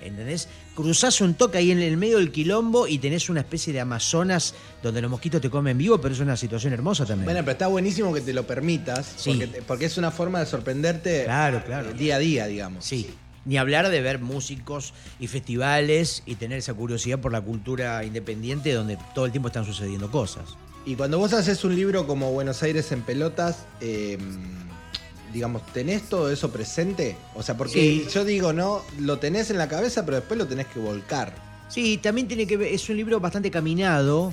¿Entendés? 0.00 0.48
Cruzás 0.76 1.20
un 1.22 1.34
toque 1.34 1.56
ahí 1.58 1.70
en 1.72 1.80
el 1.80 1.96
medio 1.96 2.18
del 2.18 2.30
quilombo 2.30 2.86
y 2.86 2.98
tenés 2.98 3.28
una 3.30 3.40
especie 3.40 3.72
de 3.72 3.80
Amazonas 3.80 4.54
donde 4.82 5.00
los 5.02 5.10
mosquitos 5.10 5.40
te 5.40 5.48
comen 5.50 5.76
vivo, 5.78 5.98
pero 6.00 6.14
es 6.14 6.20
una 6.20 6.36
situación 6.36 6.72
hermosa 6.74 7.04
también. 7.06 7.24
Bueno, 7.24 7.40
pero 7.40 7.52
está 7.52 7.66
buenísimo 7.66 8.12
que 8.12 8.20
te 8.20 8.32
lo 8.34 8.46
permitas. 8.46 9.10
Sí. 9.16 9.30
Porque, 9.30 9.46
te- 9.46 9.62
porque 9.62 9.84
es 9.86 9.96
una 9.96 10.10
forma 10.10 10.38
de 10.38 10.46
sorprenderte 10.46 11.24
Claro, 11.24 11.64
claro. 11.64 11.90
eh, 11.90 11.94
día 11.94 12.16
a 12.16 12.18
día, 12.18 12.46
digamos. 12.46 12.84
Sí. 12.84 13.08
Ni 13.46 13.56
hablar 13.56 13.88
de 13.88 14.00
ver 14.02 14.18
músicos 14.20 14.92
y 15.18 15.28
festivales 15.28 16.22
y 16.26 16.34
tener 16.34 16.58
esa 16.58 16.74
curiosidad 16.74 17.20
por 17.20 17.32
la 17.32 17.40
cultura 17.40 18.04
independiente 18.04 18.72
donde 18.74 18.98
todo 19.14 19.24
el 19.24 19.32
tiempo 19.32 19.48
están 19.48 19.64
sucediendo 19.64 20.10
cosas. 20.10 20.44
Y 20.84 20.94
cuando 20.94 21.18
vos 21.18 21.32
haces 21.32 21.64
un 21.64 21.74
libro 21.74 22.06
como 22.06 22.30
Buenos 22.32 22.62
Aires 22.62 22.92
en 22.92 23.02
pelotas, 23.02 23.64
eh, 23.80 24.18
digamos, 25.36 25.64
¿tenés 25.66 26.08
todo 26.08 26.30
eso 26.30 26.50
presente? 26.50 27.16
O 27.34 27.42
sea, 27.42 27.56
porque 27.56 27.72
Sí. 27.74 28.06
yo 28.12 28.24
digo, 28.24 28.52
¿no? 28.52 28.82
Lo 28.98 29.18
tenés 29.18 29.50
en 29.50 29.58
la 29.58 29.68
cabeza, 29.68 30.04
pero 30.04 30.16
después 30.16 30.38
lo 30.38 30.46
tenés 30.46 30.66
que 30.66 30.78
volcar. 30.80 31.34
Sí, 31.68 31.98
también 31.98 32.26
tiene 32.26 32.46
que 32.46 32.56
ver, 32.56 32.72
es 32.72 32.88
un 32.88 32.96
libro 32.96 33.20
bastante 33.20 33.50
caminado, 33.50 34.32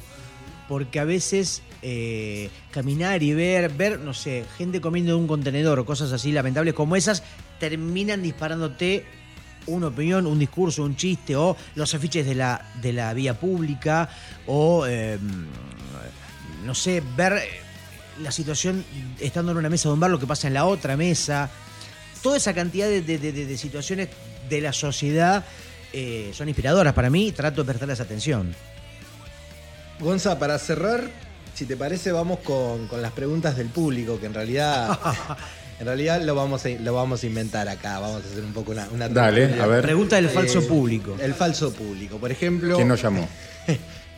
porque 0.69 0.99
a 0.99 1.03
veces 1.03 1.61
eh, 1.81 2.49
caminar 2.71 3.21
y 3.21 3.33
ver, 3.33 3.69
ver, 3.73 3.99
no 3.99 4.13
sé, 4.13 4.45
gente 4.57 4.79
comiendo 4.79 5.11
en 5.13 5.19
un 5.19 5.27
contenedor 5.27 5.77
o 5.79 5.85
cosas 5.85 6.11
así 6.13 6.31
lamentables 6.31 6.73
como 6.73 6.95
esas, 6.95 7.21
terminan 7.59 8.21
disparándote 8.23 9.03
una 9.67 9.87
opinión, 9.87 10.25
un 10.25 10.39
discurso, 10.39 10.83
un 10.83 10.95
chiste, 10.95 11.35
o 11.35 11.57
los 11.75 11.93
afiches 11.93 12.25
de 12.25 12.35
la, 12.35 12.71
de 12.81 12.93
la 12.93 13.13
vía 13.13 13.37
pública, 13.37 14.09
o 14.47 14.85
eh, 14.87 15.17
no 16.65 16.73
sé, 16.73 17.03
ver 17.17 17.41
la 18.21 18.31
situación 18.31 18.83
estando 19.19 19.51
en 19.51 19.57
una 19.57 19.69
mesa 19.69 19.89
de 19.89 19.93
un 19.93 19.99
bar, 19.99 20.11
lo 20.11 20.19
que 20.19 20.27
pasa 20.27 20.47
en 20.47 20.53
la 20.53 20.65
otra 20.65 20.95
mesa. 20.97 21.49
Toda 22.21 22.37
esa 22.37 22.53
cantidad 22.53 22.87
de, 22.87 23.01
de- 23.01 23.17
de- 23.17 23.31
de 23.45 23.57
situaciones 23.57 24.09
de 24.49 24.61
la 24.61 24.71
sociedad 24.73 25.43
eh, 25.91 26.31
son 26.33 26.47
inspiradoras 26.49 26.93
para 26.93 27.09
mí 27.09 27.27
y 27.27 27.31
trato 27.31 27.61
de 27.63 27.67
prestarles 27.67 27.99
atención. 27.99 28.55
Gonza, 29.99 30.39
para 30.39 30.57
cerrar, 30.59 31.09
si 31.53 31.65
te 31.65 31.77
parece, 31.77 32.11
vamos 32.11 32.39
con, 32.39 32.87
con 32.87 33.01
las 33.01 33.11
preguntas 33.11 33.55
del 33.55 33.67
público, 33.67 34.19
que 34.19 34.25
en 34.25 34.33
realidad, 34.33 34.97
en 35.79 35.85
realidad 35.85 36.21
lo 36.21 36.35
vamos, 36.35 36.65
a, 36.65 36.69
lo 36.69 36.93
vamos 36.93 37.23
a 37.23 37.27
inventar 37.27 37.69
acá. 37.69 37.99
Vamos 37.99 38.23
a 38.23 38.27
hacer 38.27 38.43
un 38.43 38.53
poco 38.53 38.71
una, 38.71 38.87
una 38.91 39.07
Dale, 39.09 39.61
a 39.61 39.67
ver. 39.67 39.81
Pregunta 39.83 40.15
del 40.17 40.25
Eh, 40.25 40.29
falso 40.29 40.67
público. 40.67 41.15
El 41.19 41.33
falso 41.33 41.71
público. 41.73 42.17
Por 42.17 42.31
ejemplo. 42.31 42.75
¿Quién 42.75 42.87
nos 42.87 43.01
llamó? 43.01 43.27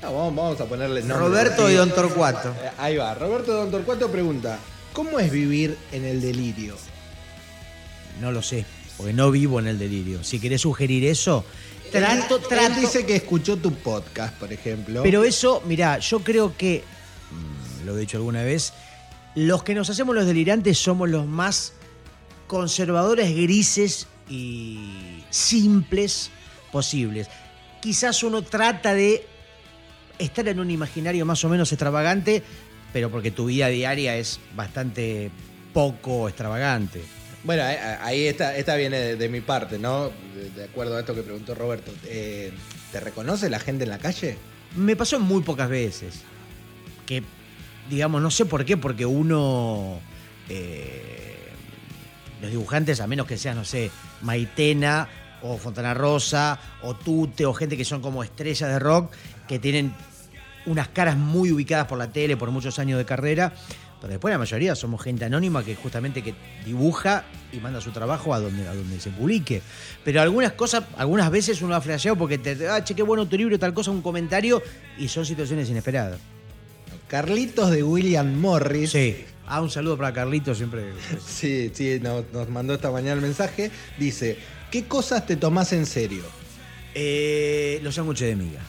No, 0.02 0.14
vamos, 0.14 0.36
vamos 0.36 0.62
a 0.62 0.66
ponerle 0.66 1.02
nombre. 1.02 1.18
Roberto 1.18 1.70
y 1.70 1.74
Don 1.74 1.90
Torcuato. 1.92 2.50
Eh, 2.50 2.72
Ahí 2.78 2.98
va. 2.98 3.14
Roberto 3.16 3.54
Don 3.54 3.72
Torcuato 3.72 4.12
pregunta: 4.12 4.60
¿Cómo 4.94 5.20
es 5.20 5.32
vivir 5.32 5.78
en 5.92 6.06
el 6.06 6.22
delirio? 6.22 6.76
No 8.22 8.32
lo 8.32 8.42
sé, 8.42 8.66
porque 8.98 9.14
no 9.14 9.32
vivo 9.32 9.60
en 9.60 9.68
el 9.68 9.80
delirio. 9.80 10.24
Si 10.24 10.40
querés 10.40 10.62
sugerir 10.62 11.06
eso, 11.06 11.44
trato, 11.92 12.40
trato. 12.40 12.76
Él 12.76 12.82
dice 12.82 13.06
que 13.06 13.16
escuchó 13.16 13.58
tu 13.58 13.74
podcast, 13.74 14.34
por 14.36 14.54
ejemplo. 14.54 15.02
Pero 15.04 15.24
eso, 15.24 15.62
mirá, 15.66 16.00
yo 16.00 16.20
creo 16.20 16.56
que, 16.56 16.84
mm, 17.32 17.86
lo 17.86 17.98
he 17.98 18.02
dicho 18.02 18.18
alguna 18.18 18.44
vez, 18.44 18.74
los 19.36 19.64
que 19.64 19.76
nos 19.76 19.90
hacemos 19.90 20.16
los 20.16 20.26
delirantes 20.26 20.78
somos 20.78 21.10
los 21.10 21.26
más 21.26 21.74
conservadores, 22.48 23.36
grises 23.36 24.08
y 24.30 25.24
simples 25.30 26.30
posibles. 26.72 27.28
Quizás 27.82 28.24
uno 28.24 28.44
trata 28.44 28.94
de 28.94 29.28
estar 30.20 30.48
en 30.48 30.60
un 30.60 30.72
imaginario 30.72 31.26
más 31.26 31.44
o 31.44 31.50
menos 31.50 31.72
extravagante, 31.72 32.44
pero 32.94 33.10
porque 33.12 33.32
tu 33.32 33.46
vida 33.46 33.68
diaria 33.68 34.16
es 34.18 34.40
bastante 34.56 35.30
poco 35.74 36.28
extravagante. 36.30 37.02
Bueno, 37.44 37.64
ahí- 37.64 37.78
ahí 38.02 38.26
esta, 38.28 38.56
esta 38.56 38.76
viene 38.76 38.98
de, 38.98 39.16
de 39.18 39.30
mi 39.30 39.42
parte, 39.42 39.78
¿no? 39.78 40.12
De, 40.56 40.64
acuerdo 40.64 40.98
a 40.98 41.02
esto 41.02 41.14
que 41.14 41.22
preguntó 41.22 41.54
Roberto. 41.54 41.92
Eh, 42.06 42.52
¿Te 42.92 43.00
reconoce 43.00 43.50
la 43.50 43.60
gente 43.60 43.84
en 43.84 43.90
la 43.92 44.00
calle? 44.00 44.38
Me 44.76 44.96
pasó 44.96 45.20
muy 45.20 45.42
pocas 45.44 45.70
veces. 45.70 46.22
Que, 47.06 47.22
digamos, 47.90 48.22
no 48.22 48.32
sé 48.32 48.46
por 48.46 48.66
qué, 48.66 48.78
porque 48.78 49.06
uno. 49.06 50.00
eh, 50.50 51.36
los 52.42 52.52
dibujantes, 52.52 53.00
a 53.00 53.08
menos 53.08 53.28
que 53.28 53.38
sean, 53.38 53.58
no 53.58 53.66
sé, 53.66 53.92
Maitena 54.22 55.08
o 55.42 55.58
Fontana 55.58 55.94
Rosa 55.94 56.60
o 56.82 56.96
Tute 56.96 57.46
o 57.46 57.54
gente 57.54 57.78
que 57.78 57.86
son 57.86 58.02
como 58.02 58.24
estrellas 58.24 58.70
de 58.70 58.80
rock, 58.80 59.12
que 59.48 59.60
tienen 59.60 59.94
unas 60.66 60.88
caras 60.88 61.18
muy 61.18 61.52
ubicadas 61.52 61.88
por 61.88 61.98
la 61.98 62.12
tele 62.12 62.38
por 62.38 62.52
muchos 62.52 62.80
años 62.80 62.98
de 62.98 63.06
carrera. 63.06 63.54
Pero 64.02 64.12
después 64.12 64.32
la 64.32 64.38
mayoría 64.38 64.76
somos 64.76 65.02
gente 65.02 65.26
anónima 65.26 65.64
que 65.64 65.76
justamente 65.76 66.22
que 66.22 66.36
dibuja 66.66 67.24
y 67.52 67.58
manda 67.58 67.82
su 67.82 67.92
trabajo 67.92 68.34
a 68.34 68.40
donde, 68.40 68.68
a 68.68 68.74
donde 68.76 69.00
se 69.00 69.10
publique. 69.10 69.62
Pero 70.04 70.22
algunas 70.22 70.52
cosas, 70.52 70.84
algunas 70.98 71.32
veces 71.32 71.62
uno 71.62 71.76
ha 71.76 71.82
flasheado 71.82 72.18
porque 72.18 72.38
te, 72.38 72.68
ah, 72.68 72.84
che, 72.84 72.94
qué 72.94 73.04
bueno 73.04 73.26
tu 73.28 73.38
libro, 73.38 73.58
tal 73.58 73.74
cosa, 73.74 73.92
un 73.92 74.02
comentario, 74.02 74.62
y 74.98 75.08
son 75.08 75.26
situaciones 75.26 75.70
inesperadas. 75.70 76.20
Carlitos 77.08 77.72
de 77.72 77.84
William 77.84 78.34
Morris. 78.36 78.92
Sí. 78.92 79.26
Ah, 79.48 79.62
un 79.62 79.70
saludo 79.70 79.98
para 79.98 80.12
Carlito, 80.12 80.54
siempre. 80.54 80.94
Sí, 81.26 81.72
sí, 81.74 82.00
nos, 82.02 82.26
nos 82.34 82.50
mandó 82.50 82.74
esta 82.74 82.92
mañana 82.92 83.14
el 83.14 83.22
mensaje. 83.22 83.72
Dice: 83.98 84.38
¿Qué 84.72 84.86
cosas 84.86 85.26
te 85.26 85.36
tomás 85.36 85.72
en 85.74 85.86
serio? 85.86 86.24
Eh, 86.94 87.80
los 87.84 87.96
sándwiches 87.96 88.28
de 88.28 88.36
miga. 88.36 88.62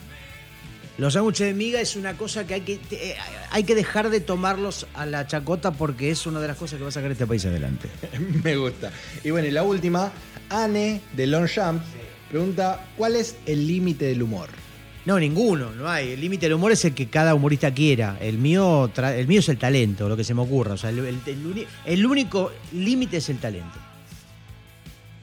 Los 0.97 1.13
sándwiches 1.13 1.47
de 1.47 1.53
miga 1.53 1.79
es 1.79 1.95
una 1.95 2.17
cosa 2.17 2.47
que 2.47 2.55
hay 2.55 2.61
que, 2.61 2.79
eh, 2.91 3.15
hay 3.51 3.63
que 3.63 3.75
dejar 3.75 4.09
de 4.09 4.19
tomarlos 4.19 4.87
a 4.95 5.05
la 5.05 5.27
chacota 5.27 5.71
porque 5.71 6.09
es 6.09 6.25
una 6.25 6.39
de 6.39 6.47
las 6.47 6.57
cosas 6.57 6.77
que 6.77 6.83
va 6.83 6.89
a 6.89 6.91
sacar 6.91 7.11
este 7.11 7.27
país 7.27 7.45
adelante. 7.45 7.87
Me 8.43 8.55
gusta. 8.57 8.91
Y 9.23 9.29
bueno, 9.29 9.47
y 9.47 9.51
la 9.51 9.61
última, 9.63 10.11
Anne 10.49 11.01
de 11.13 11.27
Longchamp 11.27 11.83
pregunta: 12.31 12.87
¿Cuál 12.97 13.15
es 13.15 13.35
el 13.45 13.67
límite 13.67 14.05
del 14.05 14.23
humor? 14.23 14.49
No, 15.05 15.19
ninguno, 15.19 15.71
no 15.71 15.87
hay. 15.87 16.13
El 16.13 16.19
límite 16.19 16.47
del 16.47 16.53
humor 16.55 16.71
es 16.73 16.83
el 16.83 16.93
que 16.93 17.07
cada 17.07 17.33
humorista 17.35 17.71
quiera. 17.73 18.17
El 18.19 18.39
mío, 18.39 18.91
el 18.97 19.27
mío 19.27 19.39
es 19.39 19.47
el 19.49 19.57
talento, 19.57 20.09
lo 20.09 20.17
que 20.17 20.23
se 20.23 20.33
me 20.33 20.41
ocurra. 20.41 20.73
O 20.73 20.77
sea, 20.77 20.89
el, 20.89 20.99
el- 20.99 21.19
el 21.25 21.45
uni- 21.45 21.65
el 21.85 22.05
único 22.05 22.51
límite 22.73 23.17
es 23.17 23.29
el 23.29 23.37
talento. 23.37 23.77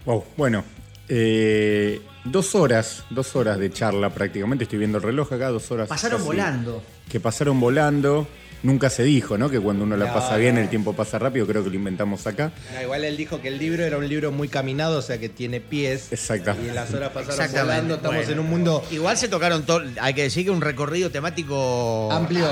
Wow, 0.06 0.24
bueno, 0.36 0.64
eh, 1.08 2.00
dos 2.24 2.54
horas, 2.54 3.04
dos 3.10 3.34
horas 3.36 3.58
de 3.58 3.70
charla 3.70 4.10
prácticamente. 4.10 4.64
Estoy 4.64 4.78
viendo 4.78 4.98
el 4.98 5.04
reloj 5.04 5.32
acá, 5.32 5.48
dos 5.48 5.70
horas. 5.70 5.88
Pasaron 5.88 6.18
casi, 6.18 6.26
volando. 6.26 6.82
Que 7.08 7.20
pasaron 7.20 7.60
volando. 7.60 8.26
Nunca 8.62 8.88
se 8.88 9.02
dijo, 9.02 9.36
¿no? 9.36 9.50
Que 9.50 9.60
cuando 9.60 9.84
uno 9.84 9.94
la 9.94 10.06
No, 10.06 10.14
pasa 10.14 10.38
bien, 10.38 10.54
no. 10.54 10.62
el 10.62 10.70
tiempo 10.70 10.94
pasa 10.94 11.18
rápido. 11.18 11.46
Creo 11.46 11.62
que 11.62 11.68
lo 11.68 11.76
inventamos 11.76 12.26
acá. 12.26 12.50
No, 12.74 12.80
igual 12.80 13.04
él 13.04 13.14
dijo 13.14 13.42
que 13.42 13.48
el 13.48 13.58
libro 13.58 13.84
era 13.84 13.98
un 13.98 14.08
libro 14.08 14.32
muy 14.32 14.48
caminado, 14.48 15.00
o 15.00 15.02
sea 15.02 15.18
que 15.18 15.28
tiene 15.28 15.60
pies. 15.60 16.10
Exactamente. 16.12 16.70
Y 16.70 16.74
las 16.74 16.90
horas 16.94 17.10
pasaron 17.10 17.52
volando. 17.52 17.94
Estamos 17.96 18.16
Bueno. 18.16 18.32
en 18.32 18.38
un 18.38 18.48
mundo 18.48 18.82
Igual 18.90 19.18
se 19.18 19.28
tocaron 19.28 19.64
todo. 19.66 19.82
Hay 20.00 20.14
que 20.14 20.22
decir 20.22 20.46
que 20.46 20.50
un 20.50 20.62
recorrido 20.62 21.10
temático. 21.10 22.10
amplio. 22.10 22.48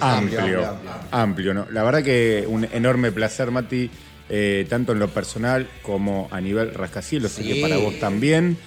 Amplio, 0.00 0.76
amplio, 1.10 1.54
¿no? 1.54 1.66
La 1.70 1.82
verdad 1.82 2.02
que 2.02 2.44
un 2.46 2.64
enorme 2.70 3.10
placer, 3.10 3.50
Mati, 3.50 3.90
eh, 4.28 4.66
tanto 4.68 4.92
en 4.92 4.98
lo 4.98 5.08
personal 5.08 5.66
como 5.80 6.28
a 6.30 6.42
nivel 6.42 6.74
rascacielos, 6.74 7.32
sé 7.32 7.42
Sí. 7.42 7.54
que 7.54 7.62
para 7.62 7.78
vos 7.78 7.98
también, 7.98 8.58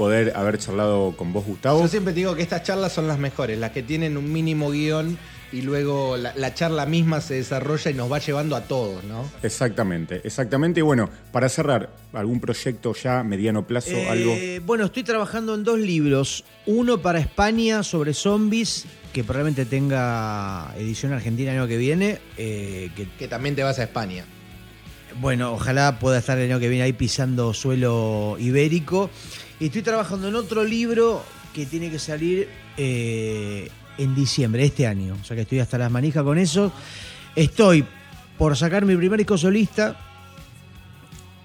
poder 0.00 0.32
haber 0.34 0.56
charlado 0.56 1.12
con 1.14 1.30
vos, 1.30 1.44
Gustavo. 1.44 1.82
Yo 1.82 1.88
siempre 1.88 2.14
te 2.14 2.20
digo 2.20 2.34
que 2.34 2.40
estas 2.40 2.62
charlas 2.62 2.90
son 2.90 3.06
las 3.06 3.18
mejores, 3.18 3.58
las 3.58 3.72
que 3.72 3.82
tienen 3.82 4.16
un 4.16 4.32
mínimo 4.32 4.70
guion 4.70 5.18
y 5.52 5.60
luego 5.60 6.16
la, 6.16 6.32
la 6.36 6.54
charla 6.54 6.86
misma 6.86 7.20
se 7.20 7.34
desarrolla 7.34 7.90
y 7.90 7.94
nos 7.94 8.10
va 8.10 8.18
llevando 8.18 8.56
a 8.56 8.62
todos, 8.62 9.04
¿no? 9.04 9.26
Exactamente, 9.42 10.22
exactamente. 10.24 10.80
Y 10.80 10.82
bueno, 10.82 11.10
para 11.32 11.50
cerrar, 11.50 11.90
¿algún 12.14 12.40
proyecto 12.40 12.94
ya 12.94 13.22
mediano 13.22 13.66
plazo? 13.66 13.90
Eh, 13.90 14.08
algo. 14.08 14.64
Bueno, 14.64 14.86
estoy 14.86 15.02
trabajando 15.02 15.54
en 15.54 15.64
dos 15.64 15.78
libros. 15.78 16.44
Uno 16.64 17.02
para 17.02 17.18
España 17.18 17.82
sobre 17.82 18.14
zombies, 18.14 18.86
que 19.12 19.22
probablemente 19.22 19.66
tenga 19.66 20.72
edición 20.78 21.12
argentina 21.12 21.52
el 21.52 21.58
año 21.58 21.68
que 21.68 21.76
viene. 21.76 22.20
eh, 22.38 22.90
que, 22.96 23.06
Que 23.18 23.28
también 23.28 23.54
te 23.54 23.62
vas 23.62 23.78
a 23.78 23.82
España. 23.82 24.24
bueno, 25.20 25.52
ojalá 25.52 25.98
pueda 25.98 26.18
estar 26.20 26.38
el 26.38 26.50
año 26.50 26.58
que 26.58 26.70
viene 26.70 26.84
ahí 26.84 26.94
pisando 26.94 27.52
suelo 27.52 28.36
ibérico. 28.38 29.10
Y 29.60 29.66
estoy 29.66 29.82
trabajando 29.82 30.28
en 30.28 30.34
otro 30.34 30.64
libro 30.64 31.22
que 31.54 31.66
tiene 31.66 31.90
que 31.90 31.98
salir 31.98 32.48
eh, 32.78 33.68
en 33.98 34.14
diciembre, 34.14 34.64
este 34.64 34.86
año. 34.86 35.16
O 35.20 35.24
sea 35.24 35.36
que 35.36 35.42
estoy 35.42 35.60
hasta 35.60 35.76
las 35.76 35.90
manijas 35.90 36.24
con 36.24 36.38
eso. 36.38 36.72
Estoy 37.36 37.84
por 38.38 38.56
sacar 38.56 38.86
mi 38.86 38.96
primer 38.96 39.18
disco 39.18 39.36
solista, 39.36 39.96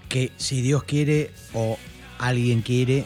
que 0.08 0.32
si 0.38 0.62
Dios 0.62 0.84
quiere, 0.84 1.32
o 1.54 1.78
alguien 2.18 2.62
quiere, 2.62 3.04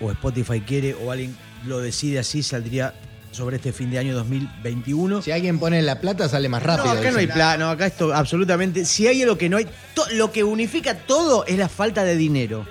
o 0.00 0.10
Spotify 0.10 0.60
quiere, 0.60 0.94
o 0.94 1.12
alguien 1.12 1.36
lo 1.66 1.80
decide 1.80 2.18
así, 2.18 2.42
saldría 2.42 2.94
sobre 3.32 3.56
este 3.56 3.74
fin 3.74 3.90
de 3.90 3.98
año 3.98 4.14
2021. 4.14 5.20
Si 5.20 5.32
alguien 5.32 5.58
pone 5.58 5.82
la 5.82 6.00
plata, 6.00 6.30
sale 6.30 6.48
más 6.48 6.62
rápido. 6.62 6.94
No, 6.94 7.00
acá 7.00 7.10
no 7.10 7.18
hay 7.18 7.26
dicen. 7.26 7.34
plano, 7.34 7.68
acá 7.68 7.86
esto 7.86 8.14
absolutamente. 8.14 8.86
Si 8.86 9.06
hay 9.06 9.20
algo 9.20 9.36
que 9.36 9.50
no 9.50 9.58
hay, 9.58 9.66
lo 10.14 10.32
que 10.32 10.42
unifica 10.42 10.94
todo 10.94 11.44
es 11.44 11.58
la 11.58 11.68
falta 11.68 12.04
de 12.04 12.16
dinero. 12.16 12.66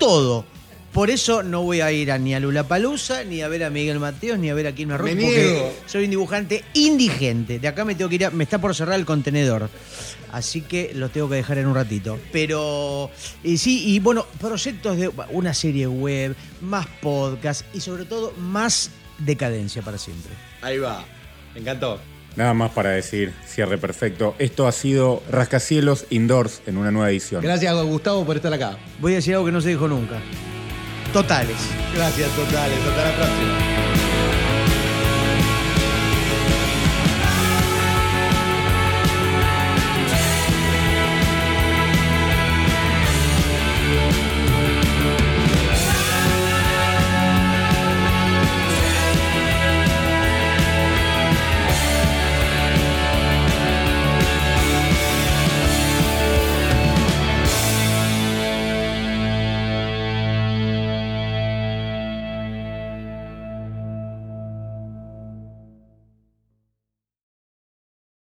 Todo. 0.00 0.44
Por 0.98 1.10
eso 1.10 1.44
no 1.44 1.62
voy 1.62 1.80
a 1.80 1.92
ir 1.92 2.10
a 2.10 2.18
ni 2.18 2.34
a 2.34 2.40
Lula 2.40 2.64
Palusa, 2.66 3.22
ni 3.22 3.40
a 3.40 3.46
ver 3.46 3.62
a 3.62 3.70
Miguel 3.70 4.00
Mateos, 4.00 4.36
ni 4.36 4.50
a 4.50 4.54
ver 4.54 4.66
a 4.66 4.72
Kim 4.72 4.90
Arroz, 4.90 5.14
Me 5.14 5.22
porque 5.22 5.44
niego. 5.44 5.72
soy 5.86 6.02
un 6.06 6.10
dibujante 6.10 6.64
indigente. 6.74 7.60
De 7.60 7.68
acá 7.68 7.84
me 7.84 7.94
tengo 7.94 8.08
que 8.08 8.16
ir, 8.16 8.24
a- 8.24 8.30
me 8.30 8.42
está 8.42 8.60
por 8.60 8.74
cerrar 8.74 8.98
el 8.98 9.04
contenedor. 9.06 9.70
Así 10.32 10.60
que 10.62 10.90
lo 10.96 11.08
tengo 11.08 11.28
que 11.28 11.36
dejar 11.36 11.58
en 11.58 11.68
un 11.68 11.76
ratito. 11.76 12.18
Pero 12.32 13.12
y 13.44 13.58
sí, 13.58 13.90
y 13.94 14.00
bueno, 14.00 14.26
proyectos 14.40 14.96
de 14.96 15.08
una 15.30 15.54
serie 15.54 15.86
web, 15.86 16.34
más 16.62 16.88
podcast 17.00 17.62
y 17.72 17.80
sobre 17.80 18.04
todo 18.04 18.32
más 18.32 18.90
decadencia 19.18 19.82
para 19.82 19.98
siempre. 19.98 20.32
Ahí 20.62 20.78
va. 20.78 21.04
Me 21.54 21.60
encantó. 21.60 22.00
Nada 22.34 22.54
más 22.54 22.72
para 22.72 22.90
decir, 22.90 23.32
cierre 23.46 23.78
perfecto. 23.78 24.34
Esto 24.40 24.66
ha 24.66 24.72
sido 24.72 25.22
Rascacielos 25.30 26.06
Indoors 26.10 26.60
en 26.66 26.76
una 26.76 26.90
nueva 26.90 27.08
edición. 27.10 27.40
Gracias, 27.40 27.72
Gustavo, 27.84 28.26
por 28.26 28.34
estar 28.34 28.52
acá. 28.52 28.76
Voy 28.98 29.12
a 29.12 29.16
decir 29.16 29.34
algo 29.34 29.46
que 29.46 29.52
no 29.52 29.60
se 29.60 29.68
dijo 29.68 29.86
nunca. 29.86 30.20
Totales. 31.12 31.56
Gracias, 31.94 32.30
totales. 32.32 32.78
Hasta 32.86 33.04
la 33.04 33.16
próxima. 33.16 33.87